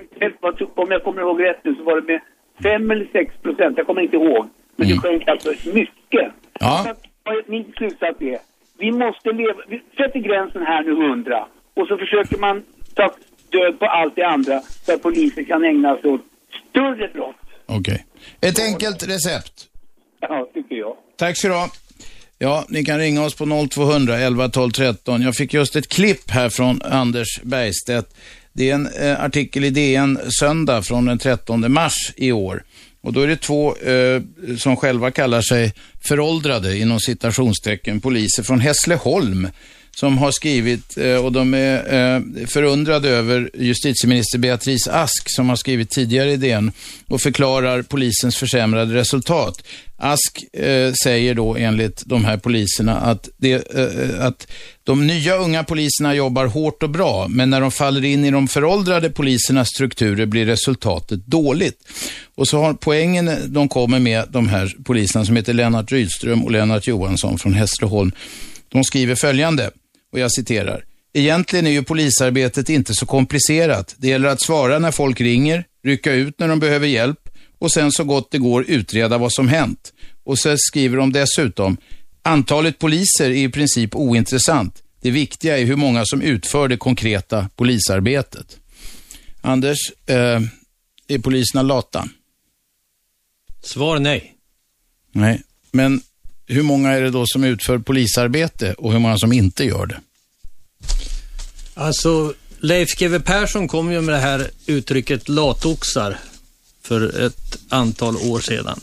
Om 0.75 0.91
jag 0.91 1.05
kommer 1.05 1.21
ihåg 1.23 1.43
rätt 1.45 1.65
nu 1.65 1.75
så 1.75 1.83
var 1.83 2.01
det 2.01 2.07
med 2.13 2.21
5 2.63 2.91
eller 2.91 3.09
6 3.13 3.35
procent, 3.43 3.79
jag 3.79 3.87
kommer 3.87 4.03
inte 4.03 4.17
ihåg. 4.17 4.47
Men 4.77 4.87
Mm. 4.87 4.97
det 4.97 5.09
sjönk 5.09 5.29
alltså 5.29 5.49
mycket. 5.75 6.33
Ja. 6.61 6.83
Så 6.85 6.91
att, 6.91 7.49
min 7.49 7.73
slutsats 7.77 8.23
är, 8.23 8.39
vi 8.79 8.93
måste 8.93 9.33
leva, 9.33 9.61
vi 9.69 9.83
sätter 9.97 10.19
gränsen 10.21 10.63
här 10.63 10.83
nu 10.83 10.91
100 11.09 11.47
och 11.75 11.87
så 11.89 11.97
försöker 11.97 12.39
man 12.39 12.63
ta 12.95 13.11
död 13.51 13.79
på 13.79 13.87
allt 13.87 14.17
det 14.17 14.27
andra 14.27 14.63
så 14.87 14.95
att 14.95 15.03
polisen 15.03 15.45
kan 15.45 15.65
ägna 15.65 15.97
sig 15.97 16.11
åt 16.11 16.21
större 16.71 17.09
brott. 17.09 17.37
Okej. 17.67 18.05
Ett 18.41 18.61
enkelt 18.61 19.09
recept. 19.09 19.67
Ja, 20.21 20.49
tycker 20.55 20.77
jag. 20.77 20.97
Tack 21.17 21.37
så 21.37 21.49
du 21.49 21.55
ha. 21.55 21.69
Ja, 22.39 22.65
ni 22.69 22.85
kan 22.85 22.99
ringa 22.99 23.25
oss 23.25 23.35
på 23.35 23.69
0200 23.71 24.19
11 24.19 24.49
12 24.49 24.71
13. 24.71 25.23
Jag 25.23 25.35
fick 25.35 25.55
just 25.55 25.77
ett 25.77 25.89
klipp 25.89 26.31
här 26.31 26.49
från 26.49 26.83
Anders 26.83 27.41
Bergstedt. 27.43 28.17
Det 28.53 28.71
är 28.71 28.75
en 28.75 28.87
eh, 28.87 29.25
artikel 29.25 29.65
i 29.65 29.71
DN 29.71 30.19
söndag 30.41 30.83
från 30.83 31.05
den 31.05 31.19
13 31.19 31.73
mars 31.73 32.13
i 32.17 32.33
år. 32.33 32.63
Och 33.01 33.13
då 33.13 33.21
är 33.21 33.27
det 33.27 33.37
två 33.37 33.77
eh, 33.77 34.23
som 34.59 34.77
själva 34.77 35.11
kallar 35.11 35.41
sig 35.41 35.73
föråldrade, 36.01 36.79
inom 36.79 37.01
citationstecken, 37.01 38.01
poliser 38.01 38.43
från 38.43 38.61
Hässleholm 38.61 39.49
som 40.01 40.19
har 40.19 40.31
skrivit, 40.31 40.99
eh, 40.99 41.25
och 41.25 41.33
de 41.33 41.55
är 41.55 41.77
eh, 41.95 42.47
förundrade 42.47 43.09
över 43.09 43.51
justitieminister 43.55 44.39
Beatrice 44.39 44.89
Ask 44.89 45.23
som 45.27 45.49
har 45.49 45.57
skrivit 45.57 45.91
tidigare 45.91 46.33
i 46.33 46.37
DN 46.37 46.73
och 47.09 47.21
förklarar 47.21 47.83
polisens 47.83 48.37
försämrade 48.37 48.95
resultat. 48.95 49.63
Ask 49.97 50.45
eh, 50.53 50.93
säger 50.93 51.35
då 51.35 51.57
enligt 51.57 52.03
de 52.07 52.25
här 52.25 52.37
poliserna 52.37 52.97
att, 52.97 53.29
det, 53.37 53.75
eh, 53.75 54.27
att 54.27 54.47
de 54.85 55.07
nya 55.07 55.37
unga 55.37 55.65
poliserna 55.65 56.15
jobbar 56.15 56.47
hårt 56.47 56.83
och 56.83 56.91
bra, 56.91 57.27
men 57.29 57.51
när 57.51 57.61
de 57.61 57.71
faller 57.71 58.05
in 58.05 58.25
i 58.25 58.31
de 58.31 58.49
föråldrade 58.49 59.11
polisernas 59.11 59.69
strukturer 59.69 60.27
blir 60.27 60.47
resultatet 60.47 61.27
dåligt. 61.27 61.79
Och 62.35 62.49
så 62.49 62.59
har 62.59 62.75
poängen 62.75 63.31
de 63.47 63.69
kommer 63.69 63.99
med, 63.99 64.25
de 64.31 64.49
här 64.49 64.77
poliserna 64.85 65.25
som 65.25 65.37
heter 65.37 65.53
Lennart 65.55 65.93
Rydström 65.93 66.45
och 66.45 66.51
Lennart 66.51 66.87
Johansson 66.87 67.39
från 67.39 67.55
Hässleholm, 67.55 68.13
de 68.69 68.85
skriver 68.85 69.15
följande, 69.15 69.71
och 70.13 70.19
jag 70.19 70.33
citerar. 70.33 70.85
Egentligen 71.13 71.67
är 71.67 71.71
ju 71.71 71.83
polisarbetet 71.83 72.69
inte 72.69 72.95
så 72.95 73.07
komplicerat. 73.07 73.95
Det 73.99 74.09
gäller 74.09 74.29
att 74.29 74.43
svara 74.43 74.79
när 74.79 74.91
folk 74.91 75.21
ringer, 75.21 75.65
rycka 75.85 76.13
ut 76.13 76.39
när 76.39 76.49
de 76.49 76.61
behöver 76.61 76.87
hjälp 76.87 77.29
och 77.59 77.73
sen 77.73 77.93
så 77.93 78.05
gott 78.05 78.31
det 78.31 78.39
går 78.39 78.65
utreda 78.69 79.19
vad 79.19 79.33
som 79.33 79.49
hänt. 79.49 79.93
Och 80.25 80.39
så 80.39 80.57
skriver 80.59 80.97
de 80.97 81.13
dessutom, 81.13 81.77
antalet 82.23 82.79
poliser 82.79 83.31
är 83.31 83.35
i 83.35 83.49
princip 83.49 83.97
ointressant. 83.97 84.83
Det 85.01 85.11
viktiga 85.11 85.59
är 85.59 85.65
hur 85.65 85.77
många 85.77 86.05
som 86.05 86.23
utför 86.23 86.69
det 86.69 86.77
konkreta 86.77 87.49
polisarbetet. 87.57 88.59
Anders, 89.41 89.79
eh, 90.07 90.41
är 91.09 91.19
poliserna 91.19 91.63
lata? 91.63 92.09
Svar 93.63 93.99
nej. 93.99 94.35
Nej, 95.13 95.43
men 95.71 96.01
hur 96.49 96.63
många 96.63 96.91
är 96.91 97.01
det 97.01 97.11
då 97.11 97.25
som 97.27 97.45
utför 97.45 97.79
polisarbete 97.79 98.75
och 98.79 98.93
hur 98.93 98.99
många 98.99 99.19
som 99.19 99.33
inte 99.33 99.65
gör 99.65 99.87
det? 99.87 100.01
Alltså, 101.75 102.35
Leif 102.61 102.97
GW 102.99 103.19
Persson 103.19 103.69
kom 103.69 103.93
ju 103.93 104.01
med 104.01 104.15
det 104.15 104.21
här 104.21 104.51
uttrycket 104.67 105.29
latoxar 105.29 106.19
för 106.83 107.27
ett 107.27 107.59
antal 107.69 108.17
år 108.17 108.41
sedan. 108.41 108.81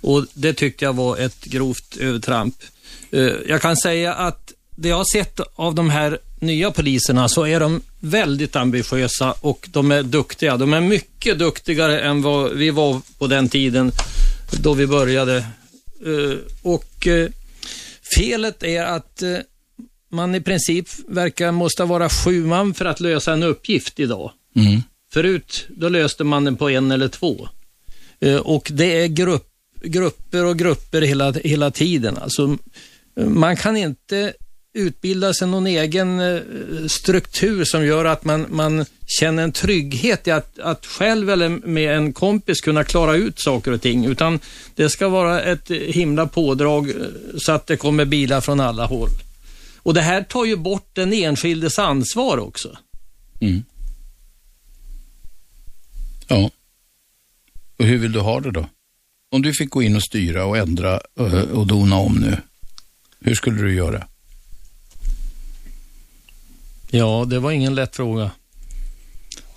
Och 0.00 0.26
det 0.34 0.52
tyckte 0.52 0.84
jag 0.84 0.92
var 0.92 1.16
ett 1.16 1.44
grovt 1.44 1.96
övertramp. 2.00 2.54
Eh, 3.10 3.30
jag 3.48 3.62
kan 3.62 3.76
säga 3.76 4.14
att 4.14 4.52
det 4.76 4.88
jag 4.88 4.96
har 4.96 5.12
sett 5.12 5.40
av 5.54 5.74
de 5.74 5.90
här 5.90 6.18
nya 6.40 6.70
poliserna 6.70 7.28
så 7.28 7.46
är 7.46 7.60
de 7.60 7.82
väldigt 8.00 8.56
ambitiösa 8.56 9.34
och 9.40 9.68
de 9.72 9.92
är 9.92 10.02
duktiga. 10.02 10.56
De 10.56 10.72
är 10.72 10.80
mycket 10.80 11.38
duktigare 11.38 12.00
än 12.00 12.22
vad 12.22 12.52
vi 12.52 12.70
var 12.70 13.00
på 13.18 13.26
den 13.26 13.48
tiden 13.48 13.92
då 14.62 14.74
vi 14.74 14.86
började. 14.86 15.44
Eh, 16.06 16.38
Och 16.62 17.06
eh, 17.06 17.30
felet 18.16 18.62
är 18.62 18.84
att 18.84 19.22
eh, 19.22 19.38
man 20.10 20.34
i 20.34 20.40
princip 20.40 20.88
verkar 21.08 21.52
måste 21.52 21.84
vara 21.84 22.08
sju 22.08 22.46
man 22.46 22.74
för 22.74 22.84
att 22.84 23.00
lösa 23.00 23.32
en 23.32 23.42
uppgift 23.42 24.00
idag. 24.00 24.32
Mm. 24.56 24.82
Förut, 25.12 25.66
då 25.68 25.88
löste 25.88 26.24
man 26.24 26.44
den 26.44 26.56
på 26.56 26.70
en 26.70 26.90
eller 26.90 27.08
två. 27.08 27.48
Och 28.42 28.70
det 28.72 29.02
är 29.02 29.06
grupp, 29.06 29.48
grupper 29.82 30.44
och 30.44 30.58
grupper 30.58 31.02
hela, 31.02 31.32
hela 31.32 31.70
tiden. 31.70 32.16
Alltså, 32.16 32.56
man 33.16 33.56
kan 33.56 33.76
inte 33.76 34.32
utbilda 34.74 35.34
sig 35.34 35.48
någon 35.48 35.66
egen 35.66 36.20
eh, 36.20 36.40
struktur 36.88 37.64
som 37.64 37.86
gör 37.86 38.04
att 38.04 38.24
man, 38.24 38.46
man 38.50 38.84
känner 39.06 39.42
en 39.42 39.52
trygghet 39.52 40.28
i 40.28 40.30
att, 40.30 40.58
att 40.58 40.86
själv 40.86 41.30
eller 41.30 41.48
med 41.48 41.96
en 41.96 42.12
kompis 42.12 42.60
kunna 42.60 42.84
klara 42.84 43.14
ut 43.14 43.40
saker 43.40 43.72
och 43.72 43.82
ting. 43.82 44.04
Utan 44.04 44.40
det 44.74 44.90
ska 44.90 45.08
vara 45.08 45.42
ett 45.42 45.70
himla 45.70 46.26
pådrag 46.26 46.90
eh, 46.90 46.96
så 47.38 47.52
att 47.52 47.66
det 47.66 47.76
kommer 47.76 48.04
bilar 48.04 48.40
från 48.40 48.60
alla 48.60 48.86
håll. 48.86 49.10
Och 49.76 49.94
det 49.94 50.00
här 50.00 50.22
tar 50.22 50.44
ju 50.44 50.56
bort 50.56 50.90
den 50.92 51.12
enskildes 51.12 51.78
ansvar 51.78 52.38
också. 52.38 52.76
Mm. 53.40 53.64
Ja. 56.28 56.50
Och 57.76 57.84
hur 57.84 57.98
vill 57.98 58.12
du 58.12 58.20
ha 58.20 58.40
det 58.40 58.50
då? 58.50 58.66
Om 59.30 59.42
du 59.42 59.52
fick 59.52 59.70
gå 59.70 59.82
in 59.82 59.96
och 59.96 60.02
styra 60.02 60.44
och 60.44 60.58
ändra 60.58 61.00
eh, 61.18 61.42
och 61.42 61.66
dona 61.66 61.96
om 61.96 62.14
nu, 62.14 62.36
hur 63.20 63.34
skulle 63.34 63.62
du 63.62 63.74
göra? 63.74 64.06
Ja, 66.94 67.24
det 67.28 67.38
var 67.38 67.50
ingen 67.50 67.74
lätt 67.74 67.96
fråga. 67.96 68.30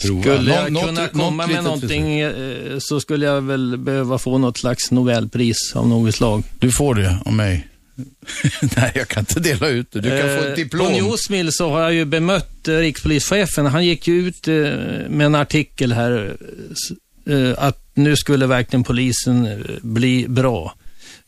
Prova. 0.02 0.22
Skulle 0.24 0.54
jag 0.56 0.72
Nå- 0.72 0.82
kunna 0.82 1.02
något- 1.02 1.12
komma 1.12 1.44
något 1.46 1.52
med 1.56 1.64
någonting 1.64 2.20
eh, 2.20 2.80
så 2.80 3.00
skulle 3.00 3.26
jag 3.26 3.42
väl 3.42 3.78
behöva 3.78 4.18
få 4.18 4.38
något 4.38 4.58
slags 4.58 4.92
Nobelpris 4.92 5.72
av 5.76 5.88
något 5.88 6.16
slag. 6.16 6.44
Du 6.60 6.72
får 6.72 6.96
det 6.96 7.18
av 7.26 7.34
mig. 7.34 7.68
Nej, 8.78 8.92
jag 8.96 9.08
kan 9.08 9.22
inte 9.22 9.40
dela 9.40 9.68
ut 9.68 9.92
det. 9.92 10.00
Du 10.02 10.10
kan 10.10 10.20
få 10.20 10.26
ett 10.26 10.46
Eh, 10.46 10.56
diplom. 10.56 10.88
På 10.88 10.92
Newsmill 10.94 11.52
så 11.52 11.70
har 11.70 11.82
jag 11.82 11.94
ju 11.94 12.06
bemött 12.06 12.68
eh, 12.68 12.74
rikspolischefen. 12.78 13.66
Han 13.66 13.86
gick 13.86 14.08
ju 14.08 14.28
ut 14.28 14.48
eh, 14.48 14.54
med 15.10 15.26
en 15.26 15.36
artikel 15.36 15.94
här 15.94 16.36
eh, 17.28 17.34
eh, 17.36 17.54
att 17.58 17.82
nu 17.94 18.16
skulle 18.16 18.48
verkligen 18.48 18.84
polisen 18.84 19.46
eh, 19.46 19.58
bli 19.82 20.26
bra. 20.28 20.74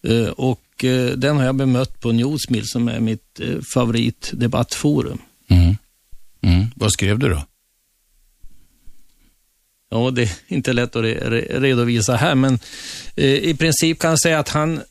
Eh, 0.08 0.28
och 0.30 0.84
eh, 0.84 1.12
den 1.12 1.38
har 1.38 1.46
jag 1.46 1.56
bemött 1.56 2.00
på 2.02 2.12
Newsmill 2.12 2.64
som 2.68 2.88
är 2.88 3.00
mitt 3.00 3.40
eh, 3.40 3.62
favoritdebattforum. 3.74 5.18
Mm. 5.50 5.76
Mm. 6.48 6.66
Vad 6.76 6.92
skrev 6.92 7.20
du 7.20 7.30
då? 7.30 7.44
Ja, 9.90 10.12
det 10.12 10.22
är 10.22 10.30
inte 10.48 10.74
lätt 10.74 10.96
att 10.96 11.04
re 11.04 11.30
re 11.30 11.60
redovisa 11.60 12.16
här, 12.16 12.36
men 12.36 12.60
eh, 13.16 13.34
i 13.34 13.56
princip 13.60 14.00
kan 14.00 14.10
jag 14.10 14.20
säga 14.20 14.40
att 14.40 14.50
han 14.50 14.82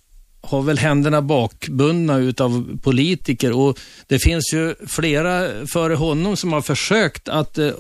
har 0.40 0.62
väl 0.62 0.78
händerna 0.78 1.22
bakbundna 1.22 2.18
utav 2.18 2.78
politiker 2.82 3.52
och 3.52 3.78
det 4.06 4.18
finns 4.18 4.52
ju 4.54 4.74
flera 4.86 5.66
före 5.66 5.94
honom 5.94 6.36
som 6.36 6.52
har 6.52 6.62
försökt 6.62 7.28
att 7.28 7.58
eh, 7.58 7.70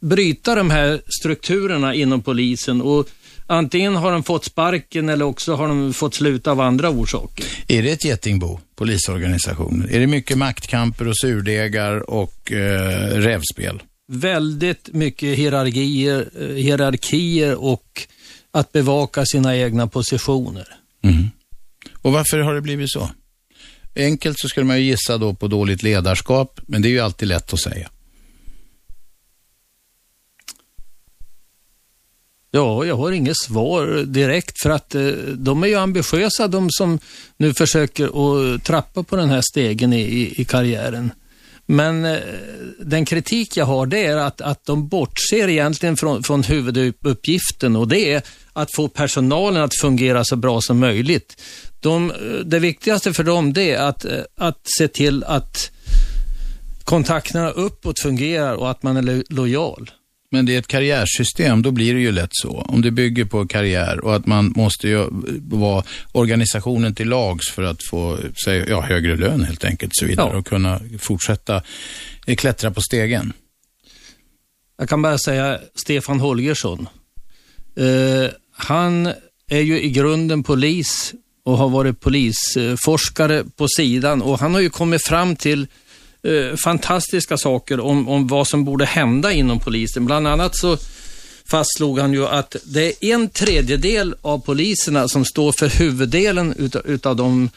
bryta 0.00 0.54
de 0.54 0.70
här 0.70 1.00
strukturerna 1.20 1.94
inom 1.94 2.22
polisen 2.22 2.82
och 2.82 3.08
antingen 3.46 3.96
har 3.96 4.12
de 4.12 4.22
fått 4.22 4.44
sparken 4.44 5.08
eller 5.08 5.24
också 5.24 5.54
har 5.54 5.68
de 5.68 5.94
fått 5.94 6.14
sluta 6.14 6.50
av 6.50 6.60
andra 6.60 6.90
orsaker. 6.90 7.44
Är 7.68 7.82
det 7.82 7.90
ett 7.90 8.04
getingbo, 8.04 8.60
polisorganisationen? 8.76 9.88
Är 9.90 10.00
det 10.00 10.06
mycket 10.06 10.38
maktkamper 10.38 11.08
och 11.08 11.16
surdegar 11.16 12.10
och 12.10 12.52
eh, 12.52 13.08
rävspel? 13.08 13.82
Väldigt 14.08 14.88
mycket 14.92 15.38
hierarkier, 15.38 16.28
eh, 16.40 16.46
hierarkier 16.46 17.64
och 17.64 18.06
att 18.50 18.72
bevaka 18.72 19.26
sina 19.26 19.56
egna 19.56 19.86
positioner. 19.86 20.68
Mm. 21.04 21.30
Och 22.02 22.12
varför 22.12 22.38
har 22.38 22.54
det 22.54 22.60
blivit 22.60 22.90
så? 22.90 23.10
Enkelt 23.96 24.38
så 24.38 24.48
skulle 24.48 24.66
man 24.66 24.78
ju 24.78 24.84
gissa 24.84 25.18
då 25.18 25.34
på 25.34 25.48
dåligt 25.48 25.82
ledarskap, 25.82 26.60
men 26.66 26.82
det 26.82 26.88
är 26.88 26.90
ju 26.90 27.00
alltid 27.00 27.28
lätt 27.28 27.52
att 27.52 27.60
säga. 27.60 27.88
Ja, 32.50 32.84
jag 32.84 32.96
har 32.96 33.12
inget 33.12 33.36
svar 33.36 34.04
direkt 34.04 34.62
för 34.62 34.70
att 34.70 34.94
eh, 34.94 35.02
de 35.36 35.62
är 35.62 35.66
ju 35.66 35.74
ambitiösa 35.74 36.48
de 36.48 36.66
som 36.70 36.98
nu 37.36 37.54
försöker 37.54 38.06
att 38.06 38.64
trappa 38.64 39.02
på 39.02 39.16
den 39.16 39.28
här 39.28 39.42
stegen 39.52 39.92
i, 39.92 40.34
i, 40.36 40.44
karriären. 40.44 41.10
Men 41.66 42.04
eh, 42.04 42.18
den 42.80 43.04
kritik 43.04 43.56
jag 43.56 43.64
har 43.64 43.86
det 43.86 44.06
är 44.06 44.16
att, 44.16 44.40
att 44.40 44.64
de 44.64 44.88
bortser 44.88 45.48
egentligen 45.48 45.96
från, 45.96 46.22
från 46.22 46.42
huvuduppgiften 46.42 47.76
och 47.76 47.88
det 47.88 48.12
är 48.12 48.22
att 48.52 48.74
få 48.74 48.88
personalen 48.88 49.62
att 49.62 49.80
fungera 49.80 50.24
så 50.24 50.36
bra 50.36 50.60
som 50.60 50.78
möjligt. 50.78 51.42
De, 51.80 52.10
eh, 52.10 52.16
det 52.44 52.58
viktigaste 52.58 53.12
för 53.12 53.24
dem 53.24 53.52
det 53.52 53.70
är 53.70 53.88
att, 53.88 54.06
att 54.36 54.60
se 54.78 54.88
till 54.88 55.24
att 55.24 55.70
kontakterna 56.84 57.50
uppåt 57.50 58.00
fungerar 58.00 58.54
och 58.54 58.70
att 58.70 58.82
man 58.82 58.96
är 58.96 59.34
lojal. 59.34 59.90
Men 60.30 60.46
det 60.46 60.54
är 60.54 60.58
ett 60.58 60.66
karriärsystem, 60.66 61.62
då 61.62 61.70
blir 61.70 61.94
det 61.94 62.00
ju 62.00 62.12
lätt 62.12 62.30
så. 62.32 62.50
Om 62.50 62.82
det 62.82 62.90
bygger 62.90 63.24
på 63.24 63.46
karriär 63.46 64.04
och 64.04 64.16
att 64.16 64.26
man 64.26 64.52
måste 64.56 64.88
ju 64.88 65.06
vara 65.40 65.84
organisationen 66.12 66.94
till 66.94 67.08
lags 67.08 67.50
för 67.50 67.62
att 67.62 67.78
få 67.90 68.18
säga, 68.44 68.66
ja, 68.68 68.80
högre 68.80 69.16
lön 69.16 69.44
helt 69.44 69.64
enkelt 69.64 69.90
och 69.90 69.96
så 69.96 70.06
vidare 70.06 70.30
Ja. 70.32 70.38
och 70.38 70.46
kunna 70.46 70.80
fortsätta 70.98 71.62
klättra 72.36 72.70
på 72.70 72.80
stegen. 72.80 73.32
Jag 74.78 74.88
kan 74.88 75.02
bara 75.02 75.18
säga 75.18 75.60
Stefan 75.74 76.20
Holgersson. 76.20 76.88
Eh, 77.76 78.30
han 78.52 79.06
är 79.50 79.60
ju 79.60 79.80
i 79.82 79.90
grunden 79.90 80.42
polis 80.42 81.14
och 81.44 81.58
har 81.58 81.68
varit 81.68 82.00
polisforskare 82.00 83.44
på 83.56 83.66
sidan 83.76 84.22
och 84.22 84.40
han 84.40 84.54
har 84.54 84.60
ju 84.60 84.70
kommit 84.70 85.06
fram 85.06 85.36
till 85.36 85.66
eh, 86.26 86.56
fantastiska 86.56 87.36
saker 87.36 87.80
om, 87.80 88.08
om 88.08 88.26
vad 88.26 88.48
som 88.48 88.64
borde 88.64 88.84
hända 88.84 89.32
inom 89.32 89.60
polisen. 89.60 90.06
Bland 90.06 90.26
annat 90.26 90.56
så 90.56 90.76
fastslog 91.44 91.98
han 91.98 92.12
ju 92.12 92.26
att 92.26 92.56
det 92.64 93.04
är 93.04 93.14
en 93.14 93.28
tredjedel 93.28 94.14
av 94.22 94.38
poliserna 94.38 95.08
som 95.08 95.24
står 95.24 95.52
för 95.52 95.68
huvuddelen 95.68 96.54
utav, 96.58 96.86
utav 96.86 97.16
de, 97.16 97.50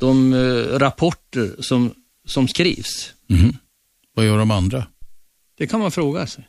de 0.00 0.32
eh, 0.32 0.78
rapporter 0.78 1.50
som, 1.62 1.94
som 2.26 2.48
skrivs. 2.48 3.12
Mhm. 3.26 3.56
Vad 4.14 4.26
gör 4.26 4.38
de 4.38 4.50
andra? 4.50 4.86
Det 5.58 5.66
kan 5.66 5.80
man 5.80 5.90
fråga 5.90 6.26
sig. 6.26 6.48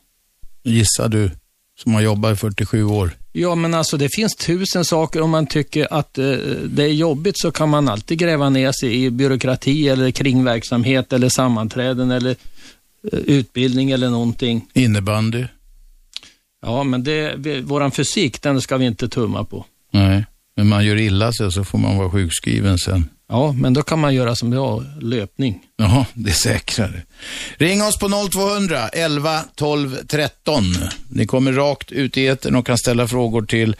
Gissar 0.62 1.08
du, 1.08 1.30
som 1.78 1.94
har 1.94 2.00
jobbat 2.00 2.32
i 2.32 2.36
47 2.36 2.84
år. 2.84 3.10
Ja, 3.36 3.54
men 3.54 3.74
alltså 3.74 3.96
det 3.96 4.08
finns 4.08 4.36
tusen 4.36 4.84
saker. 4.84 5.20
Om 5.20 5.30
man 5.30 5.46
tycker 5.46 5.88
att 5.94 6.18
eh, 6.18 6.24
det 6.64 6.82
är 6.84 6.88
jobbigt 6.92 7.38
så 7.38 7.50
kan 7.50 7.68
man 7.68 7.88
alltid 7.88 8.18
gräva 8.18 8.50
ner 8.50 8.72
sig 8.72 9.04
i 9.04 9.10
byråkrati 9.10 9.88
eller 9.88 10.10
kringverksamhet 10.10 11.12
eller 11.12 11.28
sammanträden 11.28 12.10
eller 12.10 12.30
eh, 13.12 13.18
utbildning 13.18 13.90
eller 13.90 14.10
någonting. 14.10 14.66
Innebandy? 14.72 15.44
Ja, 16.66 16.84
men 16.84 17.04
det, 17.04 17.34
vi- 17.36 17.60
våran 17.60 17.90
fysik, 17.90 18.42
den 18.42 18.60
ska 18.60 18.76
vi 18.76 18.86
inte 18.86 19.08
tumma 19.08 19.44
på. 19.44 19.64
Nej, 19.90 20.24
men 20.56 20.68
man 20.68 20.84
gör 20.86 20.96
illa 20.96 21.32
sig 21.32 21.52
så 21.52 21.64
får 21.64 21.78
man 21.78 21.96
vara 21.98 22.10
sjukskriven 22.10 22.78
sen. 22.78 23.08
Ja, 23.28 23.52
men 23.52 23.72
då 23.72 23.82
kan 23.82 23.98
man 23.98 24.14
göra 24.14 24.36
som 24.36 24.52
jag, 24.52 24.84
löpning. 25.00 25.60
Jaha, 25.76 26.06
det 26.14 26.30
är 26.30 26.34
säkrare. 26.34 27.02
Ring 27.56 27.82
oss 27.82 27.98
på 27.98 28.28
0200 28.32 28.88
11 28.88 29.40
12 29.54 29.96
13. 30.08 30.64
Ni 31.08 31.26
kommer 31.26 31.52
rakt 31.52 31.92
ut 31.92 32.16
i 32.16 32.26
etern 32.26 32.56
och 32.56 32.66
kan 32.66 32.78
ställa 32.78 33.08
frågor 33.08 33.42
till 33.42 33.76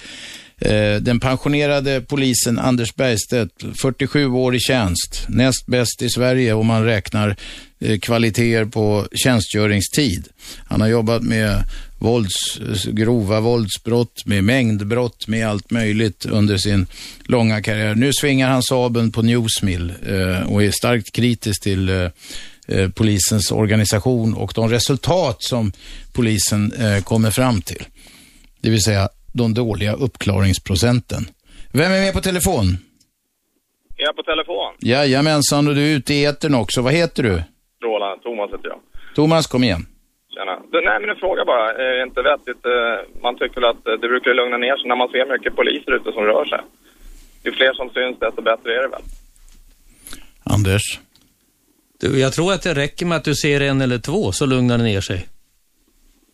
eh, 0.59 0.95
den 1.01 1.21
pensionerade 1.21 2.01
polisen 2.01 2.59
Anders 2.59 2.95
Bergstedt, 2.95 3.65
47 3.83 4.27
år 4.27 4.55
i 4.55 4.61
tjänst, 4.61 5.25
näst 5.29 5.67
bäst 5.67 6.03
i 6.03 6.11
Sverige 6.11 6.53
om 6.53 6.67
man 6.67 6.85
räknar 6.85 7.37
eh, 7.81 7.99
kvaliteter 7.99 8.65
på 8.65 9.07
tjänstgöringstid. 9.25 10.29
Han 10.67 10.81
har 10.81 10.89
jobbat 10.89 11.23
med 11.23 11.65
vålds, 12.05 12.59
grova 12.87 13.41
våldsbrott, 13.41 14.27
med 14.27 14.45
mängdbrott, 14.45 15.29
med 15.29 15.49
allt 15.49 15.71
möjligt 15.71 16.27
under 16.27 16.57
sin 16.57 16.87
långa 17.25 17.63
karriär. 17.63 17.95
Nu 17.95 18.13
svingar 18.13 18.49
han 18.49 18.63
sabeln 18.63 19.13
på 19.13 19.23
Newsmill 19.23 19.93
eh, 20.07 20.53
och 20.53 20.63
är 20.63 20.71
starkt 20.71 21.13
kritisk 21.13 21.63
till 21.63 21.89
eh, 21.89 22.11
eh, 22.69 22.91
polisens 22.91 23.53
organisation 23.53 24.35
och 24.35 24.53
de 24.55 24.71
resultat 24.71 25.43
som 25.43 25.73
polisen 26.13 26.73
eh, 26.73 27.03
kommer 27.05 27.31
fram 27.31 27.63
till. 27.63 27.85
Det 28.61 28.71
vill 28.71 28.83
säga 28.83 29.09
de 29.33 29.55
dåliga 29.55 29.93
uppklaringsprocenten. 29.93 31.27
Vem 31.73 31.93
är 31.93 32.01
med 32.01 32.13
på 32.13 32.21
telefon? 32.21 32.79
Är 33.97 34.03
jag 34.03 34.17
på 34.17 34.23
telefon? 34.23 34.75
Jajamensan, 34.81 35.69
och 35.69 35.75
du 35.75 35.83
är 35.83 35.97
ute 35.97 36.15
i 36.15 36.25
etern 36.25 36.55
också. 36.55 36.83
Vad 36.83 36.93
heter 36.93 37.23
du? 37.23 37.43
Roland, 37.85 38.23
Thomas 38.23 38.51
heter 38.51 38.69
jag. 38.69 38.79
Thomas, 39.15 39.47
kom 39.47 39.65
igen. 39.65 39.87
Tjena. 40.35 40.55
Du, 40.73 40.77
nej, 40.89 40.97
men 41.01 41.11
en 41.11 41.17
fråga 41.17 41.45
bara. 41.45 41.67
Är 41.73 41.97
det 41.97 42.03
inte 42.03 42.23
vettigt? 42.23 42.63
eh, 42.67 43.23
Man 43.23 43.35
tycker 43.39 43.61
väl 43.61 43.71
att 43.71 43.87
eh, 43.87 43.93
det 44.01 44.09
brukar 44.13 44.35
lugna 44.35 44.57
ner 44.57 44.77
sig 44.77 44.89
när 44.89 44.97
man 44.97 45.09
ser 45.09 45.27
mycket 45.35 45.57
poliser 45.57 45.93
ute 45.99 46.13
som 46.13 46.23
rör 46.25 46.45
sig. 46.45 46.61
Ju 47.45 47.53
fler 47.53 47.73
som 47.75 47.91
syns, 47.91 48.19
desto 48.19 48.43
bättre 48.43 48.69
är 48.79 48.83
det 48.83 48.89
väl? 48.89 49.03
Anders? 50.45 50.83
Du, 52.01 52.19
jag 52.21 52.33
tror 52.33 52.53
att 52.53 52.63
det 52.63 52.75
räcker 52.75 53.07
med 53.07 53.17
att 53.17 53.25
du 53.25 53.35
ser 53.35 53.61
en 53.61 53.81
eller 53.81 53.99
två 53.99 54.33
så 54.33 54.47
lugnar 54.47 54.79
det 54.79 54.85
ner 54.85 55.01
sig. 55.01 55.27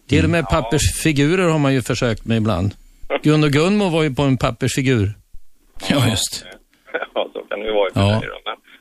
Till 0.09 0.25
och 0.25 0.31
med 0.31 0.45
pappersfigurer 0.49 1.49
har 1.49 1.59
man 1.59 1.75
ju 1.75 1.83
försökt 1.83 2.25
med 2.25 2.37
ibland. 2.37 2.75
Gun 3.23 3.45
och 3.45 3.51
Gunmo 3.51 3.89
var 3.89 4.03
ju 4.03 4.15
på 4.15 4.23
en 4.23 4.37
pappersfigur. 4.39 5.13
Ja, 5.89 6.09
just 6.09 6.45
ja, 7.15 7.29
så 7.33 7.41
kan 7.49 7.61
det 7.61 7.67
ju 7.67 7.73
vara 7.73 7.89
i 7.89 7.93
Ja. 7.95 8.23
då. 8.23 8.40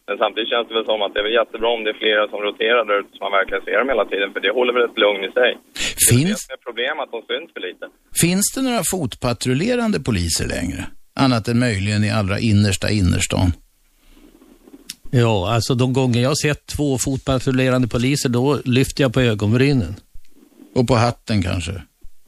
Men, 0.10 0.18
samtidigt 0.24 0.50
känns 0.54 0.68
det 0.70 0.76
väl 0.78 0.88
som 0.92 1.00
att 1.06 1.14
det 1.14 1.20
är 1.24 1.28
väl 1.30 1.40
jättebra 1.42 1.70
om 1.78 1.82
det 1.86 1.92
är 1.96 2.00
flera 2.04 2.24
som 2.32 2.40
roterar 2.48 2.82
där 2.90 2.96
ute 3.02 3.12
så 3.16 3.20
man 3.26 3.34
verkligen 3.40 3.64
ser 3.68 3.78
dem 3.82 3.90
hela 3.94 4.06
tiden. 4.12 4.28
För 4.34 4.40
det 4.46 4.52
håller 4.60 4.74
väl 4.78 4.86
ett 4.90 5.00
lugn 5.06 5.22
i 5.30 5.32
sig. 5.40 5.50
Det 5.54 6.16
är 6.16 6.18
Finns, 6.18 6.32
det 6.36 6.44
som 6.46 6.54
är 6.58 6.62
problem 6.70 6.96
att 7.04 7.12
de 7.16 7.20
syns 7.30 7.50
för 7.56 7.62
lite. 7.70 7.86
finns 8.24 8.46
det 8.56 8.62
några 8.68 8.84
fotpatrullerande 8.94 10.00
poliser 10.10 10.48
längre? 10.56 10.82
Annat 11.24 11.48
än 11.48 11.60
möjligen 11.68 12.02
i 12.04 12.12
allra 12.20 12.38
innersta 12.40 12.88
innerstan. 13.00 13.48
Ja, 15.12 15.54
alltså 15.54 15.74
de 15.76 15.94
gånger 15.94 16.20
jag 16.22 16.30
har 16.30 16.42
sett 16.48 16.66
två 16.66 16.98
fotpatrullerande 16.98 17.88
poliser, 17.88 18.30
då 18.30 18.60
lyfter 18.66 19.04
jag 19.04 19.14
på 19.14 19.22
ögonbrynen. 19.22 19.96
Och 20.76 20.88
på 20.88 20.96
hatten 20.96 21.44
kanske? 21.44 21.74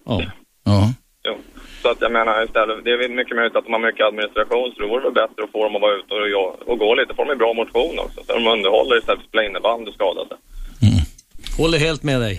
Ja. 0.05 0.23
Ja. 0.65 0.93
Så 1.81 1.87
att 1.91 2.01
jag 2.01 2.11
menar 2.11 2.43
istället, 2.47 2.83
det 2.85 2.91
är 2.95 2.97
väl 2.97 3.19
mycket 3.21 3.35
möjligt 3.35 3.55
att 3.55 3.65
de 3.67 3.73
har 3.73 3.83
mycket 3.89 4.05
administration 4.11 4.67
så 4.71 4.77
det 4.81 4.89
vore 4.93 5.03
väl 5.07 5.19
bättre 5.23 5.39
att 5.43 5.51
få 5.55 5.59
dem 5.65 5.75
att 5.75 5.85
vara 5.87 5.95
ute 5.99 6.13
och, 6.41 6.49
och 6.69 6.77
gå 6.83 6.89
lite. 6.95 7.11
Får 7.17 7.25
de 7.25 7.35
bra 7.43 7.53
motion 7.61 7.95
också. 8.05 8.19
Så 8.25 8.31
de 8.39 8.47
underhåller 8.55 8.93
istället 8.97 9.19
för 9.19 9.25
att 9.25 9.31
spela 9.31 9.47
innebandy 9.49 9.87
och 9.91 9.97
skada 9.99 10.21
sig. 10.29 10.37
Håller 11.57 11.77
helt 11.77 12.03
med 12.03 12.19
dig. 12.21 12.35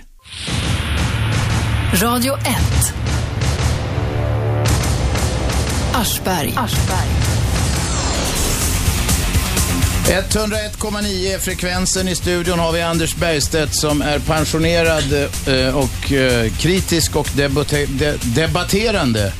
Radio 2.03 2.33
1. 2.35 2.43
Aschberg. 5.95 6.53
101,9 10.13 11.35
är 11.35 11.39
frekvensen 11.39 12.09
i 12.09 12.15
studion 12.15 12.59
har 12.59 12.73
vi 12.73 12.83
Anders 12.83 13.17
Bergstedt 13.17 13.75
som 13.75 14.03
är 14.03 14.19
pensionerad 14.19 15.13
eh, 15.13 15.77
och 15.77 16.13
eh, 16.13 16.53
kritisk 16.53 17.17
och 17.17 17.29
debatterande 18.35 19.33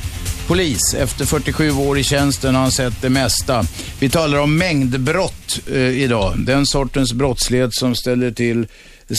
polis. 0.47 0.93
Efter 0.93 1.25
47 1.25 1.71
år 1.71 1.99
i 1.99 2.03
tjänsten 2.03 2.55
har 2.55 2.61
han 2.61 2.71
sett 2.71 3.01
det 3.01 3.09
mesta. 3.09 3.65
Vi 3.99 4.09
talar 4.09 4.39
om 4.39 4.57
mängdbrott 4.57 5.59
eh, 5.71 5.77
idag. 5.77 6.33
Den 6.37 6.65
sortens 6.65 7.13
brottslighet 7.13 7.73
som 7.73 7.95
ställer 7.95 8.31
till, 8.31 8.67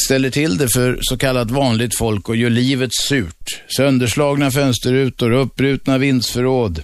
ställer 0.06 0.30
till 0.30 0.58
det 0.58 0.68
för 0.68 0.98
så 1.00 1.16
kallat 1.16 1.50
vanligt 1.50 1.98
folk 1.98 2.28
och 2.28 2.36
gör 2.36 2.50
livet 2.50 2.94
surt. 2.94 3.62
Sönderslagna 3.76 4.50
fönsterrutor, 4.50 5.32
uppbrutna 5.32 5.98
vindsförråd, 5.98 6.82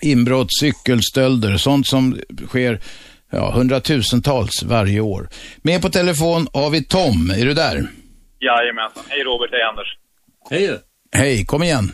inbrott, 0.00 0.48
cykelstölder, 0.60 1.56
sånt 1.56 1.86
som 1.86 2.18
sker 2.48 2.80
ja, 3.30 3.50
hundratusentals 3.54 4.62
varje 4.62 5.00
år. 5.00 5.28
Med 5.62 5.82
på 5.82 5.88
telefon 5.88 6.46
har 6.52 6.70
vi 6.70 6.84
Tom. 6.84 7.30
Är 7.40 7.44
du 7.44 7.54
där? 7.54 7.76
Jajamensan. 8.40 9.04
Hej 9.08 9.24
Robert, 9.24 9.50
hej 9.52 9.62
Anders. 9.62 9.96
Hej 10.50 10.78
Hej, 11.12 11.44
kom 11.46 11.62
igen. 11.62 11.84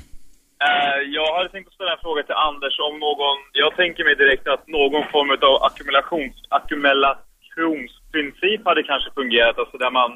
Eh, 0.68 0.98
jag 1.18 1.28
hade 1.36 1.48
tänkt 1.48 1.68
att 1.68 1.78
ställa 1.78 1.92
en 1.92 2.04
fråga 2.06 2.22
till 2.22 2.42
Anders 2.50 2.76
om 2.88 2.94
någon, 3.06 3.38
jag 3.52 3.76
tänker 3.80 4.02
mig 4.04 4.16
direkt 4.22 4.46
att 4.48 4.64
någon 4.78 5.04
form 5.14 5.30
av 5.48 5.54
ackumulations, 5.68 6.34
ackumulationsprincip 6.58 8.60
hade 8.64 8.82
kanske 8.82 9.10
fungerat, 9.20 9.58
alltså 9.58 9.76
där 9.84 9.90
man, 9.90 10.10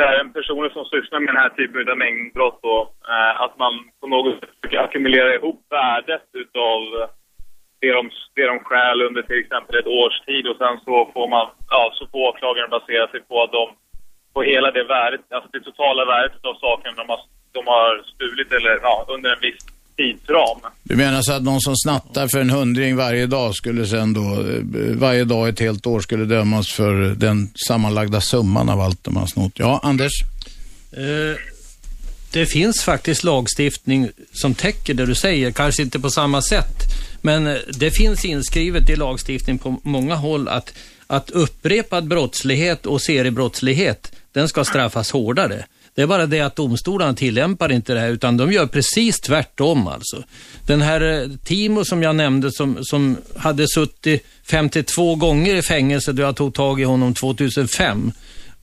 där 0.00 0.12
en 0.20 0.32
person 0.32 0.70
som 0.76 0.84
sysslar 0.84 1.20
med 1.20 1.28
den 1.34 1.42
här 1.44 1.52
typen 1.58 1.90
av 1.92 1.98
mängdbrott 1.98 2.58
då, 2.62 2.76
eh, 3.12 3.34
att 3.44 3.54
man 3.62 3.72
på 4.00 4.06
något 4.14 4.34
sätt 4.34 4.50
försöker 4.54 4.78
ackumulera 4.84 5.30
ihop 5.34 5.60
värdet 5.70 6.26
utav 6.42 6.80
det 7.80 7.92
de, 7.98 8.02
det 8.36 8.46
de 8.52 8.58
stjäl 8.68 8.98
under 9.08 9.22
till 9.22 9.40
exempel 9.44 9.74
ett 9.80 9.92
års 10.00 10.16
tid 10.28 10.44
och 10.50 10.58
sen 10.62 10.76
så 10.84 10.94
får 11.14 11.28
man, 11.34 11.46
ja, 11.74 11.82
så 11.96 12.02
får 12.10 12.20
åklagaren 12.30 12.70
basera 12.76 13.06
sig 13.12 13.20
på 13.28 13.34
att 13.44 13.52
de, 13.58 13.64
på 14.34 14.40
hela 14.52 14.68
det 14.76 14.84
värdet, 14.96 15.22
alltså 15.34 15.48
det 15.52 15.62
totala 15.68 16.02
värdet 16.14 16.42
av 16.50 16.54
saken 16.66 16.92
de 17.00 17.04
har, 17.12 17.20
de 17.56 17.60
har 17.74 17.90
stulit 18.12 18.50
eller 18.56 18.72
ja, 18.88 18.94
under 19.14 19.30
en 19.34 19.42
viss 19.46 19.62
tidsram. 19.96 20.60
Du 20.82 20.96
menar 20.96 21.22
så 21.22 21.32
att 21.32 21.42
någon 21.42 21.60
som 21.60 21.76
snattar 21.76 22.28
för 22.28 22.40
en 22.40 22.50
hundring 22.50 22.96
varje 22.96 23.26
dag 23.26 23.54
skulle 23.54 23.86
sen 23.86 24.12
då, 24.12 24.20
eh, 24.20 24.96
varje 24.96 25.24
dag 25.24 25.48
ett 25.48 25.60
helt 25.60 25.86
år 25.86 26.00
skulle 26.00 26.24
dömas 26.24 26.72
för 26.72 26.92
den 27.14 27.48
sammanlagda 27.68 28.20
summan 28.20 28.68
av 28.68 28.80
allt 28.80 29.04
de 29.04 29.16
har 29.16 29.26
snott. 29.26 29.52
Ja, 29.54 29.80
Anders? 29.82 30.12
Eh, 30.92 31.36
det 32.32 32.46
finns 32.46 32.84
faktiskt 32.84 33.24
lagstiftning 33.24 34.08
som 34.32 34.54
täcker 34.54 34.94
det 34.94 35.06
du 35.06 35.14
säger, 35.14 35.50
kanske 35.50 35.82
inte 35.82 36.00
på 36.00 36.10
samma 36.10 36.42
sätt. 36.42 36.76
Men 37.26 37.46
eh, 37.46 37.56
det 37.78 37.90
finns 37.90 38.24
inskrivet 38.24 38.90
i 38.90 38.96
lagstiftning 38.96 39.58
på 39.58 39.80
många 39.82 40.14
håll 40.14 40.48
att, 40.48 40.72
att 41.06 41.30
upprepad 41.30 42.08
brottslighet 42.08 42.86
och 42.86 43.02
seriebrottslighet, 43.02 44.12
den 44.32 44.48
ska 44.48 44.64
straffas 44.64 45.10
hårdare. 45.10 45.64
Det 45.94 46.02
är 46.02 46.06
bara 46.06 46.26
det 46.26 46.40
att 46.40 46.56
domstolarna 46.56 47.14
tillämpar 47.14 47.72
inte 47.72 47.94
det 47.94 48.00
här 48.00 48.08
utan 48.08 48.36
de 48.36 48.52
gör 48.52 48.66
precis 48.66 49.20
tvärtom 49.20 49.88
alltså. 49.88 50.22
Den 50.66 50.82
här 50.82 51.00
eh, 51.00 51.28
Timo 51.44 51.84
som 51.84 52.02
jag 52.02 52.16
nämnde 52.16 52.52
som, 52.52 52.78
som 52.82 53.16
hade 53.36 53.68
suttit 53.68 54.26
52 54.50 55.14
gånger 55.14 55.54
i 55.54 55.62
fängelse 55.62 56.12
då 56.12 56.22
jag 56.22 56.36
tog 56.36 56.54
tag 56.54 56.80
i 56.80 56.84
honom 56.84 57.14
2005. 57.14 58.12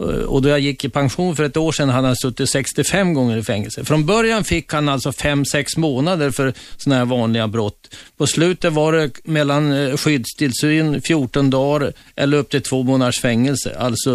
Eh, 0.09 0.25
och 0.33 0.41
då 0.41 0.49
jag 0.49 0.59
gick 0.59 0.85
i 0.85 0.89
pension 0.89 1.35
för 1.35 1.43
ett 1.43 1.57
år 1.57 1.71
sedan 1.71 1.89
hade 1.89 2.07
han 2.07 2.15
suttit 2.15 2.49
65 2.49 3.13
gånger 3.13 3.37
i 3.37 3.43
fängelse. 3.43 3.85
Från 3.85 4.05
början 4.05 4.43
fick 4.43 4.73
han 4.73 4.89
alltså 4.89 5.09
5-6 5.09 5.79
månader 5.79 6.31
för 6.31 6.53
sådana 6.77 6.99
här 6.99 7.05
vanliga 7.05 7.47
brott. 7.47 7.81
På 8.17 8.27
slutet 8.27 8.73
var 8.73 8.93
det 8.93 9.09
mellan 9.23 9.73
eh, 9.73 9.97
skyddstillsyn 9.97 11.01
14 11.01 11.49
dagar 11.49 11.91
eller 12.15 12.37
upp 12.37 12.49
till 12.49 12.63
två 12.63 12.83
månaders 12.83 13.21
fängelse. 13.21 13.77
Alltså 13.79 14.09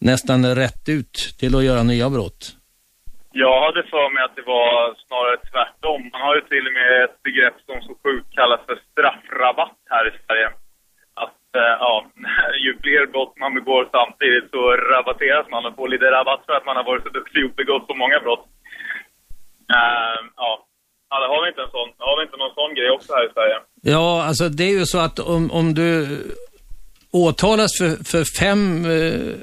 nästan 0.00 0.54
rätt 0.54 0.88
ut 0.88 1.14
till 1.38 1.56
att 1.56 1.64
göra 1.64 1.82
nya 1.82 2.10
brott. 2.10 2.56
Jag 3.32 3.56
hade 3.66 3.82
för 3.82 4.06
mig 4.14 4.22
att 4.24 4.36
det 4.36 4.46
var 4.56 4.94
snarare 5.06 5.38
tvärtom. 5.50 6.00
Man 6.12 6.20
har 6.26 6.34
ju 6.34 6.40
till 6.40 6.66
och 6.68 6.74
med 6.80 7.04
ett 7.04 7.16
begrepp 7.26 7.56
som 7.66 7.76
så 7.86 7.92
sjukt 8.02 8.28
kallas 8.38 8.60
för 8.66 8.76
straffrabatt 8.90 9.78
här 9.94 10.04
i 10.10 10.12
Sverige. 10.26 10.48
Eh, 11.58 11.76
ja, 11.84 11.94
ju 12.64 12.70
fler 12.82 13.06
brott 13.12 13.34
man 13.42 13.54
begår 13.54 13.82
samtidigt 13.98 14.50
så 14.50 14.62
rabatteras 14.94 15.46
man 15.50 15.66
och 15.66 15.76
får 15.76 15.88
lite 15.88 16.04
rabatt 16.16 16.42
för 16.46 16.52
att 16.56 16.66
man 16.66 16.76
har 16.76 16.84
varit 16.84 17.02
så 17.02 17.08
duktig 17.08 17.44
och 17.44 17.54
begått 17.60 17.86
så 17.86 17.94
många 17.94 18.18
brott. 18.24 18.44
Eh, 19.76 20.18
ja. 20.36 20.50
ja, 21.10 21.16
har 21.32 21.42
vi 21.42 21.48
inte 21.48 21.62
en 21.66 21.74
sån, 21.76 21.90
har 22.08 22.16
vi 22.18 22.22
inte 22.26 22.36
någon 22.36 22.54
sån 22.60 22.74
grej 22.74 22.90
också 22.90 23.12
här 23.16 23.26
i 23.28 23.32
Sverige? 23.32 23.56
Ja, 23.82 24.24
alltså 24.28 24.48
det 24.48 24.64
är 24.64 24.74
ju 24.80 24.86
så 24.86 24.98
att 24.98 25.18
om, 25.18 25.50
om 25.50 25.74
du 25.74 25.90
åtalas 27.12 27.70
för, 27.78 27.90
för 28.10 28.22
fem 28.40 28.62
eh, 28.96 29.36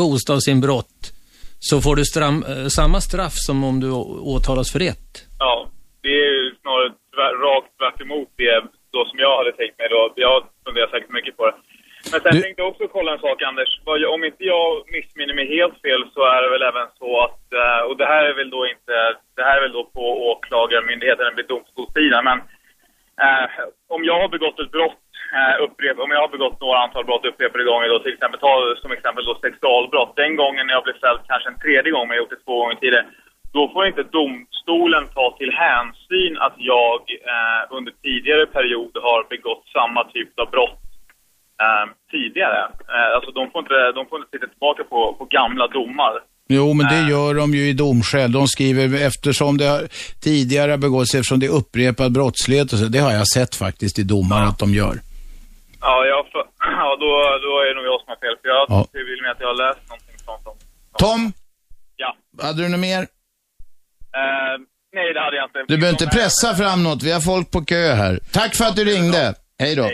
bostadsinbrott 0.00 0.96
så 1.68 1.80
får 1.80 1.96
du 1.96 2.04
stram, 2.04 2.44
eh, 2.50 2.66
samma 2.78 3.00
straff 3.00 3.36
som 3.46 3.64
om 3.64 3.80
du 3.80 3.90
åtalas 4.36 4.72
för 4.72 4.80
ett. 4.80 5.10
Ja, 5.38 5.68
det 6.02 6.08
är 6.08 6.32
ju 6.42 6.54
snarare 6.62 6.88
tvär, 7.14 7.32
rakt 7.46 7.70
tvärt 7.78 8.00
emot 8.00 8.28
det 8.36 8.56
då 8.92 9.04
som 9.04 9.18
jag 9.18 9.36
hade 9.38 9.52
tänkt 9.52 9.78
mig 9.78 9.88
då. 9.90 10.12
Jag 10.16 10.44
funderar 10.64 10.88
säkert 10.88 11.10
mycket 11.10 11.36
på 11.36 11.46
det. 11.46 11.54
Men 12.12 12.20
sen 12.20 12.42
tänkte 12.42 12.62
jag 12.62 12.70
också 12.72 12.88
kolla 12.88 13.12
en 13.12 13.18
sak 13.26 13.42
Anders. 13.42 13.80
Om 14.14 14.24
inte 14.24 14.44
jag 14.44 14.92
missminner 14.96 15.34
mig 15.34 15.56
helt 15.56 15.80
fel 15.84 16.02
så 16.14 16.20
är 16.34 16.42
det 16.42 16.50
väl 16.50 16.62
även 16.62 16.88
så 16.98 17.10
att, 17.24 17.42
eh, 17.62 17.80
och 17.88 17.96
det 17.96 18.06
här 18.06 18.24
är 18.24 18.34
väl 18.34 18.50
då 18.50 18.66
inte, 18.66 18.94
det 19.36 19.42
här 19.42 19.56
är 19.56 19.60
väl 19.60 19.72
då 19.72 19.84
på 19.84 20.04
åklagarmyndigheten 20.30 21.26
eller 21.26 21.42
domstolssidan, 21.42 22.24
men 22.24 22.38
eh, 23.24 23.48
om 23.88 24.04
jag 24.04 24.20
har 24.20 24.28
begått 24.28 24.60
ett 24.60 24.70
brott, 24.70 25.04
eh, 25.38 25.62
upprep, 25.64 25.98
om 25.98 26.10
jag 26.10 26.20
har 26.20 26.28
begått 26.28 26.60
några 26.60 26.78
antal 26.78 27.04
brott 27.04 27.26
upprepade 27.26 27.64
gånger 27.64 27.88
då, 27.88 27.98
till 27.98 28.14
exempel, 28.14 28.40
ta 28.40 28.74
som 28.82 28.92
exempel 28.92 29.24
då 29.24 29.34
sexualbrott. 29.34 30.16
Den 30.16 30.36
gången 30.36 30.66
när 30.66 30.74
jag 30.74 30.84
blev 30.84 30.98
fälld 31.04 31.20
kanske 31.28 31.48
en 31.48 31.58
tredje 31.58 31.90
gång, 31.92 32.08
men 32.08 32.16
jag 32.16 32.22
gjort 32.22 32.30
det 32.30 32.44
två 32.44 32.58
gånger 32.60 32.74
tidigare. 32.74 33.06
Då 33.56 33.62
får 33.72 33.82
inte 33.90 34.02
domstolen 34.20 35.04
ta 35.18 35.26
till 35.38 35.52
hänsyn 35.66 36.32
att 36.46 36.56
jag 36.72 37.00
eh, 37.34 37.60
under 37.76 37.92
tidigare 38.06 38.46
period 38.56 38.92
har 39.06 39.20
begått 39.34 39.64
samma 39.78 40.00
typ 40.14 40.30
av 40.42 40.48
brott 40.54 40.82
eh, 41.64 41.86
tidigare. 42.14 42.60
Eh, 42.94 43.08
alltså 43.16 43.30
de 43.38 43.42
får 43.50 43.60
inte, 43.64 43.78
de 43.98 44.02
får 44.08 44.16
inte 44.18 44.30
titta 44.34 44.46
tillbaka 44.54 44.82
på, 44.92 44.98
på 45.18 45.24
gamla 45.38 45.66
domar. 45.78 46.14
Jo, 46.48 46.72
men 46.78 46.86
det 46.92 47.02
gör 47.10 47.34
de 47.34 47.54
ju 47.58 47.64
i 47.68 47.72
domskäl. 47.72 48.32
De 48.32 48.46
skriver 48.46 49.06
eftersom 49.08 49.58
det 49.58 49.66
har 49.74 49.82
tidigare 50.26 50.78
begåtts, 50.78 51.14
eftersom 51.14 51.40
det 51.40 51.46
är 51.46 51.56
upprepad 51.60 52.12
brottslighet 52.12 52.72
och 52.72 52.78
så. 52.78 52.84
Det 52.84 52.98
har 52.98 53.12
jag 53.12 53.26
sett 53.36 53.54
faktiskt 53.54 53.98
i 53.98 54.02
domar 54.02 54.42
att 54.48 54.58
de 54.58 54.68
gör. 54.74 54.94
Ja, 55.80 55.94
jag, 56.12 56.20
för, 56.32 56.38
ja 56.82 56.88
då, 57.04 57.10
då 57.46 57.50
är 57.62 57.66
det 57.68 57.74
nog 57.78 57.86
jag 57.92 58.00
som 58.00 58.08
har 58.12 58.20
fel. 58.24 58.36
För 58.42 58.48
jag 58.48 58.66
Ja. 58.68 58.86
vill 58.92 59.22
med 59.22 59.30
att 59.30 59.40
jag 59.40 59.48
har 59.48 59.58
läst 59.66 59.80
någonting 59.88 60.18
sånt. 60.26 60.46
Om. 60.46 60.56
Tom, 60.98 61.32
Ja. 61.96 62.16
hade 62.42 62.62
du 62.62 62.68
något 62.68 62.80
mer? 62.80 63.06
Eh, 64.20 64.56
nej, 64.92 65.14
det 65.14 65.20
hade 65.20 65.36
jag 65.36 65.44
inte. 65.44 65.64
Du 65.68 65.76
behöver 65.78 66.02
inte 66.02 66.16
pressa 66.18 66.54
fram 66.54 66.82
något. 66.82 67.02
Vi 67.02 67.12
har 67.12 67.20
folk 67.20 67.50
på 67.50 67.64
kö 67.64 67.92
här. 67.92 68.18
Tack 68.32 68.54
för 68.54 68.64
att 68.64 68.76
du 68.76 68.84
ringde. 68.84 69.34
Hej 69.58 69.76
då. 69.76 69.90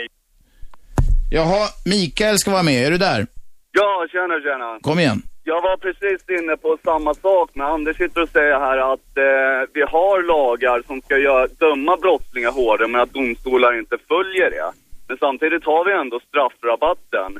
Jaha, 1.31 1.67
Mikael 1.85 2.37
ska 2.37 2.51
vara 2.51 2.63
med. 2.63 2.87
Är 2.87 2.91
du 2.91 2.97
där? 2.97 3.27
Ja, 3.71 4.07
tjena, 4.11 4.41
tjena. 4.41 4.79
Kom 4.81 4.99
igen. 4.99 5.21
Jag 5.43 5.61
var 5.61 5.77
precis 5.77 6.29
inne 6.29 6.57
på 6.57 6.77
samma 6.83 7.13
sak, 7.13 7.49
men 7.53 7.67
Anders 7.67 7.97
sitter 7.97 8.21
och 8.21 8.29
säger 8.29 8.59
här 8.59 8.93
att 8.93 9.17
eh, 9.17 9.69
vi 9.73 9.81
har 9.81 10.23
lagar 10.23 10.81
som 10.87 11.01
ska 11.01 11.17
göra, 11.17 11.47
döma 11.47 11.97
brottslingar 11.97 12.51
hårdare, 12.51 12.87
men 12.87 13.01
att 13.01 13.13
domstolar 13.13 13.79
inte 13.79 13.97
följer 14.07 14.49
det. 14.49 14.71
Men 15.07 15.17
samtidigt 15.17 15.65
har 15.65 15.85
vi 15.85 15.91
ändå 15.93 16.19
straffrabatten. 16.19 17.39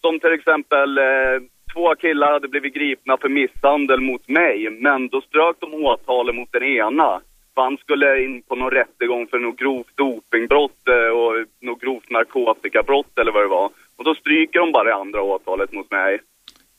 Som 0.00 0.20
till 0.20 0.32
exempel, 0.32 0.98
eh, 0.98 1.36
två 1.78 1.94
killar 1.94 2.32
hade 2.32 2.48
blivit 2.48 2.74
gripna 2.74 3.16
för 3.16 3.28
misshandel 3.28 4.00
mot 4.00 4.28
mig, 4.28 4.56
men 4.70 5.08
då 5.08 5.20
strök 5.20 5.56
de 5.60 5.74
åtalet 5.74 6.34
mot 6.34 6.52
den 6.52 6.62
ena. 6.62 7.20
För 7.54 7.62
han 7.62 7.76
skulle 7.76 8.24
in 8.24 8.42
på 8.48 8.54
någon 8.54 8.70
rättegång 8.70 9.26
för 9.30 9.38
något 9.38 9.58
grovt 9.58 9.96
dopingbrott 9.96 10.82
eh, 10.88 11.10
och 11.20 11.32
något 11.66 11.80
grovt 11.80 12.10
narkotikabrott 12.10 13.18
eller 13.20 13.32
vad 13.32 13.42
det 13.42 13.54
var. 13.60 13.70
Och 13.96 14.04
då 14.04 14.14
stryker 14.14 14.58
de 14.60 14.72
bara 14.72 14.84
det 14.84 14.94
andra 14.94 15.22
åtalet 15.22 15.72
mot 15.72 15.90
mig. 15.90 16.18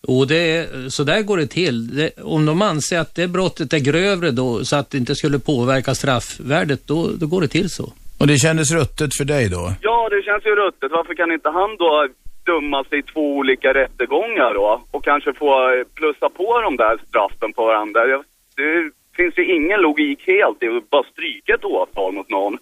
Och 0.08 0.28
det 0.28 0.58
är, 0.58 0.90
så 0.90 1.04
där 1.04 1.22
går 1.22 1.38
det 1.38 1.48
till. 1.48 1.78
Det, 1.98 2.10
om 2.24 2.46
de 2.46 2.62
anser 2.62 3.00
att 3.00 3.16
det 3.16 3.28
brottet 3.28 3.74
är 3.74 3.80
grövre 3.80 4.32
då, 4.32 4.66
så 4.66 4.76
att 4.76 4.92
det 4.92 4.98
inte 4.98 5.16
skulle 5.16 5.40
påverka 5.40 5.96
straffvärdet, 5.96 6.88
då, 6.88 7.10
då 7.20 7.28
går 7.28 7.42
det 7.42 7.48
till 7.48 7.70
så. 7.70 7.86
Och 8.20 8.28
det 8.28 8.38
kändes 8.38 8.72
ruttet 8.72 9.12
för 9.18 9.26
dig 9.26 9.50
då? 9.50 9.74
Ja, 9.82 10.10
det 10.10 10.22
känns 10.28 10.46
ju 10.46 10.56
ruttet. 10.56 10.92
Varför 10.92 11.14
kan 11.14 11.32
inte 11.32 11.50
han 11.50 11.72
då 11.78 12.08
döma 12.52 12.84
sig 12.84 13.00
i 13.00 13.10
två 13.12 13.26
olika 13.40 13.70
rättegångar 13.74 14.54
då? 14.54 14.82
Och 14.92 15.04
kanske 15.04 15.34
få 15.34 15.52
eh, 15.74 15.84
plussa 15.96 16.30
på 16.30 16.62
de 16.62 16.72
där 16.84 16.96
straffen 17.08 17.54
på 17.54 17.64
varandra. 17.66 18.02
Det, 18.06 18.92
finns 19.20 19.38
ju 19.38 19.46
ingen 19.58 19.80
logik 19.88 20.20
helt 20.28 20.64
i 20.64 20.68
att 20.68 20.90
bara 20.90 21.12
stryka 21.14 21.54
ett 21.54 21.66
åtal 21.66 22.12
mot 22.14 22.30
någon. 22.30 22.58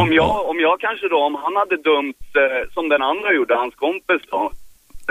om, 0.00 0.12
jag, 0.12 0.48
om 0.50 0.58
jag 0.60 0.80
kanske 0.80 1.08
då, 1.08 1.18
om 1.28 1.34
han 1.44 1.56
hade 1.56 1.76
dömt 1.76 2.30
eh, 2.42 2.62
som 2.74 2.88
den 2.88 3.02
andra 3.02 3.32
gjorde, 3.32 3.54
hans 3.54 3.74
kompis 3.74 4.22
då. 4.30 4.42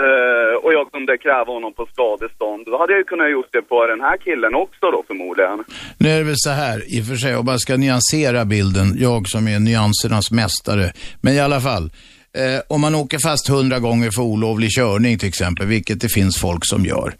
Eh, 0.04 0.54
och 0.64 0.72
jag 0.72 0.92
kunde 0.92 1.18
kräva 1.18 1.52
honom 1.52 1.72
på 1.72 1.86
skadestånd. 1.92 2.66
Då 2.66 2.78
hade 2.78 2.92
jag 2.92 2.98
ju 2.98 3.04
kunnat 3.04 3.30
gjort 3.30 3.52
det 3.52 3.62
på 3.62 3.86
den 3.86 4.00
här 4.00 4.16
killen 4.16 4.54
också 4.54 4.90
då 4.90 5.04
förmodligen. 5.06 5.64
Nu 5.98 6.08
är 6.08 6.18
det 6.18 6.24
väl 6.24 6.42
så 6.48 6.50
här, 6.50 6.76
i 6.96 7.02
och 7.02 7.06
för 7.06 7.14
sig, 7.14 7.36
och 7.36 7.44
bara 7.44 7.58
ska 7.58 7.76
nyansera 7.76 8.44
bilden, 8.44 8.86
jag 8.98 9.28
som 9.28 9.48
är 9.48 9.58
nyansernas 9.58 10.30
mästare. 10.30 10.92
Men 11.20 11.32
i 11.34 11.40
alla 11.40 11.60
fall, 11.60 11.90
eh, 12.36 12.60
om 12.68 12.80
man 12.80 12.94
åker 12.94 13.18
fast 13.18 13.48
hundra 13.48 13.78
gånger 13.78 14.10
för 14.10 14.22
olovlig 14.22 14.70
körning 14.70 15.18
till 15.18 15.28
exempel, 15.28 15.66
vilket 15.66 16.00
det 16.00 16.08
finns 16.08 16.38
folk 16.38 16.66
som 16.66 16.84
gör, 16.84 17.14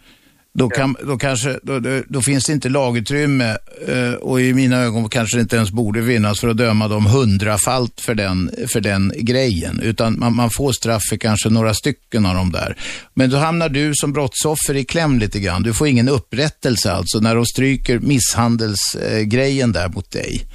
då, 0.59 0.68
kan, 0.68 0.97
då, 1.02 1.18
kanske, 1.18 1.59
då, 1.62 1.80
då, 1.80 2.02
då 2.09 2.22
finns 2.22 2.44
det 2.44 2.52
inte 2.52 2.68
lagutrymme 2.68 3.56
eh, 3.88 4.12
och 4.12 4.40
i 4.40 4.55
mina 4.55 4.76
ögon 4.76 5.09
kanske 5.09 5.36
det 5.36 5.40
inte 5.40 5.56
ens 5.56 5.70
borde 5.70 6.06
finnas 6.06 6.40
för 6.40 6.48
att 6.48 6.56
döma 6.56 6.88
dem 6.88 7.06
hundrafalt 7.06 8.01
för 8.01 8.14
den, 8.14 8.51
för 8.72 8.80
den 8.80 9.12
grejen. 9.16 9.80
Utan 9.80 10.18
man, 10.18 10.36
man 10.36 10.51
får 10.51 10.72
straff 10.72 11.02
för 11.10 11.16
kanske 11.16 11.51
några 11.51 11.74
stycken 11.74 12.26
av 12.26 12.34
dem 12.34 12.52
där. 12.52 12.76
Men 13.14 13.30
då 13.30 13.36
hamnar 13.36 13.68
du 13.68 13.93
som 13.94 14.12
brottsoffer 14.12 14.76
i 14.76 14.84
kläm 14.84 15.18
lite 15.18 15.40
grann. 15.40 15.62
Du 15.62 15.74
får 15.74 15.88
ingen 15.88 16.09
upprättelse 16.09 16.93
alltså 16.93 17.18
när 17.20 17.34
de 17.34 17.47
stryker 17.47 17.98
misshandelsgrejen 17.98 19.72
där 19.72 19.88
mot 19.88 20.10
dig 20.10 20.47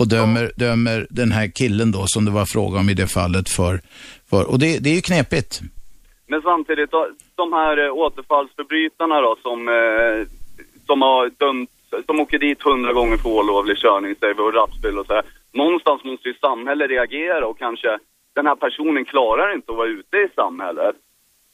och 0.00 0.08
dömer, 0.08 0.52
dömer 0.56 1.06
den 1.10 1.32
här 1.32 1.46
killen 1.60 1.92
då 1.92 2.02
som 2.06 2.24
det 2.24 2.30
var 2.30 2.46
fråga 2.54 2.78
om 2.80 2.88
i 2.88 2.94
det 2.94 3.06
fallet 3.06 3.48
för, 3.48 3.80
för 4.30 4.42
och 4.50 4.58
det, 4.58 4.78
det 4.82 4.90
är 4.90 4.94
ju 4.94 5.00
knepigt. 5.10 5.60
Men 6.30 6.42
samtidigt, 6.42 6.90
de 7.34 7.52
här 7.52 7.76
eh, 7.84 7.92
återfallsförbrytarna 7.92 9.20
då 9.20 9.36
som, 9.42 9.68
eh, 9.68 10.18
som 10.86 11.02
har 11.02 11.30
dömt, 11.38 11.70
som 12.06 12.20
åker 12.20 12.38
dit 12.38 12.62
hundra 12.62 12.92
gånger 12.92 13.16
för 13.16 13.28
olovlig 13.28 13.76
körning, 13.76 14.14
säger 14.20 14.34
vi, 14.34 14.40
och 14.40 14.54
rattfyll 14.54 14.98
och 14.98 15.06
så 15.06 15.14
här. 15.14 15.24
Någonstans 15.52 16.04
måste 16.04 16.28
ju 16.28 16.34
samhället 16.34 16.90
reagera 16.90 17.46
och 17.46 17.58
kanske 17.58 17.98
den 18.34 18.46
här 18.46 18.56
personen 18.56 19.04
klarar 19.04 19.54
inte 19.54 19.72
att 19.72 19.78
vara 19.78 19.88
ute 19.88 20.16
i 20.16 20.28
samhället. 20.34 20.96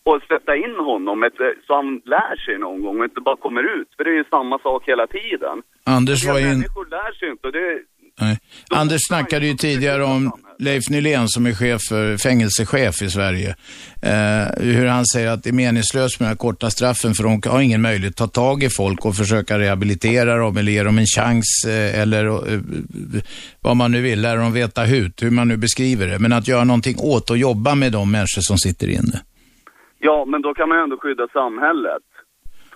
Och 0.04 0.22
sätta 0.28 0.56
in 0.56 0.76
honom 0.90 1.22
ett, 1.22 1.40
eh, 1.40 1.46
så 1.66 1.74
han 1.74 2.00
lär 2.04 2.36
sig 2.36 2.58
någon 2.58 2.82
gång 2.82 2.98
och 2.98 3.04
inte 3.04 3.20
bara 3.20 3.36
kommer 3.36 3.62
ut. 3.80 3.88
För 3.96 4.04
det 4.04 4.10
är 4.10 4.14
ju 4.14 4.24
samma 4.30 4.58
sak 4.58 4.88
hela 4.88 5.06
tiden. 5.06 5.62
Anders 5.84 6.24
var 6.26 6.38
in, 6.38 6.48
Människor 6.48 6.86
lär 6.86 7.12
sig 7.18 7.28
inte 7.30 7.46
och 7.46 7.52
det, 7.52 7.80
nej. 8.20 8.38
Anders 8.70 9.00
snackade 9.08 9.46
ju 9.46 9.54
tidigare 9.54 10.04
om 10.04 10.32
Leif 10.58 10.90
Nylén 10.90 11.28
som 11.28 11.46
är 11.46 11.54
chef 11.54 11.80
för, 11.88 12.16
fängelsechef 12.16 13.02
i 13.02 13.10
Sverige. 13.10 13.48
Eh, 14.02 14.64
hur 14.64 14.86
han 14.86 15.06
säger 15.06 15.30
att 15.30 15.42
det 15.42 15.50
är 15.50 15.52
meningslöst 15.52 16.20
med 16.20 16.26
de 16.26 16.28
här 16.28 16.36
korta 16.36 16.70
straffen 16.70 17.14
för 17.14 17.22
de 17.22 17.40
har 17.50 17.60
ingen 17.60 17.82
möjlighet 17.82 18.20
att 18.20 18.32
ta 18.32 18.42
tag 18.42 18.62
i 18.62 18.68
folk 18.70 19.04
och 19.04 19.16
försöka 19.16 19.58
rehabilitera 19.58 20.36
dem 20.36 20.56
eller 20.56 20.72
ge 20.72 20.82
dem 20.82 20.98
en 20.98 21.06
chans 21.06 21.64
eh, 21.68 22.00
eller 22.00 22.24
eh, 22.26 22.60
vad 23.60 23.76
man 23.76 23.92
nu 23.92 24.00
vill, 24.00 24.20
lära 24.20 24.40
dem 24.40 24.52
veta 24.52 24.82
hut, 24.82 25.22
hur 25.22 25.30
man 25.30 25.48
nu 25.48 25.56
beskriver 25.56 26.06
det. 26.06 26.18
Men 26.18 26.32
att 26.32 26.48
göra 26.48 26.64
någonting 26.64 26.96
åt 26.98 27.30
och 27.30 27.38
jobba 27.38 27.74
med 27.74 27.92
de 27.92 28.10
människor 28.10 28.42
som 28.42 28.58
sitter 28.58 28.88
inne. 28.88 29.20
Ja, 29.98 30.24
men 30.24 30.42
då 30.42 30.54
kan 30.54 30.68
man 30.68 30.78
ju 30.78 30.82
ändå 30.84 30.96
skydda 30.96 31.28
samhället. 31.32 32.02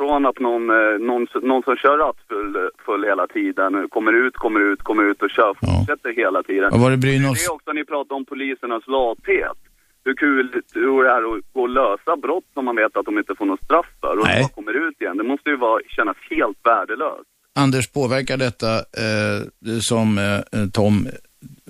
Från 0.01 0.27
att 0.31 0.39
någon, 0.49 0.65
eh, 0.79 0.95
någon, 1.11 1.23
någon 1.51 1.63
som 1.67 1.77
kör 1.83 1.97
rattfull 2.05 2.53
full 2.87 3.03
hela 3.11 3.27
tiden 3.39 3.71
kommer 3.95 4.13
ut, 4.25 4.35
kommer 4.45 4.61
ut, 4.71 4.81
kommer 4.89 5.05
ut 5.11 5.23
och 5.25 5.31
kör, 5.37 5.53
fortsätter 5.61 6.11
hela 6.23 6.41
tiden. 6.43 6.69
Vad 6.73 6.81
var 6.85 6.91
det 6.91 7.01
Brynolf? 7.05 7.39
Det 7.39 7.45
är 7.51 7.57
också 7.59 7.73
ni 7.73 7.85
pratar 7.93 8.15
om 8.21 8.25
polisernas 8.33 8.85
lathet. 8.97 9.59
Hur 10.05 10.15
kul 10.25 10.63
hur 10.75 11.03
det 11.05 11.11
är 11.11 11.23
att 11.31 11.53
gå 11.53 11.61
och 11.63 11.75
lösa 11.81 12.13
brott 12.25 12.49
som 12.55 12.65
man 12.65 12.77
vet 12.77 12.97
att 12.97 13.07
de 13.11 13.19
inte 13.19 13.35
får 13.39 13.47
något 13.47 13.65
straff 13.65 13.91
för 14.01 14.15
och 14.19 14.27
Nej. 14.27 14.43
bara 14.43 14.49
kommer 14.59 14.75
ut 14.89 14.97
igen. 15.01 15.17
Det 15.17 15.27
måste 15.33 15.49
ju 15.51 15.57
vara, 15.57 15.81
kännas 15.97 16.17
helt 16.31 16.59
värdelöst. 16.71 17.31
Anders, 17.55 17.87
påverkar 17.93 18.37
detta 18.37 18.73
eh, 18.77 19.39
som 19.81 20.19
eh, 20.19 20.67
Tom, 20.73 21.09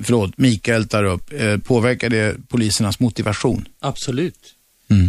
förlåt, 0.04 0.38
Mikael 0.38 0.88
tar 0.88 1.04
upp, 1.04 1.26
eh, 1.32 1.58
påverkar 1.58 2.08
det 2.10 2.48
polisernas 2.48 3.00
motivation? 3.00 3.64
Absolut. 3.80 4.42
Mm. 4.90 5.08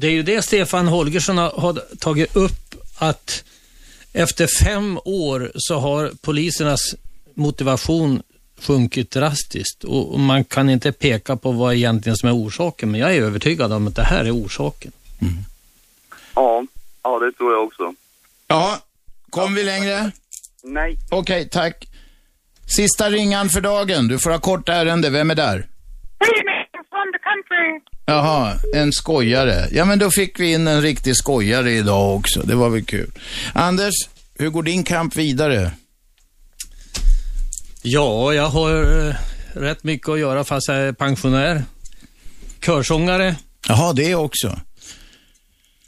Det 0.00 0.06
är 0.06 0.10
ju 0.10 0.22
det 0.22 0.42
Stefan 0.42 0.88
Holgersson 0.88 1.38
har, 1.38 1.50
har 1.50 1.82
tagit 1.98 2.36
upp, 2.36 2.74
att 2.98 3.44
efter 4.12 4.46
fem 4.46 4.98
år 5.04 5.52
så 5.54 5.78
har 5.78 6.12
polisernas 6.20 6.94
motivation 7.34 8.22
sjunkit 8.60 9.10
drastiskt 9.10 9.84
och 9.84 10.20
man 10.20 10.44
kan 10.44 10.70
inte 10.70 10.92
peka 10.92 11.36
på 11.36 11.52
vad 11.52 11.74
egentligen 11.74 12.16
som 12.16 12.28
är 12.28 12.34
orsaken, 12.36 12.90
men 12.90 13.00
jag 13.00 13.14
är 13.16 13.22
övertygad 13.22 13.72
om 13.72 13.88
att 13.88 13.96
det 13.96 14.02
här 14.02 14.24
är 14.24 14.36
orsaken. 14.36 14.92
Ja, 16.34 16.64
ja 17.02 17.18
det 17.18 17.32
tror 17.32 17.52
jag 17.52 17.64
också. 17.64 17.94
Ja, 18.46 18.78
kom 19.30 19.54
vi 19.54 19.62
längre? 19.62 20.10
Nej. 20.62 20.96
Okej, 21.10 21.48
tack. 21.48 21.88
Sista 22.76 23.10
ringan 23.10 23.48
för 23.48 23.60
dagen. 23.60 24.08
Du 24.08 24.18
får 24.18 24.30
ha 24.30 24.38
kort 24.38 24.68
ärende. 24.68 25.10
Vem 25.10 25.30
är 25.30 25.34
där? 25.34 25.66
Jaha, 28.08 28.58
en 28.74 28.92
skojare. 28.92 29.68
Ja, 29.72 29.84
men 29.84 29.98
då 29.98 30.10
fick 30.10 30.40
vi 30.40 30.52
in 30.52 30.66
en 30.66 30.82
riktig 30.82 31.16
skojare 31.16 31.72
idag 31.72 32.16
också. 32.16 32.40
Det 32.40 32.54
var 32.54 32.68
väl 32.68 32.84
kul. 32.84 33.10
Anders, 33.52 33.94
hur 34.34 34.48
går 34.50 34.62
din 34.62 34.84
kamp 34.84 35.16
vidare? 35.16 35.72
Ja, 37.82 38.34
jag 38.34 38.48
har 38.48 39.06
eh, 39.08 39.14
rätt 39.52 39.84
mycket 39.84 40.08
att 40.08 40.18
göra 40.18 40.44
fast 40.44 40.68
jag 40.68 40.76
är 40.76 40.92
pensionär. 40.92 41.64
Körsångare. 42.64 43.36
Jaha, 43.68 43.92
det 43.92 44.14
också. 44.14 44.60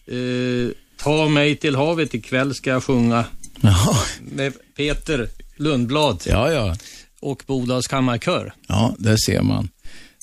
Eh, 0.07 0.71
ta 1.03 1.29
mig 1.29 1.57
till 1.57 1.77
havet 1.77 2.15
ikväll 2.15 2.55
ska 2.55 2.71
jag 2.71 2.85
sjunga. 2.85 3.25
Jaha. 3.61 3.97
Med 4.21 4.53
Peter 4.77 5.29
Lundblad. 5.57 6.23
Ja, 6.27 6.53
ja. 6.53 6.77
Och 7.21 7.43
Bodals 7.47 7.87
kammarkör. 7.87 8.53
Ja, 8.67 8.95
där 8.99 9.17
ser 9.17 9.43
man. 9.43 9.69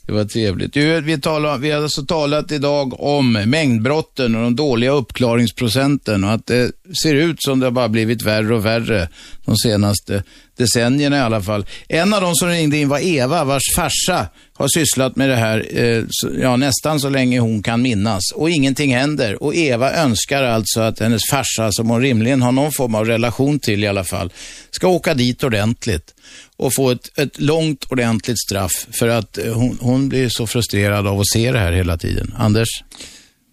Det 0.08 0.14
var 0.14 0.26
trevligt. 0.26 0.74
Du, 0.74 1.02
vi, 1.02 1.22
talar, 1.22 1.58
vi 1.58 1.72
har 1.72 1.84
alltså 1.84 2.06
talat 2.06 2.52
idag 2.52 3.02
om 3.02 3.34
mängdbrotten 3.34 4.36
och 4.36 4.42
de 4.42 4.56
dåliga 4.56 4.92
uppklaringsprocenten 4.92 6.24
och 6.24 6.32
att 6.32 6.48
det 6.48 6.72
ser 7.04 7.16
ut 7.16 7.44
som 7.44 7.60
det 7.60 7.66
har 7.66 7.72
bara 7.72 7.90
blivit 7.90 8.22
värre 8.22 8.56
och 8.56 8.66
värre 8.66 9.10
de 9.46 9.58
senaste 9.58 10.24
decennierna 10.58 11.18
i 11.18 11.20
alla 11.20 11.42
fall. 11.42 11.66
En 11.88 12.14
av 12.14 12.22
de 12.22 12.36
som 12.36 12.50
ringde 12.50 12.78
in 12.78 12.90
var 12.90 13.00
Eva, 13.00 13.44
vars 13.44 13.64
farsa 13.76 14.28
har 14.54 14.68
sysslat 14.68 15.16
med 15.16 15.30
det 15.30 15.36
här 15.36 15.80
eh, 15.80 16.04
så, 16.10 16.30
ja, 16.42 16.56
nästan 16.56 17.00
så 17.00 17.10
länge 17.10 17.40
hon 17.40 17.64
kan 17.64 17.82
minnas 17.82 18.24
och 18.36 18.50
ingenting 18.50 18.96
händer. 18.96 19.44
Och 19.44 19.56
Eva 19.56 19.94
önskar 19.94 20.44
alltså 20.44 20.82
att 20.82 21.00
hennes 21.00 21.22
farsa, 21.32 21.72
som 21.72 21.90
hon 21.90 22.02
rimligen 22.02 22.42
har 22.42 22.52
någon 22.52 22.72
form 22.72 22.96
av 22.96 23.06
relation 23.06 23.60
till 23.60 23.84
i 23.84 23.88
alla 23.88 24.04
fall, 24.04 24.34
ska 24.72 24.88
åka 24.88 25.14
dit 25.14 25.44
ordentligt 25.44 26.14
och 26.58 26.74
få 26.76 26.90
ett, 26.92 27.20
ett 27.20 27.40
långt 27.40 27.84
ordentligt 27.92 28.40
straff 28.40 28.72
för 29.00 29.08
att 29.08 29.38
eh, 29.38 29.54
hon, 29.54 29.78
hon 29.82 30.10
blir 30.10 30.30
så 30.30 30.48
frustrerad 30.48 31.08
av 31.08 31.20
att 31.20 31.28
se 31.34 31.52
det 31.52 31.60
här 31.60 31.72
hela 31.72 31.98
tiden. 31.98 32.34
Anders? 32.38 32.70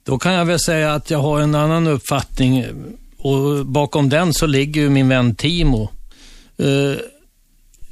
Då 0.06 0.18
kan 0.18 0.32
jag 0.32 0.44
väl 0.44 0.60
säga 0.60 0.94
att 0.94 1.10
jag 1.10 1.18
har 1.18 1.40
en 1.40 1.54
annan 1.54 1.86
uppfattning 1.86 2.64
och 3.18 3.66
bakom 3.66 4.08
den 4.08 4.34
så 4.34 4.46
ligger 4.46 4.80
ju 4.80 4.90
min 4.90 5.08
vän 5.08 5.34
Timo. 5.34 5.90
Uh, 6.60 6.96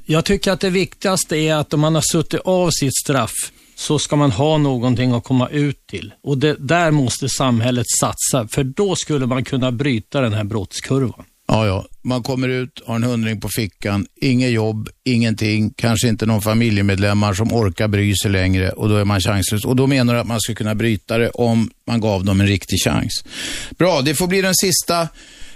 Jag 0.07 0.25
tycker 0.25 0.53
att 0.53 0.61
det 0.61 0.71
viktigaste 0.71 1.37
är 1.37 1.55
att 1.55 1.75
om 1.75 1.81
man 1.81 1.95
har 1.95 2.03
suttit 2.13 2.41
av 2.45 2.71
sitt 2.71 2.97
straff 2.97 3.33
så 3.77 3.99
ska 3.99 4.17
man 4.17 4.31
ha 4.31 4.59
någonting 4.59 5.13
att 5.13 5.25
komma 5.25 5.49
ut 5.49 5.87
till. 5.87 6.13
Och 6.23 6.39
det, 6.39 6.57
där 6.59 6.91
måste 6.91 7.29
samhället 7.29 7.87
satsa, 8.01 8.49
för 8.49 8.65
då 8.65 8.97
skulle 8.97 9.27
man 9.27 9.45
kunna 9.45 9.73
bryta 9.73 10.21
den 10.21 10.33
här 10.33 10.45
brottskurvan. 10.45 11.25
Ja, 11.53 11.67
ja. 11.67 11.87
Man 12.03 12.23
kommer 12.23 12.49
ut, 12.49 12.83
har 12.87 12.97
en 12.97 13.03
hundring 13.03 13.41
på 13.41 13.49
fickan, 13.49 14.07
inget 14.21 14.51
jobb, 14.51 14.89
ingenting, 15.05 15.71
kanske 15.71 16.09
inte 16.09 16.27
någon 16.27 16.43
familjemedlemmar 16.43 17.35
som 17.35 17.53
orkar 17.53 17.89
bry 17.89 18.15
sig 18.23 18.31
längre 18.31 18.71
och 18.71 18.89
då 18.89 18.97
är 18.97 19.05
man 19.05 19.21
chanslös. 19.21 19.65
Och 19.65 19.77
då 19.77 19.87
menar 19.87 20.15
du 20.15 20.21
att 20.21 20.27
man 20.27 20.41
skulle 20.41 20.57
kunna 20.57 20.75
bryta 20.75 21.19
det 21.19 21.31
om 21.31 21.71
man 21.87 22.01
gav 22.01 22.25
dem 22.25 22.41
en 22.41 22.47
riktig 22.47 22.79
chans. 22.85 23.25
Bra, 23.79 24.03
det 24.03 24.15
får 24.15 24.27
bli 24.27 24.43
den 24.43 24.55
sista 24.55 25.09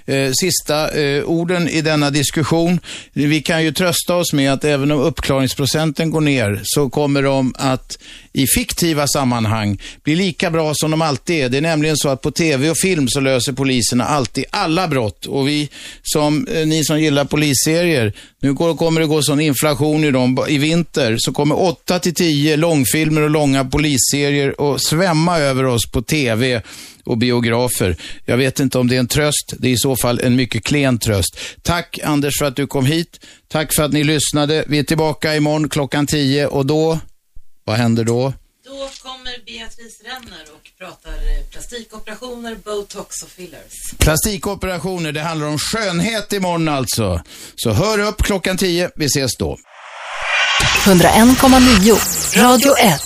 Eh, 0.06 0.32
sista 0.40 1.00
eh, 1.00 1.24
orden 1.24 1.68
i 1.68 1.80
denna 1.80 2.10
diskussion. 2.10 2.80
Vi 3.12 3.42
kan 3.42 3.64
ju 3.64 3.72
trösta 3.72 4.14
oss 4.14 4.32
med 4.32 4.52
att 4.52 4.64
även 4.64 4.90
om 4.90 5.00
uppklaringsprocenten 5.00 6.10
går 6.10 6.20
ner 6.20 6.60
så 6.64 6.90
kommer 6.90 7.22
de 7.22 7.54
att 7.58 7.98
i 8.32 8.46
fiktiva 8.46 9.06
sammanhang 9.06 9.78
bli 10.04 10.16
lika 10.16 10.50
bra 10.50 10.72
som 10.74 10.90
de 10.90 11.02
alltid 11.02 11.44
är. 11.44 11.48
Det 11.48 11.56
är 11.56 11.62
nämligen 11.62 11.96
så 11.96 12.08
att 12.08 12.22
på 12.22 12.30
tv 12.30 12.70
och 12.70 12.78
film 12.78 13.08
så 13.08 13.20
löser 13.20 13.52
poliserna 13.52 14.04
alltid 14.04 14.44
alla 14.50 14.88
brott 14.88 15.26
och 15.26 15.48
vi 15.48 15.68
som, 16.02 16.46
eh, 16.46 16.66
ni 16.66 16.84
som 16.84 17.00
gillar 17.00 17.24
polisserier, 17.24 18.12
nu 18.40 18.54
går, 18.54 18.74
kommer 18.74 19.00
det 19.00 19.06
gå 19.06 19.22
sån 19.22 19.40
inflation 19.40 20.04
i 20.04 20.10
dem 20.10 20.44
i 20.48 20.58
vinter 20.58 21.16
så 21.18 21.32
kommer 21.32 21.62
8 21.62 21.98
till 21.98 22.14
10 22.14 22.56
långfilmer 22.56 23.20
och 23.20 23.30
långa 23.30 23.64
polisserier 23.64 24.74
att 24.74 24.82
svämma 24.82 25.38
över 25.38 25.64
oss 25.64 25.90
på 25.92 26.02
tv 26.02 26.62
och 27.06 27.18
biografer. 27.18 27.96
Jag 28.24 28.36
vet 28.36 28.60
inte 28.60 28.78
om 28.78 28.88
det 28.88 28.96
är 28.96 29.00
en 29.00 29.08
tröst. 29.08 29.54
Det 29.58 29.68
är 29.68 29.72
i 29.72 29.78
så 29.78 29.96
fall 29.96 30.20
en 30.20 30.36
mycket 30.36 30.64
klen 30.64 30.98
tröst. 30.98 31.38
Tack 31.62 31.98
Anders 32.04 32.38
för 32.38 32.46
att 32.46 32.56
du 32.56 32.66
kom 32.66 32.86
hit. 32.86 33.20
Tack 33.48 33.74
för 33.74 33.82
att 33.82 33.92
ni 33.92 34.04
lyssnade. 34.04 34.64
Vi 34.66 34.78
är 34.78 34.82
tillbaka 34.82 35.36
imorgon 35.36 35.68
klockan 35.68 36.06
10 36.06 36.46
och 36.46 36.66
då, 36.66 36.98
vad 37.64 37.76
händer 37.76 38.04
då? 38.04 38.32
Då 38.64 38.90
kommer 39.02 39.44
Beatrice 39.46 40.00
Renner 40.04 40.44
och 40.54 40.70
pratar 40.78 41.12
eh, 41.12 41.44
plastikoperationer, 41.50 42.56
botox 42.64 43.22
och 43.22 43.28
fillers. 43.28 43.72
Plastikoperationer, 43.98 45.12
det 45.12 45.20
handlar 45.20 45.46
om 45.46 45.58
skönhet 45.58 46.32
imorgon 46.32 46.68
alltså. 46.68 47.22
Så 47.56 47.70
hör 47.70 47.98
upp 47.98 48.22
klockan 48.22 48.56
10. 48.56 48.90
Vi 48.96 49.04
ses 49.04 49.36
då. 49.36 49.56
101,9 50.84 52.42
Radio 52.42 52.76
1. 52.78 53.00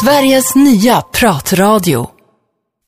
Sveriges 0.00 0.54
nya 0.54 1.00
pratradio. 1.00 2.21